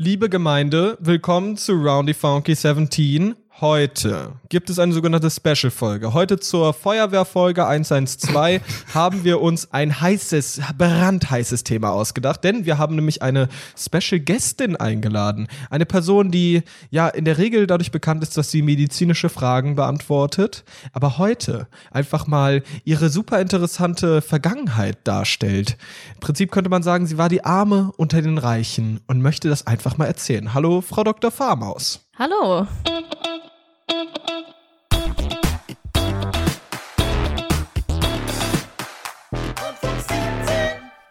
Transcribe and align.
Liebe 0.00 0.28
Gemeinde, 0.28 0.96
willkommen 1.00 1.56
zu 1.56 1.72
Roundy 1.72 2.14
Funky 2.14 2.54
17. 2.54 3.34
Heute 3.60 4.34
gibt 4.50 4.70
es 4.70 4.78
eine 4.78 4.92
sogenannte 4.92 5.28
Special-Folge. 5.28 6.12
Heute 6.12 6.38
zur 6.38 6.72
Feuerwehrfolge 6.72 7.66
112 7.66 8.62
haben 8.94 9.24
wir 9.24 9.40
uns 9.40 9.72
ein 9.72 10.00
heißes, 10.00 10.60
brandheißes 10.78 11.64
Thema 11.64 11.90
ausgedacht, 11.90 12.44
denn 12.44 12.66
wir 12.66 12.78
haben 12.78 12.94
nämlich 12.94 13.20
eine 13.20 13.48
Special-Gästin 13.76 14.76
eingeladen. 14.76 15.48
Eine 15.70 15.86
Person, 15.86 16.30
die 16.30 16.62
ja 16.90 17.08
in 17.08 17.24
der 17.24 17.38
Regel 17.38 17.66
dadurch 17.66 17.90
bekannt 17.90 18.22
ist, 18.22 18.36
dass 18.36 18.52
sie 18.52 18.62
medizinische 18.62 19.28
Fragen 19.28 19.74
beantwortet, 19.74 20.62
aber 20.92 21.18
heute 21.18 21.66
einfach 21.90 22.28
mal 22.28 22.62
ihre 22.84 23.08
super 23.08 23.40
interessante 23.40 24.22
Vergangenheit 24.22 24.98
darstellt. 25.02 25.76
Im 26.14 26.20
Prinzip 26.20 26.52
könnte 26.52 26.70
man 26.70 26.84
sagen, 26.84 27.08
sie 27.08 27.18
war 27.18 27.28
die 27.28 27.44
Arme 27.44 27.90
unter 27.96 28.22
den 28.22 28.38
Reichen 28.38 29.00
und 29.08 29.20
möchte 29.20 29.48
das 29.48 29.66
einfach 29.66 29.98
mal 29.98 30.06
erzählen. 30.06 30.54
Hallo, 30.54 30.80
Frau 30.80 31.02
Dr. 31.02 31.32
Farmaus. 31.32 32.08
Hallo. 32.16 32.68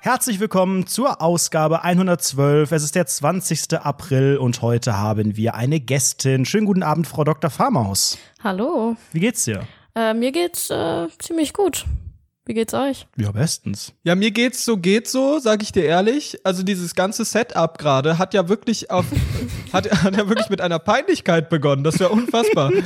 Herzlich 0.08 0.40
willkommen 0.40 0.88
zur 0.88 1.21
Ausgabe 1.21 1.84
112. 1.84 2.71
Es 2.71 2.84
ist 2.84 2.95
der 2.95 3.05
20. 3.05 3.73
April 3.73 4.38
und 4.38 4.62
heute 4.62 4.98
haben 4.98 5.35
wir 5.35 5.54
eine 5.55 5.82
Gästin. 5.82 6.45
Schönen 6.45 6.66
guten 6.66 6.82
Abend, 6.82 7.08
Frau 7.08 7.26
Dr. 7.26 7.49
Farmaus. 7.49 8.18
Hallo. 8.41 8.96
Wie 9.12 9.20
geht's 9.20 9.44
dir? 9.44 9.68
Äh, 9.96 10.13
mir 10.13 10.32
geht's 10.32 10.70
äh, 10.70 11.07
ziemlich 11.20 11.52
gut. 11.52 11.85
Wie 12.47 12.53
geht's 12.53 12.73
euch? 12.73 13.07
Ja, 13.17 13.31
bestens. 13.33 13.91
Ja, 14.03 14.15
mir 14.15 14.31
geht's 14.31 14.63
so, 14.63 14.77
geht 14.77 15.09
so, 15.09 15.37
sag 15.39 15.61
ich 15.61 15.73
dir 15.73 15.83
ehrlich. 15.83 16.39
Also 16.45 16.63
dieses 16.63 16.95
ganze 16.95 17.25
Setup 17.25 17.77
gerade 17.77 18.17
hat 18.17 18.33
ja 18.33 18.47
wirklich 18.47 18.89
auf, 18.89 19.05
hat, 19.73 19.91
hat 20.03 20.15
ja 20.15 20.29
wirklich 20.29 20.49
mit 20.49 20.61
einer 20.61 20.79
Peinlichkeit 20.79 21.49
begonnen. 21.49 21.83
Das 21.83 21.99
wäre 21.99 22.09
unfassbar. 22.09 22.71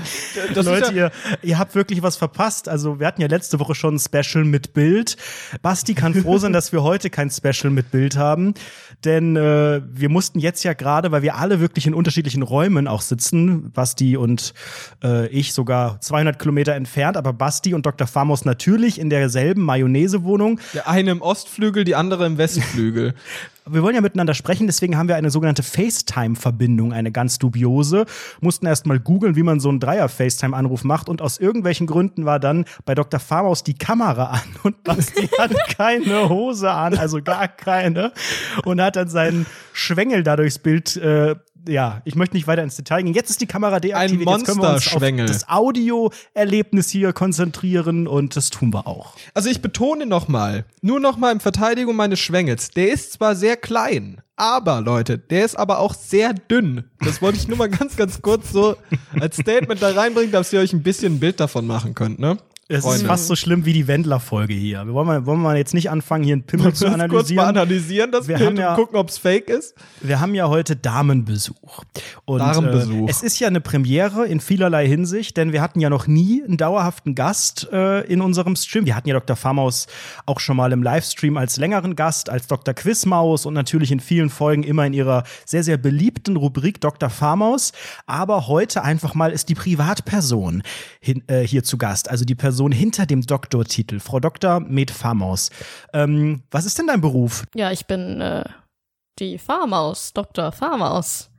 Das 0.56 0.66
Leute, 0.66 0.94
ja, 0.94 1.06
ihr, 1.06 1.12
ihr 1.44 1.59
habt 1.59 1.76
wirklich 1.76 2.02
was 2.02 2.16
verpasst. 2.16 2.68
Also 2.68 3.00
wir 3.00 3.06
hatten 3.06 3.22
ja 3.22 3.28
letzte 3.28 3.59
Woche 3.59 3.76
schon 3.76 3.95
ein 3.95 4.00
Special 4.00 4.44
mit 4.44 4.73
Bild. 4.73 5.18
Basti 5.62 5.94
kann 5.94 6.14
froh 6.14 6.38
sein, 6.38 6.53
dass 6.53 6.72
wir 6.72 6.81
heute 6.84 7.09
kein 7.09 7.30
Special 7.30 7.70
mit 7.70 7.92
Bild 7.92 8.18
haben. 8.18 8.53
Denn 9.03 9.36
äh, 9.36 9.81
wir 9.88 10.09
mussten 10.09 10.40
jetzt 10.40 10.64
ja 10.64 10.73
gerade, 10.73 11.12
weil 11.12 11.22
wir 11.22 11.36
alle 11.36 11.59
wirklich 11.59 11.86
in 11.86 11.94
unterschiedlichen 11.94 12.44
Räumen 12.44 12.88
auch 12.88 13.02
sitzen, 13.02 13.72
Basti 13.72 14.18
und 14.18 14.53
äh, 15.03 15.28
ich 15.28 15.53
sogar 15.53 16.00
200 16.02 16.40
Kilometer 16.40 16.73
entfernt, 16.73 17.18
aber 17.18 17.34
Basti 17.34 17.73
und 17.73 17.86
Dr. 17.86 18.08
Famos 18.08 18.46
natürlich 18.46 19.00
in 19.00 19.09
derselben 19.09 19.51
Mayonnaise-Wohnung. 19.60 20.60
der 20.74 20.88
eine 20.88 21.12
im 21.12 21.22
Ostflügel, 21.22 21.84
die 21.84 21.96
andere 21.96 22.26
im 22.26 22.38
Westflügel. 22.38 23.14
Wir 23.70 23.84
wollen 23.84 23.94
ja 23.94 24.02
miteinander 24.02 24.34
sprechen, 24.34 24.66
deswegen 24.66 24.98
haben 24.98 25.08
wir 25.08 25.16
eine 25.16 25.30
sogenannte 25.30 25.62
FaceTime-Verbindung, 25.62 26.94
eine 26.94 27.12
ganz 27.12 27.38
dubiose. 27.38 28.06
Mussten 28.40 28.66
erst 28.66 28.88
mal 28.88 29.00
googeln, 29.00 29.36
wie 29.36 29.44
man 29.44 29.60
so 29.60 29.70
einen 29.70 29.80
Dreier-FaceTime-Anruf 29.80 30.84
macht 30.84 31.08
und 31.08 31.22
aus 31.22 31.38
irgendwelchen 31.38 31.86
Gründen 31.86 32.26
war 32.26 32.40
dann 32.40 32.66
bei 32.86 32.96
Dr. 32.96 33.20
Farmaus 33.20 33.64
die 33.64 33.76
Kamera 33.76 34.32
an 34.32 34.42
und 34.64 34.84
Basti 34.84 35.28
hat 35.38 35.54
keine 35.78 36.28
Hose 36.28 36.72
an, 36.72 36.98
also 36.98 37.22
gar 37.22 37.48
keine 37.48 38.14
und 38.66 38.82
hat 38.82 38.96
dann 38.96 39.10
seinen 39.10 39.46
Schwengel 39.74 40.24
da 40.24 40.38
durchs 40.38 40.58
Bild 40.58 40.98
äh, 40.98 41.36
ja, 41.67 42.02
ich 42.06 42.16
möchte 42.16 42.36
nicht 42.36 42.48
weiter 42.48 42.64
ins 42.64 42.76
Detail 42.76 43.04
gehen. 43.04 43.14
Jetzt 43.14 43.30
ist 43.30 43.42
die 43.42 43.45
Kamera 43.45 43.80
deaktiviert. 43.80 44.30
Jetzt 44.30 44.45
können 44.45 44.62
wir 44.62 44.73
uns 44.73 44.94
auf 44.94 45.02
das 45.28 45.50
Audio-Erlebnis 45.50 46.90
hier 46.90 47.14
konzentrieren 47.14 48.08
und 48.08 48.36
das 48.36 48.50
tun 48.50 48.73
wir 48.73 48.88
auch. 48.88 49.16
Also 49.34 49.50
ich 49.50 49.62
betone 49.62 50.06
nochmal, 50.06 50.66
nur 50.81 51.00
nochmal 51.00 51.34
in 51.34 51.40
Verteidigung 51.40 51.95
meines 51.95 52.20
Schwengels. 52.20 52.70
Der 52.72 52.92
ist 52.92 53.14
zwar 53.14 53.36
sehr 53.36 53.58
klein, 53.58 54.22
aber 54.36 54.81
Leute, 54.81 55.18
der 55.18 55.45
ist 55.45 55.56
aber 55.56 55.80
auch 55.80 55.94
sehr 55.94 56.34
dünn. 56.34 56.86
Das 57.00 57.22
wollte 57.22 57.38
ich 57.38 57.48
nur 57.48 57.58
mal 57.58 57.70
ganz, 57.70 57.96
ganz 57.96 58.22
kurz 58.22 58.52
so 58.52 58.75
als 59.20 59.38
Statement 59.38 59.81
da 59.81 59.92
reinbringen, 59.92 60.31
dass 60.31 60.52
ihr 60.53 60.59
euch 60.59 60.73
ein 60.73 60.84
bisschen 60.84 61.16
ein 61.16 61.20
Bild 61.20 61.40
davon 61.40 61.68
machen 61.68 61.94
könnt, 61.96 62.20
ne? 62.20 62.38
Es 62.72 62.78
ist 62.80 62.84
Freunde. 62.86 63.06
fast 63.06 63.28
so 63.28 63.36
schlimm 63.36 63.66
wie 63.66 63.74
die 63.74 63.86
Wendler-Folge 63.88 64.54
hier. 64.54 64.86
Wir 64.86 64.94
wollen 64.94 65.08
mal, 65.08 65.26
wollen 65.26 65.40
wir 65.40 65.50
mal 65.50 65.58
jetzt 65.58 65.74
nicht 65.74 65.90
anfangen, 65.90 66.24
hier 66.24 66.36
einen 66.36 66.44
Pimmel 66.44 66.74
zu 66.74 66.86
Kurz 66.86 66.98
mal 66.98 67.04
analysieren. 67.04 67.46
analysieren, 67.46 68.12
das 68.12 68.28
Wir 68.30 68.38
Bild 68.38 68.48
haben 68.50 68.58
ja- 68.58 68.70
und 68.70 68.76
gucken, 68.76 68.96
ob's 68.98 69.18
fake 69.18 69.50
ist. 69.50 69.76
Wir 70.00 70.22
haben 70.22 70.34
ja 70.36 70.48
heute 70.48 70.78
Damenbesuch. 70.78 71.84
Und, 72.24 72.40
Damenbesuch. 72.40 73.08
Äh, 73.08 73.12
es 73.12 73.24
ist 73.24 73.40
ja 73.40 73.48
eine 73.50 73.60
Premiere 73.60 74.26
in 74.26 74.40
vielerlei 74.40 74.88
Hinsicht, 74.88 75.36
denn 75.36 75.52
wir 75.52 75.62
hatten 75.62 75.81
ja 75.81 75.90
noch 75.90 76.08
nie 76.08 76.44
einen 76.44 76.56
dauerhaften 76.56 77.14
Gast 77.14 77.68
äh, 77.74 78.06
in 78.06 78.22
unserem 78.22 78.56
Stream. 78.56 78.86
Wir 78.86 78.96
hatten 78.96 79.10
ja 79.10 79.16
Dr. 79.16 79.36
Farmaus 79.36 79.88
auch 80.26 80.40
schon 80.40 80.56
mal 80.56 80.72
im 80.72 80.81
Livestream 80.81 81.36
als 81.36 81.58
längeren 81.58 81.98
Gast, 81.98 82.30
als 82.30 82.48
Dr. 82.48 82.74
Quizmaus 82.74 83.46
und 83.46 83.54
natürlich 83.54 83.92
in 83.92 84.00
vielen 84.00 84.30
Folgen 84.30 84.64
immer 84.64 84.86
in 84.86 84.94
ihrer 84.94 85.24
sehr, 85.46 85.64
sehr 85.64 85.78
beliebten 85.78 86.38
Rubrik 86.38 86.80
Dr. 86.80 87.10
Farmaus. 87.10 87.74
Aber 88.06 88.48
heute 88.48 88.81
einfach 88.84 89.14
mal 89.14 89.31
ist 89.31 89.50
die 89.50 89.56
Privatperson 89.56 90.64
hin, 91.02 91.22
äh, 91.28 91.42
hier 91.42 91.64
zu 91.66 91.78
Gast, 91.78 92.10
also 92.10 92.24
die 92.24 92.36
Person 92.36 92.61
hinter 92.70 93.06
dem 93.06 93.22
Doktortitel, 93.22 94.00
Frau 94.00 94.20
Dr. 94.20 94.60
Med 94.60 94.92
Farmaus. 94.92 95.50
Ähm, 95.94 96.44
was 96.52 96.66
ist 96.66 96.78
denn 96.78 96.88
dein 96.88 97.02
Beruf? 97.02 97.44
Ja, 97.56 97.72
ich 97.72 97.88
bin 97.88 98.22
äh, 98.22 98.44
die 99.20 99.38
Farmaus, 99.38 100.14
Dr. 100.14 100.52
Farmaus. 100.52 101.30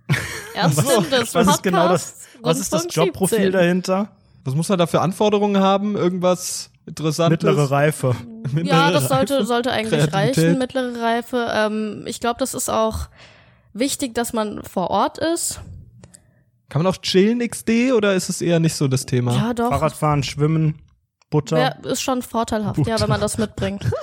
Ärztin 0.55 1.11
des 1.11 1.35
Was 1.35 1.47
ist 1.47 1.63
genau 1.63 1.89
das, 1.89 2.17
was 2.41 2.59
ist 2.59 2.73
das 2.73 2.87
Jobprofil 2.91 3.39
17. 3.39 3.53
dahinter? 3.53 4.09
Was 4.45 4.55
muss 4.55 4.69
man 4.69 4.79
da 4.79 4.87
für 4.87 5.01
Anforderungen 5.01 5.63
haben? 5.63 5.97
Irgendwas 5.97 6.71
Interessantes? 6.87 7.45
Mittlere 7.45 7.71
Reife. 7.71 8.17
Ja, 8.63 8.91
das 8.91 9.09
sollte, 9.09 9.45
sollte 9.45 9.71
eigentlich 9.71 10.13
reichen, 10.13 10.59
mittlere 10.59 11.01
Reife. 11.01 11.49
Ähm, 11.55 12.05
ich 12.07 12.19
glaube, 12.19 12.39
das 12.41 12.55
ist 12.55 12.69
auch 12.69 13.09
wichtig, 13.73 14.15
dass 14.15 14.33
man 14.33 14.63
vor 14.65 14.91
Ort 14.91 15.19
ist. 15.19 15.61
Kann 16.69 16.83
man 16.83 16.93
auch 16.93 16.97
chillen 16.97 17.47
XD 17.47 17.93
oder 17.93 18.15
ist 18.15 18.29
es 18.31 18.41
eher 18.41 18.59
nicht 18.59 18.75
so 18.75 18.89
das 18.89 19.07
Thema? 19.07 19.35
Ja, 19.37 19.55
doch. 19.55 19.69
Fahrradfahren, 19.69 20.23
Schwimmen, 20.23 20.79
Butter. 21.33 21.57
Wär, 21.57 21.85
ist 21.91 22.03
schon 22.03 22.23
vorteilhaft, 22.23 22.87
ja, 22.87 23.01
wenn 23.01 23.09
man 23.09 23.21
das 23.21 23.39
mitbringt. 23.39 23.91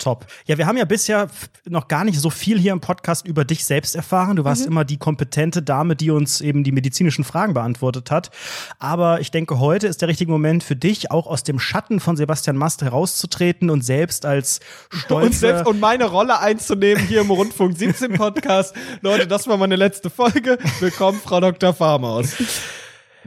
Top. 0.00 0.26
Ja, 0.46 0.58
wir 0.58 0.66
haben 0.66 0.78
ja 0.78 0.84
bisher 0.86 1.28
noch 1.66 1.86
gar 1.86 2.04
nicht 2.04 2.18
so 2.18 2.30
viel 2.30 2.58
hier 2.58 2.72
im 2.72 2.80
Podcast 2.80 3.26
über 3.26 3.44
dich 3.44 3.64
selbst 3.64 3.94
erfahren. 3.94 4.36
Du 4.36 4.44
warst 4.44 4.66
immer 4.66 4.84
die 4.84 4.96
kompetente 4.96 5.62
Dame, 5.62 5.94
die 5.94 6.10
uns 6.10 6.40
eben 6.40 6.64
die 6.64 6.72
medizinischen 6.72 7.22
Fragen 7.22 7.54
beantwortet 7.54 8.10
hat. 8.10 8.30
Aber 8.78 9.20
ich 9.20 9.30
denke, 9.30 9.60
heute 9.60 9.86
ist 9.86 10.00
der 10.00 10.08
richtige 10.08 10.30
Moment 10.30 10.64
für 10.64 10.74
dich, 10.74 11.10
auch 11.10 11.26
aus 11.26 11.44
dem 11.44 11.58
Schatten 11.58 12.00
von 12.00 12.16
Sebastian 12.16 12.56
Mast 12.56 12.82
herauszutreten 12.82 13.68
und 13.68 13.84
selbst 13.84 14.24
als 14.24 14.60
und, 14.90 14.98
stolze 14.98 15.38
selbst, 15.38 15.66
und 15.66 15.80
meine 15.80 16.06
Rolle 16.06 16.38
einzunehmen 16.40 17.06
hier 17.06 17.20
im 17.20 17.30
Rundfunk 17.30 17.76
17 17.76 18.14
Podcast. 18.14 18.74
Leute, 19.02 19.26
das 19.26 19.46
war 19.46 19.58
meine 19.58 19.76
letzte 19.76 20.08
Folge. 20.08 20.58
Willkommen, 20.80 21.20
Frau 21.22 21.40
Dr. 21.40 21.74
Farmaus. 21.74 22.36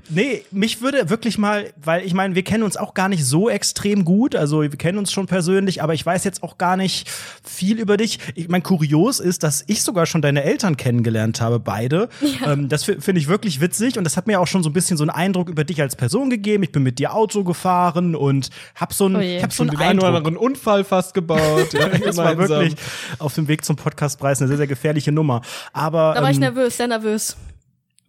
Nee, 0.09 0.43
mich 0.51 0.81
würde 0.81 1.09
wirklich 1.09 1.37
mal, 1.37 1.71
weil 1.81 2.05
ich 2.05 2.13
meine, 2.13 2.35
wir 2.35 2.43
kennen 2.43 2.63
uns 2.63 2.75
auch 2.77 2.93
gar 2.93 3.07
nicht 3.09 3.23
so 3.25 3.49
extrem 3.49 4.03
gut, 4.03 4.35
also 4.35 4.61
wir 4.61 4.69
kennen 4.71 4.97
uns 4.97 5.11
schon 5.13 5.27
persönlich, 5.27 5.81
aber 5.81 5.93
ich 5.93 6.05
weiß 6.05 6.23
jetzt 6.25 6.43
auch 6.43 6.57
gar 6.57 6.75
nicht 6.75 7.09
viel 7.43 7.79
über 7.79 7.95
dich. 7.95 8.19
Ich 8.35 8.49
mein 8.49 8.63
kurios 8.63 9.19
ist, 9.19 9.43
dass 9.43 9.63
ich 9.67 9.81
sogar 9.83 10.05
schon 10.05 10.21
deine 10.21 10.43
Eltern 10.43 10.75
kennengelernt 10.77 11.39
habe, 11.41 11.59
beide. 11.59 12.09
Ähm, 12.45 12.67
das 12.69 12.83
fi- 12.83 12.99
finde 12.99 13.21
ich 13.21 13.27
wirklich 13.29 13.61
witzig 13.61 13.97
und 13.97 14.03
das 14.03 14.17
hat 14.17 14.27
mir 14.27 14.41
auch 14.41 14.47
schon 14.47 14.61
so 14.63 14.69
ein 14.69 14.73
bisschen 14.73 14.97
so 14.97 15.03
einen 15.03 15.09
Eindruck 15.11 15.47
über 15.49 15.63
dich 15.63 15.79
als 15.81 15.95
Person 15.95 16.29
gegeben. 16.29 16.63
Ich 16.63 16.71
bin 16.71 16.83
mit 16.83 16.99
dir 16.99 17.13
Auto 17.13 17.43
gefahren 17.43 18.15
und 18.15 18.49
hab 18.75 18.93
so 18.93 19.05
einen, 19.05 19.15
Oh 19.15 19.19
je. 19.21 19.37
ich 19.37 19.43
hab 19.43 19.53
so 19.53 19.63
einen 19.63 19.77
einen 19.77 19.99
oder 19.99 20.09
anderen 20.09 20.37
Unfall 20.37 20.83
fast 20.83 21.13
gebaut. 21.13 21.71
Ja, 21.73 21.87
Das 22.03 22.17
war 22.17 22.37
wirklich 22.37 22.75
auf 23.19 23.33
dem 23.35 23.47
Weg 23.47 23.63
zum 23.63 23.75
Podcastpreis 23.77 24.41
eine 24.41 24.47
sehr, 24.49 24.57
sehr 24.57 24.67
gefährliche 24.67 25.11
Nummer. 25.13 25.41
Aber 25.71 26.13
Da 26.15 26.21
war 26.23 26.29
ich 26.29 26.35
ähm, 26.37 26.41
nervös, 26.41 26.75
sehr 26.75 26.87
nervös. 26.87 27.37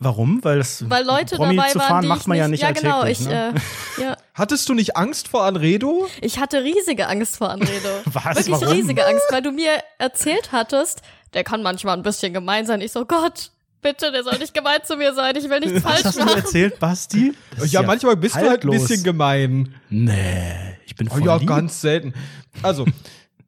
Warum? 0.05 0.45
Weil, 0.45 0.59
das, 0.59 0.89
Weil 0.89 1.05
Leute 1.05 1.37
Promi 1.37 1.57
dabei 1.57 1.71
zu 1.71 1.79
waren, 1.79 1.89
fahren 1.89 2.03
die 2.03 2.09
macht 2.09 2.29
man 2.29 2.37
nicht, 2.37 2.43
ja 2.43 2.49
nicht 2.49 2.63
Ja, 2.63 2.71
genau, 2.73 3.01
alltäglich, 3.01 3.21
ich, 3.21 3.27
ne? 3.27 3.55
äh, 3.99 4.03
ja. 4.03 4.17
Hattest 4.35 4.69
du 4.69 4.75
nicht 4.75 4.97
Angst 4.97 5.29
vor 5.29 5.45
Anredo? 5.45 6.07
Ich 6.21 6.39
hatte 6.39 6.63
riesige 6.63 7.09
Angst 7.09 7.37
vor 7.39 7.51
Anredo. 7.51 7.89
Was? 8.05 8.37
Wirklich 8.37 8.61
Warum? 8.61 8.69
riesige 8.69 9.07
Angst, 9.07 9.25
weil 9.31 9.43
du 9.43 9.51
mir 9.53 9.71
erzählt 9.99 10.53
hattest, 10.53 11.03
der 11.33 11.43
kann 11.45 11.63
manchmal 11.63 11.97
ein 11.97 12.03
bisschen 12.03 12.33
gemein 12.33 12.67
sein. 12.67 12.81
Ich 12.81 12.93
so, 12.93 13.05
Gott, 13.07 13.51
bitte, 13.83 14.13
der 14.13 14.23
soll 14.23 14.39
nicht 14.39 14.55
gemein 14.55 14.81
zu 14.85 14.97
mir 14.97 15.15
sein. 15.15 15.35
Ich 15.37 15.49
will 15.49 15.61
nichts 15.61 15.83
Was 15.85 15.93
falsch 15.93 16.05
hast 16.05 16.19
du 16.21 16.25
machen. 16.25 16.37
erzählt, 16.39 16.79
Basti? 16.79 17.35
Ist 17.57 17.73
Ja, 17.73 17.83
manchmal 17.83 18.17
bist 18.17 18.35
du 18.35 18.39
halt 18.39 18.47
ein 18.47 18.51
haltlos. 18.53 18.83
bisschen 18.89 19.03
gemein. 19.05 19.75
Nee, 19.91 20.77
ich 20.87 20.95
bin 20.97 21.09
Oh 21.09 21.15
voll 21.17 21.27
ja, 21.27 21.37
lieb. 21.37 21.49
ganz 21.49 21.81
selten. 21.81 22.15
Also, 22.63 22.87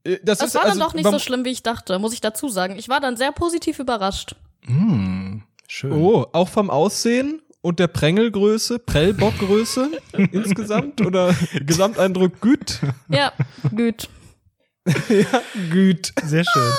äh, 0.05 0.19
das, 0.23 0.39
Das 0.39 0.49
ist 0.49 0.55
war 0.55 0.65
also, 0.65 0.79
dann 0.79 0.89
doch 0.89 0.95
nicht 0.95 1.09
so 1.09 1.19
schlimm, 1.19 1.45
wie 1.45 1.51
ich 1.51 1.63
dachte, 1.63 1.99
muss 1.99 2.13
ich 2.13 2.21
dazu 2.21 2.49
sagen. 2.49 2.77
Ich 2.79 2.89
war 2.89 3.01
dann 3.01 3.17
sehr 3.17 3.33
positiv 3.33 3.79
überrascht. 3.79 4.35
Hm, 4.67 5.43
schön. 5.69 5.93
Oh, 5.93 6.27
auch 6.33 6.49
vom 6.49 6.71
Aussehen 6.71 7.43
und 7.61 7.79
der 7.79 7.89
Prängelgröße, 7.89 8.79
Prellbockgröße 8.79 9.91
insgesamt 10.33 11.01
oder 11.01 11.35
Gesamteindruck 11.65 12.41
gut? 12.41 12.81
Ja, 13.09 13.33
gut. 13.75 14.09
Gut. 15.73 16.13
Sehr 16.25 16.45
schön. 16.45 16.73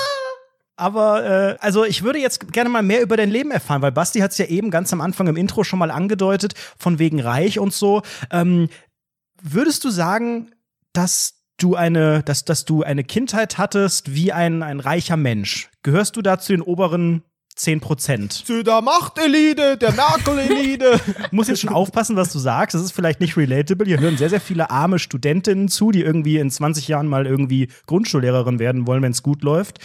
Aber 0.77 1.25
äh, 1.25 1.57
also 1.59 1.83
ich 1.83 2.03
würde 2.03 2.19
jetzt 2.19 2.53
gerne 2.53 2.69
mal 2.69 2.83
mehr 2.83 3.01
über 3.01 3.17
dein 3.17 3.31
Leben 3.31 3.51
erfahren, 3.51 3.81
weil 3.81 3.91
Basti 3.91 4.19
hat 4.19 4.31
es 4.31 4.37
ja 4.37 4.45
eben 4.45 4.69
ganz 4.69 4.93
am 4.93 5.01
Anfang 5.01 5.27
im 5.27 5.35
Intro 5.35 5.63
schon 5.63 5.79
mal 5.79 5.91
angedeutet, 5.91 6.53
von 6.77 6.99
wegen 6.99 7.19
reich 7.19 7.59
und 7.59 7.73
so. 7.73 8.03
Ähm, 8.31 8.69
würdest 9.41 9.83
du 9.83 9.89
sagen, 9.89 10.51
dass 10.93 11.41
du 11.57 11.75
eine, 11.75 12.21
dass, 12.23 12.45
dass 12.45 12.63
du 12.63 12.83
eine 12.83 13.03
Kindheit 13.03 13.57
hattest 13.57 14.13
wie 14.13 14.31
ein, 14.31 14.61
ein 14.61 14.79
reicher 14.79 15.17
Mensch? 15.17 15.69
Gehörst 15.81 16.15
du 16.15 16.21
da 16.21 16.39
zu 16.39 16.53
den 16.53 16.61
oberen 16.61 17.23
10 17.57 17.81
Prozent. 17.81 18.33
Zu 18.33 18.63
der 18.63 18.81
Machtelite, 18.81 19.77
der 19.77 19.91
Merkel-Elite. 19.93 20.99
muss 21.31 21.47
jetzt 21.47 21.61
schon 21.61 21.73
aufpassen, 21.73 22.15
was 22.15 22.31
du 22.31 22.39
sagst. 22.39 22.75
Das 22.75 22.81
ist 22.81 22.91
vielleicht 22.91 23.19
nicht 23.19 23.35
relatable. 23.35 23.85
Hier 23.85 23.99
hören 23.99 24.17
sehr, 24.17 24.29
sehr 24.29 24.41
viele 24.41 24.69
arme 24.69 24.99
Studentinnen 24.99 25.67
zu, 25.67 25.91
die 25.91 26.01
irgendwie 26.01 26.37
in 26.37 26.49
20 26.49 26.87
Jahren 26.87 27.07
mal 27.07 27.25
irgendwie 27.25 27.69
Grundschullehrerin 27.87 28.59
werden 28.59 28.87
wollen, 28.87 29.01
wenn 29.01 29.11
es 29.11 29.23
gut 29.23 29.43
läuft. 29.43 29.79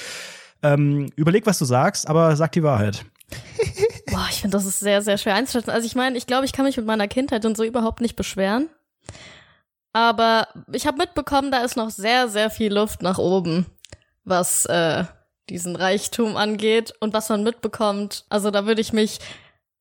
Ähm, 0.62 1.10
überleg, 1.16 1.46
was 1.46 1.58
du 1.58 1.64
sagst, 1.64 2.08
aber 2.08 2.36
sag 2.36 2.52
die 2.52 2.62
Wahrheit. 2.62 3.04
Boah, 4.10 4.26
ich 4.30 4.42
finde, 4.42 4.56
das 4.56 4.66
ist 4.66 4.80
sehr, 4.80 5.02
sehr 5.02 5.18
schwer 5.18 5.34
einzuschätzen. 5.34 5.70
Also 5.70 5.86
ich 5.86 5.94
meine, 5.94 6.16
ich 6.18 6.26
glaube, 6.26 6.44
ich 6.44 6.52
kann 6.52 6.66
mich 6.66 6.76
mit 6.76 6.86
meiner 6.86 7.08
Kindheit 7.08 7.44
und 7.44 7.56
so 7.56 7.64
überhaupt 7.64 8.00
nicht 8.00 8.16
beschweren. 8.16 8.68
Aber 9.92 10.48
ich 10.72 10.86
habe 10.86 10.98
mitbekommen, 10.98 11.50
da 11.50 11.64
ist 11.64 11.76
noch 11.76 11.90
sehr, 11.90 12.28
sehr 12.28 12.50
viel 12.50 12.72
Luft 12.72 13.02
nach 13.02 13.18
oben, 13.18 13.66
was 14.24 14.64
äh, 14.66 15.04
diesen 15.48 15.76
Reichtum 15.76 16.36
angeht 16.36 16.94
und 17.00 17.14
was 17.14 17.28
man 17.28 17.42
mitbekommt. 17.42 18.24
Also 18.28 18.50
da 18.50 18.66
würde 18.66 18.80
ich 18.80 18.92
mich 18.92 19.18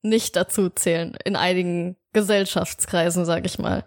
nicht 0.02 0.36
dazu 0.36 0.68
zählen 0.68 1.16
in 1.24 1.36
einigen 1.36 1.96
Gesellschaftskreisen, 2.12 3.24
sag 3.24 3.46
ich 3.46 3.58
mal. 3.58 3.84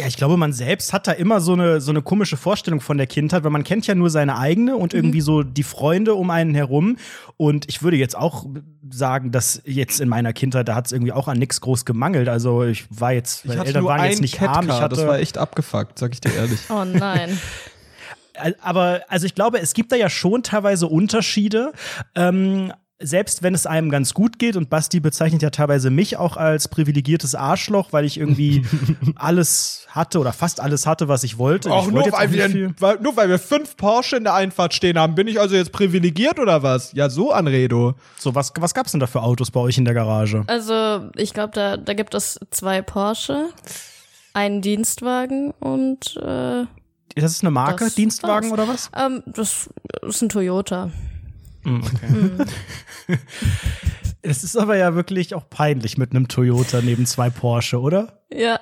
Ja, 0.00 0.06
ich 0.06 0.16
glaube, 0.16 0.38
man 0.38 0.54
selbst 0.54 0.94
hat 0.94 1.06
da 1.06 1.12
immer 1.12 1.42
so 1.42 1.52
eine, 1.52 1.82
so 1.82 1.90
eine 1.90 2.00
komische 2.00 2.38
Vorstellung 2.38 2.80
von 2.80 2.96
der 2.96 3.06
Kindheit, 3.06 3.44
weil 3.44 3.50
man 3.50 3.64
kennt 3.64 3.86
ja 3.86 3.94
nur 3.94 4.08
seine 4.08 4.38
eigene 4.38 4.74
und 4.76 4.94
irgendwie 4.94 5.20
mhm. 5.20 5.24
so 5.24 5.42
die 5.42 5.62
Freunde 5.62 6.14
um 6.14 6.30
einen 6.30 6.54
herum. 6.54 6.96
Und 7.36 7.68
ich 7.68 7.82
würde 7.82 7.98
jetzt 7.98 8.16
auch 8.16 8.46
sagen, 8.88 9.30
dass 9.30 9.60
jetzt 9.66 10.00
in 10.00 10.08
meiner 10.08 10.32
Kindheit, 10.32 10.68
da 10.68 10.74
hat 10.74 10.86
es 10.86 10.92
irgendwie 10.92 11.12
auch 11.12 11.28
an 11.28 11.38
nichts 11.38 11.60
groß 11.60 11.84
gemangelt. 11.84 12.30
Also 12.30 12.64
ich 12.64 12.86
war 12.88 13.12
jetzt, 13.12 13.44
meine 13.44 13.66
Eltern 13.66 13.84
waren 13.84 14.04
jetzt 14.08 14.22
nicht 14.22 14.36
Catcar, 14.36 14.56
arm. 14.56 14.68
Ich 14.70 14.80
hatte, 14.80 14.96
das 14.96 15.06
war 15.06 15.18
echt 15.18 15.36
abgefuckt, 15.36 15.98
sag 15.98 16.14
ich 16.14 16.22
dir 16.22 16.34
ehrlich. 16.34 16.60
oh 16.70 16.84
nein. 16.84 17.38
aber 18.60 19.02
also 19.08 19.26
ich 19.26 19.34
glaube, 19.34 19.60
es 19.60 19.74
gibt 19.74 19.92
da 19.92 19.96
ja 19.96 20.10
schon 20.10 20.42
teilweise 20.42 20.86
Unterschiede. 20.86 21.72
Ähm, 22.14 22.72
selbst 23.02 23.42
wenn 23.42 23.54
es 23.54 23.66
einem 23.66 23.90
ganz 23.90 24.12
gut 24.12 24.38
geht, 24.38 24.56
und 24.56 24.68
Basti 24.68 25.00
bezeichnet 25.00 25.42
ja 25.42 25.50
teilweise 25.50 25.90
mich 25.90 26.18
auch 26.18 26.36
als 26.36 26.68
privilegiertes 26.68 27.34
Arschloch, 27.34 27.92
weil 27.92 28.04
ich 28.04 28.18
irgendwie 28.18 28.64
alles 29.16 29.86
hatte 29.88 30.18
oder 30.18 30.32
fast 30.32 30.60
alles 30.60 30.86
hatte, 30.86 31.08
was 31.08 31.24
ich 31.24 31.38
wollte. 31.38 31.72
Auch 31.72 31.86
ich 31.86 31.92
nur, 31.92 32.04
weil 32.12 32.32
wir, 32.32 32.74
weil, 32.78 33.00
nur 33.00 33.16
weil 33.16 33.30
wir 33.30 33.38
fünf 33.38 33.76
Porsche 33.76 34.16
in 34.16 34.24
der 34.24 34.34
Einfahrt 34.34 34.74
stehen 34.74 34.98
haben, 34.98 35.14
bin 35.14 35.26
ich 35.26 35.40
also 35.40 35.56
jetzt 35.56 35.72
privilegiert 35.72 36.38
oder 36.38 36.62
was? 36.62 36.92
Ja, 36.92 37.08
so, 37.08 37.32
Anredo. 37.32 37.94
So, 38.18 38.34
was, 38.34 38.52
was 38.58 38.74
gab's 38.74 38.92
denn 38.92 39.00
da 39.00 39.06
für 39.06 39.22
Autos 39.22 39.50
bei 39.50 39.60
euch 39.60 39.78
in 39.78 39.86
der 39.86 39.94
Garage? 39.94 40.44
Also, 40.46 41.08
ich 41.16 41.32
glaube, 41.32 41.52
da, 41.54 41.78
da 41.78 41.94
gibt 41.94 42.14
es 42.14 42.38
zwei 42.50 42.82
Porsche, 42.82 43.48
einen 44.34 44.60
Dienstwagen 44.60 45.52
und 45.52 46.16
äh, 46.18 46.66
Das 47.16 47.32
ist 47.32 47.42
eine 47.42 47.50
Marke, 47.50 47.90
Dienstwagen 47.90 48.50
war's. 48.50 48.58
oder 48.58 48.68
was? 48.68 48.90
Ähm, 48.96 49.22
das 49.26 49.68
ist 50.02 50.22
ein 50.22 50.28
Toyota. 50.28 50.90
Mm, 51.64 51.80
okay. 51.80 53.18
Es 54.22 54.44
ist 54.44 54.56
aber 54.56 54.76
ja 54.76 54.94
wirklich 54.94 55.34
auch 55.34 55.48
peinlich 55.48 55.96
mit 55.96 56.10
einem 56.10 56.28
Toyota 56.28 56.82
neben 56.82 57.06
zwei 57.06 57.30
Porsche, 57.30 57.80
oder? 57.80 58.20
Ja. 58.30 58.60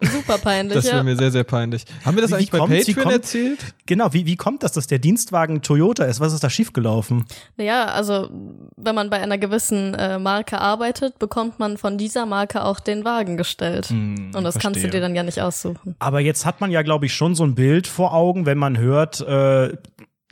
Super 0.00 0.38
peinlich. 0.38 0.74
das 0.74 0.84
wäre 0.86 0.98
ja. 0.98 1.02
mir 1.02 1.16
sehr, 1.16 1.32
sehr 1.32 1.44
peinlich. 1.44 1.84
Haben 2.04 2.16
wir 2.16 2.22
das 2.22 2.30
wie, 2.30 2.36
eigentlich 2.36 2.52
wie 2.52 2.58
bei 2.58 2.76
Patreon 2.78 3.02
kommt, 3.02 3.12
erzählt? 3.14 3.74
Genau, 3.86 4.12
wie, 4.12 4.26
wie 4.26 4.36
kommt 4.36 4.62
das, 4.62 4.72
dass 4.72 4.86
der 4.86 5.00
Dienstwagen 5.00 5.60
Toyota 5.60 6.04
ist? 6.04 6.20
Was 6.20 6.32
ist 6.32 6.44
da 6.44 6.50
schiefgelaufen? 6.50 7.24
Naja, 7.56 7.86
also 7.86 8.30
wenn 8.76 8.94
man 8.94 9.10
bei 9.10 9.20
einer 9.20 9.38
gewissen 9.38 9.94
äh, 9.94 10.18
Marke 10.18 10.60
arbeitet, 10.60 11.18
bekommt 11.18 11.58
man 11.58 11.78
von 11.78 11.98
dieser 11.98 12.26
Marke 12.26 12.64
auch 12.64 12.78
den 12.78 13.04
Wagen 13.04 13.36
gestellt. 13.36 13.86
Hm, 13.86 14.32
Und 14.34 14.44
das 14.44 14.54
verstehe. 14.54 14.60
kannst 14.60 14.84
du 14.84 14.88
dir 14.88 15.00
dann 15.00 15.16
ja 15.16 15.24
nicht 15.24 15.40
aussuchen. 15.40 15.96
Aber 15.98 16.20
jetzt 16.20 16.46
hat 16.46 16.60
man 16.60 16.70
ja, 16.70 16.82
glaube 16.82 17.06
ich, 17.06 17.14
schon 17.14 17.34
so 17.34 17.44
ein 17.44 17.56
Bild 17.56 17.88
vor 17.88 18.14
Augen, 18.14 18.46
wenn 18.46 18.58
man 18.58 18.78
hört, 18.78 19.20
äh, 19.20 19.76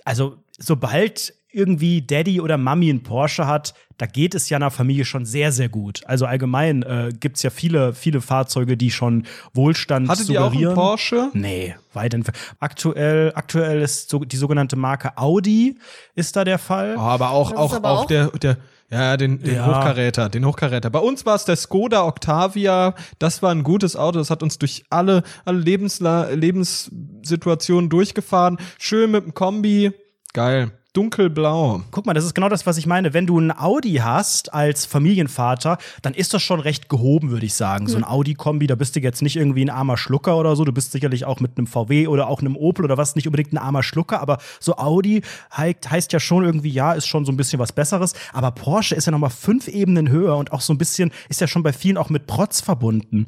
also 0.04 0.36
sobald 0.58 1.34
irgendwie 1.56 2.02
Daddy 2.02 2.40
oder 2.40 2.58
Mami 2.58 2.90
einen 2.90 3.02
Porsche 3.02 3.46
hat, 3.46 3.74
da 3.96 4.04
geht 4.04 4.34
es 4.34 4.48
ja 4.50 4.58
einer 4.58 4.70
Familie 4.70 5.06
schon 5.06 5.24
sehr, 5.24 5.52
sehr 5.52 5.70
gut. 5.70 6.02
Also 6.06 6.26
allgemein 6.26 6.82
äh, 6.82 7.12
gibt 7.18 7.36
es 7.36 7.42
ja 7.42 7.50
viele, 7.50 7.94
viele 7.94 8.20
Fahrzeuge, 8.20 8.76
die 8.76 8.90
schon 8.90 9.26
Wohlstand 9.54 10.08
Hattet 10.08 10.26
suggerieren. 10.26 10.46
Hattet 10.46 10.60
ihr 10.60 10.68
auch 10.68 10.70
einen 10.70 10.76
Porsche? 10.76 11.30
Nee, 11.32 11.74
weit 11.94 12.12
entfernt. 12.12 12.38
Aktuell, 12.60 13.32
aktuell 13.34 13.80
ist 13.80 14.10
so 14.10 14.18
die 14.18 14.36
sogenannte 14.36 14.76
Marke 14.76 15.16
Audi 15.16 15.78
ist 16.14 16.36
da 16.36 16.44
der 16.44 16.58
Fall. 16.58 16.96
Oh, 16.98 17.00
aber 17.00 17.30
auch, 17.30 17.52
auch, 17.52 17.74
aber 17.74 17.90
auch, 17.90 18.02
auch 18.02 18.06
der, 18.06 18.28
der 18.32 18.58
ja, 18.90 19.16
den, 19.16 19.42
den 19.42 19.56
ja. 19.56 19.66
Hochkaräter, 19.66 20.28
den 20.28 20.44
Hochkaräter. 20.44 20.90
Bei 20.90 21.00
uns 21.00 21.26
war 21.26 21.34
es 21.34 21.44
der 21.44 21.56
Skoda 21.56 22.04
Octavia. 22.04 22.94
Das 23.18 23.42
war 23.42 23.50
ein 23.50 23.62
gutes 23.62 23.96
Auto. 23.96 24.18
Das 24.18 24.30
hat 24.30 24.42
uns 24.42 24.58
durch 24.58 24.84
alle, 24.90 25.22
alle 25.44 25.58
Lebensla 25.58 26.28
Lebenssituationen 26.28 27.90
durchgefahren. 27.90 28.58
Schön 28.78 29.10
mit 29.10 29.24
dem 29.24 29.34
Kombi. 29.34 29.92
Geil 30.34 30.70
dunkelblau. 30.96 31.82
Guck 31.90 32.06
mal, 32.06 32.14
das 32.14 32.24
ist 32.24 32.34
genau 32.34 32.48
das, 32.48 32.64
was 32.64 32.78
ich 32.78 32.86
meine. 32.86 33.12
Wenn 33.12 33.26
du 33.26 33.38
ein 33.38 33.56
Audi 33.56 33.96
hast 33.96 34.54
als 34.54 34.86
Familienvater, 34.86 35.76
dann 36.00 36.14
ist 36.14 36.32
das 36.32 36.42
schon 36.42 36.58
recht 36.58 36.88
gehoben, 36.88 37.30
würde 37.30 37.44
ich 37.44 37.54
sagen. 37.54 37.84
Mhm. 37.84 37.88
So 37.88 37.96
ein 37.98 38.04
hm. 38.04 38.10
Audi-Kombi, 38.10 38.66
da 38.66 38.76
bist 38.76 38.96
du 38.96 39.00
jetzt 39.00 39.20
nicht 39.20 39.36
irgendwie 39.36 39.62
ein 39.62 39.70
armer 39.70 39.98
Schlucker 39.98 40.38
oder 40.38 40.56
so. 40.56 40.64
Du 40.64 40.72
bist 40.72 40.92
sicherlich 40.92 41.26
auch 41.26 41.40
mit 41.40 41.58
einem 41.58 41.66
VW 41.66 42.06
oder 42.06 42.28
auch 42.28 42.40
einem 42.40 42.56
Opel 42.56 42.84
oder 42.84 42.96
was 42.96 43.14
nicht 43.14 43.26
unbedingt 43.26 43.52
ein 43.52 43.58
armer 43.58 43.82
Schlucker, 43.82 44.20
aber 44.20 44.38
so 44.58 44.76
Audi 44.76 45.22
heißt, 45.54 45.90
heißt 45.90 46.12
ja 46.12 46.20
schon 46.20 46.44
irgendwie, 46.44 46.70
ja, 46.70 46.94
ist 46.94 47.06
schon 47.06 47.26
so 47.26 47.32
ein 47.32 47.36
bisschen 47.36 47.58
was 47.58 47.72
Besseres. 47.72 48.14
Aber 48.32 48.52
Porsche 48.52 48.94
ist 48.94 49.04
ja 49.04 49.12
nochmal 49.12 49.30
fünf 49.30 49.68
Ebenen 49.68 50.08
höher 50.08 50.36
und 50.36 50.52
auch 50.52 50.62
so 50.62 50.72
ein 50.72 50.78
bisschen, 50.78 51.10
ist 51.28 51.40
ja 51.42 51.46
schon 51.46 51.62
bei 51.62 51.74
vielen 51.74 51.98
auch 51.98 52.08
mit 52.08 52.26
Protz 52.26 52.62
verbunden. 52.62 53.26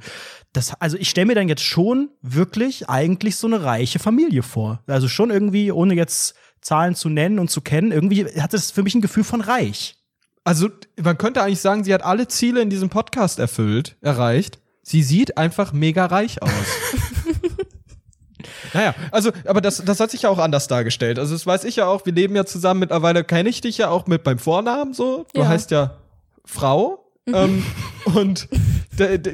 Das, 0.54 0.72
also 0.80 0.96
ich 0.96 1.10
stelle 1.10 1.26
mir 1.26 1.34
dann 1.34 1.48
jetzt 1.48 1.62
schon 1.62 2.08
wirklich 2.22 2.88
eigentlich 2.88 3.36
so 3.36 3.46
eine 3.46 3.62
reiche 3.62 3.98
Familie 3.98 4.42
vor. 4.42 4.80
Also 4.86 5.06
schon 5.06 5.30
irgendwie, 5.30 5.70
ohne 5.70 5.94
jetzt 5.94 6.34
Zahlen 6.60 6.94
zu 6.94 7.08
nennen 7.08 7.38
und 7.38 7.50
zu 7.50 7.60
kennen, 7.60 7.92
irgendwie 7.92 8.24
hat 8.40 8.54
es 8.54 8.70
für 8.70 8.82
mich 8.82 8.94
ein 8.94 9.00
Gefühl 9.00 9.24
von 9.24 9.40
reich. 9.40 9.96
Also, 10.44 10.70
man 11.02 11.18
könnte 11.18 11.42
eigentlich 11.42 11.60
sagen, 11.60 11.84
sie 11.84 11.92
hat 11.92 12.02
alle 12.02 12.28
Ziele 12.28 12.62
in 12.62 12.70
diesem 12.70 12.88
Podcast 12.88 13.38
erfüllt, 13.38 13.96
erreicht. 14.00 14.58
Sie 14.82 15.02
sieht 15.02 15.36
einfach 15.36 15.74
mega 15.74 16.06
reich 16.06 16.40
aus. 16.40 16.50
naja, 18.72 18.94
also, 19.10 19.30
aber 19.44 19.60
das, 19.60 19.84
das 19.84 20.00
hat 20.00 20.10
sich 20.10 20.22
ja 20.22 20.30
auch 20.30 20.38
anders 20.38 20.66
dargestellt. 20.66 21.18
Also, 21.18 21.34
das 21.34 21.46
weiß 21.46 21.64
ich 21.64 21.76
ja 21.76 21.86
auch. 21.86 22.06
Wir 22.06 22.14
leben 22.14 22.34
ja 22.34 22.46
zusammen. 22.46 22.80
Mittlerweile 22.80 23.24
kenne 23.24 23.50
ich 23.50 23.60
dich 23.60 23.76
ja 23.76 23.90
auch 23.90 24.06
mit 24.06 24.24
beim 24.24 24.38
Vornamen 24.38 24.94
so. 24.94 25.26
Du 25.34 25.42
ja. 25.42 25.48
heißt 25.48 25.70
ja 25.70 25.98
Frau. 26.46 26.97
Ähm, 27.34 27.64
und 28.04 28.48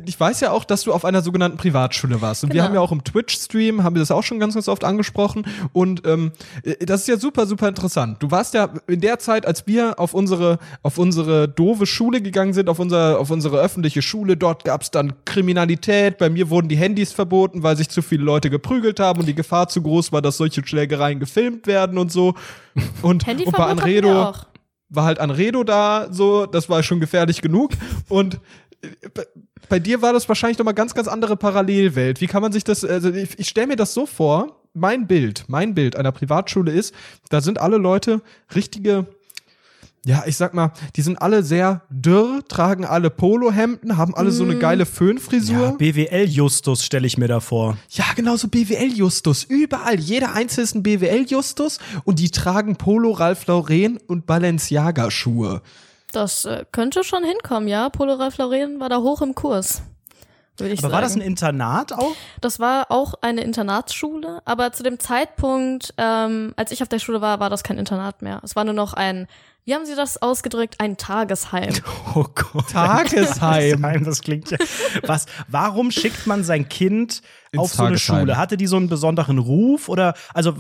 ich 0.05 0.19
weiß 0.19 0.41
ja 0.41 0.51
auch, 0.51 0.65
dass 0.65 0.83
du 0.83 0.93
auf 0.93 1.05
einer 1.05 1.23
sogenannten 1.23 1.57
Privatschule 1.57 2.21
warst. 2.21 2.45
Und 2.45 2.51
genau. 2.51 2.63
wir 2.63 2.69
haben 2.69 2.75
ja 2.75 2.81
auch 2.81 2.93
im 2.93 3.03
Twitch-Stream, 3.03 3.83
haben 3.83 3.95
wir 3.95 4.01
das 4.01 4.11
auch 4.11 4.23
schon 4.23 4.39
ganz, 4.39 4.55
ganz 4.55 4.69
oft 4.69 4.85
angesprochen. 4.85 5.47
Und 5.73 6.07
ähm, 6.07 6.33
äh, 6.63 6.85
das 6.85 7.03
ist 7.03 7.09
ja 7.09 7.17
super, 7.17 7.47
super 7.47 7.69
interessant. 7.69 8.23
Du 8.23 8.31
warst 8.31 8.55
ja 8.55 8.71
in 8.87 9.01
der 9.01 9.19
Zeit, 9.19 9.47
als 9.47 9.67
wir 9.67 9.99
auf 9.99 10.15
unsere, 10.15 10.59
auf 10.83 10.99
unsere 10.99 11.49
doofe 11.49 11.87
Schule 11.87 12.21
gegangen 12.21 12.53
sind, 12.53 12.69
auf, 12.69 12.79
unser, 12.79 13.19
auf 13.19 13.31
unsere 13.31 13.59
öffentliche 13.59 14.03
Schule, 14.03 14.37
dort 14.37 14.65
gab 14.65 14.83
es 14.83 14.91
dann 14.91 15.13
Kriminalität. 15.25 16.19
Bei 16.19 16.29
mir 16.31 16.51
wurden 16.51 16.69
die 16.69 16.77
Handys 16.77 17.13
verboten, 17.13 17.63
weil 17.63 17.77
sich 17.77 17.89
zu 17.89 18.03
viele 18.03 18.25
Leute 18.25 18.51
geprügelt 18.51 19.01
haben 19.01 19.21
und 19.21 19.27
die 19.27 19.35
Gefahr 19.35 19.69
zu 19.69 19.83
groß 19.83 20.13
war, 20.13 20.23
dass 20.23 20.37
solche 20.37 20.67
Schlägereien 20.67 21.21
gefilmt 21.21 21.67
werden 21.67 21.99
und 21.99 22.13
so. 22.13 22.35
Und, 23.03 23.27
und 23.47 23.53
bei 23.53 23.65
Anredo 23.65 24.35
war 24.95 25.05
halt 25.05 25.19
Anredo 25.19 25.65
da, 25.65 26.09
so, 26.11 26.47
das 26.47 26.69
war 26.69 26.83
schon 26.83 27.01
gefährlich 27.01 27.43
genug. 27.43 27.73
Und 28.09 28.41
bei 29.69 29.79
dir 29.79 30.03
war 30.03 30.13
das 30.13 30.29
wahrscheinlich 30.29 30.59
noch 30.59 30.65
mal 30.65 30.73
ganz, 30.73 30.95
ganz 30.95 31.09
andere 31.09 31.37
Parallelwelt. 31.37 32.21
Wie 32.21 32.27
kann 32.27 32.43
man 32.43 32.53
sich 32.53 32.65
das, 32.65 32.85
also 32.85 33.11
ich, 33.11 33.39
ich 33.39 33.49
stelle 33.49 33.69
mir 33.69 33.77
das 33.77 33.95
so 33.95 34.07
vor, 34.07 34.61
mein 34.75 35.07
Bild, 35.07 35.45
mein 35.49 35.75
Bild 35.75 35.97
einer 35.97 36.13
Privatschule 36.13 36.73
ist, 36.73 36.95
da 37.31 37.41
sind 37.41 37.61
alle 37.61 37.77
Leute 37.77 38.21
richtige, 38.55 39.07
ja, 40.07 40.25
ich 40.27 40.37
sag 40.37 40.53
mal, 40.53 40.73
die 40.97 41.03
sind 41.03 41.21
alle 41.21 41.43
sehr 41.43 41.83
dürr, 41.89 42.43
tragen 42.47 42.85
alle 42.85 43.09
Polohemden, 43.09 43.97
haben 43.97 44.15
alle 44.15 44.31
mm. 44.31 44.33
so 44.33 44.45
eine 44.45 44.55
mhm. 44.57 44.61
geile 44.61 44.87
Föhnfrisur. 44.87 45.69
Ja, 45.69 45.71
BWL-Justus 45.71 46.85
stelle 46.85 47.07
ich 47.07 47.17
mir 47.17 47.29
da 47.29 47.41
vor. 47.41 47.79
Ja, 47.89 48.05
genau 48.15 48.37
so 48.37 48.49
BWL-Justus. 48.49 49.45
Überall, 49.45 49.99
jeder 49.99 50.35
einzelne 50.35 50.65
ist 50.65 50.75
ein 50.75 50.83
BWL-Justus 50.83 51.79
und 52.05 52.19
die 52.19 52.31
tragen 52.31 52.77
Polo, 52.77 53.13
Ralph 53.13 53.47
Lauren 53.47 53.99
und 54.07 54.27
Balenciaga-Schuhe. 54.27 55.63
Das 56.13 56.45
äh, 56.45 56.65
könnte 56.71 57.03
schon 57.03 57.25
hinkommen, 57.25 57.67
ja. 57.67 57.89
Polo 57.89 58.15
Ralph 58.15 58.37
Lauren 58.37 58.81
war 58.81 58.91
da 58.91 58.99
hoch 58.99 59.23
im 59.23 59.35
Kurs. 59.35 59.83
Würde 60.57 60.73
ich 60.73 60.81
aber 60.81 60.83
sagen. 60.83 60.93
war 60.93 61.01
das 61.01 61.17
ein 61.17 61.21
Internat 61.21 61.93
auch? 61.93 62.15
Das 62.41 62.61
war 62.61 62.91
auch 62.91 63.15
eine 63.23 63.43
Internatsschule, 63.43 64.41
aber 64.45 64.73
zu 64.73 64.83
dem 64.83 65.01
Zeitpunkt, 65.01 65.95
ähm, 65.97 66.53
als 66.57 66.71
ich 66.71 66.83
auf 66.83 66.89
der 66.89 67.01
Schule 67.01 67.21
war, 67.21 67.41
war 67.41 67.51
das 67.51 67.65
kein 67.65 67.79
Internat 67.79 68.23
mehr. 68.23 68.41
Es 68.45 68.55
war 68.55 68.65
nur 68.65 68.75
noch 68.75 68.93
ein 68.93 69.27
wie 69.65 69.75
haben 69.75 69.87
Sie 69.87 69.95
das 69.97 70.21
ausgedrückt? 70.21 70.77
Ein 70.79 70.97
Tagesheim. 70.97 71.73
Oh 72.17 72.27
Gott. 72.33 72.71
Tagesheim. 72.71 73.83
Das 74.05 74.21
klingt 74.23 74.51
ja. 74.51 74.59
Was? 75.03 75.27
Warum 75.49 75.91
schickt 75.91 76.29
man 76.29 76.45
sein 76.45 76.69
Kind 76.69 77.23
auf 77.59 77.73
so 77.73 77.85
eine. 77.85 77.99
Schule? 77.99 78.37
Hatte 78.37 78.57
die 78.57 78.67
so 78.67 78.77
einen 78.77 78.89
besonderen 78.89 79.39
Ruf? 79.39 79.89
Oder, 79.89 80.15
also, 80.33 80.55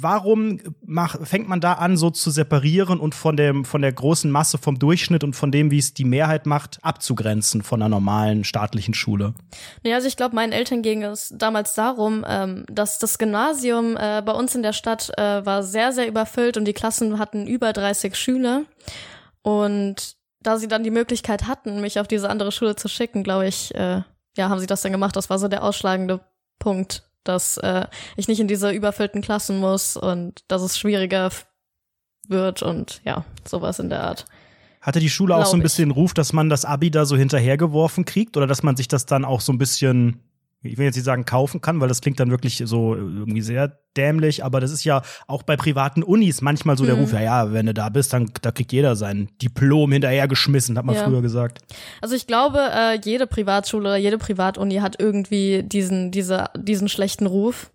warum 0.00 0.60
mach, 0.86 1.26
fängt 1.26 1.48
man 1.48 1.60
da 1.60 1.74
an, 1.74 1.96
so 1.96 2.10
zu 2.10 2.30
separieren 2.30 3.00
und 3.00 3.14
von, 3.14 3.36
dem, 3.36 3.64
von 3.64 3.82
der 3.82 3.92
großen 3.92 4.30
Masse, 4.30 4.58
vom 4.58 4.78
Durchschnitt 4.78 5.24
und 5.24 5.34
von 5.34 5.50
dem, 5.50 5.70
wie 5.70 5.78
es 5.78 5.94
die 5.94 6.04
Mehrheit 6.04 6.46
macht, 6.46 6.78
abzugrenzen 6.82 7.62
von 7.62 7.82
einer 7.82 7.88
normalen 7.88 8.44
staatlichen 8.44 8.94
Schule? 8.94 9.34
Ja, 9.82 9.96
also 9.96 10.08
ich 10.08 10.16
glaube, 10.16 10.34
meinen 10.34 10.52
Eltern 10.52 10.82
ging 10.82 11.02
es 11.02 11.34
damals 11.36 11.74
darum, 11.74 12.24
ähm, 12.28 12.64
dass 12.70 12.98
das 12.98 13.18
Gymnasium 13.18 13.96
äh, 13.96 14.22
bei 14.24 14.32
uns 14.32 14.54
in 14.54 14.62
der 14.62 14.72
Stadt 14.72 15.10
äh, 15.18 15.44
war 15.44 15.62
sehr, 15.62 15.92
sehr 15.92 16.08
überfüllt 16.08 16.56
und 16.56 16.64
die 16.64 16.72
Klassen 16.72 17.18
hatten 17.18 17.46
über 17.46 17.72
30 17.72 18.14
Schüler. 18.14 18.28
Schüler. 18.28 18.64
Und 19.42 20.16
da 20.40 20.58
sie 20.58 20.68
dann 20.68 20.84
die 20.84 20.90
Möglichkeit 20.90 21.46
hatten, 21.46 21.80
mich 21.80 21.98
auf 21.98 22.08
diese 22.08 22.30
andere 22.30 22.52
Schule 22.52 22.76
zu 22.76 22.88
schicken, 22.88 23.24
glaube 23.24 23.48
ich, 23.48 23.74
äh, 23.74 24.02
ja, 24.38 24.48
haben 24.48 24.60
sie 24.60 24.66
das 24.66 24.80
dann 24.80 24.92
gemacht. 24.92 25.16
Das 25.16 25.28
war 25.28 25.38
so 25.38 25.48
der 25.48 25.62
ausschlagende 25.62 26.20
Punkt, 26.58 27.02
dass 27.24 27.58
äh, 27.58 27.86
ich 28.16 28.28
nicht 28.28 28.40
in 28.40 28.48
diese 28.48 28.70
überfüllten 28.70 29.20
Klassen 29.20 29.58
muss 29.58 29.96
und 29.96 30.44
dass 30.48 30.62
es 30.62 30.78
schwieriger 30.78 31.30
wird 32.28 32.62
und 32.62 33.02
ja, 33.04 33.24
sowas 33.46 33.78
in 33.78 33.90
der 33.90 34.04
Art. 34.04 34.24
Hatte 34.80 35.00
die 35.00 35.10
Schule 35.10 35.34
auch 35.34 35.44
so 35.44 35.56
ein 35.56 35.60
Glaub 35.60 35.64
bisschen 35.64 35.88
den 35.88 35.94
Ruf, 35.94 36.14
dass 36.14 36.32
man 36.32 36.48
das 36.48 36.64
Abi 36.64 36.90
da 36.90 37.04
so 37.04 37.16
hinterhergeworfen 37.16 38.04
kriegt 38.04 38.36
oder 38.36 38.46
dass 38.46 38.62
man 38.62 38.76
sich 38.76 38.88
das 38.88 39.06
dann 39.06 39.24
auch 39.24 39.40
so 39.40 39.52
ein 39.52 39.58
bisschen, 39.58 40.20
ich 40.62 40.76
will 40.76 40.86
jetzt 40.86 40.96
nicht 40.96 41.04
sagen 41.04 41.24
kaufen 41.24 41.60
kann, 41.60 41.80
weil 41.80 41.88
das 41.88 42.00
klingt 42.00 42.18
dann 42.20 42.30
wirklich 42.30 42.62
so 42.64 42.94
irgendwie 42.94 43.42
sehr 43.42 43.78
dämlich, 43.96 44.44
aber 44.44 44.60
das 44.60 44.70
ist 44.72 44.84
ja 44.84 45.02
auch 45.26 45.42
bei 45.42 45.56
privaten 45.56 46.02
Unis 46.02 46.40
manchmal 46.40 46.76
so 46.76 46.84
der 46.84 46.94
Mhm. 46.96 47.00
Ruf, 47.02 47.12
ja, 47.12 47.20
ja, 47.20 47.52
wenn 47.52 47.66
du 47.66 47.74
da 47.74 47.88
bist, 47.88 48.12
dann 48.12 48.30
da 48.42 48.50
kriegt 48.50 48.72
jeder 48.72 48.96
sein 48.96 49.28
Diplom 49.42 49.92
hinterhergeschmissen, 49.92 50.76
hat 50.78 50.84
man 50.84 50.94
Ja. 50.96 51.04
früher 51.04 51.22
gesagt. 51.22 51.58
Also 52.00 52.14
ich 52.14 52.26
glaube, 52.26 52.58
äh, 52.72 52.98
jede 53.04 53.26
Privatschule 53.26 53.82
oder 53.88 53.96
jede 53.96 54.18
Privatuni 54.18 54.76
hat 54.76 54.96
irgendwie 55.00 55.62
diesen, 55.62 56.10
diese, 56.10 56.46
diesen 56.56 56.88
schlechten 56.88 57.26
Ruf. 57.26 57.70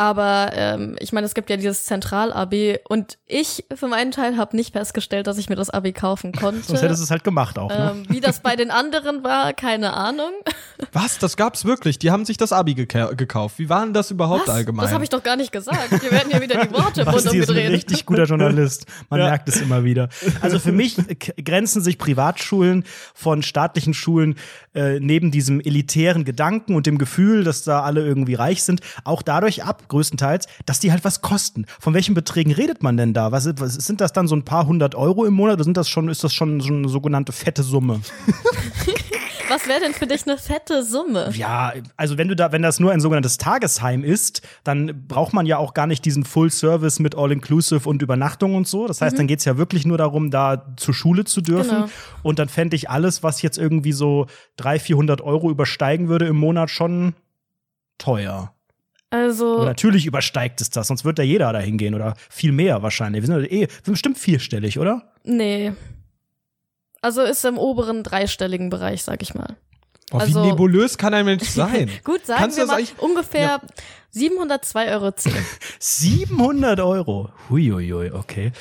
Aber 0.00 0.52
ähm, 0.54 0.96
ich 0.98 1.12
meine, 1.12 1.26
es 1.26 1.34
gibt 1.34 1.50
ja 1.50 1.58
dieses 1.58 1.84
Zentral-Abi 1.84 2.78
und 2.88 3.18
ich 3.26 3.66
für 3.74 3.86
meinen 3.86 4.12
Teil 4.12 4.38
habe 4.38 4.56
nicht 4.56 4.72
festgestellt, 4.72 5.26
dass 5.26 5.36
ich 5.36 5.50
mir 5.50 5.56
das 5.56 5.68
Abi 5.68 5.92
kaufen 5.92 6.32
konnte. 6.40 6.62
Sonst 6.62 6.80
hättest 6.80 7.00
du 7.00 7.04
es 7.04 7.10
halt 7.10 7.22
gemacht 7.22 7.58
auch, 7.58 7.68
ne? 7.68 7.92
ähm, 7.96 8.04
wie 8.08 8.20
das 8.20 8.40
bei 8.40 8.56
den 8.56 8.70
anderen 8.70 9.22
war, 9.22 9.52
keine 9.52 9.92
Ahnung. 9.92 10.30
Was? 10.94 11.18
Das 11.18 11.36
gab's 11.36 11.66
wirklich? 11.66 11.98
Die 11.98 12.10
haben 12.10 12.24
sich 12.24 12.38
das 12.38 12.50
Abi 12.50 12.72
geka 12.72 13.12
gekauft. 13.12 13.58
Wie 13.58 13.68
war 13.68 13.84
denn 13.84 13.92
das 13.92 14.10
überhaupt 14.10 14.48
Was? 14.48 14.54
allgemein? 14.54 14.84
Das 14.86 14.94
habe 14.94 15.04
ich 15.04 15.10
doch 15.10 15.22
gar 15.22 15.36
nicht 15.36 15.52
gesagt. 15.52 15.90
Wir 15.90 16.10
werden 16.10 16.30
ja 16.30 16.40
wieder 16.40 16.64
die 16.64 16.72
Worte 16.72 17.04
Mund 17.04 17.16
Basti 17.16 17.36
ist 17.36 17.50
ein 17.50 17.56
richtig 17.58 18.06
guter 18.06 18.24
Journalist. 18.24 18.86
Man 19.10 19.20
Ja. 19.20 19.26
merkt 19.26 19.50
es 19.50 19.60
immer 19.60 19.84
wieder. 19.84 20.08
Also 20.40 20.58
für 20.58 20.72
mich 20.72 20.96
grenzen 21.44 21.82
sich 21.82 21.98
Privatschulen 21.98 22.84
von 23.14 23.42
staatlichen 23.42 23.92
Schulen 23.92 24.36
äh, 24.74 24.98
neben 24.98 25.30
diesem 25.30 25.60
elitären 25.60 26.24
Gedanken 26.24 26.74
und 26.74 26.86
dem 26.86 26.96
Gefühl, 26.96 27.44
dass 27.44 27.64
da 27.64 27.82
alle 27.82 28.02
irgendwie 28.02 28.32
reich 28.32 28.62
sind, 28.62 28.80
auch 29.04 29.20
dadurch 29.20 29.62
ab, 29.62 29.88
größtenteils, 29.90 30.46
dass 30.64 30.80
die 30.80 30.90
halt 30.90 31.04
was 31.04 31.20
kosten. 31.20 31.66
Von 31.78 31.92
welchen 31.92 32.14
Beträgen 32.14 32.52
redet 32.52 32.82
man 32.82 32.96
denn 32.96 33.12
da? 33.12 33.30
Was, 33.32 33.46
was 33.58 33.74
sind 33.74 34.00
das 34.00 34.12
dann 34.12 34.26
so 34.26 34.34
ein 34.34 34.44
paar 34.44 34.66
hundert 34.66 34.94
Euro 34.94 35.26
im 35.26 35.34
Monat 35.34 35.54
oder 35.54 35.64
sind 35.64 35.76
das 35.76 35.88
schon, 35.88 36.08
ist 36.08 36.24
das 36.24 36.32
schon 36.32 36.60
so 36.60 36.72
eine 36.72 36.88
sogenannte 36.88 37.32
fette 37.32 37.62
Summe? 37.62 38.00
Was 39.50 39.66
wäre 39.66 39.80
denn 39.80 39.92
für 39.92 40.06
dich 40.06 40.28
eine 40.28 40.38
fette 40.38 40.84
Summe? 40.84 41.32
Ja, 41.34 41.72
also 41.96 42.16
wenn 42.16 42.28
du 42.28 42.36
da, 42.36 42.52
wenn 42.52 42.62
das 42.62 42.78
nur 42.78 42.92
ein 42.92 43.00
sogenanntes 43.00 43.36
Tagesheim 43.36 44.04
ist, 44.04 44.42
dann 44.62 45.08
braucht 45.08 45.32
man 45.32 45.44
ja 45.44 45.58
auch 45.58 45.74
gar 45.74 45.88
nicht 45.88 46.04
diesen 46.04 46.22
Full 46.22 46.52
Service 46.52 47.00
mit 47.00 47.16
All-Inclusive 47.16 47.88
und 47.88 48.00
Übernachtung 48.00 48.54
und 48.54 48.68
so. 48.68 48.86
Das 48.86 49.00
heißt, 49.00 49.18
dann 49.18 49.26
geht's 49.26 49.44
ja 49.44 49.56
wirklich 49.56 49.84
nur 49.84 49.98
darum, 49.98 50.30
da 50.30 50.72
zur 50.76 50.94
Schule 50.94 51.24
zu 51.24 51.40
dürfen. 51.40 51.68
Genau. 51.68 51.88
Und 52.22 52.38
dann 52.38 52.48
fände 52.48 52.76
ich 52.76 52.90
alles, 52.90 53.24
was 53.24 53.42
jetzt 53.42 53.58
irgendwie 53.58 53.92
so 53.92 54.26
300, 54.58 54.82
400 54.82 55.20
Euro 55.20 55.50
übersteigen 55.50 56.08
würde 56.08 56.26
im 56.26 56.36
Monat 56.36 56.70
schon 56.70 57.14
teuer. 57.98 58.54
Also, 59.10 59.56
Und 59.56 59.66
natürlich 59.66 60.06
übersteigt 60.06 60.60
es 60.60 60.70
das, 60.70 60.86
sonst 60.86 61.04
wird 61.04 61.18
da 61.18 61.24
jeder 61.24 61.52
dahin 61.52 61.78
gehen 61.78 61.94
oder 61.96 62.14
viel 62.28 62.52
mehr 62.52 62.82
wahrscheinlich. 62.82 63.22
Wir 63.22 63.26
sind 63.26 63.40
ja 63.42 63.50
eh 63.50 63.60
wir 63.62 63.68
sind 63.84 63.92
bestimmt 63.94 64.18
vierstellig, 64.18 64.78
oder? 64.78 65.12
nee. 65.24 65.72
Also 67.02 67.22
ist 67.22 67.44
im 67.46 67.56
oberen 67.56 68.02
dreistelligen 68.02 68.68
Bereich, 68.68 69.02
sag 69.02 69.22
ich 69.22 69.32
mal. 69.34 69.56
oh, 70.12 70.18
wie 70.18 70.20
also- 70.20 70.44
nebulös 70.44 70.98
kann 70.98 71.14
ein 71.14 71.24
Mensch 71.24 71.48
sein? 71.48 71.90
Gut, 72.04 72.26
sagen 72.26 72.40
Kannst 72.40 72.58
wir 72.58 72.66
das 72.66 72.74
mal 72.74 72.84
ungefähr 72.98 73.60
702,10 74.14 74.90
Euro. 74.92 75.12
700 75.78 76.80
Euro. 76.80 77.30
Huiuiui, 77.48 78.10
okay. 78.10 78.52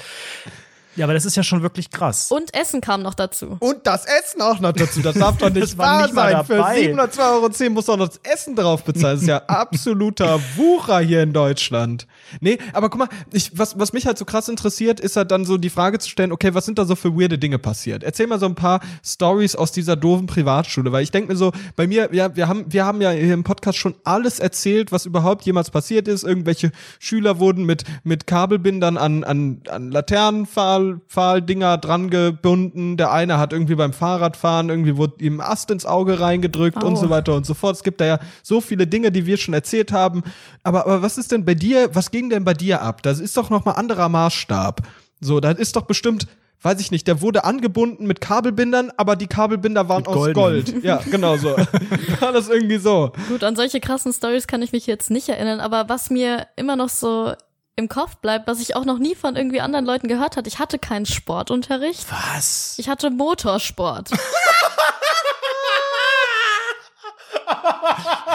Ja, 1.00 1.06
aber 1.06 1.14
das 1.14 1.24
ist 1.24 1.38
ja 1.38 1.44
schon 1.44 1.62
wirklich 1.62 1.92
krass. 1.92 2.30
Und 2.30 2.54
Essen 2.54 2.82
kam 2.82 3.04
noch 3.04 3.14
dazu. 3.14 3.56
Und 3.62 3.88
das 3.88 4.04
Essen 4.04 4.42
auch 4.42 4.60
noch 4.60 4.74
dazu. 4.74 5.02
Das 5.02 5.16
darf 5.16 5.38
doch 5.38 5.50
nicht 5.54 5.78
wahr 5.78 6.02
nicht 6.02 6.14
mal 6.14 6.34
sein. 6.34 6.46
Für 6.46 6.58
dabei. 6.58 6.92
702,10 6.92 7.62
Euro 7.64 7.70
muss 7.72 7.86
doch 7.86 7.96
noch 7.96 8.10
das 8.10 8.20
Essen 8.24 8.54
drauf 8.54 8.84
bezahlen. 8.84 9.16
Das 9.16 9.22
ist 9.22 9.30
ja 9.30 9.38
absoluter 9.48 10.42
Wucher 10.58 11.00
hier 11.00 11.24
in 11.24 11.32
Deutschland. 11.32 12.06
Nee, 12.42 12.58
aber 12.74 12.90
guck 12.90 13.00
mal, 13.00 13.08
ich, 13.32 13.58
was, 13.58 13.80
was 13.80 13.94
mich 13.94 14.08
halt 14.08 14.18
so 14.18 14.26
krass 14.26 14.50
interessiert, 14.50 15.00
ist 15.00 15.16
halt 15.16 15.32
dann 15.32 15.46
so 15.46 15.58
die 15.58 15.70
Frage 15.70 16.00
zu 16.00 16.10
stellen, 16.10 16.34
okay, 16.34 16.54
was 16.54 16.66
sind 16.66 16.78
da 16.78 16.84
so 16.84 16.98
für 16.98 17.18
weirde 17.18 17.38
Dinge 17.38 17.60
passiert? 17.60 18.04
Erzähl 18.04 18.28
mal 18.28 18.38
so 18.38 18.48
ein 18.48 18.56
paar 18.56 18.82
Stories 19.02 19.56
aus 19.56 19.72
dieser 19.72 19.96
doofen 19.96 20.28
Privatschule, 20.28 20.92
weil 20.92 21.04
ich 21.04 21.12
denke 21.12 21.32
mir 21.32 21.38
so, 21.38 21.54
bei 21.78 21.88
mir, 21.88 22.10
ja, 22.12 22.36
wir 22.36 22.50
haben, 22.50 22.66
wir 22.68 22.86
haben 22.86 23.00
ja 23.00 23.12
hier 23.12 23.36
im 23.36 23.46
Podcast 23.46 23.78
schon 23.78 23.96
alles 24.04 24.40
erzählt, 24.40 24.92
was 24.92 25.06
überhaupt 25.06 25.46
jemals 25.46 25.70
passiert 25.72 26.10
ist. 26.10 26.26
Irgendwelche 26.26 26.74
Schüler 27.00 27.40
wurden 27.40 27.64
mit, 27.64 27.86
mit 28.04 28.28
Kabelbindern 28.28 28.98
an, 28.98 29.24
an, 29.24 29.62
an 29.70 29.92
Laternenpfahl, 29.92 30.89
Pfahldinger 31.08 31.78
dran 31.78 32.10
gebunden. 32.10 32.98
Der 32.98 33.12
eine 33.12 33.38
hat 33.38 33.54
irgendwie 33.54 33.76
beim 33.76 33.94
Fahrradfahren 33.94 34.70
irgendwie 34.70 34.98
wurde 34.98 35.24
ihm 35.24 35.40
ein 35.40 35.48
Ast 35.48 35.72
ins 35.72 35.86
Auge 35.86 36.20
reingedrückt 36.20 36.84
und 36.84 36.94
Au. 36.94 36.96
so 36.96 37.10
weiter 37.10 37.36
und 37.36 37.46
so 37.46 37.54
fort. 37.54 37.76
Es 37.76 37.84
gibt 37.84 38.02
da 38.02 38.06
ja 38.06 38.20
so 38.44 38.62
viele 38.62 38.88
Dinge, 38.88 39.12
die 39.12 39.26
wir 39.26 39.38
schon 39.38 39.54
erzählt 39.54 39.92
haben. 39.92 40.24
Aber, 40.64 40.86
aber 40.86 41.02
was 41.02 41.18
ist 41.18 41.32
denn 41.32 41.46
bei 41.46 41.56
dir, 41.56 41.94
was 41.94 42.12
ging 42.12 42.30
denn 42.30 42.44
bei 42.44 42.54
dir 42.54 42.82
ab? 42.82 43.04
Das 43.04 43.20
ist 43.20 43.38
doch 43.38 43.50
nochmal 43.50 43.76
anderer 43.76 44.10
Maßstab. 44.10 44.82
So, 45.22 45.40
das 45.40 45.58
ist 45.60 45.76
doch 45.76 45.84
bestimmt, 45.84 46.28
weiß 46.62 46.80
ich 46.80 46.92
nicht, 46.92 47.08
der 47.08 47.22
wurde 47.22 47.44
angebunden 47.44 48.06
mit 48.06 48.22
Kabelbindern, 48.22 48.92
aber 48.98 49.16
die 49.16 49.28
Kabelbinder 49.28 49.90
waren 49.90 50.02
Mit 50.02 50.08
aus. 50.08 50.34
Gold. 50.34 50.84
Ja, 50.84 51.02
genau 51.10 51.38
so. 51.38 51.50
War 52.20 52.32
das 52.32 52.50
irgendwie 52.50 52.78
so. 52.78 53.12
Gut, 53.28 53.44
an 53.44 53.56
solche 53.56 53.80
krassen 53.80 54.14
Stories 54.14 54.48
kann 54.48 54.62
ich 54.62 54.72
mich 54.72 54.88
jetzt 54.88 55.10
nicht 55.12 55.30
erinnern, 55.30 55.60
aber 55.60 55.90
was 55.90 56.10
mir 56.10 56.48
immer 56.56 56.76
noch 56.76 56.90
so 56.90 57.34
im 57.80 57.90
Kopf 57.90 58.18
bleibt, 58.18 58.48
was 58.48 58.60
ich 58.60 58.76
auch 58.76 58.86
noch 58.86 59.00
nie 59.00 59.16
von 59.16 59.36
irgendwie 59.36 59.62
anderen 59.62 59.86
Leuten 59.86 60.08
gehört 60.08 60.38
hatte, 60.38 60.48
ich 60.48 60.60
hatte 60.60 60.78
keinen 60.78 61.08
Sportunterricht. 61.08 62.06
Was? 62.12 62.76
Ich 62.78 62.90
hatte 62.90 63.10
Motorsport. 63.10 64.12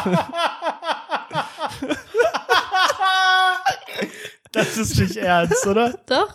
Das 4.55 4.77
ist 4.77 4.99
nicht 4.99 5.17
ernst, 5.17 5.67
oder? 5.67 5.95
Doch, 6.07 6.35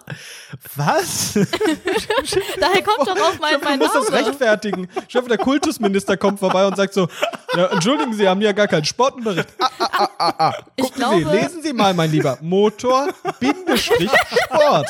Was? 0.75 1.33
daher 2.59 2.83
kommt 2.83 3.07
doch 3.07 3.15
auch 3.17 3.39
mein, 3.39 3.59
Du 3.59 3.65
mein 3.65 3.79
musst 3.79 3.95
das 3.95 4.09
Name. 4.09 4.25
rechtfertigen. 4.27 4.87
Ich 5.07 5.15
hoffe, 5.15 5.27
der 5.29 5.37
Kultusminister 5.37 6.17
kommt 6.17 6.39
vorbei 6.39 6.65
und 6.65 6.75
sagt 6.75 6.93
so, 6.93 7.07
ja, 7.55 7.67
entschuldigen 7.67 8.13
Sie, 8.13 8.27
haben 8.27 8.41
ja 8.41 8.51
gar 8.51 8.67
keinen 8.67 8.85
Sportunterricht. 8.85 9.47
Ah, 9.59 9.69
ah, 9.79 9.87
ah, 9.97 10.09
ah, 10.17 10.33
ah. 10.49 10.53
Ich 10.75 10.83
Gucken 10.85 11.03
Sie, 11.11 11.19
glaube- 11.21 11.37
lesen 11.37 11.61
Sie 11.63 11.73
mal, 11.73 11.93
mein 11.93 12.11
Lieber. 12.11 12.37
Motor, 12.41 13.09
Bindestrich, 13.39 14.09
Sport. 14.45 14.87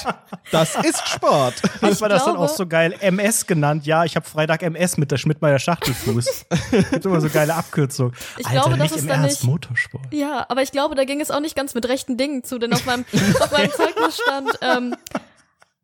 Das 0.52 0.76
ist 0.84 1.08
Sport. 1.08 1.56
Hast 1.82 2.02
war 2.02 2.10
das 2.10 2.26
dann 2.26 2.36
auch 2.38 2.50
so 2.50 2.66
geil 2.66 2.96
MS 3.00 3.46
genannt? 3.46 3.86
Ja, 3.86 4.04
ich 4.06 4.16
habe 4.16 4.28
Freitag 4.28 4.64
MS 4.64 4.98
mit 4.98 5.12
der 5.12 5.18
Schmidtmeier 5.18 5.60
Schachtelfuß. 5.60 6.46
Gibt 6.92 7.06
immer 7.06 7.22
so 7.22 7.30
geile 7.30 7.54
Abkürzung. 7.56 8.14
Ich 8.38 8.46
Alter, 8.48 8.62
glaube, 8.62 8.70
das 8.78 8.80
nicht 8.80 8.96
ist 8.96 9.02
im 9.04 9.08
dann 9.08 9.22
Ernst 9.24 9.44
nicht- 9.44 9.50
Motorsport. 9.52 10.04
Ja, 10.12 10.46
aber 10.50 10.62
ich 10.62 10.72
glaube, 10.72 10.96
da 10.96 11.04
ging 11.04 11.22
es 11.22 11.32
auch 11.32 11.40
nicht 11.42 11.56
ganz 11.56 11.74
mit 11.76 11.88
rechten 11.88 12.18
Dingen 12.18 12.44
zu, 12.44 12.58
denn 12.60 12.74
auf 12.74 12.86
meinem, 12.86 13.06
auf 13.40 13.52
meinem 13.52 13.72
Zeugnis 13.72 14.18
stand 14.18 14.52
ähm, 14.62 14.96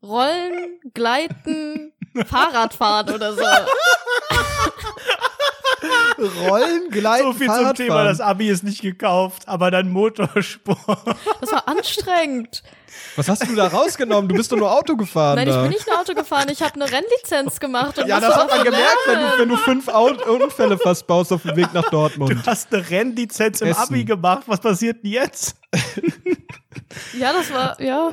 Rollen, 0.02 0.80
Gleiten, 0.94 1.92
Fahrradfahren 2.24 3.14
oder 3.14 3.34
so. 3.34 3.42
Rollen, 6.48 6.88
Gleiten, 6.90 7.24
So 7.24 7.32
viel 7.34 7.48
zum. 7.48 7.74
Thema, 7.74 8.04
das 8.04 8.20
Abi 8.20 8.48
ist 8.48 8.64
nicht 8.64 8.80
gekauft, 8.82 9.46
aber 9.46 9.70
dann 9.70 9.90
Motorsport. 9.90 10.78
Das 11.40 11.52
war 11.52 11.68
anstrengend. 11.68 12.62
Was 13.16 13.28
hast 13.28 13.46
du 13.46 13.54
da 13.54 13.66
rausgenommen? 13.68 14.28
Du 14.28 14.34
bist 14.34 14.50
doch 14.50 14.56
nur 14.56 14.70
Auto 14.72 14.96
gefahren. 14.96 15.36
Nein, 15.36 15.48
ich 15.48 15.54
da. 15.54 15.62
bin 15.62 15.70
nicht 15.70 15.86
nur 15.86 15.98
Auto 16.00 16.14
gefahren, 16.14 16.48
ich 16.50 16.62
habe 16.62 16.74
eine 16.74 16.84
Rennlizenz 16.90 17.60
gemacht. 17.60 17.98
Und 17.98 18.06
Ja, 18.08 18.20
das 18.20 18.34
hat 18.34 18.50
man 18.50 18.64
gemerkt, 18.64 18.98
wenn 19.06 19.20
du, 19.20 19.38
wenn 19.38 19.48
du 19.50 19.56
fünf 19.56 19.88
Unfälle 19.88 20.78
fast 20.78 21.06
baust 21.06 21.32
auf 21.32 21.42
dem 21.42 21.56
Weg 21.56 21.72
nach 21.74 21.88
Dortmund. 21.90 22.32
Du 22.32 22.46
hast 22.46 22.72
eine 22.72 22.88
Rennlizenz 22.88 23.60
im 23.60 23.68
Essen. 23.68 23.80
Abi 23.80 24.04
gemacht. 24.04 24.44
Was 24.46 24.60
passiert 24.60 25.02
denn 25.04 25.10
jetzt? 25.12 25.56
Ja, 27.18 27.32
das 27.32 27.52
war, 27.52 27.80
ja. 27.80 28.12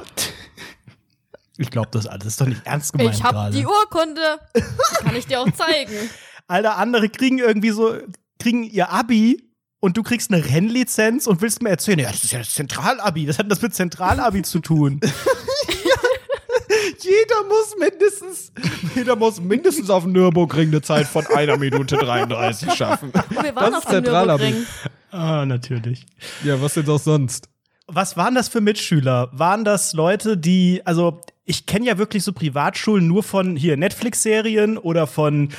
Ich 1.58 1.70
glaube 1.70 1.90
das 1.92 2.08
alles. 2.08 2.24
Das 2.24 2.34
ist 2.34 2.42
doch 2.42 2.48
nicht 2.48 2.66
ernst 2.66 2.94
gemeint 2.94 3.16
Ich 3.16 3.24
habe 3.24 3.52
die 3.52 3.66
Urkunde. 3.66 4.40
Die 4.56 5.04
kann 5.04 5.16
ich 5.16 5.28
dir 5.28 5.40
auch 5.42 5.52
zeigen. 5.52 5.94
Alter, 6.48 6.78
andere 6.78 7.10
kriegen 7.10 7.38
irgendwie 7.40 7.70
so, 7.70 7.96
kriegen 8.40 8.64
ihr 8.64 8.90
Abi 8.90 9.44
und 9.80 9.98
du 9.98 10.04
kriegst 10.04 10.32
eine 10.32 10.44
Rennlizenz 10.46 11.28
und 11.28 11.42
willst 11.42 11.62
mir 11.62 11.70
erzählen, 11.70 12.00
ja, 12.00 12.12
das 12.12 12.24
ist 12.24 12.32
ja 12.32 12.40
das 12.40 12.54
Zentralabi. 12.54 13.26
Das 13.26 13.38
hat 13.40 13.52
das 13.52 13.62
mit 13.62 13.74
Zentralabi 13.76 14.42
zu 14.42 14.60
tun. 14.60 15.00
Jeder 17.00 17.44
muss 17.48 17.76
mindestens, 17.80 18.52
jeder 18.96 19.16
muss 19.16 19.40
mindestens 19.40 19.90
auf 19.90 20.04
dem 20.04 20.14
Nürburgring 20.14 20.70
eine 20.70 20.82
Zeit 20.82 21.08
von 21.08 21.26
einer 21.28 21.58
Minute 21.58 21.98
33 21.98 22.74
schaffen. 22.74 23.12
Wir 23.30 23.56
waren 23.56 23.72
Das 23.72 23.74
auf 23.76 23.84
ist 23.84 23.92
dem 23.92 24.04
Zentralabi. 24.06 24.44
Nürburgring. 24.44 24.68
ah, 25.12 25.46
natürlich. 25.46 26.06
Ja, 26.44 26.62
was 26.62 26.74
denn 26.74 26.90
auch 26.90 27.00
sonst? 27.00 27.50
Was 27.88 28.16
waren 28.18 28.36
das 28.36 28.48
für 28.48 28.62
Mitschüler? 28.62 29.30
Waren 29.34 29.66
das 29.66 29.94
Leute, 29.94 30.38
die, 30.38 30.82
also 30.86 31.22
ich 31.46 31.66
kenne 31.66 31.86
ja 31.86 31.98
wirklich 31.98 32.24
so 32.24 32.32
Privatschulen 32.32 33.06
nur 33.06 33.22
von 33.22 33.58
hier 33.58 33.76
Netflix-Serien 33.76 34.78
oder 34.78 35.08
von, 35.08 35.50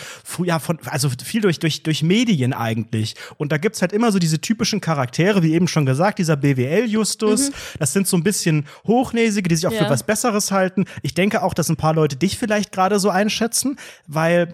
ja, 0.42 0.58
von, 0.58 0.78
also 0.86 1.10
viel 1.22 1.42
durch, 1.42 1.58
durch, 1.58 1.82
durch 1.82 2.02
Medien 2.02 2.54
eigentlich. 2.54 3.16
Und 3.36 3.52
da 3.52 3.58
gibt's 3.58 3.82
halt 3.82 3.92
immer 3.92 4.10
so 4.10 4.18
diese 4.18 4.40
typischen 4.40 4.80
Charaktere, 4.80 5.42
wie 5.42 5.52
eben 5.52 5.68
schon 5.68 5.84
gesagt, 5.84 6.18
dieser 6.18 6.36
BWL-Justus. 6.36 7.50
Mhm. 7.50 7.54
Das 7.78 7.92
sind 7.92 8.08
so 8.08 8.16
ein 8.16 8.22
bisschen 8.22 8.66
Hochnäsige, 8.86 9.48
die 9.48 9.56
sich 9.56 9.66
auch 9.66 9.72
ja. 9.72 9.84
für 9.84 9.90
was 9.90 10.04
Besseres 10.04 10.50
halten. 10.50 10.86
Ich 11.02 11.12
denke 11.12 11.42
auch, 11.42 11.52
dass 11.52 11.68
ein 11.68 11.76
paar 11.76 11.94
Leute 11.94 12.16
dich 12.16 12.38
vielleicht 12.38 12.72
gerade 12.72 12.98
so 12.98 13.10
einschätzen, 13.10 13.76
weil 14.06 14.50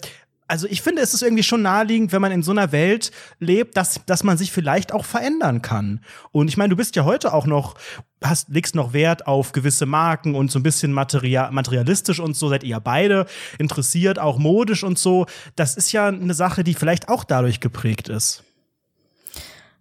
also 0.48 0.66
ich 0.66 0.82
finde, 0.82 1.00
es 1.00 1.14
ist 1.14 1.22
irgendwie 1.22 1.44
schon 1.44 1.62
naheliegend, 1.62 2.10
wenn 2.10 2.20
man 2.20 2.32
in 2.32 2.42
so 2.42 2.50
einer 2.50 2.72
Welt 2.72 3.12
lebt, 3.38 3.76
dass, 3.76 4.00
dass 4.06 4.24
man 4.24 4.36
sich 4.36 4.50
vielleicht 4.50 4.92
auch 4.92 5.04
verändern 5.04 5.62
kann. 5.62 6.00
Und 6.32 6.48
ich 6.48 6.56
meine, 6.56 6.70
du 6.70 6.76
bist 6.76 6.96
ja 6.96 7.04
heute 7.04 7.32
auch 7.32 7.46
noch, 7.46 7.76
hast, 8.22 8.48
legst 8.50 8.74
noch 8.74 8.92
Wert 8.92 9.26
auf 9.26 9.52
gewisse 9.52 9.86
Marken 9.86 10.34
und 10.34 10.50
so 10.50 10.58
ein 10.58 10.62
bisschen 10.62 10.92
material, 10.92 11.50
materialistisch 11.52 12.20
und 12.20 12.36
so, 12.36 12.48
seid 12.48 12.64
ihr 12.64 12.80
beide 12.80 13.26
interessiert, 13.58 14.18
auch 14.18 14.38
modisch 14.38 14.84
und 14.84 14.98
so. 14.98 15.26
Das 15.56 15.76
ist 15.76 15.92
ja 15.92 16.08
eine 16.08 16.34
Sache, 16.34 16.64
die 16.64 16.74
vielleicht 16.74 17.08
auch 17.08 17.24
dadurch 17.24 17.60
geprägt 17.60 18.08
ist. 18.08 18.44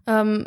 Ähm, 0.07 0.45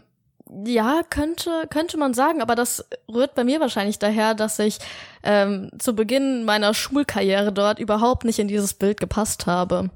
ja, 0.66 1.02
könnte, 1.08 1.66
könnte 1.70 1.96
man 1.96 2.14
sagen, 2.14 2.42
aber 2.42 2.54
das 2.54 2.84
rührt 3.12 3.34
bei 3.34 3.44
mir 3.44 3.60
wahrscheinlich 3.60 3.98
daher, 3.98 4.34
dass 4.34 4.58
ich 4.58 4.78
ähm, 5.22 5.70
zu 5.78 5.94
Beginn 5.94 6.44
meiner 6.44 6.74
Schulkarriere 6.74 7.52
dort 7.52 7.78
überhaupt 7.78 8.24
nicht 8.24 8.38
in 8.38 8.48
dieses 8.48 8.74
Bild 8.74 9.00
gepasst 9.00 9.46
habe. 9.46 9.90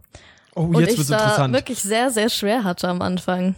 Oh, 0.54 0.70
jetzt 0.80 0.96
Und 0.96 1.02
ich 1.02 1.06
da 1.08 1.52
wirklich 1.52 1.80
sehr, 1.80 2.10
sehr 2.10 2.30
schwer 2.30 2.64
hatte 2.64 2.88
am 2.88 3.02
Anfang. 3.02 3.54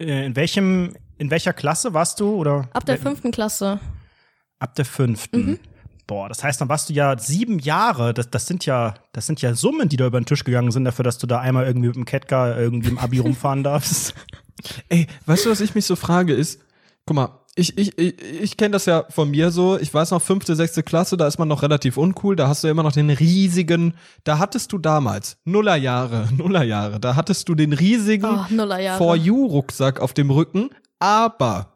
Äh, 0.00 0.26
in 0.26 0.34
welchem, 0.34 0.96
in 1.18 1.30
welcher 1.30 1.52
Klasse 1.52 1.94
warst 1.94 2.20
du? 2.20 2.34
Oder? 2.34 2.68
Ab 2.72 2.84
der 2.84 2.98
fünften 2.98 3.30
Klasse. 3.30 3.80
Ab 4.58 4.74
der 4.74 4.84
fünften. 4.84 5.46
Mhm. 5.46 5.58
Boah, 6.06 6.28
das 6.28 6.44
heißt, 6.44 6.60
dann 6.60 6.68
warst 6.68 6.90
du 6.90 6.92
ja 6.92 7.18
sieben 7.18 7.58
Jahre. 7.58 8.12
Das, 8.12 8.28
das 8.28 8.46
sind 8.46 8.66
ja, 8.66 8.94
das 9.12 9.26
sind 9.26 9.40
ja 9.40 9.54
Summen, 9.54 9.88
die 9.88 9.96
da 9.96 10.06
über 10.06 10.20
den 10.20 10.26
Tisch 10.26 10.44
gegangen 10.44 10.70
sind, 10.70 10.84
dafür, 10.84 11.02
dass 11.02 11.18
du 11.18 11.26
da 11.26 11.40
einmal 11.40 11.66
irgendwie 11.66 11.88
mit 11.88 11.96
dem 11.96 12.04
Ketka 12.04 12.58
irgendwie 12.58 12.90
im 12.90 12.98
Abi 12.98 13.20
rumfahren 13.20 13.62
darfst. 13.62 14.14
Ey, 14.88 15.06
weißt 15.26 15.46
du, 15.46 15.50
was 15.50 15.60
ich 15.60 15.74
mich 15.74 15.86
so 15.86 15.96
frage, 15.96 16.34
ist, 16.34 16.60
guck 17.06 17.16
mal, 17.16 17.40
ich, 17.56 17.78
ich, 17.78 17.96
ich, 17.98 18.14
ich 18.20 18.56
kenne 18.56 18.72
das 18.72 18.86
ja 18.86 19.04
von 19.08 19.30
mir 19.30 19.50
so, 19.50 19.78
ich 19.78 19.92
weiß 19.94 20.10
noch, 20.10 20.20
fünfte, 20.20 20.56
sechste 20.56 20.82
Klasse, 20.82 21.16
da 21.16 21.26
ist 21.26 21.38
man 21.38 21.48
noch 21.48 21.62
relativ 21.62 21.96
uncool, 21.96 22.36
da 22.36 22.48
hast 22.48 22.64
du 22.64 22.68
immer 22.68 22.82
noch 22.82 22.92
den 22.92 23.10
riesigen, 23.10 23.94
da 24.24 24.38
hattest 24.38 24.72
du 24.72 24.78
damals, 24.78 25.36
Nullerjahre, 25.44 26.28
Nullerjahre, 26.36 26.98
da 26.98 27.14
hattest 27.16 27.48
du 27.48 27.54
den 27.54 27.72
riesigen 27.72 28.24
oh, 28.24 28.96
For 28.98 29.16
You-Rucksack 29.16 30.00
auf 30.00 30.14
dem 30.14 30.30
Rücken, 30.30 30.70
aber 31.04 31.70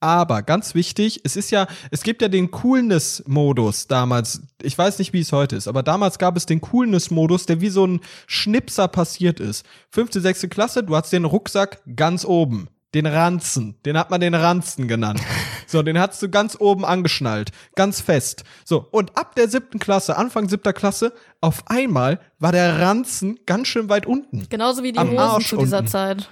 aber 0.00 0.42
ganz 0.42 0.74
wichtig, 0.74 1.22
es 1.24 1.34
ist 1.34 1.50
ja, 1.50 1.66
es 1.90 2.02
gibt 2.02 2.20
ja 2.20 2.28
den 2.28 2.50
Coolness-Modus 2.50 3.86
damals. 3.86 4.42
Ich 4.60 4.76
weiß 4.76 4.98
nicht, 4.98 5.14
wie 5.14 5.20
es 5.20 5.32
heute 5.32 5.56
ist, 5.56 5.66
aber 5.66 5.82
damals 5.82 6.18
gab 6.18 6.36
es 6.36 6.44
den 6.44 6.60
Coolness-Modus, 6.60 7.46
der 7.46 7.62
wie 7.62 7.70
so 7.70 7.86
ein 7.86 8.00
Schnipser 8.26 8.86
passiert 8.86 9.40
ist. 9.40 9.64
Fünfte, 9.90 10.20
sechste 10.20 10.50
Klasse, 10.50 10.82
du 10.82 10.94
hast 10.94 11.10
den 11.10 11.24
Rucksack 11.24 11.80
ganz 11.96 12.26
oben. 12.26 12.68
Den 12.92 13.06
Ranzen. 13.06 13.76
Den 13.86 13.96
hat 13.96 14.10
man 14.10 14.20
den 14.20 14.34
Ranzen 14.34 14.88
genannt. 14.88 15.20
So, 15.66 15.82
den 15.82 15.98
hast 15.98 16.22
du 16.22 16.28
ganz 16.28 16.56
oben 16.60 16.84
angeschnallt. 16.84 17.50
Ganz 17.74 18.00
fest. 18.00 18.44
So, 18.64 18.86
und 18.92 19.16
ab 19.16 19.34
der 19.34 19.48
siebten 19.48 19.80
Klasse, 19.80 20.16
Anfang 20.16 20.48
siebter 20.48 20.74
Klasse, 20.74 21.14
auf 21.40 21.64
einmal 21.68 22.20
war 22.38 22.52
der 22.52 22.78
Ranzen 22.78 23.40
ganz 23.46 23.66
schön 23.68 23.88
weit 23.88 24.06
unten. 24.06 24.46
Genauso 24.50 24.82
wie 24.84 24.92
die 24.92 25.00
Hosen 25.00 25.18
Arsch 25.18 25.48
zu 25.48 25.56
dieser 25.56 25.78
unten. 25.78 25.90
Zeit. 25.90 26.28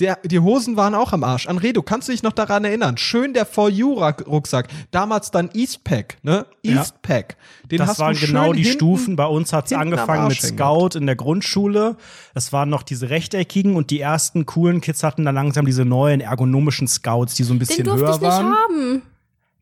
Der, 0.00 0.18
die 0.24 0.40
Hosen 0.40 0.76
waren 0.76 0.94
auch 0.94 1.12
am 1.12 1.22
Arsch. 1.22 1.46
Anredo, 1.46 1.82
kannst 1.82 2.08
du 2.08 2.12
dich 2.12 2.22
noch 2.22 2.32
daran 2.32 2.64
erinnern? 2.64 2.96
Schön 2.96 3.34
der 3.34 3.46
For 3.46 3.68
You-Rucksack. 3.68 4.68
Damals 4.90 5.30
dann 5.30 5.50
Eastpack, 5.52 6.16
ne? 6.22 6.46
Eastpack. 6.62 7.36
Ja. 7.38 7.68
Den 7.68 7.78
das 7.78 7.88
hast 7.90 7.98
waren 7.98 8.14
du 8.14 8.26
genau 8.26 8.52
die 8.52 8.64
Stufen. 8.64 9.16
Bei 9.16 9.26
uns 9.26 9.52
hat 9.52 9.66
es 9.66 9.72
angefangen 9.72 10.28
mit 10.28 10.40
Scout 10.40 10.96
in 10.96 11.06
der 11.06 11.14
Grundschule. 11.14 11.96
Das 12.34 12.52
waren 12.52 12.70
noch 12.70 12.82
diese 12.82 13.10
rechteckigen 13.10 13.76
und 13.76 13.90
die 13.90 14.00
ersten 14.00 14.46
coolen 14.46 14.80
Kids 14.80 15.02
hatten 15.02 15.24
dann 15.24 15.34
langsam 15.34 15.66
diese 15.66 15.84
neuen 15.84 16.20
ergonomischen 16.20 16.88
Scouts, 16.88 17.34
die 17.34 17.44
so 17.44 17.52
ein 17.52 17.58
bisschen 17.58 17.84
Den 17.84 17.94
höher 17.94 18.20
waren. 18.20 18.48
Ich 18.48 18.56
haben. 18.56 19.02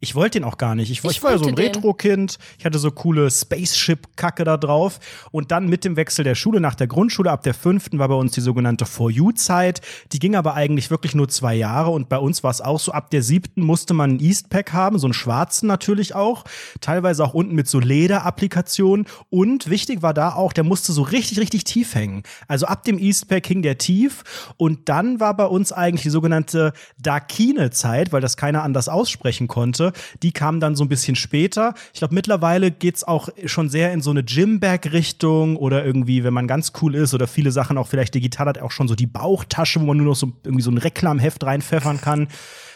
Ich 0.03 0.15
wollte 0.15 0.39
den 0.39 0.45
auch 0.45 0.57
gar 0.57 0.75
nicht. 0.75 0.91
Ich, 0.91 1.05
ich, 1.05 1.11
ich 1.11 1.23
war 1.23 1.33
ja 1.33 1.39
so 1.39 1.45
ein 1.45 1.55
Retro-Kind. 1.55 2.39
Ich 2.59 2.65
hatte 2.65 2.79
so 2.79 2.91
coole 2.91 3.31
Spaceship-Kacke 3.31 4.45
da 4.45 4.57
drauf. 4.57 4.99
Und 5.31 5.51
dann 5.51 5.69
mit 5.69 5.85
dem 5.85 5.97
Wechsel 5.97 6.25
der 6.25 6.35
Schule 6.35 6.59
nach 6.59 6.75
der 6.75 6.87
Grundschule, 6.87 7.31
ab 7.31 7.43
der 7.43 7.53
fünften 7.53 7.99
war 7.99 8.09
bei 8.09 8.15
uns 8.15 8.33
die 8.33 8.41
sogenannte 8.41 8.87
For 8.87 9.11
You-Zeit. 9.11 9.83
Die 10.13 10.19
ging 10.19 10.37
aber 10.37 10.55
eigentlich 10.55 10.91
wirklich 10.91 11.15
nur 11.15 11.29
zwei 11.29 11.55
Jahre. 11.55 11.91
Und 11.91 12.09
bei 12.09 12.17
uns 12.17 12.43
war 12.43 12.51
es 12.51 12.63
auch 12.63 12.81
so, 12.81 12.93
ab 12.93 13.11
der 13.11 13.23
siebten 13.23 13.63
musste 13.63 13.93
man 13.93 14.11
einen 14.11 14.21
Eastpack 14.21 14.73
haben, 14.73 14.99
so 14.99 15.07
einen 15.07 15.13
schwarzen 15.13 15.67
natürlich 15.67 16.15
auch. 16.15 16.45
Teilweise 16.81 17.23
auch 17.23 17.35
unten 17.35 17.55
mit 17.55 17.69
so 17.69 17.79
Leder-Applikationen. 17.79 19.05
Und 19.29 19.69
wichtig 19.69 20.01
war 20.01 20.15
da 20.15 20.33
auch, 20.33 20.55
der 20.55 20.65
musste 20.65 20.93
so 20.93 21.03
richtig, 21.03 21.39
richtig 21.39 21.65
tief 21.65 21.95
hängen. 21.95 22.23
Also 22.49 22.65
ab 22.65 22.85
dem 22.85 22.99
Eastpack 22.99 23.47
hing 23.47 23.61
der 23.61 23.77
tief. 23.77 24.55
Und 24.57 24.89
dann 24.89 25.21
war 25.21 25.37
bei 25.37 25.45
uns 25.45 25.73
eigentlich 25.73 26.05
die 26.05 26.11
sogenannte 26.11 26.73
Dakine-Zeit, 26.99 28.15
weil 28.15 28.23
das 28.23 28.39
keiner 28.39 28.63
anders 28.63 28.89
aussprechen 28.89 29.47
konnte 29.47 29.90
die 30.23 30.33
kamen 30.33 30.61
dann 30.61 30.77
so 30.77 30.85
ein 30.85 30.89
bisschen 30.89 31.17
später. 31.17 31.75
Ich 31.93 32.01
glaube, 32.01 32.15
mittlerweile 32.15 32.71
geht's 32.71 33.05
auch 33.05 33.29
schon 33.47 33.69
sehr 33.69 33.93
in 33.93 34.01
so 34.01 34.11
eine 34.11 34.25
Gym-Bag-Richtung 34.25 35.57
oder 35.57 35.85
irgendwie, 35.85 36.25
wenn 36.25 36.35
man 36.35 36.47
ganz 36.47 36.73
cool 36.81 36.95
ist 36.95 37.15
oder 37.15 37.27
viele 37.27 37.51
Sachen 37.53 37.79
auch 37.79 37.89
vielleicht 37.89 38.15
digital 38.15 38.47
hat, 38.47 38.59
auch 38.61 38.71
schon 38.71 38.89
so 38.89 38.95
die 38.95 39.07
Bauchtasche, 39.07 39.81
wo 39.81 39.87
man 39.87 39.97
nur 39.97 40.07
noch 40.07 40.17
so 40.17 40.33
irgendwie 40.45 40.63
so 40.63 40.71
ein 40.71 40.79
Reklamheft 40.79 41.45
reinpfeffern 41.45 42.01
kann. 42.01 42.29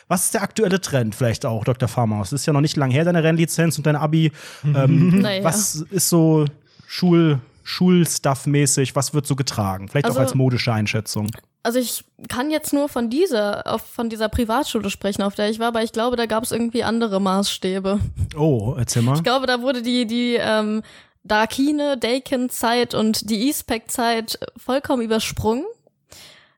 Was 0.09 0.27
ist 0.27 0.35
der 0.35 0.43
aktuelle 0.43 0.81
Trend 0.81 1.15
vielleicht 1.15 1.47
auch, 1.47 1.65
Dr. 1.65 1.89
Farmaus? 1.89 2.29
Es 2.29 2.41
ist 2.43 2.47
ja 2.47 2.53
noch 2.53 2.61
nicht 2.61 2.77
lang 2.77 2.91
her, 2.91 3.05
deine 3.05 3.23
Rennlizenz 3.23 3.79
und 3.79 3.87
dein 3.87 3.97
Abi. 3.97 4.33
Ähm, 4.65 5.21
naja. 5.23 5.43
Was 5.43 5.77
ist 5.77 6.09
so 6.09 6.45
Schul, 6.87 7.41
Schulstuff-mäßig? 7.65 8.95
Was 8.95 9.15
wird 9.15 9.27
so 9.27 9.35
getragen? 9.35 9.89
Vielleicht 9.89 10.07
also, 10.07 10.19
auch 10.19 10.23
als 10.23 10.35
modische 10.35 10.73
Einschätzung 10.73 11.31
also 11.65 11.79
ich 11.79 12.05
kann 12.29 12.51
jetzt 12.51 12.73
nur 12.73 12.89
von 12.91 13.09
dieser, 13.09 13.79
von 13.79 14.11
dieser 14.11 14.29
Privatschule 14.29 14.91
sprechen, 14.91 15.23
auf 15.23 15.35
der 15.35 15.49
ich 15.49 15.59
war, 15.59 15.69
aber 15.69 15.83
ich 15.83 15.93
glaube, 15.93 16.17
da 16.17 16.27
gab 16.27 16.45
es 16.45 16.53
irgendwie 16.53 16.85
andere 16.85 17.21
Maßstäbe. 17.21 18.01
Oh, 18.37 18.75
erzähl 18.77 19.03
mal. 19.03 19.17
Ich 19.17 19.23
glaube, 19.23 19.47
da 19.47 19.63
wurde 19.63 19.81
die, 19.81 20.07
die 20.07 20.37
ähm, 20.39 20.83
Darkine, 21.25 21.97
Dakin-Zeit 21.97 22.95
und 22.95 23.31
die 23.31 23.47
Eastpack-Zeit 23.47 24.39
vollkommen 24.59 25.03
übersprungen. 25.03 25.65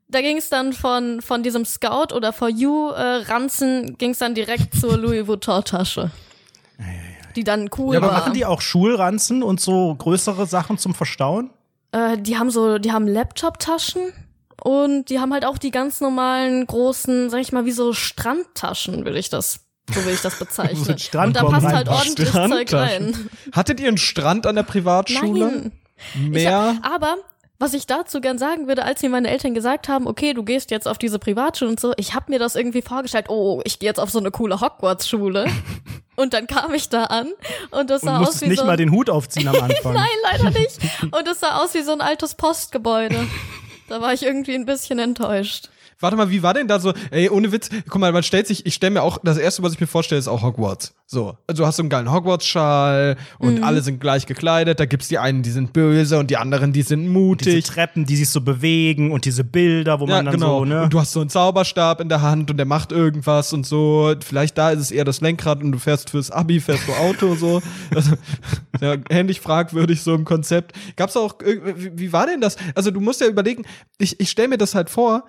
Da 0.08 0.20
ging 0.22 0.38
es 0.38 0.48
dann 0.48 0.72
von, 0.72 1.22
von 1.22 1.44
diesem 1.44 1.64
Scout 1.64 2.12
oder 2.12 2.32
For 2.32 2.48
You-Ranzen, 2.48 3.88
äh, 3.88 3.92
ging 3.92 4.10
es 4.10 4.18
dann 4.18 4.34
direkt 4.34 4.74
zur 4.74 4.96
Louis 4.98 5.28
Vuitton-Tasche. 5.28 6.10
Die 7.36 7.44
dann 7.44 7.70
cool 7.78 7.94
ja, 7.94 8.00
aber 8.00 8.08
war. 8.08 8.18
machen 8.18 8.34
die 8.34 8.44
auch 8.44 8.60
Schulranzen 8.60 9.44
und 9.44 9.60
so 9.60 9.94
größere 9.94 10.46
Sachen 10.46 10.78
zum 10.78 10.94
Verstauen? 10.94 11.50
Äh, 11.92 12.18
die 12.18 12.38
haben 12.38 12.50
so, 12.50 12.78
die 12.78 12.90
haben 12.90 13.06
Laptop-Taschen 13.06 14.12
und 14.66 15.10
die 15.10 15.20
haben 15.20 15.32
halt 15.32 15.44
auch 15.44 15.58
die 15.58 15.70
ganz 15.70 16.00
normalen 16.00 16.66
großen, 16.66 17.30
sag 17.30 17.38
ich 17.38 17.52
mal, 17.52 17.66
wie 17.66 17.70
so 17.70 17.92
Strandtaschen, 17.92 19.04
will 19.04 19.16
ich 19.16 19.30
das 19.30 19.60
so 19.94 20.04
will 20.04 20.12
ich 20.12 20.22
das 20.22 20.34
bezeichnen. 20.40 20.84
so 20.84 21.18
und 21.20 21.36
da 21.36 21.44
passt 21.44 21.66
halt 21.66 21.88
ordentlich 21.88 22.32
Zeug 22.32 22.72
rein. 22.72 23.30
Hattet 23.52 23.78
ihr 23.78 23.86
einen 23.86 23.96
Strand 23.96 24.44
an 24.44 24.56
der 24.56 24.64
Privatschule? 24.64 25.46
Nein. 25.46 25.72
Mehr? 26.16 26.80
Hab, 26.82 26.94
aber 26.94 27.14
was 27.60 27.74
ich 27.74 27.86
dazu 27.86 28.20
gern 28.20 28.38
sagen 28.38 28.66
würde, 28.66 28.82
als 28.84 29.02
mir 29.02 29.08
meine 29.08 29.30
Eltern 29.30 29.54
gesagt 29.54 29.88
haben, 29.88 30.08
okay, 30.08 30.34
du 30.34 30.42
gehst 30.42 30.72
jetzt 30.72 30.88
auf 30.88 30.98
diese 30.98 31.20
Privatschule 31.20 31.70
und 31.70 31.78
so, 31.78 31.92
ich 31.96 32.14
habe 32.14 32.32
mir 32.32 32.40
das 32.40 32.56
irgendwie 32.56 32.82
vorgestellt, 32.82 33.26
oh, 33.28 33.60
ich 33.62 33.78
gehe 33.78 33.88
jetzt 33.88 34.00
auf 34.00 34.10
so 34.10 34.18
eine 34.18 34.32
coole 34.32 34.60
Hogwarts-Schule. 34.60 35.46
und 36.16 36.34
dann 36.34 36.48
kam 36.48 36.74
ich 36.74 36.88
da 36.88 37.04
an 37.04 37.28
und 37.70 37.88
das 37.88 38.02
sah 38.02 38.18
und 38.18 38.26
aus 38.26 38.42
wie 38.42 38.48
nicht 38.48 38.58
so 38.58 38.66
mal 38.66 38.76
den 38.76 38.90
Hut 38.90 39.08
aufziehen 39.08 39.46
am 39.46 39.54
Anfang. 39.62 39.94
Nein, 39.94 40.08
leider 40.24 40.50
nicht. 40.50 40.80
Und 41.02 41.28
es 41.28 41.38
sah 41.38 41.62
aus 41.62 41.72
wie 41.74 41.82
so 41.82 41.92
ein 41.92 42.00
altes 42.00 42.34
Postgebäude. 42.34 43.28
Da 43.88 44.00
war 44.00 44.12
ich 44.12 44.22
irgendwie 44.22 44.54
ein 44.54 44.66
bisschen 44.66 44.98
enttäuscht. 44.98 45.70
Warte 45.98 46.16
mal, 46.16 46.30
wie 46.30 46.42
war 46.42 46.52
denn 46.52 46.68
da 46.68 46.78
so, 46.78 46.92
ey, 47.10 47.30
ohne 47.30 47.52
Witz, 47.52 47.70
guck 47.88 48.00
mal, 48.00 48.12
man 48.12 48.22
stellt 48.22 48.46
sich, 48.46 48.66
ich 48.66 48.74
stelle 48.74 48.90
mir 48.92 49.02
auch, 49.02 49.16
das 49.24 49.38
erste, 49.38 49.62
was 49.62 49.72
ich 49.72 49.80
mir 49.80 49.86
vorstelle, 49.86 50.18
ist 50.18 50.28
auch 50.28 50.42
Hogwarts. 50.42 50.94
So, 51.06 51.38
also 51.46 51.62
du 51.62 51.66
hast 51.66 51.76
so 51.76 51.82
einen 51.82 51.88
geilen 51.88 52.12
Hogwarts-Schal 52.12 53.16
und 53.38 53.58
mhm. 53.58 53.64
alle 53.64 53.80
sind 53.80 53.98
gleich 53.98 54.26
gekleidet, 54.26 54.78
da 54.78 54.84
gibt's 54.84 55.08
die 55.08 55.18
einen, 55.18 55.42
die 55.42 55.50
sind 55.50 55.72
böse 55.72 56.18
und 56.18 56.30
die 56.30 56.36
anderen, 56.36 56.74
die 56.74 56.82
sind 56.82 57.08
mutig. 57.08 57.54
Diese 57.54 57.72
Treppen, 57.72 58.04
die 58.04 58.16
sich 58.16 58.28
so 58.28 58.42
bewegen 58.42 59.10
und 59.10 59.24
diese 59.24 59.42
Bilder, 59.42 60.00
wo 60.00 60.06
ja, 60.06 60.16
man 60.16 60.26
dann 60.26 60.34
genau. 60.34 60.58
so, 60.58 60.64
ne? 60.66 60.82
Und 60.82 60.92
du 60.92 61.00
hast 61.00 61.12
so 61.12 61.20
einen 61.20 61.30
Zauberstab 61.30 62.02
in 62.02 62.10
der 62.10 62.20
Hand 62.20 62.50
und 62.50 62.58
der 62.58 62.66
macht 62.66 62.92
irgendwas 62.92 63.54
und 63.54 63.64
so. 63.64 64.14
Vielleicht 64.20 64.58
da 64.58 64.70
ist 64.70 64.80
es 64.80 64.90
eher 64.90 65.04
das 65.04 65.22
Lenkrad 65.22 65.62
und 65.62 65.72
du 65.72 65.78
fährst 65.78 66.10
fürs 66.10 66.30
Abi, 66.30 66.60
fährst 66.60 66.86
du 66.88 66.92
Auto 66.92 67.34
so. 67.34 67.62
Also, 67.94 68.12
ja, 68.80 68.96
ähnlich 69.08 69.40
fragwürdig 69.40 70.02
so 70.02 70.14
im 70.14 70.24
Konzept. 70.24 70.76
Gab's 70.96 71.16
auch, 71.16 71.36
wie 71.40 72.12
war 72.12 72.26
denn 72.26 72.40
das? 72.40 72.56
Also 72.74 72.90
du 72.90 73.00
musst 73.00 73.20
ja 73.20 73.26
überlegen, 73.26 73.64
ich, 73.96 74.20
ich 74.20 74.28
stelle 74.28 74.48
mir 74.48 74.58
das 74.58 74.74
halt 74.74 74.90
vor, 74.90 75.24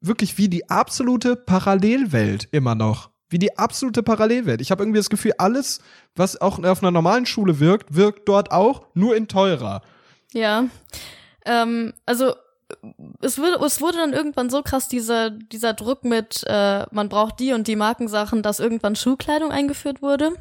wirklich 0.00 0.38
wie 0.38 0.48
die 0.48 0.68
absolute 0.70 1.36
Parallelwelt 1.36 2.48
immer 2.52 2.74
noch. 2.74 3.10
Wie 3.30 3.38
die 3.38 3.58
absolute 3.58 4.02
Parallelwelt. 4.02 4.60
Ich 4.60 4.70
habe 4.70 4.82
irgendwie 4.82 4.98
das 4.98 5.10
Gefühl, 5.10 5.32
alles, 5.36 5.80
was 6.16 6.40
auch 6.40 6.62
auf 6.64 6.82
einer 6.82 6.90
normalen 6.90 7.26
Schule 7.26 7.60
wirkt, 7.60 7.94
wirkt 7.94 8.28
dort 8.28 8.50
auch, 8.50 8.86
nur 8.94 9.16
in 9.16 9.28
teurer. 9.28 9.82
Ja. 10.32 10.64
Ähm, 11.44 11.92
also 12.06 12.34
es, 13.20 13.38
wurde, 13.38 13.64
es 13.64 13.80
wurde 13.80 13.98
dann 13.98 14.12
irgendwann 14.12 14.50
so 14.50 14.62
krass, 14.62 14.88
dieser, 14.88 15.30
dieser 15.30 15.74
Druck 15.74 16.04
mit, 16.04 16.42
äh, 16.46 16.86
man 16.90 17.08
braucht 17.08 17.40
die 17.40 17.52
und 17.52 17.66
die 17.66 17.76
Markensachen, 17.76 18.42
dass 18.42 18.60
irgendwann 18.60 18.96
Schulkleidung 18.96 19.50
eingeführt 19.50 20.02
wurde. 20.02 20.32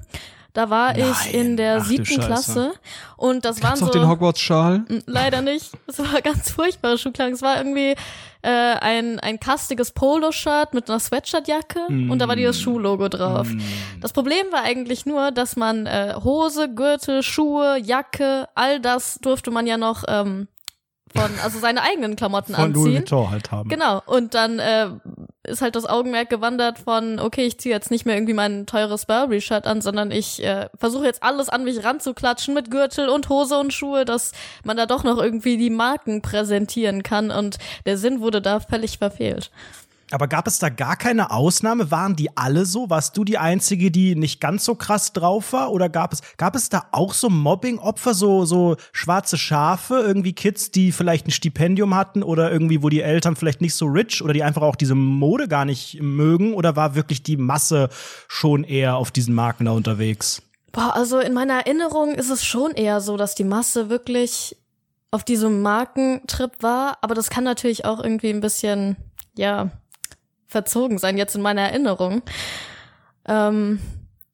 Da 0.58 0.72
war 0.72 0.93
Nein. 0.93 1.13
ich 1.28 1.36
in 1.36 1.56
der 1.56 1.78
Ach 1.82 1.86
siebten. 1.86 2.20
Klasse 2.20 2.74
und 3.15 3.46
das 3.46 3.62
waren 3.62 3.70
Gab's 3.70 3.80
so 3.80 3.86
noch 3.86 3.91
den 3.91 4.08
Hogwarts-Schal? 4.08 4.80
Mm, 4.80 5.00
Leider 5.06 5.43
nicht. 5.43 5.72
Es 5.88 6.00
war 6.00 6.20
ganz 6.24 6.50
furchtbare 6.50 6.98
Schuhklang. 6.98 7.34
Es 7.34 7.43
war 7.43 7.58
irgendwie 7.58 7.93
äh, 8.41 8.50
ein, 8.50 9.20
ein 9.20 9.39
kastiges 9.39 9.91
Poloshirt 9.91 10.74
mit 10.74 10.89
einer 10.89 11.00
Sweatshirtjacke 11.00 11.86
und 11.88 12.17
da 12.17 12.28
war 12.28 12.36
dieses 12.36 12.60
Schuhlogo 12.60 13.08
drauf. 13.08 13.48
Das 14.02 14.13
Problem 14.13 14.48
war 14.52 14.63
eigentlich 14.63 15.06
nur, 15.06 15.30
dass 15.30 15.58
man 15.58 15.86
äh, 15.86 16.15
Hose, 16.24 16.74
Gürtel, 16.74 17.22
Schuhe, 17.22 17.78
Jacke, 17.78 18.50
all 18.56 18.80
das 18.80 19.20
durfte 19.22 19.52
man 19.52 19.67
ja 19.67 19.78
noch 19.78 20.06
ähm, 20.08 20.48
von, 21.15 21.32
also 21.43 21.60
seine 21.60 21.82
eigenen 21.82 22.15
Klamotten 22.15 22.54
Von 22.54 22.74
Louis 22.74 22.86
anziehen. 22.86 23.02
Vuitton 23.02 23.32
halt 23.32 23.52
haben. 23.52 23.70
Genau. 23.70 24.02
Und 24.06 24.34
dann 24.34 24.60
äh, 24.60 24.89
ist 25.43 25.62
halt 25.62 25.76
das 25.76 25.86
Augenmerk 25.86 26.30
gewandert 26.30 26.80
von, 26.80 27.20
okay, 27.20 27.46
ich 27.46 27.60
ziehe 27.60 27.74
jetzt 27.74 27.91
nicht 27.91 28.06
mehr 28.06 28.15
irgendwie 28.15 28.34
mein 28.34 28.65
teures 28.65 29.06
Burberry-Shirt 29.06 29.65
an, 29.65 29.82
sondern 29.82 30.12
ich 30.12 30.43
äh, 30.43 30.67
versuche 30.78 31.06
jetzt 31.06 31.24
alles 31.24 31.50
an 31.50 31.63
mich 31.63 31.84
ranzuklatschen 31.84 32.54
mit 32.54 32.70
Gürtel 32.70 33.10
und 33.10 33.30
Hose 33.30 33.58
und 33.58 33.74
Schuhe, 33.74 34.06
dass 34.06 34.34
man 34.63 34.78
da 34.78 34.86
doch 34.86 35.04
noch 35.04 35.17
irgendwie 35.17 35.58
die 35.58 35.70
Marken 35.70 36.22
präsentieren 36.22 37.04
kann. 37.04 37.32
Und 37.32 37.58
der 37.86 37.98
Sinn 37.98 38.20
wurde 38.20 38.41
da 38.41 38.60
völlig 38.60 38.98
verfehlt. 38.98 39.52
Aber 40.12 40.28
gab 40.28 40.48
es 40.48 40.58
da 40.60 40.70
gar 40.70 40.96
keine 40.96 41.32
Ausnahme? 41.32 41.91
Waren 41.91 42.15
die 42.15 42.36
alle 42.38 42.65
so? 42.65 42.89
Warst 42.89 43.17
du 43.17 43.26
die 43.26 43.38
Einzige, 43.38 43.91
die 43.91 44.15
nicht 44.15 44.39
ganz 44.39 44.63
so 44.63 44.76
krass 44.76 45.12
drauf 45.12 45.52
war? 45.52 45.72
Oder 45.72 45.89
gab 45.89 46.13
es, 46.13 46.22
gab 46.38 46.56
es 46.56 46.70
da 46.70 46.86
auch 46.91 47.13
so 47.13 47.30
Mobbing-Opfer, 47.30 48.13
so, 48.13 48.46
so 48.46 48.78
schwarze 48.93 49.38
Schafe, 49.38 49.96
irgendwie 49.96 50.32
Kids, 50.32 50.72
die 50.72 50.93
vielleicht 50.93 51.28
ein 51.28 51.32
Stipendium 51.32 51.93
hatten 51.93 52.24
oder 52.24 52.50
irgendwie, 52.52 52.82
wo 52.84 52.89
die 52.89 53.02
Eltern 53.02 53.36
vielleicht 53.36 53.60
nicht 53.60 53.76
so 53.76 53.88
rich 53.88 54.24
oder 54.24 54.32
die 54.32 54.43
einfach 54.43 54.62
auch 54.62 54.78
diese 54.78 54.96
Mode 54.96 55.50
gar 55.50 55.65
nicht 55.65 56.02
mögen? 56.02 56.54
Oder 56.54 56.78
war 56.78 56.96
wirklich 56.96 57.22
die 57.22 57.38
Masse 57.38 57.89
schon 58.30 58.63
eher 58.63 58.96
auf 58.96 59.12
diesen 59.12 59.36
Marken 59.36 59.65
da 59.65 59.72
unterwegs? 59.72 60.41
Boah, 60.72 60.96
also 60.96 61.20
in 61.20 61.34
meiner 61.34 61.56
Erinnerung 61.56 62.15
ist 62.15 62.30
es 62.30 62.46
schon 62.46 62.72
eher 62.72 63.02
so, 63.02 63.17
dass 63.17 63.36
die 63.36 63.43
Masse 63.43 63.89
wirklich 63.89 64.56
auf 65.12 65.26
diesem 65.26 65.62
Markentrip 65.62 66.62
war. 66.62 66.98
Aber 67.02 67.13
das 67.13 67.30
kann 67.30 67.43
natürlich 67.43 67.84
auch 67.84 68.02
irgendwie 68.02 68.30
ein 68.30 68.41
bisschen, 68.41 68.96
ja, 69.36 69.72
verzogen 70.48 70.98
sein, 70.98 71.18
jetzt 71.18 71.36
in 71.36 71.42
meiner 71.42 71.62
Erinnerung. 71.62 72.22
Ähm, 73.28 73.80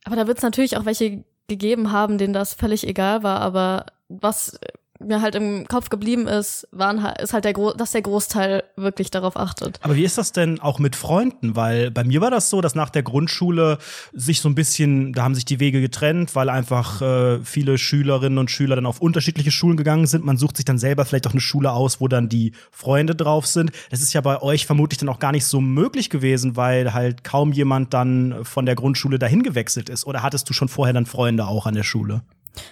aber 0.06 0.16
da 0.16 0.28
wird 0.28 0.38
es 0.38 0.44
natürlich 0.44 0.78
auch 0.78 0.86
welche 0.86 1.24
gegeben 1.48 1.92
haben, 1.92 2.18
denen 2.18 2.34
das 2.34 2.54
völlig 2.54 2.88
egal 2.88 3.24
war. 3.24 3.42
Aber 3.42 3.86
was 4.10 4.60
mir 5.08 5.22
halt 5.22 5.36
im 5.36 5.66
Kopf 5.68 5.90
geblieben 5.90 6.28
ist, 6.28 6.68
waren, 6.72 7.04
halt- 7.04 7.22
ist 7.22 7.34
halt 7.34 7.46
der, 7.46 7.54
Gro 7.54 7.74
dass 7.74 7.92
der 7.92 8.02
Großteil 8.02 8.64
wirklich 8.76 9.12
darauf 9.12 9.38
achtet. 9.38 9.80
Aber 9.82 9.96
wie 9.96 10.04
ist 10.04 10.18
das 10.18 10.32
denn 10.32 10.60
auch 10.60 10.80
mit 10.80 10.96
Freunden? 10.96 11.56
Weil 11.56 11.92
bei 11.92 12.04
mir 12.04 12.22
war 12.22 12.32
das 12.32 12.50
so, 12.50 12.62
dass 12.62 12.76
nach 12.76 12.90
der 12.90 13.04
Grundschule 13.04 13.78
sich 14.14 14.42
so 14.42 14.50
ein 14.50 14.56
bisschen, 14.56 15.14
da 15.14 15.24
haben 15.24 15.36
sich 15.36 15.46
die 15.46 15.60
Wege 15.60 15.82
getrennt, 15.82 16.36
weil 16.36 16.50
einfach 16.50 17.02
äh, 17.02 17.40
viele 17.44 17.78
Schülerinnen 17.78 18.38
und 18.38 18.52
Schüler 18.52 18.76
dann 18.76 18.86
auf 18.86 19.02
unterschiedliche 19.02 19.52
Schulen 19.52 19.78
gegangen 19.78 20.08
sind. 20.08 20.26
Man 20.26 20.38
sucht 20.38 20.58
sich 20.58 20.66
dann 20.66 20.78
selber 20.78 21.06
vielleicht 21.06 21.28
auch 21.28 21.32
eine 21.32 21.42
Schule 21.42 21.72
aus, 21.72 22.00
wo 22.02 22.08
dann 22.08 22.30
die 22.30 22.54
Freunde 22.72 23.16
drauf 23.16 23.46
sind. 23.46 23.72
Das 23.92 24.02
ist 24.02 24.14
ja 24.14 24.22
bei 24.22 24.42
euch 24.42 24.66
vermutlich 24.66 24.98
dann 25.00 25.10
auch 25.10 25.20
gar 25.20 25.32
nicht 25.32 25.46
so 25.46 25.62
möglich 25.62 26.10
gewesen, 26.10 26.56
weil 26.56 26.94
halt 26.94 27.24
kaum 27.24 27.52
jemand 27.52 27.94
dann 27.94 28.44
von 28.44 28.66
der 28.66 28.76
Grundschule 28.76 29.20
dahin 29.20 29.44
gewechselt 29.44 29.90
ist. 29.90 30.06
Oder 30.06 30.24
hattest 30.24 30.50
du 30.50 30.54
schon 30.54 30.68
vorher 30.70 30.94
dann 30.94 31.06
Freunde 31.06 31.48
auch 31.48 31.66
an 31.66 31.76
der 31.76 31.84
Schule? 31.84 32.22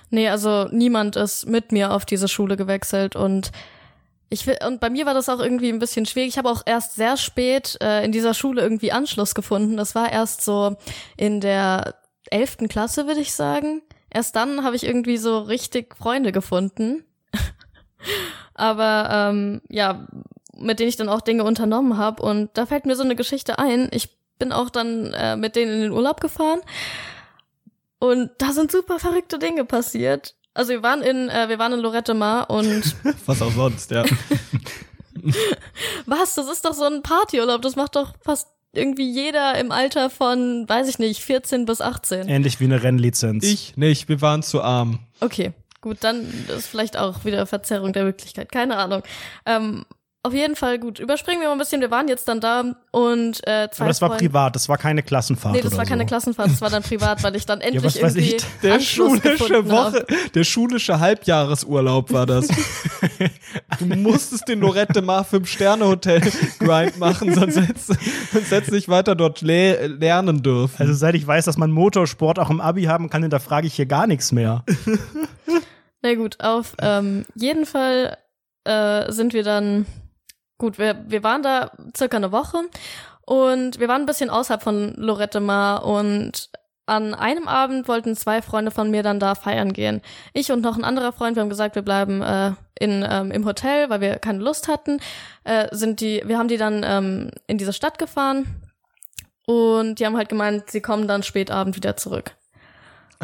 Nee, 0.09 0.29
also 0.29 0.67
niemand 0.71 1.15
ist 1.15 1.47
mit 1.47 1.71
mir 1.71 1.93
auf 1.93 2.05
diese 2.05 2.27
Schule 2.27 2.57
gewechselt 2.57 3.15
und 3.15 3.51
ich 4.29 4.47
will, 4.47 4.57
und 4.65 4.79
bei 4.79 4.89
mir 4.89 5.05
war 5.05 5.13
das 5.13 5.27
auch 5.27 5.39
irgendwie 5.39 5.69
ein 5.69 5.79
bisschen 5.79 6.05
schwierig. 6.05 6.29
Ich 6.29 6.37
habe 6.37 6.49
auch 6.49 6.61
erst 6.65 6.95
sehr 6.95 7.17
spät 7.17 7.77
äh, 7.81 8.05
in 8.05 8.13
dieser 8.13 8.33
Schule 8.33 8.61
irgendwie 8.61 8.93
Anschluss 8.93 9.35
gefunden. 9.35 9.75
Das 9.75 9.93
war 9.93 10.09
erst 10.09 10.41
so 10.41 10.77
in 11.17 11.41
der 11.41 11.95
elften 12.29 12.69
Klasse, 12.69 13.07
würde 13.07 13.19
ich 13.19 13.33
sagen. 13.33 13.81
Erst 14.09 14.37
dann 14.37 14.63
habe 14.63 14.77
ich 14.77 14.85
irgendwie 14.85 15.17
so 15.17 15.39
richtig 15.39 15.97
Freunde 15.97 16.31
gefunden. 16.31 17.03
Aber 18.53 19.09
ähm, 19.11 19.61
ja, 19.67 20.07
mit 20.55 20.79
denen 20.79 20.89
ich 20.89 20.95
dann 20.95 21.09
auch 21.09 21.21
Dinge 21.21 21.43
unternommen 21.43 21.97
habe. 21.97 22.23
Und 22.23 22.51
da 22.53 22.65
fällt 22.65 22.85
mir 22.85 22.95
so 22.95 23.03
eine 23.03 23.17
Geschichte 23.17 23.59
ein. 23.59 23.89
Ich 23.91 24.15
bin 24.39 24.53
auch 24.53 24.69
dann 24.69 25.13
äh, 25.13 25.35
mit 25.35 25.57
denen 25.57 25.73
in 25.73 25.81
den 25.81 25.91
Urlaub 25.91 26.21
gefahren. 26.21 26.61
Und 28.01 28.31
da 28.39 28.51
sind 28.51 28.71
super 28.71 28.97
verrückte 28.97 29.37
Dinge 29.37 29.63
passiert. 29.63 30.35
Also 30.55 30.71
wir 30.71 30.81
waren 30.81 31.03
in, 31.03 31.29
äh, 31.29 31.49
wir 31.49 31.59
waren 31.59 31.71
in 31.73 31.79
Lorette 31.79 32.15
Mar 32.15 32.49
und 32.49 32.95
Was 33.27 33.43
auch 33.43 33.51
sonst, 33.51 33.91
ja. 33.91 34.03
was, 36.07 36.33
das 36.33 36.51
ist 36.51 36.65
doch 36.65 36.73
so 36.73 36.83
ein 36.83 37.03
Partyurlaub, 37.03 37.61
das 37.61 37.75
macht 37.75 37.95
doch 37.95 38.15
fast 38.21 38.47
irgendwie 38.73 39.07
jeder 39.07 39.55
im 39.59 39.71
Alter 39.71 40.09
von, 40.09 40.67
weiß 40.67 40.89
ich 40.89 40.97
nicht, 40.97 41.21
14 41.21 41.65
bis 41.65 41.79
18. 41.79 42.27
Ähnlich 42.27 42.59
wie 42.59 42.63
eine 42.63 42.81
Rennlizenz. 42.81 43.45
Ich 43.45 43.77
nicht, 43.77 44.09
wir 44.09 44.19
waren 44.21 44.41
zu 44.41 44.63
arm. 44.63 44.99
Okay, 45.19 45.53
gut, 45.79 45.97
dann 46.01 46.25
ist 46.47 46.65
vielleicht 46.67 46.97
auch 46.97 47.23
wieder 47.23 47.45
Verzerrung 47.45 47.93
der 47.93 48.05
Wirklichkeit, 48.05 48.51
keine 48.51 48.77
Ahnung. 48.77 49.03
Ähm, 49.45 49.85
auf 50.23 50.34
jeden 50.34 50.55
Fall 50.55 50.77
gut. 50.77 50.99
Überspringen 50.99 51.41
wir 51.41 51.47
mal 51.47 51.53
ein 51.53 51.57
bisschen. 51.57 51.81
Wir 51.81 51.89
waren 51.89 52.07
jetzt 52.07 52.27
dann 52.27 52.39
da 52.39 52.75
und 52.91 53.39
äh, 53.47 53.69
zwei 53.71 53.84
Aber 53.84 53.88
das 53.88 54.01
war 54.01 54.17
privat, 54.17 54.55
das 54.55 54.69
war 54.69 54.77
keine 54.77 55.01
Klassenfahrt. 55.01 55.55
Nee, 55.55 55.62
das 55.62 55.71
oder 55.71 55.79
war 55.79 55.86
keine 55.86 56.03
so. 56.03 56.07
Klassenfahrt, 56.07 56.51
das 56.51 56.62
war 56.62 56.69
dann 56.69 56.84
privat, 56.84 57.23
weil 57.23 57.36
ich 57.36 57.47
dann 57.47 57.60
endlich 57.60 57.84
was 57.84 58.01
weiß 58.01 58.15
irgendwie 58.15 58.36
ich. 58.36 58.45
Der 58.62 58.75
Anschluss 58.75 59.19
schulische 59.19 59.69
Woche, 59.69 60.05
hab. 60.07 60.34
der 60.34 60.43
schulische 60.43 60.99
Halbjahresurlaub 60.99 62.13
war 62.13 62.27
das. 62.27 62.47
du 63.79 63.86
musstest 63.86 64.47
den 64.47 64.60
Lorette 64.60 65.01
Mar 65.01 65.23
Fünf 65.23 65.49
Sterne 65.49 65.86
Hotel 65.86 66.21
Grind 66.60 66.99
machen, 66.99 67.34
sonst 67.34 67.60
hättest 67.60 67.88
sonst 68.31 68.51
hättest 68.51 68.71
du 68.71 68.75
nicht 68.75 68.89
weiter 68.89 69.15
dort 69.15 69.41
le 69.41 69.88
lernen 69.88 70.43
dürfen. 70.43 70.75
Also 70.77 70.93
seit 70.93 71.15
ich 71.15 71.25
weiß, 71.25 71.45
dass 71.45 71.57
man 71.57 71.71
Motorsport 71.71 72.38
auch 72.38 72.51
im 72.51 72.62
Abi 72.62 72.84
haben 72.84 73.10
kann, 73.10 73.27
da 73.27 73.39
frage 73.39 73.65
ich 73.65 73.73
hier 73.73 73.88
gar 73.88 74.05
nichts 74.05 74.31
mehr. 74.31 74.63
Na 76.03 76.13
gut, 76.15 76.38
auf 76.39 76.75
ähm, 76.79 77.25
jeden 77.36 77.65
Fall 77.65 78.17
äh, 78.63 79.12
sind 79.12 79.34
wir 79.34 79.43
dann, 79.43 79.86
gut, 80.62 80.78
wir, 80.78 81.04
wir 81.08 81.24
waren 81.24 81.41
da 81.41 81.71
circa 81.97 82.17
eine 82.17 82.32
Woche 82.32 82.60
und 83.26 83.80
wir 83.80 83.88
waren 83.88 84.04
ein 84.04 84.06
bisschen 84.06 84.30
außerhalb 84.30 84.62
von 84.62 84.93
Lorette 84.95 85.39
Mar 85.39 85.84
und 85.86 86.52
an 86.86 87.15
einem 87.15 87.47
Abend 87.47 87.88
wollten 87.88 88.15
zwei 88.15 88.43
Freunde 88.43 88.69
von 88.69 88.91
mir 88.91 89.02
dann 89.02 89.19
da 89.19 89.34
feiern 89.34 89.74
gehen. 89.74 90.02
Ich 90.34 90.52
und 90.52 90.62
noch 90.62 90.78
ein 90.78 90.84
anderer 90.84 91.13
Freund, 91.13 91.36
wir 91.36 91.41
haben 91.41 91.50
gesagt, 91.50 91.74
wir 91.76 91.82
bleiben 91.82 92.21
äh, 92.21 92.52
in, 92.80 93.06
ähm, 93.10 93.32
im 93.32 93.45
Hotel, 93.45 93.89
weil 93.89 94.02
wir 94.02 94.19
keine 94.19 94.39
Lust 94.39 94.67
hatten. 94.67 95.00
Äh, 95.43 95.67
sind 95.71 96.00
die, 96.00 96.21
wir 96.26 96.38
haben 96.38 96.47
die 96.47 96.58
dann 96.58 96.84
ähm, 96.86 97.32
in 97.47 97.58
diese 97.58 97.74
Stadt 97.74 97.97
gefahren 97.97 98.45
und 99.47 100.00
die 100.00 100.06
haben 100.06 100.17
halt 100.17 100.30
gemeint, 100.30 100.69
sie 100.69 100.82
kommen 100.82 101.08
dann 101.08 101.24
spät 101.24 101.50
Abend 101.50 101.76
wieder 101.76 101.97
zurück. 101.97 102.36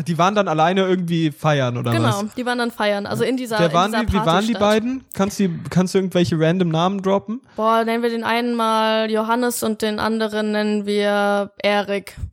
Die 0.06 0.18
waren 0.18 0.36
dann 0.36 0.48
alleine 0.48 0.82
irgendwie 0.82 1.32
feiern 1.32 1.76
oder 1.78 1.92
genau, 1.92 2.24
was? 2.24 2.36
die 2.36 2.46
waren 2.46 2.60
dann 2.60 2.70
feiern. 2.70 3.08
Also 3.08 3.24
in 3.24 3.36
dieser, 3.36 3.60
Wer 3.60 3.74
waren 3.74 3.94
in 3.94 4.06
dieser 4.06 4.12
die, 4.12 4.14
wie 4.14 4.26
waren 4.26 4.46
die 4.46 4.54
beiden? 4.54 5.04
Kannst 5.16 5.40
du, 5.40 5.50
kannst 5.70 5.96
du 5.96 5.98
irgendwelche 5.98 6.40
random 6.40 6.70
Namen 6.70 7.02
droppen? 7.02 7.42
Boah, 7.56 7.84
nennen 7.84 8.04
wir 8.04 8.12
den 8.12 8.24
einen 8.24 8.54
mal 8.54 9.10
Johannes 9.10 9.64
und 9.64 9.82
den 9.82 10.00
anderen 10.00 10.52
nennen 10.52 10.86
wir 10.86 11.52
Erik. 11.64 12.16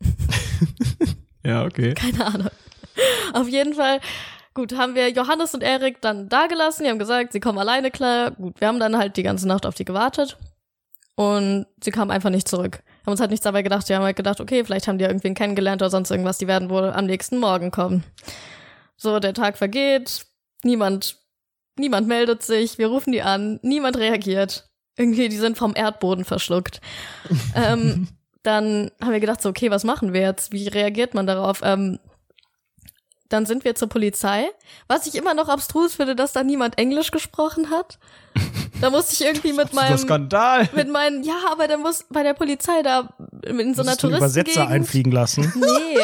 Ja, 1.47 1.65
okay. 1.65 1.95
Keine 1.95 2.27
Ahnung. 2.27 2.51
Auf 3.35 3.49
jeden 3.49 3.75
Fall, 3.75 4.01
gut, 4.55 4.77
haben 4.77 4.95
wir 4.95 5.11
Johannes 5.11 5.55
und 5.55 5.63
Erik 5.63 6.01
dann 6.01 6.29
da 6.29 6.47
gelassen. 6.47 6.85
Die 6.85 6.91
haben 6.91 6.99
gesagt, 6.99 7.33
sie 7.33 7.41
kommen 7.41 7.59
alleine 7.59 7.91
klar. 7.91 8.31
Gut, 8.31 8.61
wir 8.61 8.69
haben 8.69 8.81
dann 8.81 8.97
halt 8.97 9.17
die 9.17 9.23
ganze 9.23 9.47
Nacht 9.47 9.67
auf 9.67 9.75
die 9.75 9.85
gewartet. 9.85 10.39
Und 11.17 11.67
sie 11.83 11.91
kamen 11.91 12.11
einfach 12.11 12.31
nicht 12.31 12.49
zurück. 12.49 12.83
Haben 13.05 13.13
uns 13.13 13.21
halt 13.21 13.31
nichts 13.31 13.45
dabei 13.45 13.63
gedacht. 13.63 13.89
Wir 13.89 13.97
haben 13.97 14.05
halt 14.05 14.17
gedacht, 14.17 14.41
okay, 14.41 14.65
vielleicht 14.65 14.89
haben 14.89 14.99
die 14.99 15.03
ja 15.03 15.11
irgendwen 15.11 15.35
kennengelernt 15.35 15.83
oder 15.83 15.91
sonst 15.91 16.11
irgendwas. 16.11 16.39
Die 16.39 16.47
werden 16.47 16.71
wohl 16.71 16.91
am 16.91 17.05
nächsten 17.05 17.39
Morgen 17.39 17.71
kommen. 17.71 18.03
So, 18.97 19.19
der 19.21 19.35
Tag 19.35 19.59
vergeht. 19.59 20.27
Niemand, 20.63 21.19
niemand 21.77 22.09
meldet 22.09 22.43
sich. 22.43 22.79
Wir 22.79 22.89
rufen 22.89 23.13
die 23.13 23.23
an. 23.23 23.61
Niemand 23.63 23.99
reagiert. 23.99 24.71
Irgendwie, 24.97 25.29
die 25.29 25.37
sind 25.37 25.59
vom 25.59 25.75
Erdboden 25.77 26.25
verschluckt. 26.25 26.81
ähm, 27.55 28.09
dann 28.43 28.91
haben 29.03 29.13
wir 29.13 29.21
gedacht, 29.21 29.43
so, 29.43 29.51
okay, 29.51 29.71
was 29.71 29.85
machen 29.85 30.13
wir 30.13 30.23
jetzt? 30.23 30.53
Wie 30.53 30.69
reagiert 30.69 31.13
man 31.13 31.27
darauf? 31.27 31.61
Ähm, 31.63 31.99
dann 33.29 33.47
sind 33.47 33.65
wir 33.65 33.75
zur 33.75 33.89
Polizei. 33.89 34.47
Was 34.87 35.07
ich 35.07 35.15
immer 35.15 35.35
noch 35.35 35.49
abstrus 35.49 35.95
finde, 35.95 36.15
dass 36.15 36.33
da 36.33 36.43
niemand 36.43 36.79
Englisch 36.79 37.11
gesprochen 37.11 37.71
hat. 37.71 37.99
Da 38.85 38.91
musste 38.91 39.15
ich 39.15 39.25
irgendwie 39.25 39.55
mit 39.55 39.69
Das 39.69 39.73
ist 39.73 39.79
ein 39.79 39.89
meinem, 39.89 39.99
Skandal. 39.99 40.69
mit 40.75 40.91
meinen, 40.91 41.25
ja, 41.25 41.37
aber 41.51 41.67
der 41.67 41.79
muss 41.79 42.05
bei 42.11 42.23
der 42.23 42.35
Polizei 42.35 42.83
da 42.83 43.09
in 43.47 43.73
so 43.75 43.81
einer 43.81 43.97
einen 43.99 44.15
Übersetzer 44.17 44.69
einfliegen 44.69 45.11
lassen. 45.11 45.51
Nee. 45.57 46.01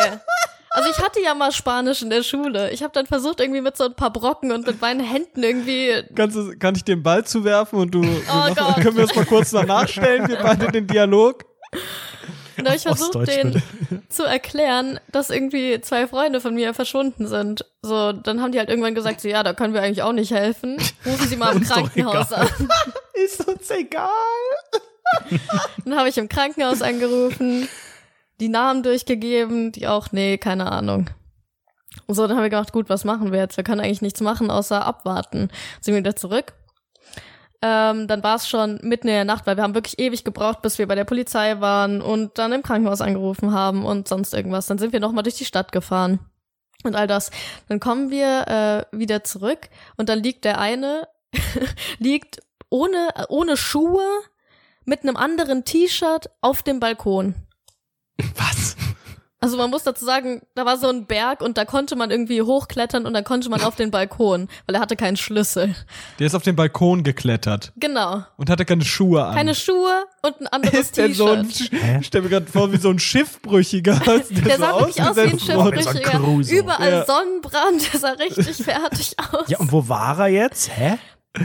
Also 0.71 0.88
ich 0.88 0.99
hatte 1.05 1.21
ja 1.21 1.35
mal 1.35 1.53
Spanisch 1.53 2.01
in 2.01 2.09
der 2.09 2.23
Schule. 2.23 2.71
Ich 2.71 2.83
habe 2.83 2.93
dann 2.95 3.05
versucht 3.05 3.40
irgendwie 3.40 3.61
mit 3.61 3.77
so 3.77 3.85
ein 3.85 3.95
paar 3.95 4.11
Brocken 4.11 4.51
und 4.51 4.66
mit 4.66 4.81
meinen 4.81 5.01
Händen 5.01 5.43
irgendwie 5.43 5.93
Kannst 6.14 6.37
du, 6.37 6.57
kann 6.59 6.75
ich 6.75 6.85
den 6.85 7.03
Ball 7.03 7.23
zuwerfen 7.23 7.79
und 7.81 7.90
du, 7.90 8.01
machen, 8.01 8.55
Gott. 8.55 8.77
können 8.77 8.97
wir 8.97 9.07
das 9.07 9.14
mal 9.14 9.27
kurz 9.27 9.53
noch 9.53 9.66
nachstellen, 9.66 10.27
wir 10.27 10.38
beide 10.38 10.69
den 10.73 10.87
Dialog? 10.87 11.45
Und 12.64 12.64
da 12.64 12.70
habe 12.70 12.77
ich 12.77 12.83
versucht, 12.83 13.29
denen 13.29 13.62
zu 14.09 14.25
erklären, 14.25 15.01
dass 15.11 15.31
irgendwie 15.31 15.81
zwei 15.81 16.07
Freunde 16.07 16.40
von 16.40 16.55
mir 16.55 16.75
verschwunden 16.75 17.27
sind. 17.27 17.64
So, 17.83 18.12
dann 18.12 18.42
haben 18.42 18.53
die 18.53 18.59
halt 18.59 18.68
irgendwann 18.68 18.94
gesagt, 18.94 19.20
so, 19.20 19.29
ja, 19.29 19.42
da 19.42 19.55
können 19.55 19.75
wir 19.75 19.83
eigentlich 19.83 20.03
auch 20.03 20.12
nicht 20.12 20.31
helfen. 20.31 20.77
Rufen 21.07 21.29
Sie 21.29 21.37
mal 21.37 21.53
im 21.57 21.62
Krankenhaus 21.62 22.33
an. 22.33 22.49
Ist 23.14 23.46
uns 23.46 23.70
egal. 23.70 24.09
Dann 25.85 25.96
habe 25.96 26.09
ich 26.09 26.18
im 26.18 26.29
Krankenhaus 26.29 26.83
angerufen, 26.83 27.68
die 28.40 28.49
Namen 28.49 28.83
durchgegeben, 28.83 29.73
die 29.73 29.87
auch, 29.88 30.12
nee, 30.12 30.38
keine 30.38 30.70
Ahnung. 30.70 31.11
So, 32.07 32.27
dann 32.27 32.37
haben 32.37 32.44
wir 32.44 32.51
gedacht, 32.51 32.73
gut, 32.73 32.88
was 32.88 33.05
machen 33.05 33.33
wir 33.33 33.40
jetzt? 33.40 33.57
Wir 33.57 33.64
können 33.64 33.81
eigentlich 33.81 34.03
nichts 34.03 34.20
machen, 34.20 34.51
außer 34.51 34.85
abwarten. 34.85 35.51
Sind 35.81 35.94
wir 35.94 36.01
wieder 36.01 36.16
zurück. 36.16 36.55
Ähm, 37.62 38.09
dann 38.09 38.23
war 38.23 38.37
es 38.37 38.49
schon 38.49 38.79
mitten 38.83 39.09
in 39.09 39.14
der 39.14 39.25
Nacht, 39.25 39.46
weil 39.46 39.57
wir 39.57 39.62
haben 39.62 39.75
wirklich 39.75 39.99
ewig 39.99 40.25
gebraucht, 40.25 40.62
bis 40.62 40.79
wir 40.79 40.88
bei 40.88 40.94
der 40.94 41.05
Polizei 41.05 41.61
waren 41.61 42.01
und 42.01 42.38
dann 42.38 42.53
im 42.53 42.62
Krankenhaus 42.62 43.03
angerufen 43.03 43.53
haben 43.53 43.85
und 43.85 44.09
sonst 44.09 44.33
irgendwas. 44.33 44.66
Dann 44.66 44.79
sind 44.79 44.92
wir 44.92 45.01
nochmal 45.01 45.25
durch 45.25 45.37
die 45.37 45.44
Stadt 45.44 45.70
gefahren 45.70 46.20
und 46.85 46.96
all 46.96 47.07
das. 47.07 47.31
Dann 47.68 47.79
kommen 47.79 48.11
wir 48.11 48.87
äh, 48.92 48.96
wieder 48.96 49.25
zurück 49.25 49.68
und 49.96 50.09
dann 50.09 50.23
liegt 50.23 50.44
der 50.44 50.59
eine, 50.59 51.07
liegt 51.99 52.40
ohne, 52.70 53.09
ohne 53.29 53.57
Schuhe 53.59 54.07
mit 54.85 55.03
einem 55.03 55.16
anderen 55.16 55.64
T-Shirt 55.64 56.31
auf 56.40 56.62
dem 56.62 56.81
Balkon. 56.81 57.35
Was? 58.37 58.77
Also 59.42 59.57
man 59.57 59.70
muss 59.70 59.85
dazu 59.85 60.05
sagen, 60.05 60.42
da 60.55 60.66
war 60.66 60.76
so 60.76 60.88
ein 60.88 61.07
Berg 61.07 61.40
und 61.40 61.57
da 61.57 61.64
konnte 61.64 61.96
man 61.96 62.11
irgendwie 62.11 62.42
hochklettern 62.42 63.07
und 63.07 63.14
dann 63.14 63.24
konnte 63.24 63.48
man 63.48 63.62
auf 63.62 63.74
den 63.74 63.90
Balkon, 63.90 64.48
weil 64.66 64.74
er 64.74 64.83
hatte 64.83 64.96
keinen 64.96 65.16
Schlüssel. 65.16 65.74
Der 66.18 66.26
ist 66.26 66.35
auf 66.35 66.42
den 66.42 66.57
Balkon 66.57 67.03
geklettert 67.05 67.72
Genau. 67.76 68.22
und 68.37 68.50
hatte 68.50 68.66
keine 68.66 68.85
Schuhe 68.85 69.24
an. 69.24 69.35
Keine 69.35 69.55
Schuhe 69.55 70.05
und 70.20 70.42
ein 70.42 70.46
anderes 70.53 70.74
ist 70.81 70.96
der 70.98 71.14
so 71.14 71.31
ein, 71.31 71.48
T-Shirt. 71.48 71.72
Hä? 71.72 72.00
stell 72.03 72.20
mir 72.20 72.29
gerade 72.29 72.46
vor, 72.46 72.70
wie 72.70 72.76
so 72.76 72.90
ein 72.90 72.98
Schiffbrüchiger. 72.98 73.94
Der, 74.05 74.18
Der 74.18 74.57
so 74.57 74.62
sah 74.62 74.79
wirklich 74.79 75.03
aus 75.03 75.16
wie 75.16 75.20
ein 75.20 75.38
so 75.38 75.46
Schiffbrüchiger. 75.46 76.59
Überall 76.59 76.90
Ja. 76.92 77.07
Sonnenbrand, 77.07 77.92
der 77.94 78.00
sah 78.00 78.11
richtig 78.11 78.57
fertig 78.62 79.16
aus. 79.33 79.48
Ja, 79.48 79.59
und 79.59 79.72
wo 79.72 79.88
war 79.88 80.18
er 80.18 80.29
jetzt? 80.29 80.70
Hä? 80.76 80.98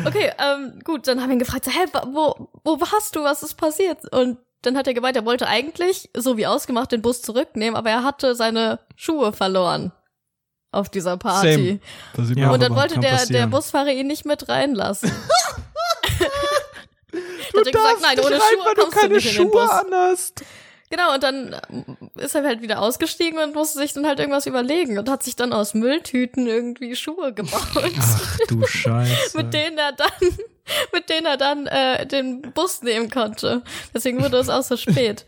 Okay, 0.03 0.31
ähm, 0.39 0.79
gut, 0.83 1.07
dann 1.07 1.21
haben 1.21 1.29
wir 1.29 1.33
ihn 1.35 1.39
gefragt, 1.39 1.63
so, 1.65 1.71
hä, 1.71 1.85
wo, 2.11 2.49
wo 2.63 2.81
warst 2.81 3.15
du, 3.15 3.23
was 3.23 3.43
ist 3.43 3.53
passiert? 3.53 3.99
Und 4.11 4.37
dann 4.65 4.77
hat 4.77 4.87
er 4.87 4.93
gemeint, 4.93 5.15
er 5.15 5.25
wollte 5.25 5.47
eigentlich, 5.47 6.09
so 6.15 6.37
wie 6.37 6.47
ausgemacht, 6.47 6.91
den 6.91 7.01
Bus 7.01 7.21
zurücknehmen, 7.21 7.75
aber 7.75 7.89
er 7.89 8.03
hatte 8.03 8.35
seine 8.35 8.79
Schuhe 8.95 9.31
verloren 9.33 9.91
auf 10.71 10.89
dieser 10.89 11.17
Party. 11.17 11.53
Same. 11.53 11.79
Das 12.15 12.27
sieht 12.27 12.37
Ja, 12.37 12.51
Und 12.51 12.61
dann 12.61 12.75
wollte 12.75 12.99
der, 12.99 13.25
der. 13.25 13.47
Busfahrer 13.47 13.91
ihn 13.91 14.07
nicht 14.07 14.25
mit 14.25 14.49
reinlassen. 14.49 15.11
Du 17.51 17.59
hat 17.59 17.65
er 17.67 17.71
gesagt, 17.71 17.73
darfst 17.73 18.01
nein, 18.01 18.15
nicht 18.15 18.25
ohne 18.25 18.35
rein, 18.35 18.41
Schuhe 18.41 18.65
weil 18.65 18.75
du 18.75 18.81
du 18.81 18.89
keine 18.89 19.19
den 19.19 19.21
Schuhe 19.21 19.71
an 19.71 19.87
hast. 19.93 20.43
Genau, 20.91 21.15
und 21.15 21.23
dann 21.23 21.55
ähm, 21.71 21.97
ist 22.15 22.35
er 22.35 22.43
halt 22.43 22.61
wieder 22.61 22.79
ausgestiegen 22.81 23.39
und 23.39 23.55
musste 23.55 23.79
sich 23.79 23.93
dann 23.93 24.05
halt 24.05 24.19
irgendwas 24.19 24.45
überlegen 24.45 24.97
und 24.99 25.09
hat 25.09 25.23
sich 25.23 25.35
dann 25.35 25.51
aus 25.51 25.73
Mülltüten 25.73 26.45
irgendwie 26.45 26.95
Schuhe 26.95 27.33
gebaut, 27.33 27.61
Ach 27.99 28.37
du 28.47 28.63
Scheiße. 28.67 29.35
mit 29.35 29.53
denen 29.53 29.77
er 29.79 29.93
dann, 29.93 30.07
mit 30.93 31.09
denen 31.09 31.25
er 31.25 31.37
dann 31.37 31.65
äh, 31.67 32.05
den 32.05 32.41
Bus 32.53 32.83
nehmen 32.83 33.09
konnte. 33.09 33.63
Deswegen 33.95 34.21
wurde 34.23 34.37
es 34.37 34.49
auch 34.49 34.61
so 34.63 34.77
spät. 34.77 35.25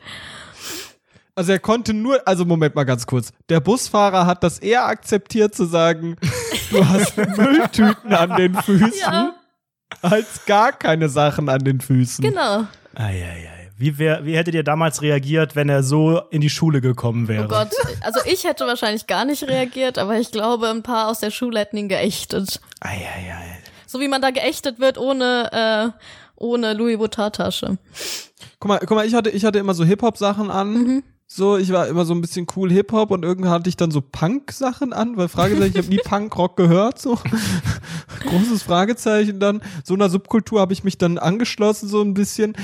Also 1.34 1.52
er 1.52 1.60
konnte 1.60 1.94
nur, 1.94 2.28
also 2.28 2.46
Moment 2.46 2.74
mal 2.76 2.84
ganz 2.84 3.06
kurz. 3.06 3.32
Der 3.50 3.60
Busfahrer 3.60 4.26
hat 4.26 4.44
das 4.44 4.58
eher 4.60 4.86
akzeptiert 4.86 5.54
zu 5.54 5.66
sagen, 5.66 6.18
du 6.72 6.88
hast 6.88 7.16
Mülltüten 7.38 8.14
an 8.14 8.36
den 8.38 8.56
Füßen, 8.56 8.94
Ja, 9.00 9.36
als 10.02 10.46
gar 10.46 10.72
keine 10.72 11.10
Sachen 11.10 11.50
an 11.50 11.64
den 11.64 11.80
Füßen. 11.82 12.24
genau. 12.24 12.66
Eieiei. 12.96 13.57
Wie, 13.80 14.00
wär, 14.00 14.26
wie 14.26 14.36
hättet 14.36 14.56
ihr 14.56 14.64
damals 14.64 15.04
reagiert, 15.04 15.56
wenn 15.56 15.70
er 15.70 15.84
so 15.84 16.20
in 16.32 16.42
die 16.42 16.50
Schule 16.50 16.82
gekommen 16.82 17.28
wäre? 17.28 17.46
Oh 17.46 17.48
Gott, 17.48 17.70
also 18.02 18.20
ich 18.26 18.44
hätte 18.44 18.66
wahrscheinlich 18.66 19.06
gar 19.06 19.24
nicht 19.24 19.44
reagiert, 19.44 20.00
aber 20.00 20.18
ich 20.18 20.32
glaube, 20.32 20.70
ein 20.70 20.82
paar 20.82 21.10
aus 21.10 21.20
der 21.20 21.30
Schule 21.30 21.60
hätten 21.60 21.78
ihn 21.78 21.88
geächtet. 21.88 22.60
Eieiei. 22.80 23.60
So 23.86 24.00
wie 24.00 24.08
man 24.08 24.22
da 24.22 24.32
geächtet 24.32 24.80
wird 24.80 24.98
ohne, 24.98 25.94
äh, 25.96 26.00
ohne 26.36 26.74
Louis 26.74 26.98
Vuitton-Tasche. 26.98 27.78
Guck 28.60 28.68
mal, 28.68 28.80
guck 28.80 28.92
mal, 28.92 29.06
ich 29.06 29.14
hatte, 29.14 29.30
ich 29.30 29.46
hatte 29.46 29.60
immer 29.60 29.76
so 29.76 29.86
Hip-Hop-Sachen 29.86 30.50
an. 30.50 30.74
Mhm. 30.74 31.04
So, 31.30 31.58
ich 31.58 31.74
war 31.74 31.88
immer 31.88 32.06
so 32.06 32.14
ein 32.14 32.22
bisschen 32.22 32.48
cool 32.56 32.72
Hip-Hop 32.72 33.12
und 33.12 33.24
irgendwann 33.24 33.52
hatte 33.52 33.68
ich 33.68 33.76
dann 33.76 33.92
so 33.92 34.00
Punk-Sachen 34.00 34.94
an, 34.94 35.18
weil 35.18 35.28
Fragezeichen, 35.28 35.72
ich 35.72 35.78
habe 35.78 35.88
nie 35.90 35.98
Punk-Rock 36.04 36.56
gehört, 36.56 37.00
so. 37.00 37.20
Großes 38.30 38.64
Fragezeichen 38.64 39.40
dann. 39.40 39.62
So 39.84 39.94
einer 39.94 40.10
Subkultur 40.10 40.62
habe 40.62 40.72
ich 40.72 40.86
mich 40.86 40.98
dann 40.98 41.18
angeschlossen, 41.18 41.90
so 41.90 42.02
ein 42.02 42.14
bisschen. 42.14 42.56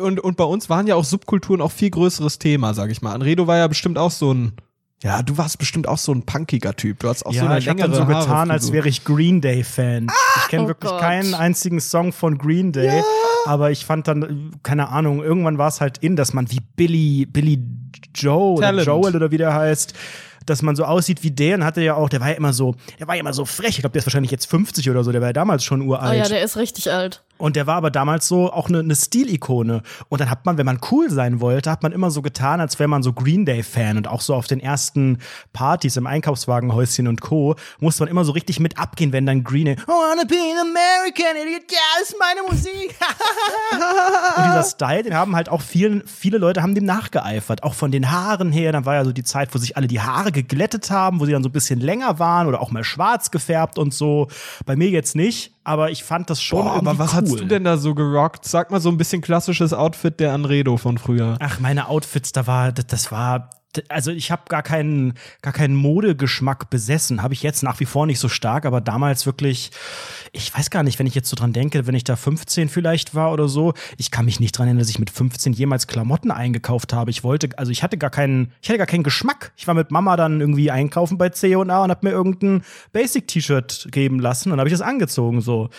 Und, 0.00 0.18
und 0.20 0.38
bei 0.38 0.44
uns 0.44 0.70
waren 0.70 0.86
ja 0.86 0.94
auch 0.94 1.04
Subkulturen 1.04 1.60
auch 1.60 1.72
viel 1.72 1.90
größeres 1.90 2.38
Thema, 2.38 2.72
sag 2.72 2.90
ich 2.90 3.02
mal. 3.02 3.12
Anredo 3.12 3.46
war 3.46 3.58
ja 3.58 3.66
bestimmt 3.66 3.98
auch 3.98 4.10
so 4.10 4.32
ein, 4.32 4.52
ja, 5.02 5.22
du 5.22 5.36
warst 5.36 5.58
bestimmt 5.58 5.86
auch 5.86 5.98
so 5.98 6.10
ein 6.12 6.22
punkiger 6.22 6.74
Typ. 6.74 7.00
Du 7.00 7.08
hast 7.10 7.26
auch 7.26 7.32
so 7.32 7.36
Ja, 7.40 7.46
eine 7.50 7.58
ich 7.58 7.68
habe 7.68 7.80
längere 7.82 7.98
dann 7.98 8.08
so 8.08 8.14
getan, 8.20 8.50
als 8.50 8.72
wäre 8.72 8.88
ich 8.88 9.04
Green 9.04 9.42
Day 9.42 9.62
Fan. 9.62 10.06
ich 10.42 10.48
kenne 10.48 10.64
Oh 10.64 10.68
wirklich 10.68 10.90
Gott. 10.90 11.00
keinen 11.00 11.34
einzigen 11.34 11.80
Song 11.80 12.12
von 12.14 12.38
Green 12.38 12.72
Day, 12.72 13.02
aber 13.46 13.70
ich 13.70 13.84
fand 13.84 14.08
dann 14.08 14.50
keine 14.62 14.88
Ahnung, 14.90 15.22
irgendwann 15.22 15.58
war 15.58 15.68
es 15.68 15.80
halt 15.80 15.98
in, 15.98 16.16
dass 16.16 16.32
man 16.34 16.50
wie 16.50 16.60
Billy 16.76 17.26
Billy 17.26 17.58
Joe 18.14 18.54
oder 18.58 18.66
Talent. 18.68 18.86
Joel 18.86 19.16
oder 19.16 19.30
wie 19.30 19.38
der 19.38 19.54
heißt, 19.54 19.94
dass 20.46 20.62
man 20.62 20.76
so 20.76 20.84
aussieht 20.84 21.22
wie 21.24 21.30
der 21.32 21.56
und 21.56 21.64
hatte 21.64 21.80
ja 21.82 21.94
auch, 21.94 22.08
der 22.08 22.20
war 22.20 22.28
ja 22.28 22.34
immer 22.34 22.52
so, 22.52 22.76
der 23.00 23.08
war 23.08 23.16
ja 23.16 23.20
immer 23.20 23.32
so 23.32 23.44
frech. 23.44 23.70
Ich 23.70 23.80
glaube, 23.80 23.92
der 23.92 24.00
ist 24.00 24.06
wahrscheinlich 24.06 24.30
jetzt 24.30 24.46
50 24.46 24.88
oder 24.90 25.02
so, 25.02 25.10
der 25.12 25.20
war 25.20 25.28
ja 25.28 25.32
damals 25.32 25.64
schon 25.64 25.82
Oh 25.82 25.86
uralt. 25.90 26.18
ja, 26.18 26.28
der 26.28 26.42
ist 26.42 26.56
richtig 26.56 26.90
alt. 26.92 27.22
Und 27.38 27.56
der 27.56 27.66
war 27.66 27.76
aber 27.76 27.90
damals 27.90 28.28
so 28.28 28.52
auch 28.52 28.68
eine, 28.68 28.80
eine 28.80 28.96
Stilikone. 28.96 29.82
Und 30.08 30.20
dann 30.20 30.30
hat 30.30 30.46
man, 30.46 30.56
wenn 30.58 30.66
man 30.66 30.80
cool 30.90 31.10
sein 31.10 31.40
wollte, 31.40 31.70
hat 31.70 31.82
man 31.82 31.92
immer 31.92 32.10
so 32.10 32.22
getan, 32.22 32.60
als 32.60 32.78
wäre 32.78 32.88
man 32.88 33.02
so 33.02 33.12
Green 33.12 33.44
Day-Fan. 33.44 33.96
Und 33.96 34.08
auch 34.08 34.20
so 34.20 34.34
auf 34.34 34.46
den 34.46 34.60
ersten 34.60 35.18
Partys 35.52 35.96
im 35.96 36.06
Einkaufswagenhäuschen 36.06 37.08
und 37.08 37.20
Co. 37.20 37.56
musste 37.78 38.02
man 38.04 38.10
immer 38.10 38.24
so 38.24 38.32
richtig 38.32 38.60
mit 38.60 38.78
abgehen, 38.78 39.12
wenn 39.12 39.26
dann 39.26 39.44
Green 39.44 39.66
Day, 39.66 39.74
I 39.74 39.86
wanna 39.86 40.24
be 40.24 40.36
an 40.36 40.68
American 40.68 41.36
idiot, 41.42 41.70
ja, 41.70 42.02
ist 42.02 42.14
meine 42.18 42.42
Musik. 42.48 42.94
und 44.36 44.44
dieser 44.46 44.64
Style, 44.64 45.02
den 45.02 45.14
haben 45.14 45.36
halt 45.36 45.48
auch 45.48 45.60
vielen, 45.60 46.06
viele 46.06 46.38
Leute 46.38 46.62
haben 46.62 46.74
dem 46.74 46.84
nachgeeifert. 46.84 47.62
Auch 47.62 47.74
von 47.74 47.90
den 47.90 48.10
Haaren 48.10 48.52
her. 48.52 48.72
Dann 48.72 48.86
war 48.86 48.94
ja 48.94 49.04
so 49.04 49.12
die 49.12 49.24
Zeit, 49.24 49.54
wo 49.54 49.58
sich 49.58 49.76
alle 49.76 49.86
die 49.86 50.00
Haare 50.00 50.32
geglättet 50.32 50.90
haben, 50.90 51.20
wo 51.20 51.26
sie 51.26 51.32
dann 51.32 51.42
so 51.42 51.48
ein 51.48 51.52
bisschen 51.52 51.80
länger 51.80 52.18
waren 52.18 52.46
oder 52.46 52.60
auch 52.60 52.70
mal 52.70 52.84
schwarz 52.84 53.30
gefärbt 53.30 53.78
und 53.78 53.92
so. 53.92 54.28
Bei 54.64 54.76
mir 54.76 54.88
jetzt 54.88 55.16
nicht, 55.16 55.55
aber 55.66 55.90
ich 55.90 56.04
fand 56.04 56.30
das 56.30 56.40
schon 56.40 56.64
Boah, 56.64 56.74
aber 56.74 56.96
was 56.98 57.12
cool. 57.12 57.22
hast 57.22 57.40
du 57.40 57.44
denn 57.44 57.64
da 57.64 57.76
so 57.76 57.94
gerockt? 57.94 58.44
Sag 58.44 58.70
mal 58.70 58.80
so 58.80 58.88
ein 58.88 58.96
bisschen 58.96 59.20
klassisches 59.20 59.72
Outfit 59.72 60.20
der 60.20 60.32
Anredo 60.32 60.76
von 60.76 60.96
früher. 60.96 61.36
Ach, 61.40 61.58
meine 61.58 61.88
Outfits, 61.88 62.30
da 62.30 62.46
war, 62.46 62.70
das, 62.70 62.86
das 62.86 63.10
war, 63.10 63.50
also 63.88 64.10
ich 64.10 64.30
habe 64.30 64.42
gar 64.48 64.62
keinen, 64.62 65.14
gar 65.42 65.52
keinen 65.52 65.74
Modegeschmack 65.74 66.70
besessen. 66.70 67.22
Habe 67.22 67.34
ich 67.34 67.42
jetzt 67.42 67.62
nach 67.62 67.80
wie 67.80 67.84
vor 67.84 68.06
nicht 68.06 68.18
so 68.18 68.28
stark, 68.28 68.66
aber 68.66 68.80
damals 68.80 69.26
wirklich, 69.26 69.70
ich 70.32 70.56
weiß 70.56 70.70
gar 70.70 70.82
nicht, 70.82 70.98
wenn 70.98 71.06
ich 71.06 71.14
jetzt 71.14 71.28
so 71.28 71.36
dran 71.36 71.52
denke, 71.52 71.86
wenn 71.86 71.94
ich 71.94 72.04
da 72.04 72.16
15 72.16 72.68
vielleicht 72.68 73.14
war 73.14 73.32
oder 73.32 73.48
so, 73.48 73.74
ich 73.96 74.10
kann 74.10 74.24
mich 74.24 74.40
nicht 74.40 74.56
dran 74.56 74.66
erinnern, 74.66 74.80
dass 74.80 74.90
ich 74.90 74.98
mit 74.98 75.10
15 75.10 75.52
jemals 75.52 75.86
Klamotten 75.86 76.30
eingekauft 76.30 76.92
habe. 76.92 77.10
Ich 77.10 77.24
wollte, 77.24 77.50
also 77.58 77.72
ich 77.72 77.82
hatte 77.82 77.98
gar 77.98 78.10
keinen, 78.10 78.52
ich 78.62 78.68
hatte 78.68 78.78
gar 78.78 78.86
keinen 78.86 79.04
Geschmack. 79.04 79.52
Ich 79.56 79.66
war 79.66 79.74
mit 79.74 79.90
Mama 79.90 80.16
dann 80.16 80.40
irgendwie 80.40 80.70
einkaufen 80.70 81.18
bei 81.18 81.28
C&A 81.28 81.58
und 81.58 81.70
habe 81.72 82.06
mir 82.06 82.12
irgendein 82.12 82.62
Basic-T-Shirt 82.92 83.88
geben 83.90 84.20
lassen 84.20 84.52
und 84.52 84.58
habe 84.58 84.68
ich 84.68 84.74
das 84.74 84.82
angezogen 84.82 85.40
so. 85.40 85.70